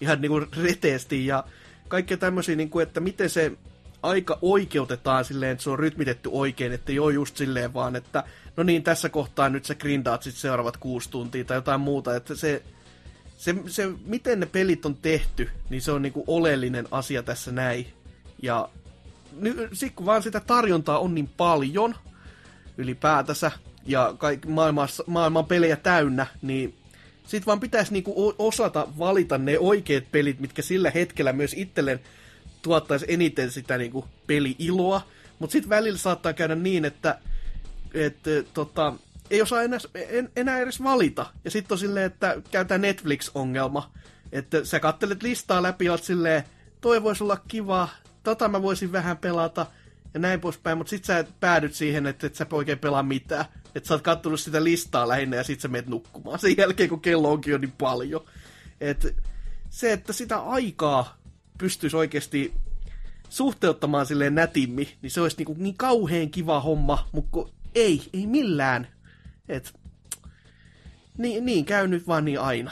ihan 0.00 0.20
niin 0.20 0.30
kuin 0.30 0.46
reteesti 0.62 1.26
ja 1.26 1.44
kaikkea 1.88 2.16
tämmöisiä, 2.16 2.56
niin 2.56 2.70
kuin, 2.70 2.82
että 2.82 3.00
miten 3.00 3.30
se 3.30 3.52
aika 4.02 4.38
oikeutetaan 4.42 5.24
silleen, 5.24 5.52
että 5.52 5.64
se 5.64 5.70
on 5.70 5.78
rytmitetty 5.78 6.28
oikein, 6.32 6.72
että 6.72 6.92
ei 6.92 6.98
just 7.14 7.36
silleen 7.36 7.74
vaan, 7.74 7.96
että 7.96 8.24
no 8.56 8.62
niin, 8.62 8.82
tässä 8.82 9.08
kohtaa 9.08 9.48
nyt 9.48 9.64
sä 9.64 9.74
grindaat 9.74 10.22
sitten 10.22 10.40
seuraavat 10.40 10.76
kuusi 10.76 11.10
tuntia 11.10 11.44
tai 11.44 11.56
jotain 11.56 11.80
muuta, 11.80 12.16
että 12.16 12.34
se, 12.34 12.62
se, 13.36 13.54
se 13.66 13.90
miten 14.04 14.40
ne 14.40 14.46
pelit 14.46 14.86
on 14.86 14.96
tehty, 14.96 15.50
niin 15.70 15.82
se 15.82 15.92
on 15.92 16.02
niinku 16.02 16.24
oleellinen 16.26 16.88
asia 16.90 17.22
tässä 17.22 17.52
näin. 17.52 17.86
Ja 18.42 18.68
sitten 19.72 19.96
kun 19.96 20.06
vaan 20.06 20.22
sitä 20.22 20.40
tarjontaa 20.40 20.98
on 20.98 21.14
niin 21.14 21.28
paljon 21.36 21.94
ylipäätänsä, 22.78 23.50
ja 23.86 24.14
kaikki 24.18 24.48
maailmassa, 24.48 25.04
maailman 25.06 25.46
pelejä 25.46 25.76
täynnä, 25.76 26.26
niin 26.42 26.74
sit 27.26 27.46
vaan 27.46 27.60
pitäisi 27.60 27.92
niinku 27.92 28.34
osata 28.38 28.88
valita 28.98 29.38
ne 29.38 29.58
oikeat 29.58 30.04
pelit, 30.12 30.40
mitkä 30.40 30.62
sillä 30.62 30.90
hetkellä 30.90 31.32
myös 31.32 31.54
itselleen 31.56 32.00
tuottaisi 32.62 33.06
eniten 33.08 33.50
sitä 33.50 33.78
niinku 33.78 34.04
peli-iloa, 34.26 35.06
mutta 35.38 35.52
sitten 35.52 35.70
välillä 35.70 35.98
saattaa 35.98 36.32
käydä 36.32 36.54
niin, 36.54 36.84
että 36.84 37.18
et, 37.94 38.16
tota, 38.54 38.94
ei 39.30 39.42
osaa 39.42 39.62
enää, 39.62 39.78
en, 39.94 40.30
enää 40.36 40.58
edes 40.58 40.82
valita. 40.82 41.26
Ja 41.44 41.50
sitten 41.50 41.74
on 41.74 41.78
silleen, 41.78 42.06
että 42.06 42.42
käytetään 42.50 42.80
Netflix-ongelma, 42.80 43.90
että 44.32 44.64
sä 44.64 44.80
kattelet 44.80 45.22
listaa 45.22 45.62
läpi 45.62 45.84
ja 45.84 45.92
oot 45.92 46.02
silleen, 46.02 46.44
toi 46.80 47.02
voisi 47.02 47.24
olla 47.24 47.36
kiva, 47.48 47.88
tota 48.22 48.48
mä 48.48 48.62
voisin 48.62 48.92
vähän 48.92 49.18
pelata, 49.18 49.66
ja 50.14 50.20
näin 50.20 50.40
poispäin, 50.40 50.78
mutta 50.78 50.90
sit 50.90 51.04
sä 51.04 51.24
päädyt 51.40 51.74
siihen, 51.74 52.06
että 52.06 52.26
et 52.26 52.34
sä 52.34 52.46
oikein 52.52 52.78
pelaa 52.78 53.02
mitään. 53.02 53.44
Että 53.74 53.86
sä 53.88 53.94
oot 53.94 54.02
kattonut 54.02 54.40
sitä 54.40 54.64
listaa 54.64 55.08
lähinnä 55.08 55.36
ja 55.36 55.44
sit 55.44 55.60
sä 55.60 55.68
meet 55.68 55.86
nukkumaan 55.86 56.38
sen 56.38 56.56
jälkeen, 56.56 56.88
kun 56.88 57.00
kello 57.00 57.32
onkin 57.32 57.52
jo 57.52 57.58
niin 57.58 57.72
paljon. 57.72 58.24
Et 58.80 59.16
se, 59.70 59.92
että 59.92 60.12
sitä 60.12 60.38
aikaa 60.38 61.18
pystyisi 61.58 61.96
oikeasti 61.96 62.54
suhteuttamaan 63.28 64.06
silleen 64.06 64.34
nätimmi, 64.34 64.98
niin 65.02 65.10
se 65.10 65.20
olisi 65.20 65.36
niinku 65.36 65.54
niin 65.58 65.76
kauheen 65.76 66.30
kiva 66.30 66.60
homma, 66.60 67.08
mutta 67.12 67.38
ei, 67.74 68.02
ei 68.12 68.26
millään. 68.26 68.86
Et, 69.48 69.74
niin, 71.18 71.46
niin 71.46 71.64
käy 71.64 71.88
nyt 71.88 72.06
vaan 72.06 72.24
niin 72.24 72.40
aina. 72.40 72.70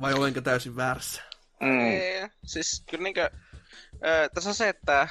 Vai 0.00 0.14
olenko 0.14 0.40
täysin 0.40 0.76
väärässä? 0.76 1.29
Mm. 1.60 1.80
Ei, 1.80 2.28
siis 2.44 2.84
kyllä 2.90 3.02
niinkö, 3.02 3.30
tässä 4.34 4.50
on 4.50 4.54
se, 4.54 4.68
että 4.68 5.08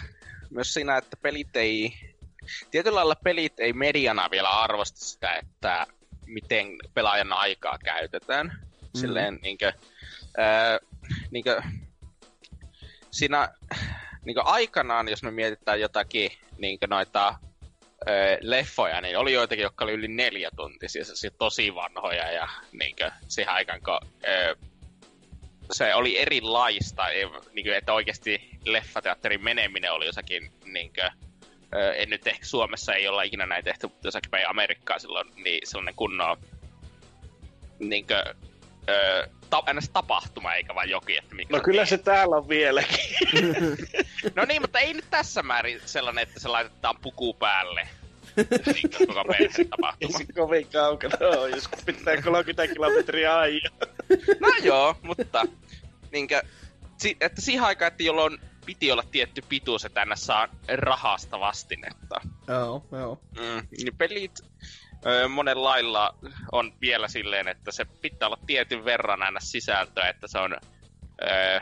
myös 0.49 0.73
siinä, 0.73 0.97
että 0.97 1.17
pelit 1.17 1.55
ei, 1.55 1.93
tietyllä 2.71 2.95
lailla 2.95 3.15
pelit 3.15 3.59
ei 3.59 3.73
mediana 3.73 4.31
vielä 4.31 4.49
arvosta 4.49 4.99
sitä, 4.99 5.33
että 5.33 5.87
miten 6.25 6.67
pelaajan 6.93 7.33
aikaa 7.33 7.77
käytetään. 7.77 8.47
Mm. 8.47 8.99
Silleen 8.99 9.39
niinkö, 9.41 9.73
äh, 10.39 10.79
niinkö, 11.31 11.61
siinä 13.11 13.49
niinkö 14.25 14.41
aikanaan, 14.41 15.07
jos 15.07 15.23
me 15.23 15.31
mietitään 15.31 15.79
jotakin 15.79 16.31
niinkö 16.57 16.87
noita 16.87 17.35
ö, 18.09 18.37
leffoja, 18.41 19.01
niin 19.01 19.17
oli 19.17 19.33
joitakin, 19.33 19.63
jotka 19.63 19.85
oli 19.85 19.93
yli 19.93 20.07
neljä 20.07 20.49
tuntisia, 20.55 21.05
se 21.05 21.29
tosi 21.29 21.75
vanhoja 21.75 22.31
ja 22.31 22.47
niinkö, 22.71 23.11
siihen 23.27 23.53
aikaan, 23.53 23.81
kun 23.81 24.09
ö, 24.27 24.55
se 25.71 25.95
oli 25.95 26.17
erilaista, 26.17 27.03
niin 27.53 27.65
kuin, 27.65 27.75
että 27.75 27.93
oikeasti 27.93 28.49
leffateatterin 28.65 29.43
meneminen 29.43 29.93
oli 29.93 30.05
jossakin, 30.05 30.51
niin 30.65 30.93
kuin, 30.93 31.11
en 31.95 32.09
nyt 32.09 32.27
ehkä 32.27 32.45
Suomessa 32.45 32.93
ei 32.93 33.07
olla 33.07 33.23
ikinä 33.23 33.45
näin 33.45 33.63
tehty, 33.63 33.87
mutta 33.87 34.07
jossakin 34.07 34.31
päin 34.31 34.49
Amerikkaa 34.49 34.99
silloin, 34.99 35.31
niin 35.35 35.67
sellainen 35.67 35.95
kunnon 35.95 36.37
niin 37.79 38.07
kuin, 38.07 38.49
ta, 39.49 39.63
tapahtuma, 39.93 40.53
eikä 40.53 40.75
vain 40.75 40.89
jokin. 40.89 41.17
Että 41.17 41.35
miksi 41.35 41.53
no 41.53 41.59
kyllä 41.59 41.85
se 41.85 41.97
täällä 41.97 42.35
on 42.35 42.49
vieläkin. 42.49 43.15
no 44.35 44.45
niin, 44.45 44.61
mutta 44.61 44.79
ei 44.79 44.93
nyt 44.93 45.05
tässä 45.09 45.43
määrin 45.43 45.81
sellainen, 45.85 46.21
että 46.21 46.39
se 46.39 46.47
laitetaan 46.47 46.97
puku 47.01 47.33
päälle. 47.33 47.87
niin 48.73 48.89
koko 48.97 49.13
tapahtuma. 49.13 49.93
Ei 50.01 50.11
se 50.11 50.25
kovin 50.35 50.67
kaukana 50.67 51.17
ole, 51.27 51.49
jos 51.49 51.69
pitää 51.85 52.21
30 52.21 52.73
kilometriä 52.73 53.39
ajaa. 53.39 53.69
No 54.39 54.47
joo, 54.63 54.95
mutta 55.01 55.45
niinkö, 56.11 56.41
si, 56.97 57.17
että 57.21 57.41
siihen 57.41 57.63
aikaan, 57.63 57.87
että 57.87 58.03
jolloin 58.03 58.39
piti 58.65 58.91
olla 58.91 59.03
tietty 59.11 59.41
pituus, 59.49 59.85
että 59.85 60.01
tänne 60.01 60.15
saa 60.15 60.47
rahasta 60.67 61.39
vastinetta. 61.39 62.21
Joo, 62.47 62.85
joo. 62.91 63.19
Mm, 63.35 63.67
niin 63.83 63.97
pelit 63.97 64.39
ö, 65.05 65.27
monen 65.27 65.63
lailla 65.63 66.15
on 66.51 66.73
vielä 66.81 67.07
silleen, 67.07 67.47
että 67.47 67.71
se 67.71 67.85
pitää 67.85 68.27
olla 68.27 68.39
tietyn 68.45 68.85
verran 68.85 69.23
aina 69.23 69.39
sisältöä, 69.39 70.09
että 70.09 70.27
se 70.27 70.39
on... 70.39 70.57
Ö, 71.21 71.61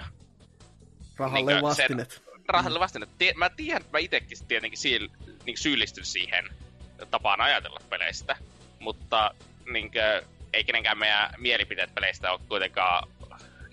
Rahalle 1.18 1.54
niin 1.54 1.64
vastinet. 1.64 2.24
Rahalle 2.48 2.80
vastinet. 2.80 3.10
Tie, 3.18 3.34
mä 3.34 3.50
tiedän, 3.50 3.82
että 3.82 3.98
mä 3.98 4.00
itsekin 4.00 4.38
tietenkin 4.48 4.80
siil, 4.80 5.10
niin 5.46 5.58
syyllistyn 5.58 6.06
siihen 6.06 6.50
tapaan 7.12 7.42
ajatella 7.42 7.80
peleistä, 7.90 8.36
mutta 8.80 9.36
niin 9.72 9.92
kuin, 9.92 10.37
ei 10.58 10.64
kenenkään 10.64 10.98
meidän 10.98 11.34
mielipiteet 11.38 11.96
peleistä 11.96 12.32
ole 12.32 12.40
kuitenkaan 12.48 13.10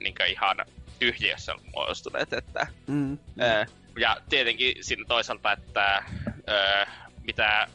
niin 0.01 0.15
ihan 0.29 0.57
tyhjiössä 0.99 1.55
muodostuneet. 1.75 2.33
Että, 2.33 2.67
mm, 2.87 2.95
mm. 2.95 3.19
Ja 3.99 4.17
tietenkin 4.29 4.85
siinä 4.85 5.05
toisaalta, 5.09 5.53
että 5.53 6.05
ää, 6.47 7.09
mitä 7.23 7.69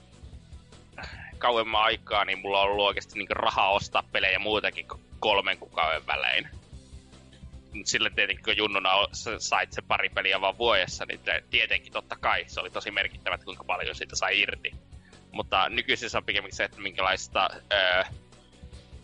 kauemman 1.38 1.84
aikaa, 1.84 2.26
niin 2.26 2.40
mulla 2.40 2.62
on 2.62 2.70
ollut 2.70 2.86
oikeasti 2.86 3.20
niin 3.20 3.30
rahaa 3.30 3.72
ostaa 3.72 4.04
pelejä 4.12 4.40
muutakin 4.40 4.88
kuin 4.88 5.02
kolmen 5.20 5.58
kuukauden 5.58 6.08
välein. 6.08 6.50
Sillä 7.86 8.10
tietenkin 8.10 8.46
kun 8.46 8.58
junnuna 8.58 8.90
sait 9.38 9.74
se 9.74 9.82
pari 9.82 10.10
peliä 10.10 10.42
vaan 10.42 10.58
vuodessa, 10.58 11.06
niin 11.06 11.20
tietenkin 11.50 11.94
totta 11.94 12.16
kai 12.16 12.46
se 12.48 12.60
oli 12.60 12.70
tosi 12.70 12.92
merkittävä, 12.92 13.38
kuinka 13.38 13.64
paljon 13.64 13.96
siitä 13.96 14.16
sai 14.16 14.40
irti. 14.40 14.72
Mutta 15.32 15.70
nykyisin 15.70 16.10
on 16.18 16.24
pikemminkin 16.24 16.58
se, 16.58 16.64
että 16.64 16.82
minkälaista 16.82 17.50
öö, 17.74 18.04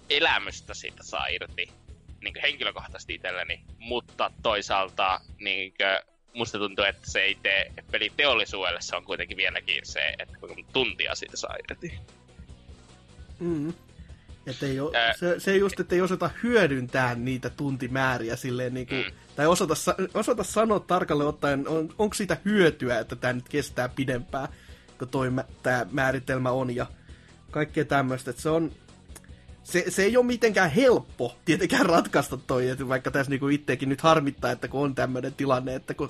elämystä 0.09 0.73
siitä 0.73 1.03
saa 1.03 1.27
irti 1.27 1.69
niin 2.21 2.41
henkilökohtaisesti 2.41 3.13
itselleni, 3.13 3.63
mutta 3.79 4.31
toisaalta 4.43 5.21
niin 5.39 5.73
kuin, 5.77 6.15
musta 6.33 6.57
tuntuu, 6.57 6.85
että 6.85 7.11
se 7.11 7.19
ei 7.19 7.35
tee 7.35 7.71
peliteollisuudelle, 7.91 8.81
se 8.81 8.95
on 8.95 9.03
kuitenkin 9.03 9.37
vieläkin 9.37 9.85
se, 9.85 10.13
että 10.19 10.37
kuinka 10.39 10.71
tuntia 10.73 11.15
siitä 11.15 11.37
saa 11.37 11.55
irti. 11.55 11.99
Mm. 13.39 13.73
Että 14.47 14.65
ei 14.65 14.79
ole, 14.79 14.97
Ää... 14.97 15.13
se, 15.13 15.39
se 15.39 15.57
just, 15.57 15.79
että 15.79 15.95
ei 15.95 16.01
osata 16.01 16.29
hyödyntää 16.43 17.15
niitä 17.15 17.49
tuntimääriä 17.49 18.35
silleen, 18.35 18.73
niin 18.73 18.87
kuin, 18.87 19.05
mm. 19.05 19.11
tai 19.35 19.47
osata, 19.47 19.73
osata 20.13 20.43
sanoa 20.43 20.79
tarkalleen 20.79 21.29
ottaen, 21.29 21.67
on, 21.67 21.93
onko 21.97 22.13
siitä 22.13 22.37
hyötyä, 22.45 22.99
että 22.99 23.15
tämä 23.15 23.33
nyt 23.33 23.49
kestää 23.49 23.89
pidempään, 23.89 24.47
kun 24.99 25.09
toi, 25.09 25.27
tämä 25.63 25.85
määritelmä 25.91 26.51
on, 26.51 26.75
ja 26.75 26.85
kaikkea 27.51 27.85
tämmöistä, 27.85 28.29
että 28.29 28.41
se 28.41 28.49
on, 28.49 28.71
se, 29.65 29.85
se 29.89 30.03
ei 30.03 30.17
ole 30.17 30.25
mitenkään 30.25 30.71
helppo 30.71 31.35
tietenkään 31.45 31.85
ratkaista 31.85 32.37
toi, 32.37 32.69
että 32.69 32.87
vaikka 32.87 33.11
tässä 33.11 33.29
niinku 33.29 33.47
itsekin 33.47 33.89
nyt 33.89 34.01
harmittaa, 34.01 34.51
että 34.51 34.67
kun 34.67 34.83
on 34.83 34.95
tämmöinen 34.95 35.33
tilanne, 35.33 35.75
että 35.75 35.93
kun 35.93 36.09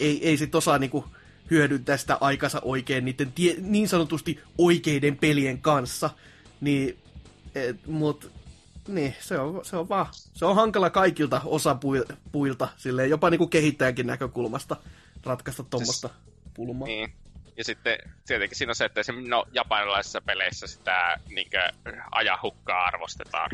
ei, 0.00 0.28
ei 0.28 0.36
sit 0.36 0.54
osaa 0.54 0.78
niinku 0.78 1.04
hyödyntää 1.50 1.96
sitä 1.96 2.18
aikansa 2.20 2.60
oikein 2.64 3.04
niiden 3.04 3.32
tie, 3.32 3.54
niin 3.58 3.88
sanotusti 3.88 4.40
oikeiden 4.58 5.16
pelien 5.16 5.58
kanssa, 5.58 6.10
niin, 6.60 6.98
et, 7.54 7.86
mut, 7.86 8.30
niin, 8.88 9.14
se 9.20 9.38
on, 9.38 9.64
se 9.64 9.76
on 9.76 9.88
vaan, 9.88 10.06
se 10.34 10.44
on 10.44 10.56
hankala 10.56 10.90
kaikilta 10.90 11.40
osapuilta, 11.44 12.68
silleen 12.76 13.10
jopa 13.10 13.30
niinku 13.30 13.46
kehittäjänkin 13.46 14.06
näkökulmasta 14.06 14.76
ratkaista 15.24 15.62
tuommoista 15.62 16.08
siis, 16.08 16.54
pulmaa. 16.54 16.88
Niin. 16.88 17.12
Ja 17.56 17.64
sitten 17.64 17.98
tietenkin 18.26 18.58
siinä 18.58 18.70
on 18.70 18.74
se, 18.74 18.84
että 18.84 19.00
esimerkiksi 19.00 19.30
no, 19.30 19.44
japanilaisissa 19.52 20.20
peleissä 20.20 20.66
sitä 20.66 21.16
niin 21.28 21.48
ajahukkaa 22.10 22.84
arvostetaan. 22.84 23.50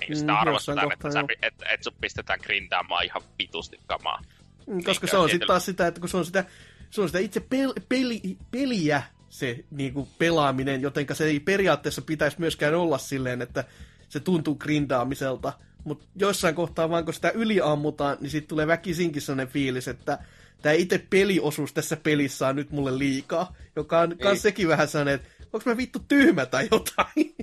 Niin 0.00 0.16
sitä 0.16 0.32
mm, 0.32 0.38
arvostetaan, 0.38 0.92
että, 0.92 1.10
sä, 1.10 1.24
että, 1.42 1.66
että 1.68 1.84
sut 1.84 2.00
pistetään 2.00 2.38
grindaamaan 2.42 3.04
ihan 3.04 3.22
vitusti 3.38 3.80
kamaa. 3.86 4.22
Mm, 4.66 4.84
koska 4.84 5.04
niin 5.04 5.10
se 5.10 5.16
on 5.16 5.30
sitten 5.30 5.46
taas 5.46 5.64
sitä, 5.64 5.86
että 5.86 6.00
kun 6.00 6.08
se 6.08 6.16
on 6.16 6.24
sitä, 6.24 6.44
se 6.90 7.00
on 7.00 7.08
sitä 7.08 7.18
itse 7.18 7.40
pel, 7.40 7.72
peli, 7.88 8.20
peliä 8.50 9.02
se 9.28 9.64
niin 9.70 9.94
kuin 9.94 10.08
pelaaminen, 10.18 10.82
jotenka 10.82 11.14
se 11.14 11.24
ei 11.24 11.40
periaatteessa 11.40 12.02
pitäisi 12.02 12.40
myöskään 12.40 12.74
olla 12.74 12.98
silleen, 12.98 13.42
että 13.42 13.64
se 14.08 14.20
tuntuu 14.20 14.54
grindaamiselta. 14.54 15.52
Mutta 15.84 16.06
joissain 16.16 16.54
kohtaa 16.54 16.90
vaan 16.90 17.04
kun 17.04 17.14
sitä 17.14 17.30
yliammutaan, 17.30 18.16
niin 18.20 18.30
sitten 18.30 18.48
tulee 18.48 18.66
väkisinkin 18.66 19.22
sellainen 19.22 19.52
fiilis, 19.52 19.88
että 19.88 20.18
tämä 20.62 20.72
itse 20.72 21.06
peliosuus 21.10 21.72
tässä 21.72 21.96
pelissä 21.96 22.48
on 22.48 22.56
nyt 22.56 22.70
mulle 22.70 22.98
liikaa, 22.98 23.54
joka 23.76 24.00
on 24.00 24.16
myös 24.22 24.42
sekin 24.42 24.68
vähän 24.68 24.88
sellainen, 24.88 25.14
että 25.14 25.28
onko 25.52 25.70
mä 25.70 25.76
vittu 25.76 25.98
tyhmä 25.98 26.46
tai 26.46 26.68
jotain. 26.72 27.34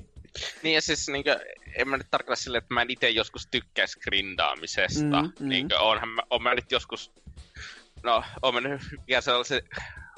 Niin 0.64 0.76
ja 0.76 0.82
siis 0.82 1.08
niin 1.08 1.24
kuin, 1.24 1.36
en 1.76 1.88
mä 1.88 1.98
nyt 1.98 2.08
tarkoita 2.12 2.42
silleen, 2.42 2.64
että 2.64 2.74
mä 2.74 2.82
en 2.82 2.90
itse 2.90 3.10
joskus 3.10 3.48
tykkäisi 3.52 4.00
grindaamisesta. 4.00 5.22
Mm, 5.22 5.32
mm. 5.40 5.50
Niin 5.50 5.70
kuin, 5.70 5.80
onhan 5.80 6.10
mä, 6.10 6.22
on 6.30 6.44
mä 6.44 6.56
nyt 6.56 6.72
joskus, 6.72 7.12
no 8.04 8.24
on 8.42 8.54
mä 8.54 8.62
nyt 8.62 8.82
vielä 9.08 9.22
sellaisen 9.22 9.62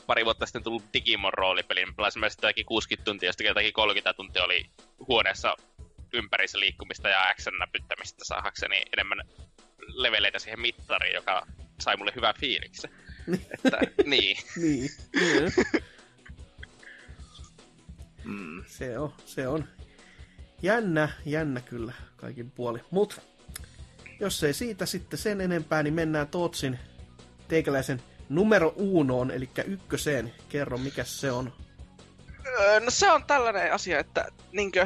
pari 0.07 0.25
vuotta 0.25 0.45
sitten 0.45 0.63
tullut 0.63 0.83
Digimon 0.93 1.33
roolipeli. 1.33 1.85
Mä 1.85 1.93
pelasin 1.97 2.19
mä 2.19 2.29
sitä 2.29 2.47
60 2.65 3.05
tuntia, 3.05 3.29
josta 3.29 3.43
jotakin 3.43 3.73
30 3.73 4.13
tuntia 4.13 4.43
oli 4.43 4.65
huoneessa 5.07 5.55
ympärissä 6.13 6.59
liikkumista 6.59 7.09
ja 7.09 7.29
action 7.29 7.59
näpyttämistä 7.59 8.25
saadakseni 8.25 8.81
enemmän 8.93 9.27
leveleitä 9.87 10.39
siihen 10.39 10.59
mittariin, 10.59 11.13
joka 11.13 11.47
sai 11.81 11.97
mulle 11.97 12.11
hyvän 12.15 12.33
fiiliksen. 12.39 12.91
että, 13.33 13.79
niin. 14.05 14.37
niin. 14.55 14.89
mm. 18.23 18.63
Se 18.67 18.99
on, 18.99 19.13
se 19.25 19.47
on. 19.47 19.67
Jännä, 20.61 21.09
jännä 21.25 21.61
kyllä 21.61 21.93
kaikin 22.15 22.51
puoli. 22.51 22.79
Mut, 22.91 23.21
jos 24.19 24.43
ei 24.43 24.53
siitä 24.53 24.85
sitten 24.85 25.19
sen 25.19 25.41
enempää, 25.41 25.83
niin 25.83 25.93
mennään 25.93 26.27
Tootsin 26.27 26.79
teikäläisen 27.47 28.01
numero 28.29 28.73
unoon, 28.75 29.31
eli 29.31 29.49
ykköseen. 29.65 30.33
Kerro, 30.49 30.77
mikä 30.77 31.03
se 31.03 31.31
on. 31.31 31.53
Öö, 32.47 32.79
no 32.79 32.91
se 32.91 33.11
on 33.11 33.23
tällainen 33.23 33.73
asia, 33.73 33.99
että 33.99 34.25
niinkö, 34.51 34.85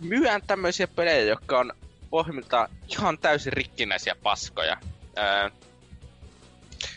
myydään 0.00 0.42
tämmöisiä 0.46 0.86
pelejä, 0.86 1.20
jotka 1.20 1.58
on 1.58 1.72
pohjimmiltaan 2.10 2.68
ihan 2.88 3.18
täysin 3.18 3.52
rikkinäisiä 3.52 4.16
paskoja. 4.22 4.76
Öö, 5.18 5.50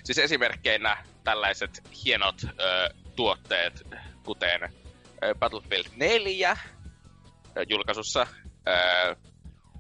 siis 0.04 0.18
esimerkkeinä 0.18 1.06
tällaiset 1.24 1.84
hienot 2.06 2.36
öö, 2.60 2.90
tuotteet, 3.16 3.88
kuten 4.24 4.62
öö, 5.24 5.36
Battlefield 5.36 5.86
4 5.96 6.58
öö, 7.58 7.64
julkaisussa, 7.70 8.28
öö, 8.68 9.16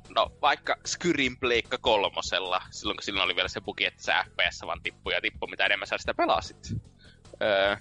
no 0.09 0.31
vaikka 0.41 0.75
Skyrim 0.85 1.37
Pleikka 1.37 1.77
kolmosella, 1.77 2.61
silloin 2.71 2.97
kun 2.97 3.03
silloin 3.03 3.25
oli 3.25 3.35
vielä 3.35 3.49
se 3.49 3.61
bugi, 3.61 3.85
että 3.85 4.03
se 4.03 4.11
FPS 4.11 4.61
vaan 4.65 4.81
tippui 4.83 5.13
ja 5.13 5.21
tippui, 5.21 5.49
mitä 5.49 5.65
enemmän 5.65 5.87
sä 5.87 5.97
sitä 5.97 6.13
pelasit. 6.13 6.73
Öö, 7.41 7.75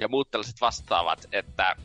ja 0.00 0.08
muut 0.08 0.30
tällaiset 0.30 0.60
vastaavat, 0.60 1.26
että 1.32 1.76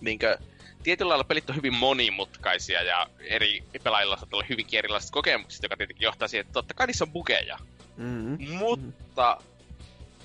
niinkö, 0.00 0.38
tietyllä 0.82 1.08
lailla 1.08 1.24
pelit 1.24 1.50
on 1.50 1.56
hyvin 1.56 1.74
monimutkaisia 1.74 2.82
ja 2.82 3.06
eri 3.18 3.62
pelaajilla 3.82 4.16
saattaa 4.16 4.36
olla 4.36 4.46
hyvinkin 4.48 4.78
erilaiset 4.78 5.10
kokemukset, 5.10 5.62
joka 5.62 5.76
tietenkin 5.76 6.04
johtaa 6.04 6.28
siihen, 6.28 6.40
että 6.40 6.52
totta 6.52 6.74
kai 6.74 6.86
niissä 6.86 7.04
on 7.04 7.12
bugeja. 7.12 7.58
Mm-hmm. 7.96 8.54
Mutta 8.54 9.38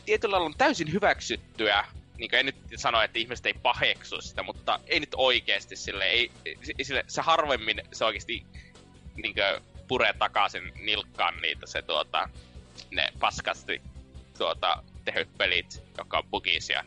tietyllä 0.05 0.33
lailla 0.33 0.45
on 0.45 0.57
täysin 0.57 0.93
hyväksyttyä, 0.93 1.85
niin 2.17 2.29
kuin 2.29 2.39
en 2.39 2.45
nyt 2.45 2.55
sano, 2.75 3.01
että 3.01 3.19
ihmiset 3.19 3.45
ei 3.45 3.53
paheksu 3.53 4.21
sitä, 4.21 4.43
mutta 4.43 4.79
ei 4.87 4.99
nyt 4.99 5.15
oikeasti 5.17 5.75
sille, 5.75 6.05
ei, 6.05 6.31
sille 6.81 7.03
se 7.07 7.21
harvemmin 7.21 7.81
se 7.93 8.05
oikeasti 8.05 8.45
niin 9.15 9.33
kuin, 9.33 9.63
puree 9.87 10.13
takaisin 10.13 10.71
nilkkaan 10.81 11.41
niitä 11.41 11.67
se 11.67 11.81
tuota, 11.81 12.29
ne 12.91 13.07
paskasti 13.19 13.81
tuota, 14.37 14.83
tehyt 15.05 15.37
pelit, 15.37 15.83
jotka 15.97 16.17
on 16.17 16.23
bugisia 16.31 16.83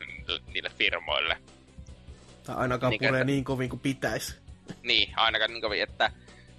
niille 0.53 0.71
firmoille. 0.79 1.39
Tai 2.47 2.57
ainakaan 2.57 2.91
niin, 2.91 2.99
puree 2.99 3.21
että, 3.21 3.25
niin 3.25 3.45
kovin 3.45 3.71
kuin 3.71 3.81
pitäisi. 3.81 4.35
Niin, 4.83 5.13
ainakaan 5.17 5.51
niin 5.51 5.63
kovin, 5.63 5.83
että 5.83 6.11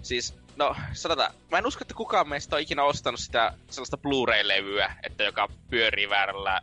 siis, 0.01 0.35
no 0.55 0.75
sanotaan, 0.93 1.33
mä 1.51 1.57
en 1.57 1.67
usko, 1.67 1.81
että 1.81 1.93
kukaan 1.93 2.29
meistä 2.29 2.55
on 2.55 2.61
ikinä 2.61 2.83
ostanut 2.83 3.19
sitä 3.19 3.53
sellaista 3.69 3.97
Blu-ray-levyä, 3.97 4.95
että 5.03 5.23
joka 5.23 5.49
pyörii 5.69 6.09
väärällä 6.09 6.61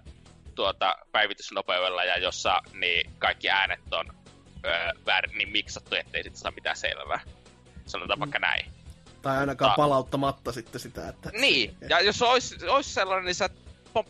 tuota, 0.54 0.96
päivitysnopeudella 1.12 2.04
ja 2.04 2.18
jossa 2.18 2.58
niin 2.72 3.10
kaikki 3.18 3.50
äänet 3.50 3.92
on 3.92 4.06
öö, 4.64 4.90
väärin 5.06 5.38
niin 5.38 5.48
miksattu, 5.48 5.94
ettei 5.94 6.22
sitten 6.22 6.40
saa 6.40 6.50
mitään 6.50 6.76
selvää. 6.76 7.20
Sanotaan 7.86 8.18
mm. 8.18 8.20
vaikka 8.20 8.38
näin. 8.38 8.66
Tai 9.22 9.38
ainakaan 9.38 9.70
Ta- 9.70 9.76
palauttamatta 9.76 10.52
sitten 10.52 10.80
sitä, 10.80 11.08
että... 11.08 11.30
Niin, 11.32 11.76
ja 11.88 12.00
jos 12.00 12.22
olisi, 12.22 12.68
olisi 12.68 12.94
sellainen, 12.94 13.24
niin 13.24 13.34
sä 13.34 13.50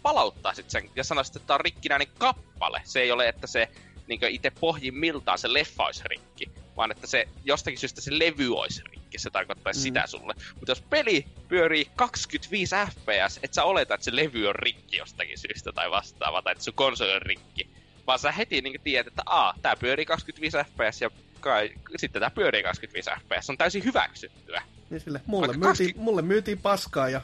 palauttaisit 0.03 0.71
sen 0.71 0.91
ja 0.97 1.05
sanoisit, 1.05 1.37
että 1.37 1.47
tämä 1.47 1.55
on 1.55 1.61
rikkinäinen 1.61 2.09
kappale. 2.19 2.83
Se 2.85 3.01
ei 3.01 3.13
ole, 3.13 3.29
että 3.29 3.47
se 3.47 3.69
niin 4.07 4.21
itse 4.29 4.51
pohjimmiltaan 4.51 5.39
se 5.39 5.53
leffa 5.53 5.85
olisi 5.85 6.03
rikki, 6.05 6.51
vaan 6.77 6.91
että 6.91 7.07
se 7.07 7.29
jostakin 7.45 7.79
syystä 7.79 8.01
se 8.01 8.19
levy 8.19 8.57
olisi 8.57 8.83
rikki, 8.85 8.92
se 9.21 9.31
tarkoittaisi 9.31 9.81
mm. 9.81 9.83
sitä 9.83 10.07
sulle. 10.07 10.35
Mutta 10.55 10.71
jos 10.71 10.81
peli 10.81 11.27
pyörii 11.49 11.87
25 11.97 12.75
fps, 12.91 13.41
et 13.43 13.55
sä 13.55 13.65
oleta, 13.65 13.95
että 13.95 14.05
se 14.05 14.17
levy 14.17 14.47
on 14.47 14.55
rikki 14.55 14.97
jostakin 14.97 15.39
syystä 15.39 15.73
tai 15.73 15.91
vastaavaa, 15.91 16.43
tai 16.43 16.53
että 16.53 16.65
sun 16.65 16.75
konsoli 16.75 17.13
on 17.13 17.23
rikki, 17.23 17.69
vaan 18.07 18.19
sä 18.19 18.33
heti 18.33 18.61
niin 18.61 18.81
tiedät, 18.85 19.07
että 19.07 19.23
a, 19.27 19.55
tää 19.63 19.77
pyörii 19.77 20.07
25 20.07 20.57
fps 20.57 21.01
ja 21.01 21.11
kai, 21.41 21.71
sitten 21.97 22.21
tää 22.21 22.31
pyörii 22.31 22.63
25 22.63 23.11
fps, 23.11 23.51
on 23.51 23.59
täysin 23.59 23.85
hyväksyttyä. 23.85 24.63
Niin 24.91 25.01
sille, 25.01 25.21
mulle, 25.27 25.47
myytiin, 25.47 25.61
20... 25.63 26.05
mulle 26.05 26.23
myytiin 26.23 26.59
paskaa 26.59 27.09
ja 27.09 27.21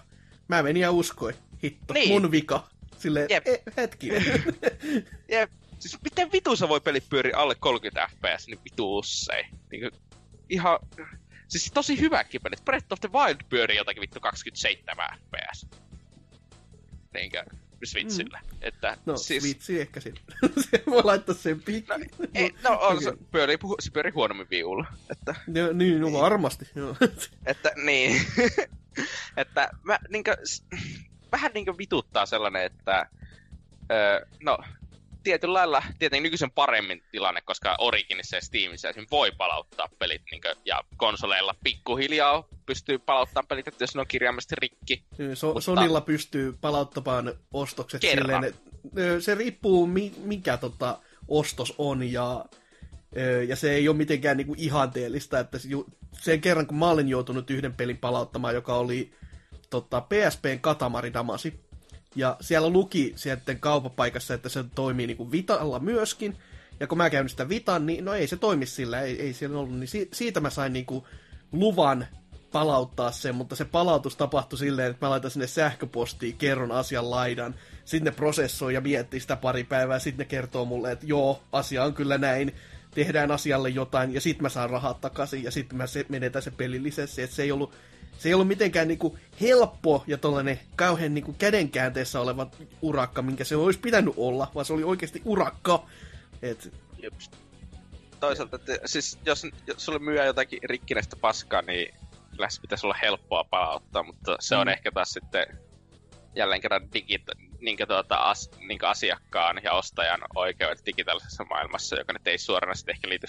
mä 0.48 0.62
menin 0.62 0.80
ja 0.80 0.92
uskoin. 0.92 1.34
Hitto, 1.62 1.94
niin. 1.94 2.08
mun 2.08 2.30
vika. 2.30 2.68
Sille 2.98 3.26
Jep. 3.30 3.48
E, 3.48 3.62
hetki. 3.76 4.08
Jep. 5.32 5.50
Siis 5.78 5.98
miten 6.04 6.32
vitussa 6.32 6.68
voi 6.68 6.80
peli 6.80 7.00
pyöri 7.00 7.32
alle 7.32 7.54
30 7.54 8.08
fps, 8.16 8.46
niin 8.46 8.60
vitu 8.64 8.96
usein. 8.96 9.46
Niin 9.70 9.90
ihan... 10.48 10.78
Siis 11.48 11.70
tosi 11.74 12.00
hyväkin 12.00 12.40
pelit. 12.42 12.64
Breath 12.64 12.86
of 12.90 13.00
the 13.00 13.10
Wild 13.12 13.40
pyörii 13.48 13.76
jotakin 13.76 14.00
vittu 14.00 14.20
27 14.20 15.18
fps. 15.18 15.66
Niinkö? 17.14 17.44
Switchillä. 17.84 18.40
Mm. 18.42 18.58
Että, 18.60 18.96
no, 19.06 19.16
siis... 19.16 19.42
Switchi 19.42 19.80
ehkä 19.80 20.00
sitten. 20.00 20.36
se 20.70 20.82
voi 20.86 21.04
laittaa 21.04 21.34
sen 21.34 21.62
pikki. 21.62 21.92
No, 21.92 22.26
ei, 22.34 22.54
no 22.62 22.70
on, 22.70 22.96
okay. 22.96 23.04
se, 23.04 23.12
pyörii, 23.32 23.58
se 23.80 23.90
pyörii 23.90 24.12
huonommin 24.12 24.46
viulla. 24.50 24.86
Että... 25.10 25.34
Ja, 25.54 25.72
niin, 25.72 26.00
no 26.00 26.12
varmasti. 26.12 26.68
Joo. 26.74 26.96
että 27.46 27.72
niin. 27.84 28.26
että 29.36 29.70
mä 29.82 29.98
niinkö, 30.08 30.36
vähän 31.32 31.50
niinkö 31.54 31.78
vituttaa 31.78 32.26
sellainen, 32.26 32.62
että 32.62 33.06
öö, 33.92 34.26
no, 34.42 34.58
tietyllä 35.22 35.54
lailla 35.54 35.82
tietenkin 35.98 36.22
nykyisen 36.22 36.50
paremmin 36.50 37.02
tilanne, 37.10 37.40
koska 37.40 37.76
Originissa 37.78 38.36
ja 38.36 38.42
Steamissa 38.42 38.88
esim. 38.88 39.06
voi 39.10 39.32
palauttaa 39.32 39.88
pelit 39.98 40.22
niin 40.30 40.42
kuin, 40.42 40.54
ja 40.64 40.84
konsoleilla 40.96 41.54
pikkuhiljaa 41.64 42.48
pystyy 42.66 42.98
palauttamaan 42.98 43.46
pelit, 43.46 43.68
että 43.68 43.82
jos 43.82 43.94
ne 43.94 44.00
on 44.00 44.06
kirjaimellisesti 44.06 44.54
rikki. 44.58 45.04
So- 45.34 45.46
mutta... 45.46 45.60
Sonilla 45.60 46.00
pystyy 46.00 46.54
palauttamaan 46.60 47.34
ostokset 47.52 48.00
Kerran. 48.00 48.24
silleen, 48.26 48.44
että 48.44 49.20
se 49.20 49.34
riippuu 49.34 49.86
mi- 49.86 50.14
mikä 50.24 50.56
tota, 50.56 50.98
ostos 51.28 51.74
on 51.78 52.12
ja 52.12 52.44
ja 53.48 53.56
se 53.56 53.72
ei 53.72 53.88
ole 53.88 53.96
mitenkään 53.96 54.36
niinku 54.36 54.54
ihanteellista, 54.58 55.40
että 55.40 55.58
sen 56.12 56.40
kerran 56.40 56.66
kun 56.66 56.78
mä 56.78 56.90
olen 56.90 57.08
joutunut 57.08 57.50
yhden 57.50 57.74
pelin 57.74 57.98
palauttamaan, 57.98 58.54
joka 58.54 58.74
oli 58.74 59.12
tota, 59.70 60.00
PSPn 60.00 60.58
Katamari-damasi, 60.60 61.60
ja 62.14 62.36
siellä 62.40 62.70
luki 62.70 63.12
sitten 63.16 63.60
kaupapaikassa, 63.60 64.34
että 64.34 64.48
se 64.48 64.64
toimii 64.74 65.06
niinku 65.06 65.32
Vitalla 65.32 65.78
myöskin, 65.78 66.36
ja 66.80 66.86
kun 66.86 66.98
mä 66.98 67.10
käyn 67.10 67.28
sitä 67.28 67.48
Vitan, 67.48 67.86
niin 67.86 68.04
no 68.04 68.14
ei 68.14 68.26
se 68.26 68.36
toimi 68.36 68.66
sillä, 68.66 69.00
ei, 69.00 69.22
ei 69.22 69.32
siellä 69.32 69.58
ollut, 69.58 69.78
niin 69.78 69.88
si- 69.88 70.08
siitä 70.12 70.40
mä 70.40 70.50
sain 70.50 70.72
niinku 70.72 71.06
luvan 71.52 72.06
palauttaa 72.52 73.10
sen, 73.10 73.34
mutta 73.34 73.56
se 73.56 73.64
palautus 73.64 74.16
tapahtui 74.16 74.58
silleen, 74.58 74.90
että 74.90 75.06
mä 75.06 75.10
laitan 75.10 75.30
sinne 75.30 75.46
sähköpostiin, 75.46 76.36
kerron 76.36 76.72
asian 76.72 77.10
laidan, 77.10 77.54
sitten 77.84 78.12
ne 78.12 78.16
prosessoi 78.16 78.74
ja 78.74 78.80
miettii 78.80 79.20
sitä 79.20 79.36
pari 79.36 79.64
päivää, 79.64 79.98
sitten 79.98 80.24
ne 80.24 80.28
kertoo 80.28 80.64
mulle, 80.64 80.92
että 80.92 81.06
joo, 81.06 81.42
asia 81.52 81.84
on 81.84 81.94
kyllä 81.94 82.18
näin, 82.18 82.54
tehdään 82.90 83.30
asialle 83.30 83.68
jotain, 83.68 84.14
ja 84.14 84.20
sitten 84.20 84.42
mä 84.42 84.48
saan 84.48 84.70
rahat 84.70 85.00
takaisin, 85.00 85.44
ja 85.44 85.50
sitten 85.50 85.78
mä 85.78 85.86
se, 85.86 86.06
menetän 86.08 86.42
se 86.42 86.50
pelillisessä, 86.50 87.22
että 87.22 87.36
se 87.36 87.42
ei 87.42 87.52
ollut 87.52 87.72
se 88.18 88.28
ei 88.28 88.34
ollut 88.34 88.48
mitenkään 88.48 88.88
niinku 88.88 89.18
helppo 89.40 90.04
ja 90.06 90.18
tollanen 90.18 90.60
kauhean 90.76 91.14
niinku 91.14 91.32
kädenkäänteessä 91.38 92.20
oleva 92.20 92.50
urakka, 92.82 93.22
minkä 93.22 93.44
se 93.44 93.56
olisi 93.56 93.78
pitänyt 93.78 94.14
olla, 94.16 94.50
vaan 94.54 94.66
se 94.66 94.72
oli 94.72 94.82
oikeasti 94.84 95.22
urakka. 95.24 95.86
Et... 96.42 96.72
Toisaalta, 98.20 98.56
että 98.56 98.78
siis 98.86 99.18
jos, 99.26 99.46
jos 99.66 99.84
sulle 99.84 99.98
myy 99.98 100.26
jotakin 100.26 100.58
rikkinäistä 100.64 101.16
paskaa, 101.16 101.62
niin 101.62 101.94
kyllä 102.30 102.50
se 102.50 102.60
pitäisi 102.60 102.86
olla 102.86 102.96
helppoa 103.02 103.44
palauttaa, 103.44 104.02
mutta 104.02 104.36
se 104.40 104.54
mm. 104.54 104.60
on 104.60 104.68
ehkä 104.68 104.90
taas 104.90 105.12
sitten 105.12 105.58
jälleen 106.36 106.60
kerran 106.60 106.92
digit, 106.92 107.22
niin 107.60 107.78
tuota, 107.88 108.16
as, 108.16 108.50
niin 108.68 108.84
asiakkaan 108.84 109.60
ja 109.62 109.72
ostajan 109.72 110.20
oikeudet 110.34 110.86
digitaalisessa 110.86 111.44
maailmassa, 111.44 111.96
joka 111.96 112.12
nyt 112.12 112.26
ei 112.26 112.38
suoranaisesti 112.38 112.90
ehkä 112.90 113.08
liity, 113.08 113.26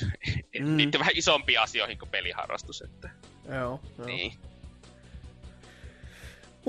mm. 0.60 0.78
liittyy 0.78 1.00
vähän 1.00 1.16
isompiin 1.16 1.60
asioihin 1.60 2.00
kuin 2.00 2.10
peliharrastus. 2.10 2.82
Että... 2.82 3.10
Joo, 3.46 3.80
joo. 3.98 4.06
Niin. 4.06 4.34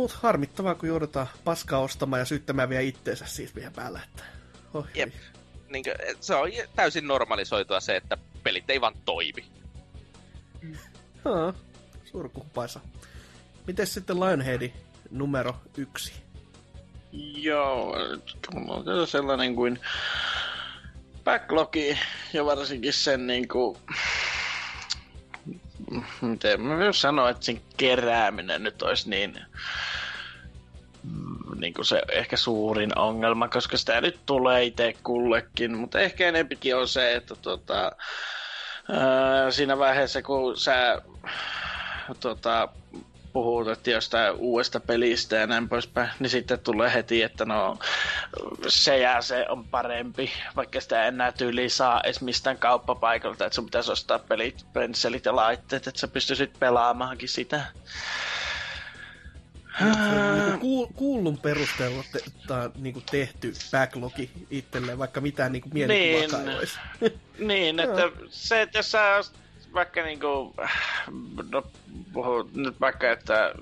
Mut 0.01 0.13
harmittavaa, 0.13 0.75
kun 0.75 0.89
joudutaan 0.89 1.27
paskaa 1.45 1.81
ostamaan 1.81 2.21
ja 2.21 2.25
syyttämään 2.25 2.69
vielä 2.69 2.83
itteensä 2.83 3.27
siis 3.27 3.55
vielä 3.55 3.71
päällä. 3.71 4.01
Että... 4.05 4.25
Oh, 4.75 4.87
Jep. 4.95 5.15
Niin 5.69 5.85
kuin, 5.85 5.95
se 6.21 6.35
on 6.35 6.49
täysin 6.77 7.07
normalisoitua 7.07 7.81
se, 7.81 7.97
että 7.97 8.19
pelit 8.43 8.71
ei 8.71 8.81
vaan 8.81 8.95
toimi. 9.05 9.45
Hmm. 10.63 10.77
Surkuhupaisa. 12.05 12.81
Miten 13.67 13.87
sitten 13.87 14.21
Lionheadi 14.21 14.73
numero 15.11 15.57
yksi? 15.77 16.13
Joo, 17.37 17.97
on 18.87 19.07
sellainen 19.07 19.55
kuin 19.55 19.81
backlogi 21.25 21.99
ja 22.33 22.45
varsinkin 22.45 22.93
sen 22.93 23.27
niin 23.27 23.49
kuin, 23.49 23.79
miten 26.21 26.61
mä 26.61 26.79
voin 26.79 26.95
sanoa, 26.95 27.31
että 27.31 27.45
sen 27.45 27.61
kerääminen 27.77 28.63
nyt 28.63 28.83
olisi 28.83 29.11
niin, 29.11 29.39
niin 31.59 31.75
kuin 31.75 31.87
se 31.87 32.03
ehkä 32.13 32.37
suurin 32.37 32.99
ongelma, 32.99 33.49
koska 33.49 33.77
sitä 33.77 34.01
nyt 34.01 34.21
tulee 34.27 34.65
itse 34.65 34.95
kullekin, 35.03 35.77
mutta 35.77 36.01
ehkä 36.01 36.29
enempikin 36.29 36.77
on 36.77 36.89
se, 36.89 37.15
että 37.15 37.35
tota, 37.43 37.93
ää, 38.93 39.51
siinä 39.51 39.79
vaiheessa 39.79 40.23
kun 40.23 40.57
sä 40.57 41.03
tota, 42.21 42.69
puhut 43.33 43.69
että 43.69 43.91
jostain 43.91 44.35
uudesta 44.35 44.81
pelistä 44.81 45.37
ja 45.37 45.47
näin 45.47 45.69
poispäin, 45.69 46.11
niin 46.19 46.31
sitten 46.31 46.59
tulee 46.59 46.95
heti, 46.95 47.23
että 47.23 47.45
no 47.45 47.79
se 48.69 48.99
ja 48.99 49.23
se 49.23 49.47
on 49.49 49.65
parempi, 49.65 50.31
vaikka 50.57 50.81
sitä 50.81 51.05
enää 51.05 51.33
tyyli 51.33 51.69
saa 51.69 52.01
edes 52.05 52.21
mistään 52.21 52.59
kauppapaikalta, 52.59 53.47
että 53.47 53.55
sun 53.55 53.65
pitäisi 53.65 53.93
ostaa 53.93 54.19
pelit, 54.19 54.67
pensselit 54.73 55.25
ja 55.25 55.37
laitteet, 55.37 55.87
että 55.87 56.01
sä 56.01 56.09
pystyisit 56.09 56.59
pelaamaankin 56.59 57.29
sitä. 57.29 57.65
Niin 59.81 60.89
kuullun 60.95 61.39
perusteella 61.39 62.05
te, 62.13 62.19
ta, 62.47 62.71
niin 62.79 62.93
kuin 62.93 63.05
tehty 63.11 63.53
backlogi 63.73 64.31
itselleen, 64.51 64.99
vaikka 64.99 65.21
mitään 65.21 65.53
niin 65.53 65.63
mielikuvaa 65.75 66.39
niin, 67.01 67.21
niin, 67.39 67.81
että 67.81 68.11
se, 68.29 68.63
että 68.63 68.79
jos 68.79 68.91
sä 68.91 69.21
vaikka 69.75 70.03
niinku, 70.03 70.55
no 71.53 71.63
puhu 72.13 72.51
nyt 72.55 72.81
vaikka, 72.81 73.11
että 73.11 73.55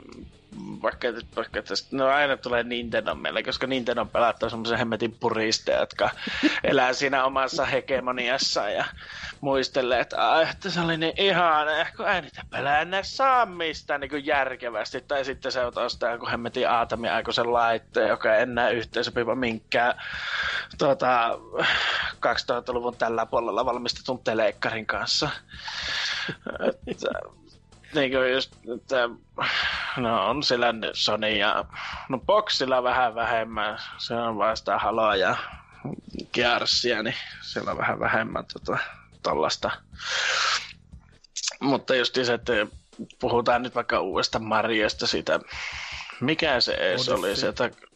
vaikka, 0.82 1.09
vaikka 1.36 1.59
että 1.59 1.74
no 1.90 2.06
aina 2.06 2.36
tulee 2.36 2.62
Nintendo 2.62 3.14
meille, 3.14 3.43
koska 3.43 3.66
Nintendo 3.66 4.05
pelattaa 4.05 4.48
semmoisen 4.48 4.78
hemmetin 4.78 5.16
puristeja, 5.20 5.80
jotka 5.80 6.10
elää 6.64 6.93
siinä 6.93 7.24
omassa 7.24 7.64
hegemoniassa 7.64 8.70
ja 8.70 8.85
muistelee, 9.40 10.01
että, 10.01 10.32
ah, 10.32 10.51
että 10.51 10.70
se 10.70 10.80
oli 10.80 10.97
niin 10.97 11.12
ihana, 11.16 11.70
kun 11.97 12.09
ei 12.09 12.22
niitä 12.22 12.43
pelaa 12.51 12.78
enää 12.78 13.02
saa 13.02 13.47
mistään 13.47 14.01
niin 14.01 14.26
järkevästi. 14.26 15.01
Tai 15.01 15.24
sitten 15.24 15.52
se 15.52 15.64
ostaa 15.64 16.12
joku 16.12 16.26
hemmetin 16.26 16.70
aatami 16.70 17.09
aikuisen 17.09 17.52
laitteen, 17.52 18.09
joka 18.09 18.35
ei 18.35 18.43
enää 18.43 18.70
yhteensopiva 18.70 19.35
minkään 19.35 19.94
tuota, 20.78 21.39
2000-luvun 22.16 22.97
tällä 22.97 23.26
puolella 23.26 23.64
valmistetun 23.64 24.24
teleikkarin 24.24 24.86
kanssa. 24.86 25.30
että, 26.86 27.09
niin 27.94 28.10
kuin 28.10 28.32
just, 28.32 28.56
että, 28.77 29.09
no 29.97 30.28
on 30.28 30.43
sillä 30.43 30.74
Sony 30.93 31.36
ja 31.36 31.65
no 32.09 32.19
Boxilla 32.19 32.82
vähän 32.82 33.15
vähemmän, 33.15 33.78
se 33.98 34.15
on 34.15 34.39
vasta 34.39 34.78
Haloa 34.78 35.16
ja 35.16 35.36
Gearsia, 36.32 37.02
niin 37.02 37.16
siellä 37.43 37.70
on 37.70 37.78
vähän 37.78 38.01
vähemmän 38.01 38.44
tota, 38.52 38.78
tollasta. 39.23 39.70
Mutta 41.60 41.94
just 41.94 42.15
se, 42.15 42.35
että 42.35 42.52
puhutaan 43.20 43.62
nyt 43.62 43.74
vaikka 43.74 44.01
uudesta 44.01 44.39
Mariosta 44.39 45.06
siitä, 45.06 45.40
mikä 46.20 46.60
se 46.60 46.74
edes 46.74 47.09
oli, 47.09 47.36
se, 47.36 47.52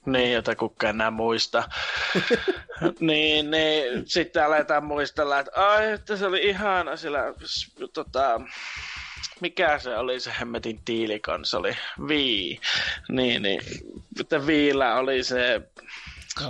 niin, 0.07 0.33
jota 0.33 0.57
kukaan 0.57 0.95
enää 0.95 1.11
muista. 1.11 1.69
niin, 3.01 3.51
niin, 3.51 4.09
sitten 4.09 4.45
aletaan 4.45 4.85
muistella, 4.85 5.39
että 5.39 5.53
ai, 5.55 5.91
että 5.91 6.17
se 6.17 6.27
oli 6.27 6.49
ihana 6.49 6.97
sillä, 6.97 7.21
tota, 7.93 8.41
mikä 9.43 9.79
se 9.79 9.97
oli 9.97 10.21
se 10.21 10.33
hemmetin 10.41 10.81
tiilikonsoli? 10.85 11.77
Vii. 12.09 12.61
Niin, 13.09 13.43
niin. 13.43 13.61
Mutta 14.19 14.47
Viillä 14.47 14.95
oli 14.95 15.25
se 15.25 15.63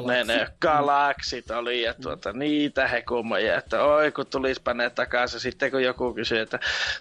ne, 0.06 0.24
ne 0.24 0.48
galaksit 0.60 1.50
oli 1.50 1.82
ja 1.82 1.94
tuota, 1.94 2.32
niitä 2.32 2.88
hekumoja, 2.88 3.58
että 3.58 3.84
oi 3.84 4.12
kun 4.12 4.26
tulispa 4.26 4.74
ne 4.74 4.90
takaisin. 4.90 5.40
Sitten 5.40 5.70
kun 5.70 5.82
joku 5.82 6.14
kysyi, 6.14 6.38
että, 6.38 6.58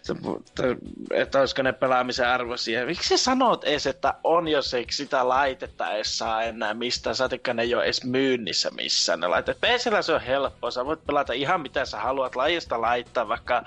että, 0.10 0.64
että 1.12 1.40
olisiko 1.40 1.62
ne 1.62 1.74
pelaamisen 1.74 2.28
arvoisia. 2.28 2.86
Miksi 2.86 3.18
sä 3.18 3.24
sanot 3.24 3.64
edes, 3.64 3.88
että 3.88 4.14
on, 4.24 4.48
jos 4.48 4.74
ei 4.74 4.86
sitä 4.92 5.28
laitetta 5.28 5.92
edes 5.92 6.18
saa 6.18 6.44
enää 6.44 6.74
mistään, 6.74 7.16
saatikka 7.16 7.54
ne 7.54 7.62
ei 7.62 7.76
ole 7.76 7.84
edes 7.84 8.04
myynnissä 8.04 8.70
missään 8.72 9.20
ne 9.20 9.28
laitteet. 9.28 9.62
PCllä 9.62 10.02
se 10.02 10.14
on 10.14 10.22
helppoa, 10.22 10.72
sä 10.72 10.86
voit 10.86 11.06
pelata 11.06 11.34
ihan 11.34 11.62
mitä 11.62 11.86
sä 11.86 12.00
haluat 12.00 12.36
lajista 12.36 12.82
laittaa, 12.82 13.28
vaikka 13.28 13.64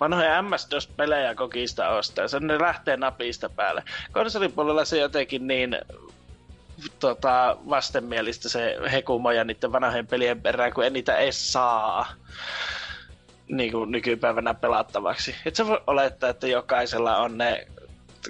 vanhoja 0.00 0.42
MS-DOS-pelejä 0.42 1.34
kokista 1.34 1.88
ostaa, 1.88 2.28
se 2.28 2.40
ne 2.40 2.58
lähtee 2.58 2.96
napista 2.96 3.48
päälle. 3.48 3.82
Konsolipuolella 4.12 4.84
se 4.84 4.98
jotenkin 4.98 5.46
niin 5.46 5.76
tota, 7.00 7.56
vastenmielistä 7.70 8.48
se 8.48 8.76
hekumoja 8.92 9.44
niiden 9.44 9.72
vanhojen 9.72 10.06
pelien 10.06 10.40
perään, 10.40 10.72
kun 10.72 10.84
en 10.84 10.92
niitä 10.92 11.16
edes 11.16 11.52
saa 11.52 12.06
niin 13.48 13.72
kuin 13.72 13.92
nykypäivänä 13.92 14.54
pelattavaksi. 14.54 15.34
Et 15.46 15.56
sä 15.56 15.66
voi 15.66 15.80
olettaa, 15.86 16.30
että 16.30 16.46
jokaisella 16.46 17.16
on 17.16 17.38
ne 17.38 17.66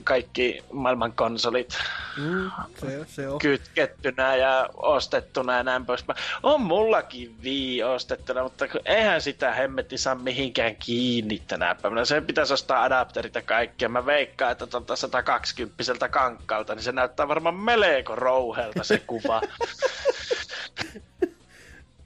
kaikki 0.05 0.65
maailman 0.73 1.13
konsolit 1.13 1.79
mm, 2.17 2.51
se, 2.81 3.05
se 3.07 3.29
on. 3.29 3.39
kytkettynä 3.39 4.37
ja 4.37 4.69
ostettuna 4.75 5.57
ja 5.57 5.63
näin 5.63 5.87
poispäin. 5.87 6.19
On 6.43 6.61
mullakin 6.61 7.37
Wii 7.43 7.83
ostettuna, 7.83 8.43
mutta 8.43 8.65
eihän 8.85 9.21
sitä 9.21 9.53
hemmetti 9.53 9.99
saa 9.99 10.15
mihinkään 10.15 10.77
kiinni 10.77 11.43
tänä 11.49 11.75
päivänä. 11.75 12.05
Sen 12.05 12.27
pitäisi 12.27 12.53
ostaa 12.53 12.83
adapterit 12.83 13.35
ja 13.35 13.43
kaikkea. 13.43 13.89
Mä 13.89 14.07
veikkaan, 14.07 14.53
että 14.53 14.67
tuolta 14.67 14.97
120 14.97 16.09
kankkalta, 16.11 16.75
niin 16.75 16.83
se 16.83 16.93
näyttää 16.93 17.29
varmaan 17.29 17.55
melko 17.57 18.17
rouhelta 18.17 18.85
se 18.85 18.99
kuva. 18.99 19.41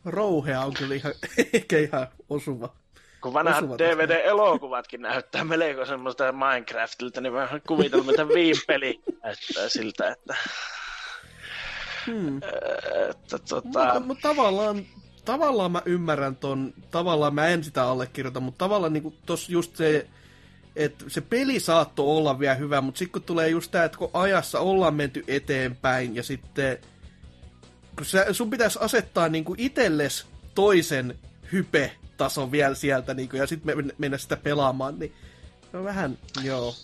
Rouhea 0.04 0.60
on 0.60 0.74
kyllä 0.74 0.94
ihan, 0.94 1.14
ehkä 1.52 1.78
ihan 1.78 2.08
osuva. 2.28 2.72
Kun 3.20 3.32
vanhat 3.34 3.64
DVD-elokuvatkin 3.64 5.02
näyttää 5.02 5.44
melko 5.44 5.86
semmoista 5.86 6.32
Minecraftilta, 6.32 7.20
niin 7.20 7.32
vähän 7.32 7.62
kuvitella, 7.66 8.04
mitä 8.04 8.28
viipeli 8.28 9.00
näyttää 9.22 9.68
siltä, 9.68 10.10
että... 10.10 10.36
Hmm. 12.06 12.40
että 13.10 13.38
tota... 13.48 13.84
Mutta 13.84 14.00
mut 14.00 14.18
tavallaan 14.22 14.86
tavallaan 15.32 15.72
mä 15.72 15.82
ymmärrän 15.84 16.36
ton, 16.36 16.74
tavallaan 16.90 17.34
mä 17.34 17.48
en 17.48 17.64
sitä 17.64 17.84
allekirjoita, 17.84 18.40
mutta 18.40 18.58
tavallaan 18.58 18.92
niin 18.92 19.18
tos 19.26 19.48
just 19.48 19.76
se, 19.76 20.06
että 20.76 21.04
se 21.08 21.20
peli 21.20 21.60
saattoi 21.60 22.06
olla 22.06 22.38
vielä 22.38 22.54
hyvä, 22.54 22.80
mutta 22.80 22.98
sitten 22.98 23.12
kun 23.12 23.22
tulee 23.22 23.48
just 23.48 23.70
tämä, 23.70 23.84
että 23.84 23.98
kun 23.98 24.10
ajassa 24.12 24.60
ollaan 24.60 24.94
menty 24.94 25.24
eteenpäin 25.28 26.14
ja 26.14 26.22
sitten 26.22 26.78
kun 27.96 28.06
sä, 28.06 28.32
sun 28.32 28.50
pitäisi 28.50 28.78
asettaa 28.82 29.28
niin 29.28 29.44
kuin 29.44 29.60
itelles 29.60 30.26
toisen 30.54 31.18
hype-tason 32.18 32.52
vielä 32.52 32.74
sieltä 32.74 33.14
niin 33.14 33.28
kuin, 33.28 33.40
ja 33.40 33.46
sitten 33.46 33.92
mennä 33.98 34.18
sitä 34.18 34.36
pelaamaan, 34.36 34.98
niin 34.98 35.14
no 35.72 35.84
vähän, 35.84 36.18
joo. 36.42 36.74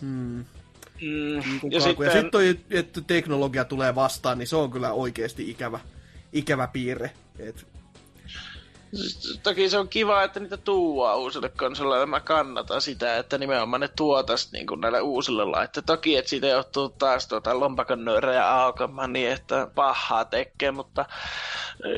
Hmm. 0.00 0.44
Mm, 1.00 1.42
niin 1.62 1.72
ja 1.72 1.80
sitten 1.80 2.12
sit 2.12 2.30
toi, 2.30 2.60
että 2.70 3.00
teknologia 3.00 3.64
tulee 3.64 3.94
vastaan, 3.94 4.38
niin 4.38 4.48
se 4.48 4.56
on 4.56 4.70
kyllä 4.70 4.92
oikeasti 4.92 5.50
ikävä, 5.50 5.80
ikävä 6.32 6.66
piirre. 6.66 7.10
Et 7.38 7.66
Toki 9.42 9.70
se 9.70 9.78
on 9.78 9.88
kiva, 9.88 10.22
että 10.22 10.40
niitä 10.40 10.56
tuua 10.56 11.16
uusille 11.16 11.48
konsoleille. 11.48 12.06
Mä 12.06 12.20
kannatan 12.20 12.80
sitä, 12.80 13.16
että 13.16 13.38
nimenomaan 13.38 13.80
ne 13.80 13.88
tuotas 13.88 14.52
niin 14.52 14.66
kuin 14.66 14.80
näille 14.80 15.00
uusille 15.00 15.44
laitteille. 15.44 15.86
Toki, 15.86 16.16
että 16.16 16.28
siitä 16.28 16.46
johtuu 16.46 16.88
taas 16.88 17.28
tuota 17.28 17.60
lompakon 17.60 18.04
nöyrejä 18.04 18.54
aukamaan 18.54 19.12
niin, 19.12 19.30
että 19.30 19.68
pahaa 19.74 20.24
tekee, 20.24 20.70
mutta 20.70 21.06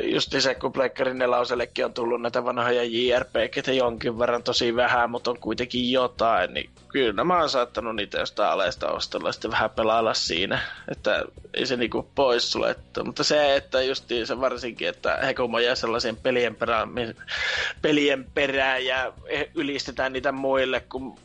just 0.03 0.35
se, 0.39 0.55
kun 0.55 0.73
Pleikkarin 0.73 1.19
nelausellekin 1.19 1.85
on 1.85 1.95
tullut 1.95 2.23
näitä 2.23 2.45
vanhoja 2.45 2.85
JRPG, 2.85 3.69
jonkin 3.77 4.19
verran 4.19 4.43
tosi 4.43 4.77
vähän, 4.77 5.11
mutta 5.11 5.31
on 5.31 5.39
kuitenkin 5.39 5.93
jotain, 5.93 6.55
niin 6.55 6.71
kyllä 6.89 7.25
mä 7.25 7.39
oon 7.39 7.49
saattanut 7.49 7.97
niitä 7.97 8.19
jostain 8.19 8.51
aleista 8.51 8.91
ostella 8.91 9.33
sitten 9.33 9.51
vähän 9.51 9.71
pelailla 9.71 10.15
siinä, 10.15 10.61
että 10.89 11.25
ei 11.55 11.67
se 11.67 11.77
niinku 11.77 12.09
pois 12.15 12.53
sulettu. 12.53 13.05
Mutta 13.05 13.25
se, 13.25 13.57
että 13.57 13.83
just 13.83 14.05
se 14.25 14.41
varsinkin, 14.41 14.89
että 14.89 15.19
Hekumo 15.27 15.59
jää 15.59 15.75
sellaisen 15.75 16.17
pelien 16.17 16.55
perään, 16.55 16.89
pelien 17.83 18.27
perään 18.35 18.85
ja 18.85 19.13
ylistetään 19.55 20.13
niitä 20.13 20.33
muille, 20.33 20.81
kun 20.81 21.19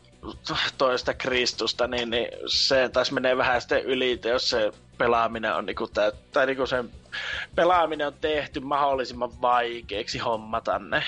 toista 0.78 1.14
Kristusta, 1.14 1.86
niin, 1.86 2.10
niin 2.10 2.28
se 2.46 2.88
taas 2.92 3.12
menee 3.12 3.36
vähän 3.36 3.60
sitten 3.60 3.84
yli, 3.84 4.20
jos 4.24 4.50
se 4.50 4.72
pelaaminen 4.98 5.54
on 5.54 5.66
niinku 5.66 5.86
tää, 5.86 6.12
tai 6.32 6.46
niinku 6.46 6.66
sen 6.66 6.90
pelaaminen 7.54 8.06
on 8.06 8.14
tehty 8.20 8.60
mahdollisimman 8.60 9.42
vaikeaksi 9.42 10.18
hommata 10.18 10.78
ne. 10.78 11.02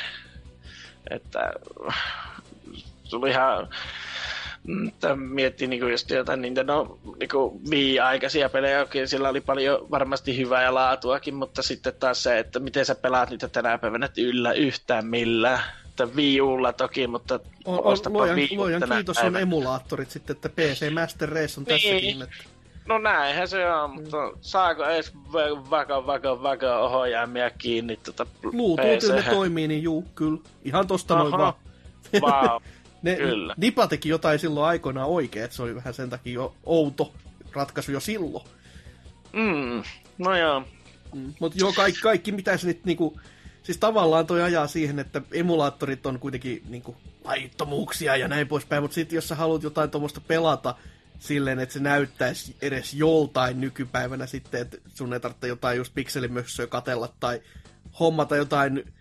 Että 1.11 1.53
tuli 3.11 3.31
ihan 3.31 3.69
Tämä 5.01 5.17
miettii 5.17 5.69
niinku 5.69 5.87
just 5.87 6.11
jotain 6.11 6.43
Nintendo 6.43 6.99
niinku 7.21 7.61
Wii-aikaisia 7.71 8.49
pelejä, 8.49 8.83
okei, 8.83 9.07
sillä 9.07 9.29
oli 9.29 9.41
paljon 9.41 9.91
varmasti 9.91 10.37
hyvää 10.37 10.63
ja 10.63 10.75
laatuakin, 10.75 11.35
mutta 11.35 11.63
sitten 11.63 11.93
taas 12.01 12.23
se, 12.23 12.39
että 12.39 12.59
miten 12.59 12.87
sä 12.87 12.95
pelaat 12.95 13.31
niitä 13.31 13.49
tänä 13.49 13.79
päivänä, 13.79 14.07
että 14.07 14.21
yllä 14.21 14.53
yhtään 14.53 15.07
millään 15.07 15.63
että 15.91 16.17
Wii 16.17 16.41
Ulla 16.41 16.73
toki, 16.73 17.07
mutta 17.07 17.41
on, 17.65 17.79
on, 17.85 17.99
luojan, 18.09 18.37
Wii 18.37 18.57
luojan 18.57 18.83
kiitos 18.95 19.17
päivänä. 19.17 19.39
on 19.39 19.43
emulaattorit 19.43 20.11
sitten, 20.11 20.37
että 20.37 20.49
PC 20.49 20.93
Master 20.93 21.29
Race 21.29 21.61
on 21.61 21.65
niin. 21.65 21.81
tässäkin. 21.83 22.23
Että... 22.23 22.60
No 22.91 22.99
näinhän 22.99 23.49
se 23.49 23.73
on, 23.73 23.91
mutta 23.91 24.17
mm. 24.17 24.39
saako 24.41 24.85
edes 24.85 25.13
vaka 25.71 26.07
vaka 26.07 26.43
vaka 26.43 26.79
ohjaimia 26.79 27.51
kiinni 27.51 27.97
tuota 27.97 28.27
Bluetoothilla 28.43 29.15
ne 29.15 29.23
toimii, 29.23 29.69
niin 29.69 29.83
juu, 29.83 30.05
kyllä. 30.15 30.39
Ihan 30.65 30.87
tosta 30.87 31.15
Aha. 31.15 31.23
noin 31.23 31.39
vaan. 31.39 31.53
Wow. 32.21 32.63
ne, 33.03 33.17
kyllä. 33.17 33.55
Nipa 33.57 33.87
teki 33.87 34.09
jotain 34.09 34.39
silloin 34.39 34.67
aikoinaan 34.67 35.09
oikein, 35.09 35.45
että 35.45 35.57
se 35.57 35.63
oli 35.63 35.75
vähän 35.75 35.95
sen 35.95 36.11
takia 36.11 36.33
jo 36.33 36.55
outo 36.67 37.13
ratkaisu 37.53 37.93
jo 37.93 38.01
silloin. 38.01 38.45
Mm, 39.33 39.83
no 40.19 40.37
joo. 40.37 40.63
Mm, 41.15 41.35
mutta 41.41 41.59
joo, 41.59 41.73
kaikki, 41.73 42.01
kaikki 42.01 42.33
mitä 42.33 42.57
se 42.57 42.67
nyt 42.67 42.85
niinku, 42.85 43.21
siis 43.63 43.79
tavallaan 43.79 44.27
toi 44.27 44.43
ajaa 44.43 44.67
siihen, 44.67 44.99
että 44.99 45.23
emulaattorit 45.33 46.07
on 46.07 46.19
kuitenkin 46.19 46.63
niinku 46.69 46.97
laittomuuksia 47.25 48.17
ja 48.17 48.29
näin 48.29 48.49
poispäin, 48.49 48.83
mutta 48.83 48.95
sitten 48.95 49.17
jos 49.17 49.29
sä 49.29 49.35
haluat 49.35 49.63
jotain 49.63 49.91
tuommoista 49.91 50.21
pelata 50.21 50.75
silleen, 51.21 51.59
että 51.59 51.73
se 51.73 51.81
näyttäisi 51.81 52.57
edes 52.63 52.95
joltain 52.95 53.61
nykypäivänä 53.61 54.27
sitten, 54.27 54.61
että 54.61 54.77
sun 54.95 55.13
ei 55.13 55.21
tarvitse 55.21 55.49
jotain 55.49 55.77
just 55.77 55.95
pikselimössöä 55.95 56.67
katella 56.67 57.13
tai 57.21 57.43
hommata 58.01 58.37
jotain 58.37 58.93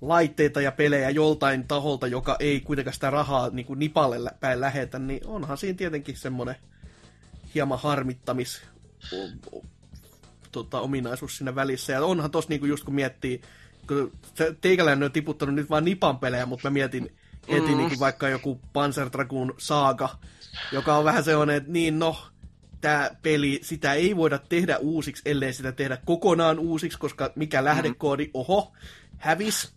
laitteita 0.00 0.60
ja 0.60 0.72
pelejä 0.72 1.10
joltain 1.10 1.68
taholta, 1.68 2.06
joka 2.06 2.36
ei 2.40 2.60
kuitenkaan 2.60 2.94
sitä 2.94 3.10
rahaa 3.10 3.50
niin 3.50 3.66
kuin 3.66 3.78
nipalle 3.78 4.30
päin 4.40 4.60
lähetä, 4.60 4.98
niin 4.98 5.26
onhan 5.26 5.58
siinä 5.58 5.76
tietenkin 5.76 6.16
semmoinen 6.16 6.56
hieman 7.54 7.78
harmittamis 7.78 8.60
tota, 10.52 10.80
ominaisuus 10.80 11.36
siinä 11.36 11.54
välissä. 11.54 11.92
Ja 11.92 12.04
onhan 12.04 12.30
tossa 12.30 12.48
niin 12.48 12.60
kuin 12.60 12.70
just 12.70 12.84
kun 12.84 12.94
miettii, 12.94 13.40
kun 13.88 14.12
teikäläinen 14.60 15.06
on 15.06 15.12
tiputtanut 15.12 15.54
nyt 15.54 15.70
vain 15.70 15.84
nipan 15.84 16.18
pelejä, 16.18 16.46
mutta 16.46 16.70
mä 16.70 16.72
mietin 16.72 17.16
heti 17.50 17.70
mm. 17.70 17.76
niin 17.76 17.88
kuin 17.88 18.00
vaikka 18.00 18.28
joku 18.28 18.60
Panzer 18.72 19.08
Dragoon 19.12 19.54
Saaga, 19.58 20.18
joka 20.72 20.96
on 20.96 21.04
vähän 21.04 21.24
sellainen, 21.24 21.56
että 21.56 21.72
niin 21.72 21.98
no, 21.98 22.16
tämä 22.80 23.10
peli, 23.22 23.60
sitä 23.62 23.94
ei 23.94 24.16
voida 24.16 24.38
tehdä 24.38 24.78
uusiksi, 24.78 25.22
ellei 25.26 25.52
sitä 25.52 25.72
tehdä 25.72 25.98
kokonaan 26.04 26.58
uusiksi, 26.58 26.98
koska 26.98 27.32
mikä 27.34 27.64
lähdekoodi, 27.64 28.30
oho, 28.34 28.72
hävis. 29.18 29.72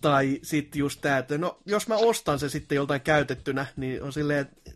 Tai 0.00 0.38
sitten 0.42 0.78
just 0.78 1.00
tämä, 1.00 1.18
että 1.18 1.38
no, 1.38 1.58
jos 1.66 1.88
mä 1.88 1.96
ostan 1.96 2.38
se 2.38 2.48
sitten 2.48 2.76
joltain 2.76 3.00
käytettynä, 3.00 3.66
niin 3.76 4.02
on 4.02 4.12
silleen, 4.12 4.38
että 4.38 4.72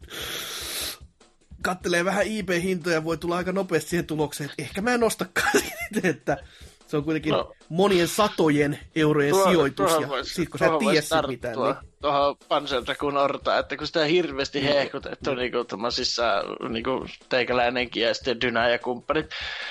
kattelee 1.63 2.05
vähän 2.05 2.27
IP-hintoja, 2.27 3.05
voi 3.05 3.19
tulla 3.19 3.37
aika 3.37 3.53
nopeasti 3.53 3.91
siihen 3.91 4.07
tulokseen, 4.07 4.51
että 4.51 4.63
ehkä 4.63 4.81
mä 4.81 4.95
en 4.95 5.03
ostakaan 5.03 5.63
että 6.03 6.37
se 6.87 6.97
on 6.97 7.05
kuitenkin 7.05 7.33
no, 7.33 7.53
monien 7.69 8.09
satojen 8.09 8.79
eurojen 8.97 9.35
tuo, 9.35 9.49
sijoitus, 9.49 9.93
ja 10.01 10.09
voisi, 10.09 10.35
sit 10.35 10.49
kun 10.49 10.59
sä 10.59 10.67
et 10.67 10.79
tiedä 10.79 11.27
mitään. 11.27 11.57
Niin... 11.59 11.75
Tuohon 12.01 12.37
Panzerdragoon 12.49 13.17
Orta, 13.17 13.59
että 13.59 13.77
kun 13.77 13.87
sitä 13.87 14.05
hirveästi 14.05 14.61
no, 14.61 14.67
hehkutettu 14.67 15.31
no. 15.31 15.37
niinku 15.37 15.65
tommosissa 15.65 16.25
niinku 16.69 17.07
teikäläinenkin 17.29 18.03
ja 18.03 18.15
sitten 18.15 18.41
Dyna 18.41 18.69
ja 18.69 18.79
kumppanit. 18.79 19.31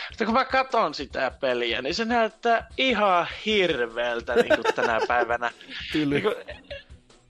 Mutta 0.10 0.26
kun 0.26 0.34
mä 0.34 0.46
katon 0.46 0.94
sitä 0.94 1.32
peliä, 1.32 1.82
niin 1.82 1.96
se 1.96 2.06
näyttää 2.06 2.68
ihan 2.78 3.28
hirveältä 3.46 4.36
niinku 4.36 4.64
tänä 4.76 5.00
päivänä. 5.08 5.52
niinku, 5.94 6.34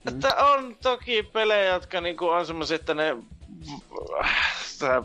että 0.08 0.34
on 0.34 0.76
toki 0.82 1.22
pelejä, 1.22 1.72
jotka 1.72 2.00
niinku 2.00 2.28
on 2.28 2.46
semmoisia, 2.46 2.74
että 2.74 2.94
ne 2.94 3.16
että, 4.72 5.02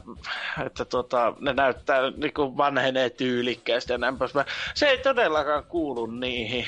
että 0.65 0.85
tuota, 0.85 1.33
ne 1.39 1.53
näyttää 1.53 2.01
niin 2.17 2.33
kuin 2.33 2.57
vanhenee 2.57 3.09
tyylikkäästi 3.09 3.93
ja 3.93 3.97
näin 3.97 4.17
poispäin. 4.17 4.47
Se 4.73 4.87
ei 4.87 4.97
todellakaan 4.97 5.63
kuulu 5.63 6.05
niihin. 6.05 6.65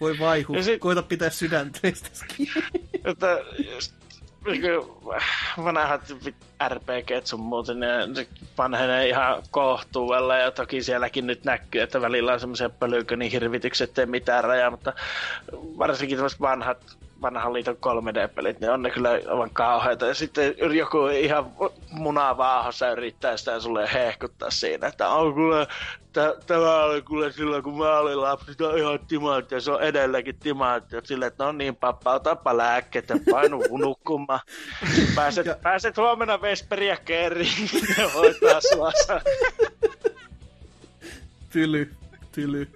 Voi 0.00 0.18
vaihu, 0.18 0.62
sit, 0.62 0.80
koita 0.80 1.02
pitää 1.02 1.30
sydäntä 1.30 1.80
että 3.04 3.38
niin 4.46 4.62
vanhat 5.64 6.12
RPG 6.68 7.24
sun 7.24 7.40
muuten, 7.40 7.80
ne 7.80 8.26
vanhenee 8.58 9.08
ihan 9.08 9.42
kohtuudella 9.50 10.36
ja 10.36 10.50
toki 10.50 10.82
sielläkin 10.82 11.26
nyt 11.26 11.44
näkyy, 11.44 11.80
että 11.80 12.00
välillä 12.00 12.32
on 12.32 12.40
semmoisia 12.40 12.70
pölykö 12.70 13.16
hirvitykset, 13.32 13.90
ettei 13.90 14.06
mitään 14.06 14.44
rajaa, 14.44 14.70
mutta 14.70 14.92
varsinkin 15.52 16.18
tämmöiset 16.18 16.40
vanhat 16.40 16.96
vanhan 17.22 17.52
liiton 17.52 17.76
3D-pelit, 17.76 18.60
niin 18.60 18.70
on 18.70 18.82
ne 18.82 18.90
kyllä 18.90 19.10
aivan 19.10 19.50
kauheita. 19.50 20.06
Ja 20.06 20.14
sitten 20.14 20.54
joku 20.74 21.06
ihan 21.06 21.52
munaa 21.90 22.36
vaahossa 22.36 22.90
yrittää 22.90 23.36
sitä 23.36 23.60
sulle 23.60 23.88
hehkuttaa 23.92 24.50
siinä, 24.50 24.86
että 24.86 25.08
on 25.08 25.34
kyllä, 25.34 25.66
tämä 26.46 26.84
oli 26.84 27.02
kyllä 27.02 27.32
silloin, 27.32 27.62
kun 27.62 27.78
mä 27.78 27.98
olin 27.98 28.20
lapsi, 28.20 28.54
tämä 28.54 28.70
on 28.70 28.78
ihan 28.78 28.98
timantti, 29.08 29.54
ja 29.54 29.60
se 29.60 29.70
on 29.70 29.82
edelleenkin 29.82 30.38
timantti. 30.38 30.96
Silleen, 31.04 31.26
että 31.26 31.44
no 31.44 31.52
niin, 31.52 31.76
pappa, 31.76 32.14
otapa 32.14 32.56
lääkkeet 32.56 33.08
ja 33.08 33.16
painu 33.30 33.62
nukkumaan. 33.78 34.40
Pääset, 35.16 35.46
pääset 35.62 35.96
huomenna 35.96 36.40
Vesperiä 36.40 36.96
keriin, 36.96 37.70
ja 37.98 38.08
hoitaa 38.08 38.60
sua. 38.60 38.92
tyly, 41.52 41.94
tyly. 42.32 42.68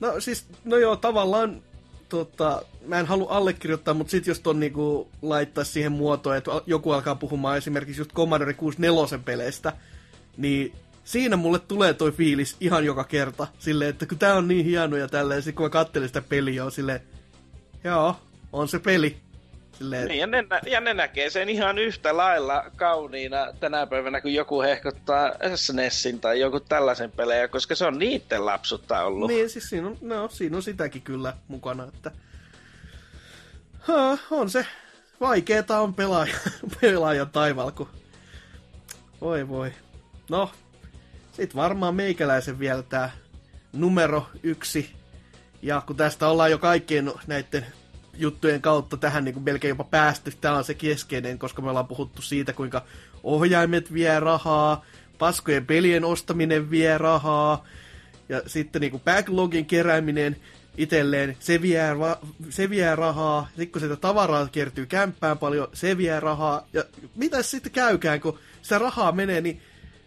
No 0.00 0.20
siis, 0.20 0.46
no 0.64 0.76
joo, 0.76 0.96
tavallaan 0.96 1.62
tota, 2.08 2.62
mä 2.86 3.00
en 3.00 3.06
halua 3.06 3.30
allekirjoittaa, 3.30 3.94
mutta 3.94 4.10
sitten 4.10 4.30
jos 4.30 4.40
ton 4.40 4.60
niinku 4.60 5.08
laittaa 5.22 5.64
siihen 5.64 5.92
muotoon, 5.92 6.36
että 6.36 6.50
joku 6.66 6.90
alkaa 6.90 7.14
puhumaan 7.14 7.58
esimerkiksi 7.58 8.00
just 8.00 8.12
Commodore 8.12 8.54
64 8.54 9.18
peleistä, 9.24 9.72
niin 10.36 10.72
siinä 11.04 11.36
mulle 11.36 11.58
tulee 11.58 11.94
toi 11.94 12.12
fiilis 12.12 12.56
ihan 12.60 12.84
joka 12.84 13.04
kerta. 13.04 13.46
Silleen, 13.58 13.90
että 13.90 14.06
kun 14.06 14.18
tää 14.18 14.34
on 14.34 14.48
niin 14.48 14.64
hieno 14.64 14.96
ja 14.96 15.08
tälleen, 15.08 15.42
sit 15.42 15.54
kun 15.54 15.66
mä 15.66 15.70
kattelin 15.70 16.08
sitä 16.08 16.22
peliä, 16.22 16.64
on 16.64 16.72
silleen, 16.72 17.00
joo, 17.84 18.16
on 18.52 18.68
se 18.68 18.78
peli. 18.78 19.16
Silleen... 19.78 20.08
Niin, 20.08 20.20
ja, 20.20 20.26
ne, 20.26 20.44
ja 20.66 20.80
ne 20.80 20.94
näkee 20.94 21.30
sen 21.30 21.48
ihan 21.48 21.78
yhtä 21.78 22.16
lailla 22.16 22.64
kauniina 22.76 23.46
tänä 23.60 23.86
päivänä, 23.86 24.20
kun 24.20 24.34
joku 24.34 24.62
hehkottaa 24.62 25.32
SNESin 25.54 26.20
tai 26.20 26.40
joku 26.40 26.60
tällaisen 26.60 27.12
pelejä, 27.12 27.48
koska 27.48 27.74
se 27.74 27.84
on 27.84 27.98
niitten 27.98 28.46
lapsutta 28.46 29.02
ollut. 29.02 29.30
Niin, 29.30 29.50
siis 29.50 29.68
siinä 29.68 29.86
on, 29.86 29.98
no, 30.00 30.28
siinä 30.28 30.56
on 30.56 30.62
sitäkin 30.62 31.02
kyllä 31.02 31.34
mukana, 31.48 31.84
että 31.84 32.10
ha, 33.78 34.18
on 34.30 34.50
se 34.50 34.66
vaikeeta 35.20 35.80
on 35.80 35.94
pelaaja, 35.94 36.34
pelaajan 36.80 37.30
taivaalla, 37.30 37.72
kun... 37.72 37.88
Voi 39.20 39.48
voi. 39.48 39.72
No, 40.30 40.50
sit 41.32 41.56
varmaan 41.56 41.94
meikäläisen 41.94 42.58
vielä 42.58 42.82
tää 42.82 43.10
numero 43.72 44.26
yksi. 44.42 44.90
Ja 45.62 45.82
kun 45.86 45.96
tästä 45.96 46.28
ollaan 46.28 46.50
jo 46.50 46.58
kaikkien 46.58 47.12
näiden 47.26 47.66
juttujen 48.18 48.62
kautta 48.62 48.96
tähän 48.96 49.24
niin 49.24 49.32
kuin 49.32 49.44
melkein 49.44 49.68
jopa 49.68 49.84
päästy, 49.84 50.32
tämä 50.40 50.56
on 50.56 50.64
se 50.64 50.74
keskeinen, 50.74 51.38
koska 51.38 51.62
me 51.62 51.70
ollaan 51.70 51.86
puhuttu 51.86 52.22
siitä, 52.22 52.52
kuinka 52.52 52.84
ohjaimet 53.22 53.92
vie 53.92 54.20
rahaa, 54.20 54.84
paskojen 55.18 55.66
pelien 55.66 56.04
ostaminen 56.04 56.70
vie 56.70 56.98
rahaa, 56.98 57.64
ja 58.28 58.42
sitten 58.46 58.80
niin 58.80 58.90
kuin 58.90 59.02
backlogin 59.04 59.66
kerääminen 59.66 60.36
itselleen, 60.76 61.36
se 61.40 61.62
vie, 61.62 61.82
se 62.50 62.70
vie 62.70 62.96
rahaa, 62.96 63.48
sitten 63.48 63.72
kun 63.72 63.80
sitä 63.80 63.96
tavaraa 63.96 64.48
kertyy 64.52 64.86
kämppään 64.86 65.38
paljon, 65.38 65.68
se 65.72 65.96
vie 65.96 66.20
rahaa, 66.20 66.66
ja 66.72 66.84
mitä 67.14 67.42
sitten 67.42 67.72
käykään, 67.72 68.20
kun 68.20 68.38
sitä 68.62 68.78
rahaa 68.78 69.12
menee, 69.12 69.40
niin 69.40 69.62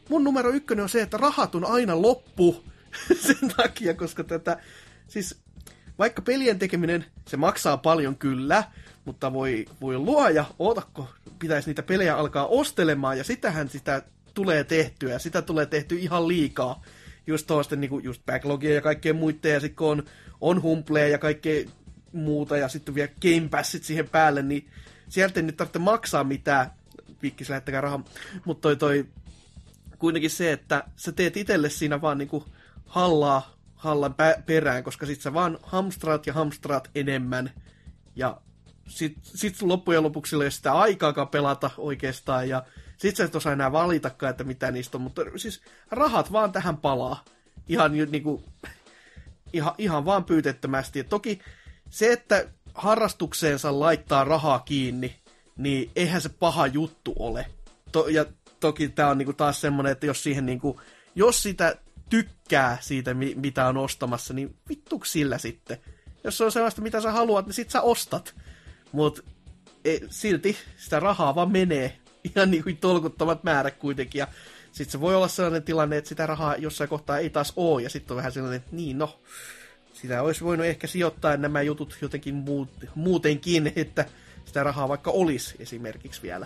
mun 0.10 0.24
numero 0.24 0.50
ykkönen 0.50 0.84
on 0.84 0.90
se, 0.90 1.02
että 1.02 1.18
rahat 1.18 1.56
on 1.56 1.66
aina 1.66 2.02
loppu 2.02 2.64
sen 3.26 3.54
takia, 3.58 3.94
koska 3.94 4.24
tätä, 4.24 4.58
siis 5.08 5.42
vaikka 6.02 6.22
pelien 6.22 6.60
tekeminen, 6.60 7.06
se 7.28 7.38
maksaa 7.38 7.78
paljon 7.78 8.16
kyllä, 8.16 8.64
mutta 9.06 9.34
voi, 9.34 9.66
voi 9.82 9.98
luoja, 9.98 10.46
ootako, 10.60 11.10
pitäisi 11.40 11.70
niitä 11.70 11.84
pelejä 11.84 12.18
alkaa 12.18 12.46
ostelemaan, 12.48 13.18
ja 13.18 13.24
sitähän 13.24 13.70
sitä 13.70 14.02
tulee 14.34 14.64
tehtyä, 14.64 15.20
sitä 15.20 15.42
tulee 15.42 15.66
tehty 15.66 15.96
ihan 15.96 16.28
liikaa. 16.28 16.84
Just 17.28 17.48
tuosta 17.48 17.76
niinku, 17.76 18.00
just 18.00 18.26
backlogia 18.26 18.74
ja 18.74 18.82
kaikkea 18.82 19.14
muiden, 19.14 19.54
ja 19.54 19.60
sitten 19.60 19.76
kun 19.76 19.88
on, 19.88 20.04
on 20.42 20.62
humpleja 20.62 21.08
ja 21.08 21.18
kaikkea 21.18 21.66
muuta, 22.14 22.58
ja 22.58 22.68
sitten 22.68 22.96
vielä 22.96 23.12
Game 23.22 23.48
Passit 23.50 23.84
siihen 23.84 24.10
päälle, 24.10 24.42
niin 24.42 24.70
sieltä 25.10 25.40
ei 25.40 25.46
nyt 25.46 25.58
tarvitse 25.58 25.80
maksaa 25.80 26.24
mitään, 26.24 26.72
vikkis 27.22 27.50
lähettäkää 27.50 27.82
rahaa, 27.82 28.04
mutta 28.46 28.62
toi, 28.62 28.76
toi 28.76 29.06
kuitenkin 30.00 30.30
se, 30.30 30.52
että 30.52 30.84
sä 30.96 31.12
teet 31.12 31.38
itselle 31.38 31.70
siinä 31.70 32.02
vaan 32.02 32.18
niinku 32.18 32.46
hallaa 32.86 33.61
hallan 33.82 34.16
perään, 34.46 34.84
koska 34.84 35.06
sit 35.06 35.22
sä 35.22 35.34
vaan 35.34 35.58
hamstraat 35.64 36.28
ja 36.28 36.34
hamstraat 36.34 36.90
enemmän, 36.96 37.52
ja 38.16 38.42
sit, 38.88 39.18
sit 39.24 39.62
loppujen 39.62 40.04
lopuksi 40.04 40.36
ei 40.44 40.52
sitä 40.52 40.74
aikaakaan 40.74 41.28
pelata 41.28 41.72
oikeastaan, 41.78 42.50
ja 42.50 42.64
sit 42.98 43.16
sä 43.16 43.24
et 43.24 43.36
osaa 43.36 43.54
enää 43.54 43.72
valitakaan, 43.72 44.32
että 44.32 44.44
mitä 44.44 44.72
niistä 44.72 44.98
on, 44.98 45.02
mutta 45.02 45.22
siis 45.38 45.62
rahat 45.92 46.32
vaan 46.32 46.52
tähän 46.52 46.78
palaa. 46.78 47.24
Ihan 47.68 47.92
niinku, 47.92 48.44
ihan, 49.54 49.74
ihan 49.78 50.06
vaan 50.06 50.24
pyytettömästi. 50.24 51.00
Et 51.00 51.10
toki 51.10 51.40
se, 51.90 52.12
että 52.12 52.46
harrastukseensa 52.74 53.80
laittaa 53.80 54.24
rahaa 54.24 54.60
kiinni, 54.60 55.16
niin 55.58 55.92
eihän 55.96 56.22
se 56.22 56.30
paha 56.30 56.68
juttu 56.68 57.14
ole. 57.20 57.46
To, 57.92 58.08
ja 58.08 58.26
toki 58.60 58.90
tämä 58.90 59.10
on 59.10 59.18
niinku 59.18 59.34
taas 59.34 59.62
semmoinen, 59.62 59.92
että 59.92 60.06
jos 60.06 60.24
siihen 60.24 60.46
niinku, 60.46 60.82
jos 61.16 61.44
sitä 61.44 61.76
tykkää 62.12 62.78
siitä, 62.82 63.14
mitä 63.36 63.68
on 63.68 63.78
ostamassa, 63.78 64.34
niin 64.34 64.56
vittu 64.70 65.02
sillä 65.06 65.38
sitten. 65.38 65.78
Jos 66.24 66.38
se 66.38 66.44
on 66.44 66.52
sellaista, 66.52 66.82
mitä 66.82 67.02
sä 67.02 67.12
haluat, 67.12 67.46
niin 67.46 67.54
sit 67.54 67.70
sä 67.70 67.82
ostat. 67.82 68.36
Mut 68.92 69.26
e, 69.86 69.98
silti 70.10 70.58
sitä 70.78 71.00
rahaa 71.00 71.36
vaan 71.36 71.52
menee 71.52 71.98
ihan 72.24 72.52
niin 72.52 72.64
kuin 72.64 72.78
tolkuttomat 72.78 73.44
määrät 73.44 73.76
kuitenkin. 73.76 74.20
Ja 74.20 74.28
sitten 74.72 74.92
se 74.92 75.02
voi 75.02 75.16
olla 75.16 75.28
sellainen 75.28 75.64
tilanne, 75.64 75.98
että 75.98 76.10
sitä 76.10 76.26
rahaa 76.26 76.56
jossain 76.56 76.90
kohtaa 76.90 77.18
ei 77.18 77.30
taas 77.30 77.54
ole, 77.56 77.84
ja 77.84 77.90
sitten 77.90 78.14
on 78.14 78.18
vähän 78.18 78.32
sellainen, 78.32 78.58
että 78.58 78.76
niin 78.76 78.98
no, 78.98 79.22
sitä 79.94 80.22
olisi 80.22 80.44
voinut 80.44 80.66
ehkä 80.66 80.88
sijoittaa 80.88 81.38
nämä 81.38 81.62
jutut 81.62 81.98
jotenkin 82.02 82.36
muut, 82.36 82.70
muutenkin, 82.96 83.72
että 83.76 84.06
sitä 84.46 84.64
rahaa 84.64 84.90
vaikka 84.90 85.12
olisi 85.12 85.56
esimerkiksi 85.60 86.22
vielä. 86.22 86.46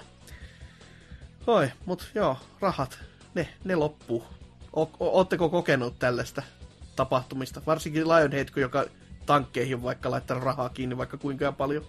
Oi, 1.48 1.72
mutta 1.86 2.06
joo, 2.16 2.38
rahat, 2.60 3.00
ne, 3.34 3.48
ne 3.64 3.76
loppuu. 3.76 4.24
Oletteko 5.00 5.50
kokenut 5.50 6.00
tällaista 6.00 6.42
tapahtumista? 6.96 7.62
Varsinkin 7.68 8.08
Lionhead, 8.08 8.48
joka 8.56 8.86
tankkeihin 9.26 9.84
vaikka 9.84 10.12
laittaa 10.12 10.40
rahaa 10.40 10.70
kiinni 10.70 10.98
vaikka 10.98 11.18
kuinka 11.18 11.52
paljon. 11.52 11.86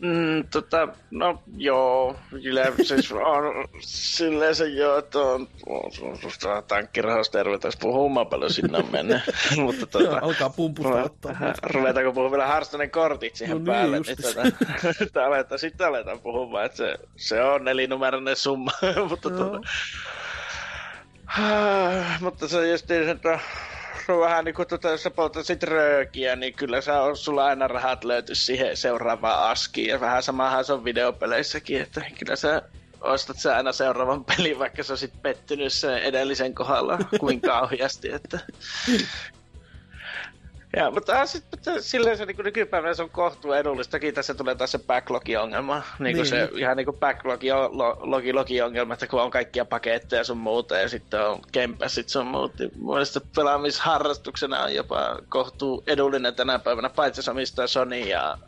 Mm, 0.00 0.44
tota, 0.50 0.88
no 1.10 1.42
joo, 1.56 2.16
kyllä 2.30 2.64
siis 2.82 3.12
on 3.34 3.68
silleen 3.80 4.54
se 4.54 4.68
joo, 4.68 4.98
että 4.98 5.18
on, 5.18 5.48
on, 5.66 5.90
on, 6.02 6.18
on 6.44 6.62
tankkirahasta 6.68 7.42
ruvetaan 7.42 7.72
puhumaan 7.80 8.26
paljon 8.26 8.52
sinne 8.52 8.84
mennä. 8.92 9.20
Mutta 9.64 9.86
tota, 9.86 10.04
joo, 10.04 10.18
alkaa 10.22 10.50
pumpusta 10.50 11.04
ottaa. 11.04 11.34
Ruvetaanko 11.62 12.12
puhua 12.12 12.30
vielä 12.30 12.46
Harstonen 12.46 12.90
kortit 12.90 13.36
siihen 13.36 13.54
no 13.54 13.58
niin, 13.58 13.66
päälle, 13.66 14.00
niin, 14.00 14.16
tota, 15.02 15.24
aletaan, 15.26 15.58
sitten 15.58 15.86
aletaan 15.86 16.20
puhumaan, 16.20 16.64
että 16.64 16.76
se, 16.76 16.96
se 17.16 17.42
on 17.42 17.64
nelinumeroinen 17.64 18.36
summa. 18.36 18.70
mutta, 19.08 19.30
tota, 19.30 19.60
mutta 22.20 22.48
se 22.48 22.70
just 22.70 22.88
niin, 22.88 23.08
että 23.08 23.38
on 24.08 24.20
vähän 24.20 24.44
niin 24.44 24.54
kuin, 24.54 24.68
tuota, 24.68 24.88
jos 24.88 25.02
sä 25.02 25.10
poltasit 25.10 25.62
röökiä, 25.62 26.36
niin 26.36 26.54
kyllä 26.54 26.80
sä 26.80 27.02
on, 27.02 27.16
sulla 27.16 27.46
aina 27.46 27.68
rahat 27.68 28.04
löyty 28.04 28.34
siihen 28.34 28.76
seuraavaan 28.76 29.50
askiin. 29.50 29.88
Ja 29.88 30.00
vähän 30.00 30.22
samahan 30.22 30.64
se 30.64 30.72
on 30.72 30.84
videopeleissäkin, 30.84 31.80
että 31.80 32.02
kyllä 32.18 32.36
sä 32.36 32.62
ostat 33.00 33.38
sä 33.38 33.56
aina 33.56 33.72
seuraavan 33.72 34.24
pelin, 34.24 34.58
vaikka 34.58 34.82
sä 34.82 34.92
olisit 34.92 35.22
pettynyt 35.22 35.72
sen 35.72 35.98
edellisen 35.98 36.54
kohdalla 36.54 36.98
kuin 37.20 37.40
kauheasti, 37.50 38.12
että 38.12 38.38
ja, 40.78 40.90
mutta 40.90 41.26
sitten 41.26 41.82
silleen 41.82 42.16
se 42.16 42.26
niin 42.26 42.36
nykypäivänä 42.44 42.94
se 42.94 43.02
on 43.02 43.10
kohtuu 43.10 43.52
edullistakin. 43.52 44.14
Tässä 44.14 44.34
tulee 44.34 44.54
taas 44.54 44.72
se 44.72 44.78
backlog-ongelma. 44.78 45.82
Niin 45.98 46.16
niin. 46.16 46.26
se 46.26 46.48
ihan 46.54 46.76
niin 46.76 46.84
kuin 46.84 46.98
backlog-ongelma, 46.98 48.94
että 48.94 49.06
kun 49.06 49.22
on 49.22 49.30
kaikkia 49.30 49.64
paketteja 49.64 50.24
sun 50.24 50.38
muuta 50.38 50.76
ja 50.76 50.88
sitten 50.88 51.26
on 51.26 51.40
sit 51.86 52.08
sun 52.08 52.26
muut. 52.26 52.58
Niin 52.58 52.70
mielestäni 52.76 53.26
pelaamisharrastuksena 53.34 54.62
on 54.62 54.74
jopa 54.74 55.18
kohtuu 55.28 55.82
edullinen 55.86 56.34
tänä 56.34 56.58
päivänä, 56.58 56.88
paitsi 56.88 57.22
se 57.22 57.30
omistaa 57.30 57.66
Sony 57.66 57.98
ja 57.98 58.38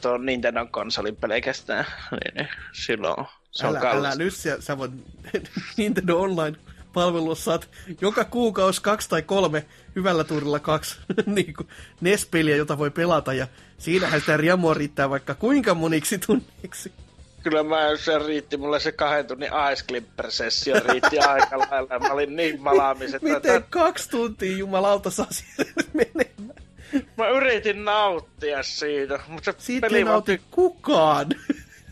tuon 0.00 0.26
Nintendo 0.26 0.66
konsolin 0.70 1.16
pelkästään. 1.16 1.86
Niin, 2.10 2.34
niin 2.34 2.48
silloin 2.72 3.26
se 3.50 3.66
älä, 3.66 3.80
on 3.80 3.86
älä 3.86 4.14
nyt, 4.14 4.34
sä, 4.34 4.60
sä 4.60 4.78
voit 4.78 4.92
Nintendo 5.76 6.18
Online 6.18 6.56
palvelussa 6.92 7.44
saat 7.44 7.68
joka 8.00 8.24
kuukausi 8.24 8.82
kaksi 8.82 9.08
tai 9.08 9.22
kolme, 9.22 9.64
hyvällä 9.96 10.24
tuurilla 10.24 10.58
kaksi 10.58 10.96
niin 11.26 11.54
kuin 11.54 11.68
NES-peliä, 12.00 12.56
jota 12.56 12.78
voi 12.78 12.90
pelata, 12.90 13.32
ja 13.32 13.46
siinähän 13.78 14.20
sitä 14.20 14.36
riemua 14.36 14.74
riittää 14.74 15.10
vaikka 15.10 15.34
kuinka 15.34 15.74
moniksi 15.74 16.18
tunniksi. 16.18 16.92
Kyllä 17.42 17.62
mä, 17.62 17.96
se 17.96 18.18
riitti, 18.18 18.56
mulle 18.56 18.80
se 18.80 18.92
kahden 18.92 19.26
tunnin 19.26 19.50
Ice 19.72 19.84
Clipper-sessio 19.88 20.92
riitti 20.92 21.18
aika 21.28 21.58
lailla, 21.58 21.98
mä 21.98 22.12
olin 22.12 22.36
niin 22.36 22.60
malaamis, 22.60 23.14
että... 23.14 23.28
Miten 23.28 23.42
tämän... 23.42 23.64
kaksi 23.70 24.10
tuntia 24.10 24.56
jumalauta 24.56 25.10
saa 25.10 25.26
menemään? 25.94 26.62
Mä 27.18 27.28
yritin 27.28 27.84
nauttia 27.84 28.62
siitä, 28.62 29.20
mutta 29.28 29.52
se 29.52 29.58
siitä 29.58 29.86
peli 29.86 29.98
ei 29.98 30.04
nauti 30.04 30.40
kukaan. 30.50 31.26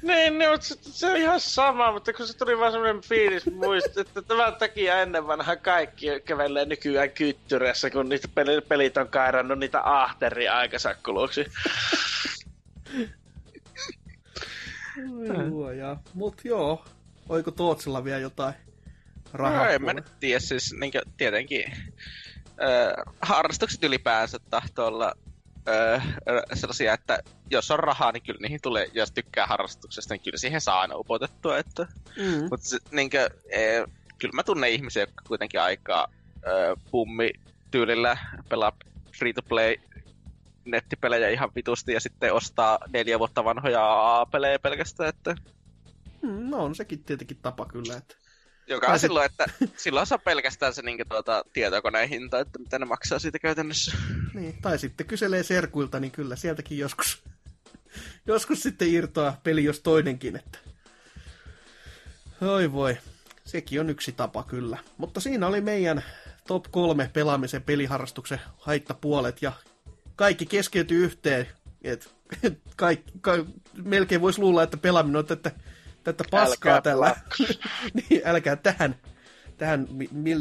Niin, 0.03 0.39
niin 0.39 0.63
se, 0.63 0.77
se 0.81 1.07
on 1.07 1.17
ihan 1.17 1.41
sama, 1.41 1.93
mutta 1.93 2.13
kun 2.13 2.27
se 2.27 2.37
tuli 2.37 2.59
vaan 2.59 2.73
semmoinen 2.73 3.03
fiilis 3.03 3.47
muista, 3.51 4.01
että 4.01 4.23
tämän 4.23 4.55
takia 4.55 5.03
ennen 5.03 5.27
vanha 5.27 5.57
kaikki 5.57 6.07
kävelee 6.25 6.65
nykyään 6.65 7.11
kyttyrässä, 7.11 7.91
kun 7.91 8.09
niitä 8.09 8.29
pelit 8.69 8.97
on 8.97 9.09
kairannut 9.09 9.59
niitä 9.59 9.81
ahteri 9.85 10.49
aikasakkuluksi. 10.49 11.47
Luoja. 15.49 15.97
Mut 16.15 16.41
joo, 16.45 16.85
oiko 17.29 17.51
Tootsilla 17.51 18.05
vielä 18.05 18.19
jotain 18.19 18.55
rahaa? 19.33 19.65
No, 19.65 19.71
en 19.71 19.83
mä 19.83 19.93
nyt 19.93 20.13
tiedä, 20.21 20.41
siis 20.41 20.75
niin 20.81 20.93
tietenkin 21.17 21.65
äh, 22.47 23.15
harrastukset 23.23 23.85
ylipäänsä 23.85 24.39
tahtoo 24.51 24.87
olla 24.87 25.13
öö, 25.71 26.43
sellaisia, 26.55 26.95
että 26.95 27.19
jos 27.51 27.71
on 27.71 27.79
rahaa, 27.79 28.13
niin 28.13 28.23
kyllä 28.23 28.39
niihin 28.43 28.61
tulee, 28.63 28.89
jos 28.93 29.13
tykkää 29.13 29.47
harrastuksesta, 29.47 30.15
niin 30.15 30.23
kyllä 30.23 30.39
siihen 30.39 30.61
saa 30.61 30.81
aina 30.81 30.97
upotettua. 30.97 31.59
Että, 31.59 31.87
mm. 32.17 32.49
Mutta 32.51 32.77
niinkö, 32.91 33.31
e, 33.51 33.61
kyllä 34.19 34.33
mä 34.35 34.43
tunnen 34.43 34.71
ihmisiä, 34.71 35.03
jotka 35.03 35.25
kuitenkin 35.27 35.61
aika 35.61 36.09
ö, 36.47 36.77
pummi 36.91 37.31
tyylillä 37.71 38.17
pelaa 38.49 38.73
free-to-play 39.19 39.77
nettipelejä 40.65 41.29
ihan 41.29 41.51
vitusti 41.55 41.93
ja 41.93 42.01
sitten 42.01 42.35
ostaa 42.35 42.79
neljä 42.93 43.19
vuotta 43.19 43.45
vanhoja 43.45 44.21
A-pelejä 44.21 44.59
pelkästään. 44.59 45.09
Että... 45.09 45.37
Mm, 46.23 46.51
no 46.51 46.65
on 46.65 46.75
sekin 46.75 47.05
tietenkin 47.05 47.39
tapa 47.43 47.67
kyllä, 47.67 47.97
että 47.97 48.17
joka 48.71 48.87
on 48.87 48.99
silloin, 48.99 49.27
että 49.27 49.47
silloin 49.77 50.07
saa 50.07 50.19
pelkästään 50.19 50.75
se 50.75 50.83
niin 50.83 51.09
tuota, 51.09 51.45
tietokoneen 51.53 52.09
hinta, 52.09 52.41
että 52.41 52.59
mitä 52.59 52.79
ne 52.79 52.85
maksaa 52.85 53.19
siitä 53.19 53.39
käytännössä. 53.39 53.93
Niin, 54.35 54.63
tai 54.63 54.79
sitten 54.79 55.07
kyselee 55.07 55.43
serkuilta, 55.43 56.01
niin 56.01 56.13
kyllä 56.13 56.37
sieltäkin 56.37 56.79
joskus, 56.79 57.23
joskus 58.27 58.63
sitten 58.63 58.89
irtoaa 58.89 59.41
peli 59.43 59.65
jos 59.65 59.81
toinenkin, 59.81 60.37
että 60.37 60.59
Oi 62.41 62.73
voi, 62.73 62.99
sekin 63.45 63.81
on 63.81 63.91
yksi 63.91 64.13
tapa 64.13 64.43
kyllä. 64.43 64.79
Mutta 64.97 65.21
siinä 65.21 65.47
oli 65.47 65.61
meidän 65.61 66.05
top 66.47 66.65
kolme 66.71 67.11
pelaamisen 67.13 67.63
peliharrastuksen 67.63 68.41
haittapuolet 68.59 69.43
ja 69.43 69.53
kaikki 70.17 70.47
keskeytyy 70.47 71.05
yhteen. 71.05 71.47
Et, 71.83 72.15
kaikki, 72.77 73.13
ka, 73.21 73.33
melkein 73.85 74.21
voisi 74.21 74.41
luulla, 74.41 74.63
että 74.63 74.77
pelaaminen 74.77 75.17
on 75.17 75.25
että 75.31 75.51
tätä 76.05 76.25
paskaa 76.31 76.75
älkää 76.75 76.81
tällä. 76.81 77.17
niin, 77.95 78.23
älkää 78.25 78.57
tähän, 78.57 78.97
tähän 79.59 79.89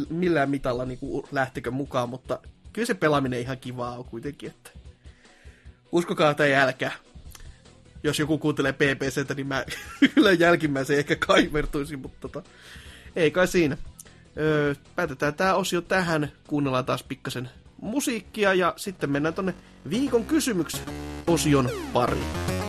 millään 0.10 0.50
mitalla 0.50 0.86
niin 0.86 1.00
kuin 1.00 1.28
lähtikö 1.32 1.72
mukaan, 1.72 2.10
mutta 2.10 2.40
kyllä 2.74 2.86
se 2.86 2.94
pelaaminen 2.94 3.40
ihan 3.40 3.58
kivaa 3.58 3.98
on 3.98 4.06
kuitenkin, 4.06 4.50
että 4.50 4.72
uskokaa 5.92 6.34
tai 6.34 6.56
älkää. 6.56 6.92
Jos 8.04 8.20
joku 8.20 8.38
kuuntelee 8.38 8.74
PPCtä, 8.74 9.34
niin 9.34 9.48
mä 9.48 9.66
kyllä 10.16 10.32
jälkimmäisen 10.32 10.98
ehkä 10.98 11.16
kaivertuisin, 11.16 12.00
mutta 12.00 12.18
tota, 12.20 12.50
ei 13.16 13.32
kai 13.32 13.48
siinä. 13.48 13.78
Öö, 14.38 14.76
päätetään 14.96 15.34
tämä 15.34 15.54
osio 15.56 15.82
tähän, 15.82 16.32
kuunnellaan 16.48 16.86
taas 16.86 17.04
pikkasen 17.04 17.50
musiikkia 17.82 18.54
ja 18.54 18.74
sitten 18.78 19.10
mennään 19.10 19.34
tonne 19.34 19.54
viikon 19.90 20.26
kysymyksen 20.26 20.86
osion 21.28 21.70
pariin. 21.94 22.69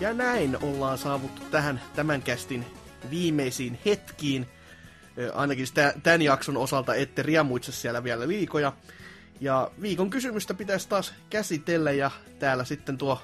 Näin 0.00 0.58
ollaan 0.62 0.98
saavuttu 0.98 1.42
tähän 1.50 1.80
tämän 1.94 2.22
kästin 2.22 2.66
viimeisiin 3.10 3.78
hetkiin. 3.84 4.46
Ainakin 5.34 5.66
tämän 6.02 6.22
jakson 6.22 6.56
osalta 6.56 6.94
ette 6.94 7.22
riemuitse 7.22 7.72
siellä 7.72 8.04
vielä 8.04 8.28
liikoja. 8.28 8.72
Ja 9.40 9.70
viikon 9.82 10.10
kysymystä 10.10 10.54
pitäisi 10.54 10.88
taas 10.88 11.14
käsitellä 11.30 11.92
ja 11.92 12.10
täällä 12.38 12.64
sitten 12.64 12.98
tuo 12.98 13.22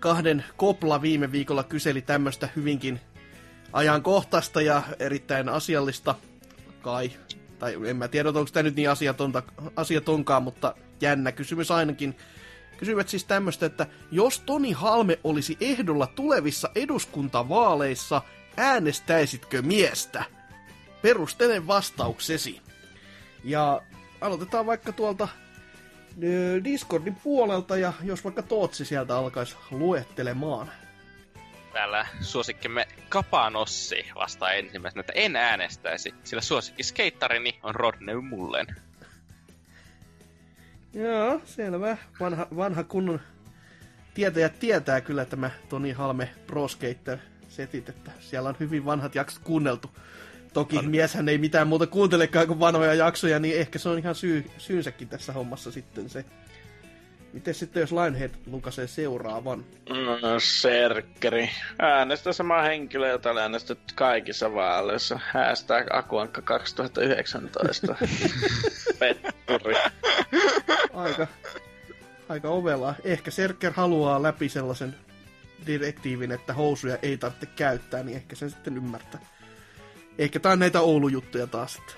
kahden 0.00 0.44
kopla 0.56 1.02
viime 1.02 1.32
viikolla 1.32 1.64
kyseli 1.64 2.02
tämmöistä 2.02 2.48
hyvinkin 2.56 3.00
ajankohtaista 3.72 4.62
ja 4.62 4.82
erittäin 4.98 5.48
asiallista 5.48 6.14
kai. 6.82 7.10
Tai 7.58 7.78
en 7.86 7.96
mä 7.96 8.08
tiedä, 8.08 8.28
onko 8.28 8.50
tämä 8.52 8.62
nyt 8.62 8.76
niin 8.76 8.90
asiatonta, 8.90 9.42
asiatonkaan, 9.76 10.42
mutta 10.42 10.74
jännä 11.00 11.32
kysymys 11.32 11.70
ainakin 11.70 12.16
kysyvät 12.82 13.08
siis 13.08 13.24
tämmöistä, 13.24 13.66
että 13.66 13.86
jos 14.10 14.40
Toni 14.40 14.72
Halme 14.72 15.18
olisi 15.24 15.56
ehdolla 15.60 16.06
tulevissa 16.06 16.70
eduskuntavaaleissa, 16.74 18.22
äänestäisitkö 18.56 19.62
miestä? 19.62 20.24
Perustele 21.02 21.66
vastauksesi. 21.66 22.60
Ja 23.44 23.82
aloitetaan 24.20 24.66
vaikka 24.66 24.92
tuolta 24.92 25.28
Discordin 26.64 27.14
puolelta, 27.14 27.76
ja 27.76 27.92
jos 28.02 28.24
vaikka 28.24 28.42
Tootsi 28.42 28.84
sieltä 28.84 29.16
alkaisi 29.16 29.56
luettelemaan. 29.70 30.70
Täällä 31.72 32.06
suosikkimme 32.20 32.88
Kapanossi 33.08 34.06
vastaa 34.14 34.52
ensimmäisenä, 34.52 35.00
että 35.00 35.12
en 35.16 35.36
äänestäisi, 35.36 36.14
sillä 36.24 36.42
suosikki 36.42 36.82
skeittarini 36.82 37.58
on 37.62 37.74
Rodney 37.74 38.20
Mullen. 38.20 38.66
Joo, 40.94 41.40
selvä. 41.44 41.96
Vanha, 42.20 42.46
vanha 42.56 42.84
kunnon 42.84 43.20
tietäjä 44.14 44.48
tietää 44.48 45.00
kyllä 45.00 45.24
tämä 45.24 45.50
Toni 45.68 45.92
Halme 45.92 46.30
Pro 46.46 46.68
Skater 46.68 47.18
setit, 47.48 47.88
että 47.88 48.10
siellä 48.20 48.48
on 48.48 48.56
hyvin 48.60 48.84
vanhat 48.84 49.14
jaksot 49.14 49.42
kuunneltu. 49.42 49.90
Toki 50.52 50.78
on. 50.78 50.90
mieshän 50.90 51.28
ei 51.28 51.38
mitään 51.38 51.68
muuta 51.68 51.86
kuuntelekaan 51.86 52.46
kuin 52.46 52.60
vanhoja 52.60 52.94
jaksoja, 52.94 53.38
niin 53.38 53.56
ehkä 53.56 53.78
se 53.78 53.88
on 53.88 53.98
ihan 53.98 54.14
syy, 54.14 54.50
syynsäkin 54.58 55.08
tässä 55.08 55.32
hommassa 55.32 55.70
sitten 55.70 56.08
se. 56.08 56.24
Miten 57.32 57.54
sitten 57.54 57.80
jos 57.80 57.92
Lionhead 57.92 58.30
lukasee 58.46 58.86
seuraavan? 58.86 59.64
No, 59.88 60.40
serkkeri. 60.40 61.50
Äänestä 61.78 62.32
sama 62.32 62.62
henkilö, 62.62 63.08
jota 63.08 63.30
on 63.30 63.38
äänestetty 63.38 63.94
kaikissa 63.94 64.54
vaaleissa. 64.54 65.20
Hashtag 65.32 65.86
Akuankka 65.90 66.42
2019. 66.42 67.96
Petturi. 68.98 69.74
Aika, 70.92 71.26
aika 72.28 72.48
ovela. 72.48 72.94
Ehkä 73.04 73.30
Serker 73.30 73.72
haluaa 73.72 74.22
läpi 74.22 74.48
sellaisen 74.48 74.94
direktiivin, 75.66 76.32
että 76.32 76.52
housuja 76.52 76.98
ei 77.02 77.16
tarvitse 77.16 77.46
käyttää, 77.46 78.02
niin 78.02 78.16
ehkä 78.16 78.36
se 78.36 78.48
sitten 78.48 78.76
ymmärtää. 78.76 79.20
Ehkä 80.18 80.40
tää 80.40 80.52
on 80.52 80.58
näitä 80.58 80.80
Oulu-juttuja 80.80 81.46
taas. 81.46 81.76
Että 81.76 81.92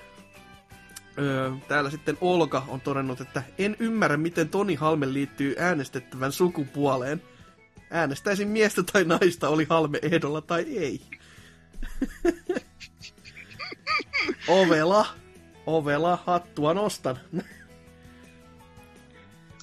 Öö, 1.19 1.51
täällä 1.67 1.89
sitten 1.89 2.17
Olka 2.21 2.65
on 2.67 2.81
todennut, 2.81 3.21
että 3.21 3.43
en 3.57 3.75
ymmärrä, 3.79 4.17
miten 4.17 4.49
Toni 4.49 4.75
Halme 4.75 5.13
liittyy 5.13 5.55
äänestettävän 5.57 6.31
sukupuoleen. 6.31 7.21
Äänestäisin 7.91 8.47
miestä 8.47 8.83
tai 8.83 9.03
naista, 9.03 9.49
oli 9.49 9.65
Halme 9.69 9.99
ehdolla 10.01 10.41
tai 10.41 10.63
ei. 10.77 11.01
Ovela. 14.47 15.07
Ovela, 15.65 16.19
hattua 16.25 16.73
nostan. 16.73 17.19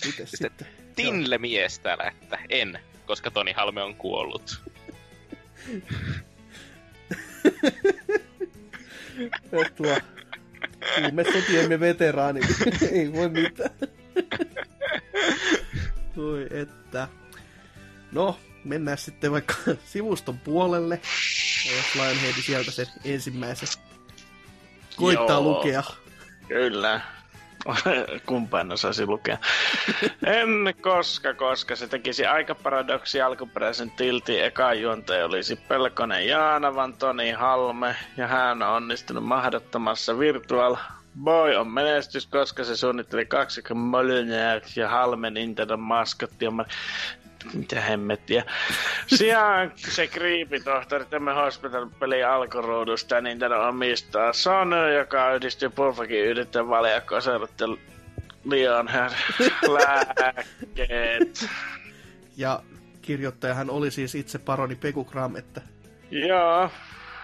Mites 0.05 0.31
sitten? 0.31 0.51
sitten? 0.51 0.67
Tinle 0.97 1.39
mies 1.39 1.79
täällä, 1.79 2.05
että 2.05 2.39
en, 2.49 2.79
koska 3.07 3.31
Toni 3.31 3.53
Halme 3.53 3.83
on 3.83 3.95
kuollut. 3.95 4.63
Tuo 9.77 9.97
sotiemme 11.33 11.81
veteraani, 11.81 12.41
ei 12.93 13.13
voi 13.13 13.29
mitään. 13.29 13.71
Voi 16.17 16.47
että. 16.51 17.09
No, 18.13 18.39
mennään 18.65 18.99
sitten 18.99 19.33
vaikka 19.33 19.55
sivuston 19.85 20.39
puolelle. 20.39 21.01
Ja 21.67 21.77
jos 21.77 21.95
Lionhead 21.95 22.35
sieltä 22.47 22.71
sen 22.71 22.87
ensimmäisen 23.05 23.69
koittaa 24.97 25.27
Joo, 25.27 25.43
lukea. 25.43 25.83
Kyllä. 26.49 27.01
Kumpaan 28.27 28.73
osaisi 28.73 29.07
lukea. 29.07 29.39
en 30.27 30.75
koska, 30.81 31.35
koska 31.35 31.77
se 31.77 31.87
tekisi 31.89 32.27
aika 32.27 32.55
paradoksi 32.55 33.21
alkuperäisen 33.21 33.91
tiltin 33.91 34.45
eka 34.45 34.75
juonte 34.75 35.25
olisi 35.25 35.57
Pelkonen 35.57 36.27
Jaana, 36.27 36.75
vaan 36.75 36.95
Toni 36.95 37.31
Halme, 37.31 37.97
ja 38.17 38.27
hän 38.27 38.63
on 38.63 38.77
onnistunut 38.77 39.25
mahdottomassa 39.25 40.19
Virtual 40.19 40.77
Boy 41.21 41.55
on 41.57 41.69
menestys, 41.69 42.27
koska 42.27 42.65
se 42.65 42.77
suunnitteli 42.77 43.27
kaksikon 43.27 43.77
Molyneux 43.77 44.77
ja 44.77 44.89
Halme 44.89 45.31
Nintendo 45.31 45.77
maskotti. 45.77 46.47
Mitä 47.55 47.81
hemmettiä. 47.81 48.45
Sijaan 49.07 49.73
se 49.77 50.09
tohtori 50.65 51.05
tämä 51.05 51.35
Hospital-peli 51.35 52.25
alkuruudusta 52.25 53.15
niin 53.15 53.25
Nintendo 53.25 53.69
omistaa 53.69 54.33
Sony, 54.33 54.95
joka 54.95 55.35
yhdistyy 55.35 55.71
Pulfakin 55.71 56.37
valjakkoon 56.69 57.23
seurattelu 57.23 57.79
liian 58.45 58.91
lääkkeet. 59.77 61.47
Ja 62.37 62.63
kirjoittajahan 63.03 63.71
oli 63.71 63.91
siis 63.91 64.15
itse 64.15 64.39
paroni 64.39 64.75
Peku 64.75 65.05
Kram, 65.05 65.37
että... 65.37 65.61
Joo, 66.11 66.71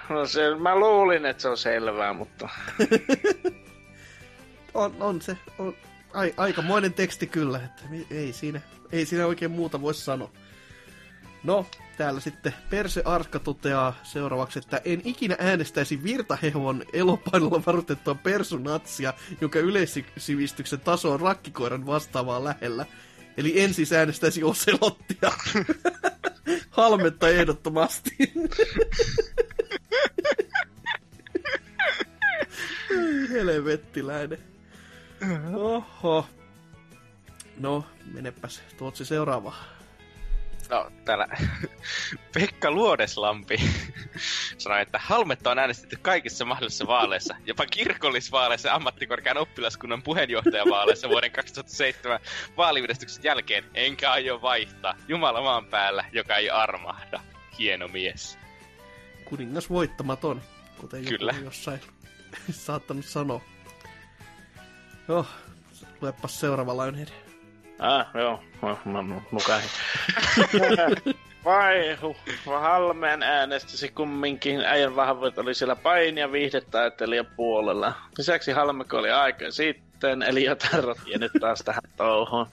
no 0.09 0.27
se, 0.27 0.55
mä 0.55 0.77
luulin, 0.77 1.27
että 1.27 1.43
se 1.43 1.49
on 1.49 1.59
selvää, 1.59 2.12
mutta... 2.12 2.49
on, 4.74 4.95
on 5.01 5.23
se, 5.23 5.36
on 5.59 5.74
ai, 6.12 6.35
aikamoinen 6.36 6.93
teksti 6.93 7.26
kyllä, 7.26 7.60
että 7.64 7.82
ei 8.10 8.32
siinä, 8.32 8.60
ei 8.93 9.06
siinä 9.06 9.26
oikein 9.26 9.51
muuta 9.51 9.80
voi 9.80 9.94
sanoa. 9.94 10.30
No, 11.44 11.66
täällä 11.97 12.20
sitten 12.20 12.55
Perse 12.70 13.02
Arska 13.05 13.39
toteaa 13.39 13.94
seuraavaksi, 14.02 14.59
että 14.59 14.80
en 14.85 15.01
ikinä 15.05 15.36
äänestäisi 15.39 16.02
virtahehon 16.02 16.85
elopainolla 16.93 17.62
varutettua 17.66 18.14
persunatsia, 18.14 19.14
jonka 19.40 19.59
yleissivistyksen 19.59 20.80
taso 20.80 21.12
on 21.12 21.20
rakkikoiran 21.20 21.86
vastaavaa 21.86 22.44
lähellä. 22.44 22.86
Eli 23.36 23.60
en 23.60 23.74
siis 23.74 23.93
äänestäisi 23.93 24.43
Oselottia. 24.43 25.32
Halmetta 26.70 27.28
ehdottomasti. 27.28 28.16
Helvettiläinen. 33.30 34.57
Oho. 35.55 36.27
No, 37.57 37.85
menepäs. 38.12 38.62
Tuotsi 38.77 39.05
seuraava. 39.05 39.55
No, 40.70 40.90
täällä 41.05 41.28
Pekka 42.35 42.70
Luodeslampi 42.70 43.57
sanoi, 44.59 44.82
että 44.82 45.01
Halmetta 45.03 45.51
on 45.51 45.59
äänestetty 45.59 45.99
kaikissa 46.03 46.45
mahdollisissa 46.45 46.86
vaaleissa, 46.86 47.36
jopa 47.47 47.66
kirkollisvaaleissa 47.66 48.74
ammattikorkean 48.74 49.36
oppilaskunnan 49.39 50.03
puheenjohtajavaaleissa 50.03 51.09
vuoden 51.09 51.32
2007 51.32 52.20
vaaliyhdistyksen 52.57 53.24
jälkeen, 53.24 53.65
enkä 53.74 54.12
aio 54.12 54.43
vaihtaa. 54.43 54.95
Jumala 55.09 55.43
maan 55.43 55.66
päällä, 55.66 56.05
joka 56.12 56.36
ei 56.36 56.51
armahda. 56.51 57.20
Hieno 57.59 57.89
mies. 57.89 58.39
Kuningas 59.24 59.70
voittamaton, 59.70 60.43
kuten 60.81 61.05
Kyllä. 61.05 61.32
joku 61.32 61.45
jossain 61.45 61.81
saattanut 62.51 63.05
sanoa. 63.05 63.40
Joo, 65.09 65.26
luepas 66.01 66.40
seuraava 66.40 66.76
Lionhead. 66.76 67.09
Ah, 67.78 68.06
joo. 68.14 68.43
No, 68.62 68.78
Mä 68.85 69.02
mä 69.02 69.20
nukahin. 69.32 69.70
Vai, 71.44 71.97
huh. 72.02 72.16
Halmeen 72.47 73.22
äänestisi 73.22 73.89
kumminkin. 73.89 74.60
Äijän 74.60 74.97
vahvuudet 74.97 75.39
oli 75.39 75.55
siellä 75.55 75.76
paini- 75.76 76.20
ja 76.20 76.32
viihdetaiteilijan 76.32 77.26
puolella. 77.36 77.93
Lisäksi 78.18 78.52
Halmeko 78.52 78.98
oli 78.98 79.10
aika 79.10 79.51
sitten, 79.51 80.22
eli 80.22 80.44
jotain 80.44 80.85
rotia 80.85 81.18
nyt 81.18 81.32
taas 81.40 81.59
tähän 81.64 81.82
touhuun. 81.97 82.47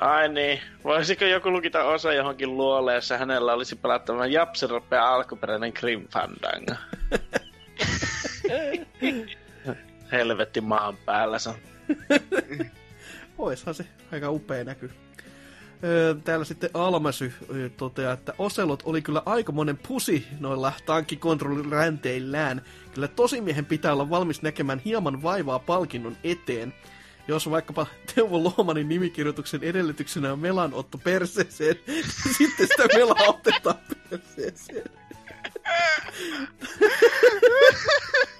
Ai 0.00 0.28
niin, 0.28 0.60
voisiko 0.84 1.24
joku 1.24 1.50
lukita 1.50 1.84
osa 1.84 2.12
johonkin 2.12 2.56
luolle, 2.56 2.94
jossa 2.94 3.18
hänellä 3.18 3.52
olisi 3.52 3.76
pelattava 3.76 4.26
Japsiropea 4.26 5.14
alkuperäinen 5.14 5.72
Grim 5.74 6.08
Fandango? 6.08 6.74
Helvetti 10.12 10.60
maan 10.60 10.96
päällä 10.96 11.38
se 11.38 11.48
on. 11.48 11.54
Oishan 13.38 13.74
se 13.74 13.86
aika 14.12 14.30
upea 14.30 14.64
näky. 14.64 14.90
Täällä 16.24 16.44
sitten 16.44 16.70
Almasy 16.74 17.32
toteaa, 17.76 18.12
että 18.12 18.34
Oselot 18.38 18.82
oli 18.84 19.02
kyllä 19.02 19.22
aikamoinen 19.26 19.78
pusi 19.88 20.26
noilla 20.40 20.72
tankkikontrolliränteillään. 20.86 22.62
Kyllä 22.94 23.08
tosimiehen 23.08 23.66
pitää 23.66 23.92
olla 23.92 24.10
valmis 24.10 24.42
näkemään 24.42 24.78
hieman 24.78 25.22
vaivaa 25.22 25.58
palkinnon 25.58 26.16
eteen. 26.24 26.74
Jos 27.28 27.50
vaikkapa 27.50 27.86
Teuvo 28.14 28.44
Lohmanin 28.44 28.88
nimikirjoituksen 28.88 29.64
edellytyksenä 29.64 30.32
on 30.32 30.38
melanotto 30.38 30.98
perseeseen, 30.98 31.76
niin 31.86 32.04
sitten 32.38 32.66
sitä 32.66 32.86
melaa 32.94 33.28
otetaan 33.28 33.78
perseeseen. 34.10 34.84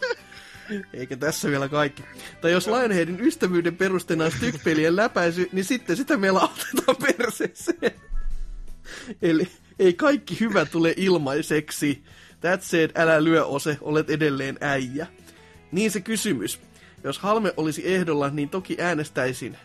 Eikä 0.92 1.16
tässä 1.16 1.48
vielä 1.48 1.68
kaikki. 1.68 2.02
Tai 2.40 2.52
jos 2.52 2.66
Lionheadin 2.66 3.20
ystävyyden 3.20 3.76
perusteena 3.76 4.24
on 4.24 4.32
stykpelien 4.32 4.96
läpäisy, 4.96 5.48
niin 5.52 5.64
sitten 5.64 5.96
sitä 5.96 6.16
meillä 6.16 6.40
otetaan 6.40 6.96
perseeseen. 7.16 7.92
Eli 9.22 9.48
ei 9.78 9.94
kaikki 9.94 10.40
hyvä 10.40 10.64
tule 10.64 10.94
ilmaiseksi. 10.96 12.02
That 12.40 12.62
said, 12.62 12.90
älä 12.94 13.24
lyö 13.24 13.44
ose, 13.44 13.78
olet 13.80 14.10
edelleen 14.10 14.58
äijä. 14.60 15.06
Niin 15.72 15.90
se 15.90 16.00
kysymys. 16.00 16.60
Jos 17.04 17.18
Halme 17.18 17.52
olisi 17.56 17.94
ehdolla, 17.94 18.30
niin 18.30 18.48
toki 18.48 18.76
äänestäisin. 18.80 19.56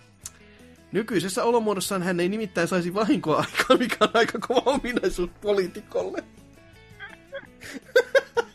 Nykyisessä 0.91 1.43
olomuodossaan 1.43 2.03
hän 2.03 2.19
ei 2.19 2.29
nimittäin 2.29 2.67
saisi 2.67 2.93
vahinkoa 2.93 3.37
aikaa, 3.37 3.77
mikä 3.77 3.97
on 4.01 4.09
aika 4.13 4.39
kova 4.39 4.61
ominaisuus 4.65 5.29
poliitikolle. 5.41 6.23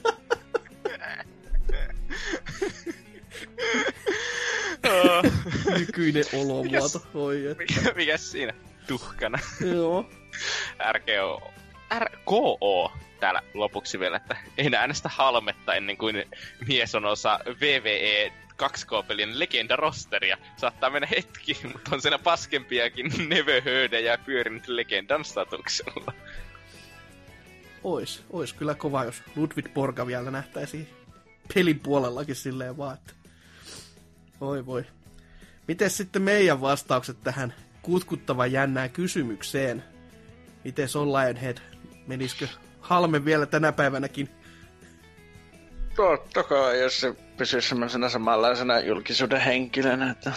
Nykyinen 5.79 6.25
olomuoto. 6.41 7.03
Oi, 7.15 7.47
et. 7.47 7.59
Mikä, 7.59 7.93
mikäs 7.97 8.31
siinä? 8.31 8.55
Tuhkana. 8.87 9.39
Joo. 9.75 10.11
RKO. 10.93 11.53
RKO 11.99 12.93
täällä 13.21 13.43
lopuksi 13.55 14.01
vielä, 14.01 14.17
että 14.17 14.37
ei 14.59 14.71
äänestä 14.77 15.09
halmetta 15.09 15.75
ennen 15.75 15.97
kuin 15.97 16.25
mies 16.69 16.95
on 16.95 17.05
osa 17.05 17.41
VVE 17.61 18.33
2K-pelin 18.63 19.39
legenda-rosteria. 19.39 20.39
Saattaa 20.57 20.91
mennä 20.91 21.09
hetki, 21.11 21.59
mutta 21.73 21.91
on 21.95 22.03
siinä 22.03 22.19
paskempiakin 22.19 23.13
nevöhöydejä 23.29 24.19
pyörinyt 24.19 24.69
legendan 24.69 25.25
statuksella. 25.25 26.13
Ois, 27.85 28.25
ois 28.31 28.53
kyllä 28.53 28.75
kova, 28.75 29.05
jos 29.05 29.23
Ludwig 29.37 29.75
Borga 29.75 30.07
vielä 30.07 30.31
nähtäisiin 30.31 30.89
pelin 31.55 31.81
puolellakin 31.81 32.35
silleen 32.35 32.77
vaan, 32.77 32.95
että... 32.95 33.18
Oi 34.41 34.67
voi. 34.67 34.85
Miten 35.69 35.91
sitten 35.91 36.23
meidän 36.23 36.61
vastaukset 36.61 37.17
tähän 37.25 37.55
kutkuttavan 37.83 38.53
jännään 38.53 38.91
kysymykseen? 38.91 39.85
Miten 40.65 40.89
on 40.95 41.13
Lionhead? 41.13 41.57
Menisikö 42.07 42.49
Halme 42.81 43.25
vielä 43.25 43.47
tänä 43.47 43.73
päivänäkin? 43.73 44.29
Totta 45.97 46.43
kai, 46.43 46.81
jos 46.81 47.01
se 47.01 47.15
pysyy 47.37 47.61
semmoisena 47.61 48.09
samanlaisena 48.09 48.81
julkisuuden 48.81 49.41
henkilönä, 49.41 50.11
että 50.11 50.33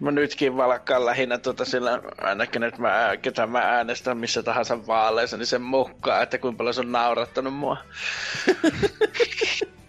mä 0.00 0.10
nytkin 0.10 0.56
valkkaan 0.56 1.06
lähinnä 1.06 1.38
tuota 1.38 1.64
sillä, 1.64 2.02
ainakin 2.18 2.62
nyt 2.62 2.78
mä, 2.78 3.16
ketä 3.22 3.46
mä 3.46 3.58
äänestän 3.58 4.18
missä 4.18 4.42
tahansa 4.42 4.86
vaaleissa, 4.86 5.36
niin 5.36 5.46
sen 5.46 5.62
mukaan, 5.62 6.22
että 6.22 6.38
kuinka 6.38 6.58
paljon 6.58 6.74
se 6.74 6.80
on 6.80 6.92
naurattanut 6.92 7.54
mua. 7.54 7.76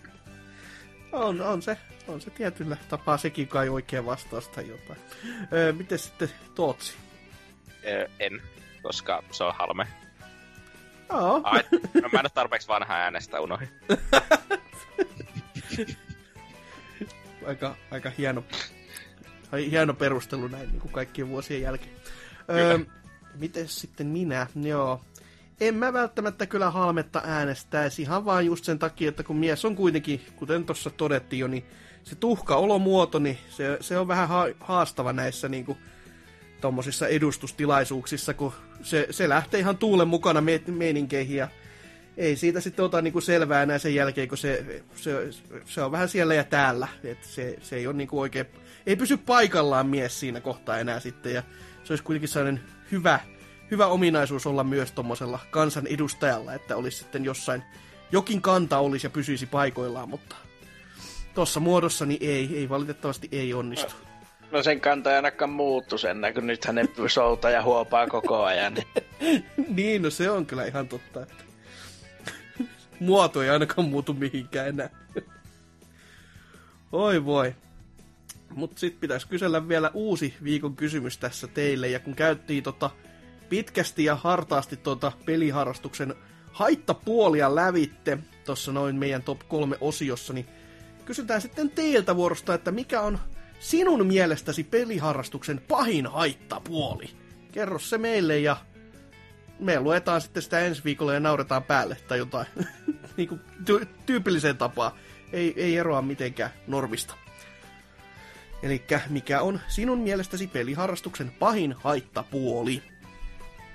On, 1.12 1.42
on 1.42 1.62
se. 1.62 1.78
On 2.08 2.22
se 2.22 2.30
tietyllä 2.30 2.78
tapaa 2.90 3.18
sekin 3.18 3.48
kai 3.48 3.70
oikea 3.70 4.06
vastaus 4.06 4.48
tai 4.48 4.68
jotain. 4.68 5.00
Öö, 5.54 5.74
miten 5.74 6.00
sitten 6.00 6.32
Tootsi? 6.56 6.94
Ö, 7.86 8.10
en, 8.20 8.42
koska 8.84 9.24
se 9.32 9.44
on 9.44 9.54
halme. 9.56 9.88
Joo. 11.10 11.42
Ai, 11.44 11.64
no, 11.72 12.10
mä 12.14 12.20
en 12.20 12.26
ole 12.26 12.30
tarpeeksi 12.34 12.68
vanha 12.68 12.94
äänestä, 12.94 13.42
unohin. 13.42 13.70
aika, 17.48 17.76
aika 17.92 18.12
hieno, 18.18 18.44
ai, 19.52 19.72
hieno 19.72 19.94
perustelu 19.94 20.48
näin 20.48 20.70
niin 20.70 20.82
kuin 20.82 20.92
kaikkien 20.92 21.30
vuosien 21.30 21.62
jälkeen. 21.62 21.96
Öö, 22.50 22.80
miten 23.36 23.68
sitten 23.68 24.08
minä? 24.08 24.48
Joo. 24.64 25.02
En 25.62 25.76
mä 25.76 25.94
välttämättä 25.94 26.46
kyllä 26.46 26.72
halmetta 26.72 27.22
äänestäisi 27.26 28.02
ihan 28.02 28.26
vaan 28.26 28.46
just 28.46 28.66
sen 28.66 28.80
takia, 28.80 29.10
että 29.10 29.24
kun 29.24 29.36
mies 29.36 29.66
on 29.66 29.76
kuitenkin, 29.76 30.22
kuten 30.36 30.66
tuossa 30.66 30.90
todettiin 30.90 31.40
jo, 31.40 31.48
niin 31.48 31.66
se 32.04 32.16
tuhka 32.16 32.56
olomuoto, 32.56 33.20
niin 33.20 33.38
se, 33.50 33.78
se 33.82 34.00
on 34.00 34.08
vähän 34.08 34.28
ha- 34.28 34.48
haastava 34.60 35.14
näissä 35.14 35.50
niin 35.50 35.66
kuin, 35.66 35.78
tommosissa 36.62 37.08
edustustilaisuuksissa, 37.08 38.34
kun 38.34 38.54
se, 38.82 39.08
se 39.12 39.30
lähtee 39.30 39.60
ihan 39.60 39.78
tuulen 39.78 40.08
mukana 40.08 40.42
me- 40.42 40.62
meininkeihin 40.68 41.38
ja 41.38 41.48
ei 42.18 42.36
siitä 42.36 42.62
sitten 42.62 42.86
ota 42.86 43.02
niinku 43.02 43.22
selvää 43.22 43.64
enää 43.64 43.78
sen 43.78 43.96
jälkeen, 43.96 44.28
kun 44.28 44.38
se, 44.38 44.84
se, 44.96 45.12
se 45.66 45.82
on 45.82 45.92
vähän 45.92 46.10
siellä 46.10 46.34
ja 46.34 46.44
täällä. 46.44 46.88
Et 47.04 47.24
se, 47.24 47.58
se 47.62 47.76
ei 47.76 47.88
ole 47.88 47.96
niinku 47.96 48.20
oikein, 48.20 48.46
ei 48.86 48.96
pysy 48.96 49.18
paikallaan 49.18 49.88
mies 49.88 50.20
siinä 50.20 50.42
kohtaa 50.42 50.80
enää 50.80 51.00
sitten. 51.00 51.34
Ja 51.34 51.44
se 51.84 51.94
olisi 51.94 52.04
kuitenkin 52.04 52.30
sellainen 52.30 52.64
hyvä, 52.92 53.20
hyvä 53.72 53.88
ominaisuus 53.88 54.48
olla 54.48 54.64
myös 54.64 54.92
tuommoisella 54.92 55.40
kansan 55.52 55.88
edustajalla, 55.88 56.54
että 56.54 56.76
olisi 56.76 56.98
sitten 56.98 57.26
jossain, 57.26 57.64
jokin 58.12 58.42
kanta 58.42 58.78
olisi 58.78 59.06
ja 59.06 59.12
pysyisi 59.12 59.46
paikoillaan, 59.46 60.10
mutta 60.10 60.36
tuossa 61.34 61.60
muodossa 61.60 62.06
niin 62.06 62.30
ei, 62.30 62.58
ei 62.58 62.70
valitettavasti 62.70 63.30
ei 63.32 63.54
onnistu. 63.54 63.94
No 64.52 64.64
sen 64.64 64.82
kanta 64.82 65.10
ei 65.10 65.16
ainakaan 65.16 65.52
muuttu 65.52 65.98
sen, 65.98 66.18
kun 66.34 66.48
nyt 66.48 66.66
hänen 66.66 66.90
soutaa 67.08 67.52
ja 67.52 67.64
huopaa 67.64 68.08
koko 68.08 68.44
ajan. 68.44 68.74
Niin. 68.74 69.46
niin, 69.76 70.02
no 70.02 70.10
se 70.10 70.30
on 70.30 70.46
kyllä 70.46 70.66
ihan 70.66 70.88
totta, 70.88 71.22
että 71.22 71.44
muoto 73.00 73.44
ei 73.44 73.50
ainakaan 73.50 73.88
muutu 73.88 74.14
mihinkään 74.14 74.68
enää. 74.68 74.90
Oi 76.92 77.26
voi. 77.26 77.56
Mutta 78.56 78.80
sitten 78.80 79.02
pitäisi 79.02 79.28
kysellä 79.28 79.68
vielä 79.68 79.92
uusi 79.94 80.34
viikon 80.44 80.76
kysymys 80.76 81.18
tässä 81.18 81.48
teille. 81.48 81.88
Ja 81.88 82.00
kun 82.00 82.16
käyttiin 82.16 82.64
tota 82.64 82.90
pitkästi 83.50 84.04
ja 84.04 84.16
hartaasti 84.16 84.78
tota 84.78 85.12
peliharrastuksen 85.26 86.16
haittapuolia 86.52 87.56
lävitte 87.56 88.18
tuossa 88.46 88.72
noin 88.72 88.96
meidän 88.96 89.24
top 89.24 89.40
kolme 89.48 89.78
osiossa, 89.82 90.34
niin 90.34 90.46
kysytään 91.06 91.42
sitten 91.42 91.70
teiltä 91.70 92.16
vuorosta, 92.16 92.54
että 92.54 92.72
mikä 92.72 93.02
on 93.02 93.20
sinun 93.60 94.06
mielestäsi 94.06 94.64
peliharrastuksen 94.64 95.62
pahin 95.68 96.08
haittapuoli? 96.08 97.10
Kerro 97.52 97.80
se 97.80 97.98
meille 97.98 98.40
ja 98.40 98.58
me 99.60 99.80
luetaan 99.80 100.22
sitten 100.22 100.44
sitä 100.44 100.60
ensi 100.60 100.84
viikolla 100.84 101.14
ja 101.14 101.20
nauretaan 101.20 101.64
päälle 101.64 101.98
tai 102.08 102.18
jotain. 102.18 102.48
niin 103.18 103.30
kuin 103.30 103.42
ty- 103.66 103.88
tyypilliseen 104.06 104.58
tapaan. 104.58 104.92
Ei, 105.34 105.54
ei 105.56 105.78
eroa 105.78 106.02
mitenkään 106.02 106.52
normista. 106.68 107.14
Eli 108.64 108.84
mikä 109.10 109.42
on 109.42 109.60
sinun 109.68 110.00
mielestäsi 110.00 110.48
peliharrastuksen 110.48 111.32
pahin 111.40 111.74
haittapuoli? 111.74 112.84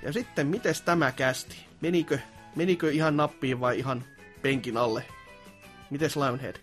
Ja 0.03 0.13
sitten, 0.13 0.47
mites 0.47 0.81
tämä 0.81 1.11
kästi? 1.11 1.55
Menikö, 1.81 2.19
menikö 2.55 2.91
ihan 2.91 3.17
nappiin 3.17 3.59
vai 3.59 3.79
ihan 3.79 4.03
penkin 4.41 4.77
alle? 4.77 5.03
Mites 5.89 6.15
Lionhead? 6.17 6.55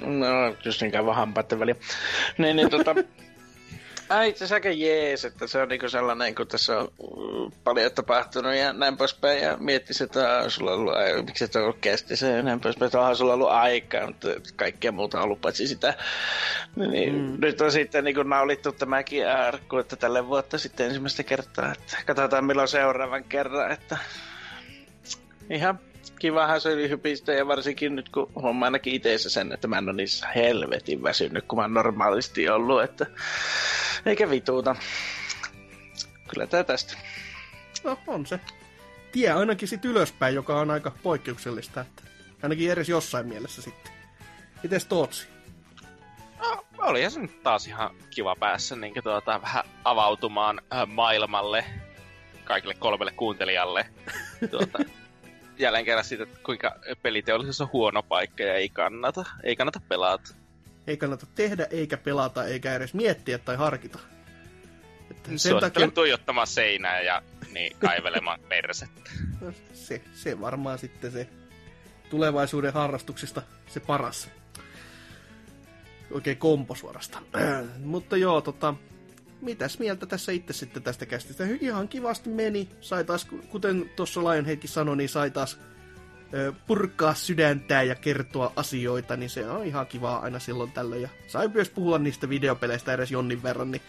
No, 0.00 0.26
just 0.64 0.80
niinkään 0.80 1.06
vaan 1.06 1.16
hampaiden 1.16 1.58
väliä. 1.58 1.74
Niin, 2.38 2.56
niin 2.56 2.70
tota... 2.70 2.94
Ai, 4.08 4.28
itse 4.28 4.44
asiassa 4.44 4.54
aika 4.54 4.70
jees, 4.70 5.24
että 5.24 5.46
se 5.46 5.62
on 5.62 5.68
niinku 5.68 5.88
sellainen, 5.88 6.34
kun 6.34 6.46
tässä 6.46 6.78
on 6.78 6.88
mm, 6.98 7.52
paljon 7.64 7.92
tapahtunut 7.92 8.54
ja 8.54 8.72
näin 8.72 8.96
poispäin, 8.96 9.42
ja 9.42 9.56
miettisi, 9.60 10.04
että 10.04 10.38
on 10.38 10.50
sulla 10.50 10.72
ollut, 10.72 10.94
ai, 10.94 11.22
miksi 11.22 11.44
et 11.44 11.56
ollut 11.56 11.78
kesti 11.80 12.16
se 12.16 12.32
ja 12.32 12.42
näin 12.42 12.60
poispäin, 12.60 12.86
että 12.86 13.00
onhan 13.00 13.16
sulla 13.16 13.34
ollut 13.34 13.50
aikaa, 13.50 14.06
mutta 14.06 14.28
kaikkea 14.56 14.92
muuta 14.92 15.18
on 15.18 15.24
ollut 15.24 15.40
paitsi 15.40 15.66
sitä. 15.66 15.94
Niin, 16.76 17.14
mm. 17.14 17.36
Nyt 17.40 17.60
on 17.60 17.72
sitten 17.72 18.04
niinku 18.04 18.22
naulittu 18.22 18.72
tämäkin 18.72 19.28
arkku, 19.28 19.78
että 19.78 19.96
tälle 19.96 20.26
vuotta 20.28 20.58
sitten 20.58 20.86
ensimmäistä 20.86 21.22
kertaa, 21.22 21.72
että 21.72 21.96
katsotaan 22.06 22.44
milloin 22.44 22.68
seuraavan 22.68 23.24
kerran, 23.24 23.72
että 23.72 23.98
ihan 25.50 25.78
kivahan 26.18 26.60
se 26.60 26.72
oli 26.72 26.88
hypistä 26.88 27.32
ja 27.32 27.48
varsinkin 27.48 27.96
nyt 27.96 28.08
kun 28.08 28.32
huomaa 28.34 28.66
ainakin 28.66 28.94
itse 28.94 29.18
sen, 29.18 29.52
että 29.52 29.68
mä 29.68 29.78
en 29.78 29.88
ole 29.88 29.96
niissä 29.96 30.28
helvetin 30.28 31.02
väsynyt, 31.02 31.44
kun 31.48 31.58
mä 31.58 31.62
oon 31.62 31.74
normaalisti 31.74 32.48
ollut, 32.48 32.82
että 32.82 33.06
eikä 34.06 34.30
vituuta. 34.30 34.76
Kyllä 36.28 36.46
tää 36.46 36.64
tästä. 36.64 36.94
No 37.84 37.98
on 38.06 38.26
se. 38.26 38.40
Tie 39.12 39.32
ainakin 39.32 39.68
sit 39.68 39.84
ylöspäin, 39.84 40.34
joka 40.34 40.60
on 40.60 40.70
aika 40.70 40.92
poikkeuksellista, 41.02 41.80
että 41.80 42.02
ainakin 42.42 42.72
edes 42.72 42.88
jossain 42.88 43.26
mielessä 43.26 43.62
sitten. 43.62 43.92
Mites 44.62 44.84
Tootsi? 44.84 45.28
No, 46.38 46.64
oli 46.78 47.10
se 47.10 47.20
nyt 47.20 47.42
taas 47.42 47.66
ihan 47.66 47.94
kiva 48.10 48.36
päässä 48.36 48.76
niin 48.76 48.94
tuota, 49.02 49.42
vähän 49.42 49.64
avautumaan 49.84 50.60
maailmalle 50.86 51.64
kaikille 52.44 52.74
kolmelle 52.74 53.12
kuuntelijalle. 53.12 53.86
Tuota, 54.50 54.78
jälleen 55.58 55.84
kerran 55.84 56.04
siitä, 56.04 56.22
että 56.22 56.38
kuinka 56.42 56.76
peliteollisuus 57.02 57.60
on 57.60 57.68
huono 57.72 58.02
paikka 58.02 58.42
ja 58.42 58.54
ei 58.54 58.68
kannata, 58.68 59.24
ei 59.42 59.56
kannata 59.56 59.80
pelata. 59.88 60.34
Ei 60.86 60.96
kannata 60.96 61.26
tehdä, 61.34 61.66
eikä 61.70 61.96
pelata, 61.96 62.44
eikä 62.44 62.74
edes 62.74 62.94
miettiä 62.94 63.38
tai 63.38 63.56
harkita. 63.56 63.98
Että 65.10 65.30
sen 65.36 65.60
takia... 65.60 65.90
tuijottamaan 65.90 66.46
seinää 66.46 67.00
ja 67.00 67.22
niin, 67.52 67.76
kaivelemaan 67.78 68.40
persettä. 68.48 69.10
No, 69.40 69.52
se, 69.72 70.02
se 70.14 70.40
varmaan 70.40 70.78
sitten 70.78 71.12
se 71.12 71.28
tulevaisuuden 72.10 72.72
harrastuksista 72.72 73.42
se 73.66 73.80
paras. 73.80 74.30
Oikein 76.10 76.36
kompo 76.36 76.74
suorastaan. 76.74 77.24
Mutta 77.84 78.16
joo, 78.16 78.40
tota, 78.40 78.74
mitäs 79.40 79.78
mieltä 79.78 80.06
tässä 80.06 80.32
itse 80.32 80.52
sitten 80.52 80.82
tästä 80.82 81.06
kästistä? 81.06 81.44
Ihan 81.60 81.88
kivasti 81.88 82.30
meni. 82.30 82.68
Sai 82.80 83.04
taas, 83.04 83.26
kuten 83.48 83.90
tuossa 83.96 84.20
Lionheadkin 84.20 84.70
sanoi, 84.70 84.96
niin 84.96 85.08
sai 85.08 85.30
taas 85.30 85.58
ö, 86.34 86.52
purkaa 86.66 87.14
sydäntää 87.14 87.82
ja 87.82 87.94
kertoa 87.94 88.52
asioita, 88.56 89.16
niin 89.16 89.30
se 89.30 89.50
on 89.50 89.66
ihan 89.66 89.86
kivaa 89.86 90.20
aina 90.20 90.38
silloin 90.38 90.72
tällöin. 90.72 91.02
Ja 91.02 91.08
sai 91.26 91.48
myös 91.48 91.70
puhua 91.70 91.98
niistä 91.98 92.28
videopeleistä 92.28 92.92
edes 92.92 93.10
jonnin 93.10 93.42
verran, 93.42 93.70
niin 93.70 93.82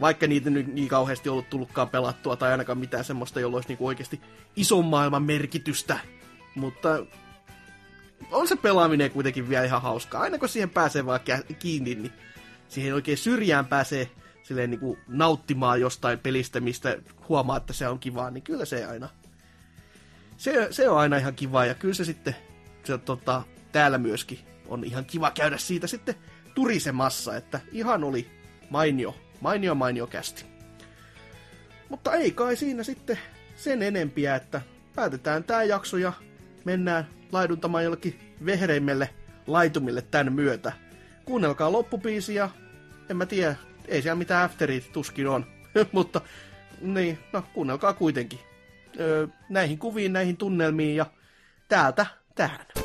vaikka 0.00 0.26
niitä 0.26 0.50
nyt 0.50 0.66
niin 0.66 0.88
kauheasti 0.88 1.28
ollut 1.28 1.50
tullutkaan 1.50 1.88
pelattua, 1.88 2.36
tai 2.36 2.50
ainakaan 2.50 2.78
mitään 2.78 3.04
semmoista, 3.04 3.40
jolla 3.40 3.56
olisi 3.56 3.68
niinku 3.68 3.86
oikeasti 3.86 4.20
ison 4.56 4.84
maailman 4.84 5.22
merkitystä. 5.22 5.98
Mutta 6.54 7.06
on 8.30 8.48
se 8.48 8.56
pelaaminen 8.56 9.10
kuitenkin 9.10 9.48
vielä 9.48 9.64
ihan 9.64 9.82
hauskaa. 9.82 10.22
Aina 10.22 10.38
kun 10.38 10.48
siihen 10.48 10.70
pääsee 10.70 11.06
vaan 11.06 11.20
kiinni, 11.58 11.94
niin 11.94 12.12
siihen 12.68 12.94
oikein 12.94 13.18
syrjään 13.18 13.66
pääsee 13.66 14.10
silleen 14.42 14.70
niin 14.70 14.80
kuin 14.80 14.98
nauttimaan 15.08 15.80
jostain 15.80 16.18
pelistä, 16.18 16.60
mistä 16.60 16.98
huomaa, 17.28 17.56
että 17.56 17.72
se 17.72 17.88
on 17.88 17.98
kivaa, 17.98 18.30
niin 18.30 18.42
kyllä 18.42 18.64
se 18.64 18.84
aina, 18.84 19.08
se, 20.36 20.68
se 20.70 20.88
on 20.88 20.98
aina 20.98 21.16
ihan 21.16 21.34
kiva, 21.34 21.64
ja 21.64 21.74
kyllä 21.74 21.94
se 21.94 22.04
sitten 22.04 22.36
se, 22.84 22.98
tota, 22.98 23.42
täällä 23.72 23.98
myöskin 23.98 24.38
on 24.68 24.84
ihan 24.84 25.04
kiva 25.04 25.30
käydä 25.30 25.58
siitä 25.58 25.86
sitten 25.86 26.14
turisemassa, 26.54 27.36
että 27.36 27.60
ihan 27.72 28.04
oli 28.04 28.30
mainio, 28.70 29.16
mainio, 29.40 29.74
mainio 29.74 30.06
kästi. 30.06 30.44
Mutta 31.88 32.14
ei 32.14 32.30
kai 32.30 32.56
siinä 32.56 32.82
sitten 32.82 33.18
sen 33.56 33.82
enempiä, 33.82 34.36
että 34.36 34.60
päätetään 34.94 35.44
tämä 35.44 35.62
jakso 35.62 35.96
ja 35.96 36.12
mennään 36.64 37.08
laiduntamaan 37.32 37.84
jollekin 37.84 38.36
vehreimmelle 38.44 39.10
laitumille 39.46 40.02
tämän 40.02 40.32
myötä. 40.32 40.72
Kuunnelkaa 41.24 41.72
loppupiisiä, 41.72 42.50
en 43.08 43.16
mä 43.16 43.26
tiedä, 43.26 43.56
ei 43.92 44.02
siellä 44.02 44.18
mitään 44.18 44.44
afterit 44.44 44.92
tuskin 44.92 45.28
on. 45.28 45.46
Mutta 45.92 46.20
niin, 46.80 47.18
no 47.32 47.42
kuunnelkaa 47.54 47.92
kuitenkin. 47.92 48.38
Öö, 49.00 49.26
näihin 49.48 49.78
kuviin, 49.78 50.12
näihin 50.12 50.36
tunnelmiin 50.36 50.96
ja 50.96 51.06
täältä 51.68 52.06
tähän. 52.34 52.81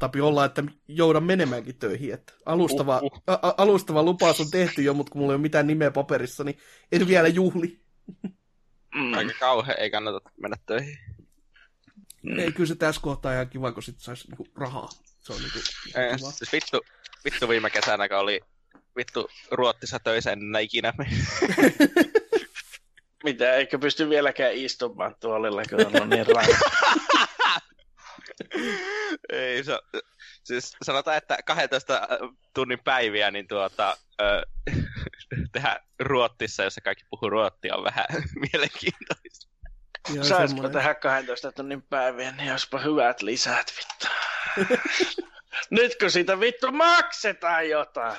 Saattaa 0.00 0.22
olla, 0.26 0.44
että 0.44 0.64
joudan 0.88 1.24
menemäänkin 1.24 1.78
töihin. 1.78 2.14
Että 2.14 2.32
alustava, 2.46 2.98
uh, 2.98 3.04
uh. 3.04 3.22
A- 3.26 3.54
alustava 3.56 4.02
lupaus 4.02 4.40
on 4.40 4.50
tehty 4.50 4.82
jo, 4.82 4.94
mutta 4.94 5.12
kun 5.12 5.20
mulla 5.20 5.32
ei 5.32 5.34
ole 5.34 5.42
mitään 5.42 5.66
nimeä 5.66 5.90
paperissa, 5.90 6.44
niin 6.44 6.58
en 6.92 7.08
vielä 7.08 7.28
juhli. 7.28 7.80
Mm. 8.94 9.14
Aika 9.14 9.32
kauhean, 9.40 9.80
ei 9.80 9.90
kannata 9.90 10.30
mennä 10.40 10.56
töihin. 10.66 10.98
Mm. 12.22 12.38
Ei, 12.38 12.52
kyllä 12.52 12.68
se 12.68 12.74
tässä 12.74 13.00
kohtaa 13.00 13.34
ihan 13.34 13.48
kiva, 13.48 13.72
kun 13.72 13.82
sit 13.82 14.00
saisi 14.00 14.28
niinku 14.28 14.46
rahaa. 14.54 14.88
Se 15.20 15.32
on 15.32 15.38
niinku 15.38 15.58
ei, 15.96 16.18
siis 16.18 16.52
vittu, 16.52 16.80
vittu 17.24 17.48
viime 17.48 17.70
kesänä, 17.70 18.08
kun 18.08 18.18
oli 18.18 18.40
vittu 18.96 19.28
Ruottissa 19.50 19.98
töissä 19.98 20.32
en 20.32 20.40
ikinä 20.62 20.92
Mitä, 23.24 23.54
eikö 23.54 23.78
pysty 23.78 24.08
vieläkään 24.08 24.54
istumaan 24.54 25.14
tuolilla, 25.20 25.62
kun 25.70 26.02
on 26.02 26.10
niin 26.10 26.26
rankka. 26.26 26.70
Ei, 29.32 29.64
se, 29.64 29.78
siis 30.44 30.76
sanotaan, 30.82 31.16
että 31.16 31.38
12 31.44 32.08
tunnin 32.54 32.80
päiviä, 32.84 33.30
niin 33.30 33.48
tuota, 33.48 33.96
ö, 34.20 34.42
tehdä 35.52 35.80
ruottissa, 36.00 36.62
jossa 36.62 36.80
kaikki 36.80 37.04
puhuu 37.10 37.30
ruottia, 37.30 37.76
on 37.76 37.84
vähän 37.84 38.06
mielenkiintoista. 38.52 39.46
Saisiko 40.22 40.68
tehdä 40.68 40.94
12 40.94 41.52
tunnin 41.52 41.82
päiviä, 41.82 42.32
niin 42.32 42.48
jospa 42.48 42.78
hyvät 42.78 43.22
lisät, 43.22 43.72
vittu. 43.76 44.06
Nyt 45.70 45.96
kun 46.00 46.10
siitä 46.10 46.40
vittu 46.40 46.72
maksetaan 46.72 47.68
jotain. 47.68 48.16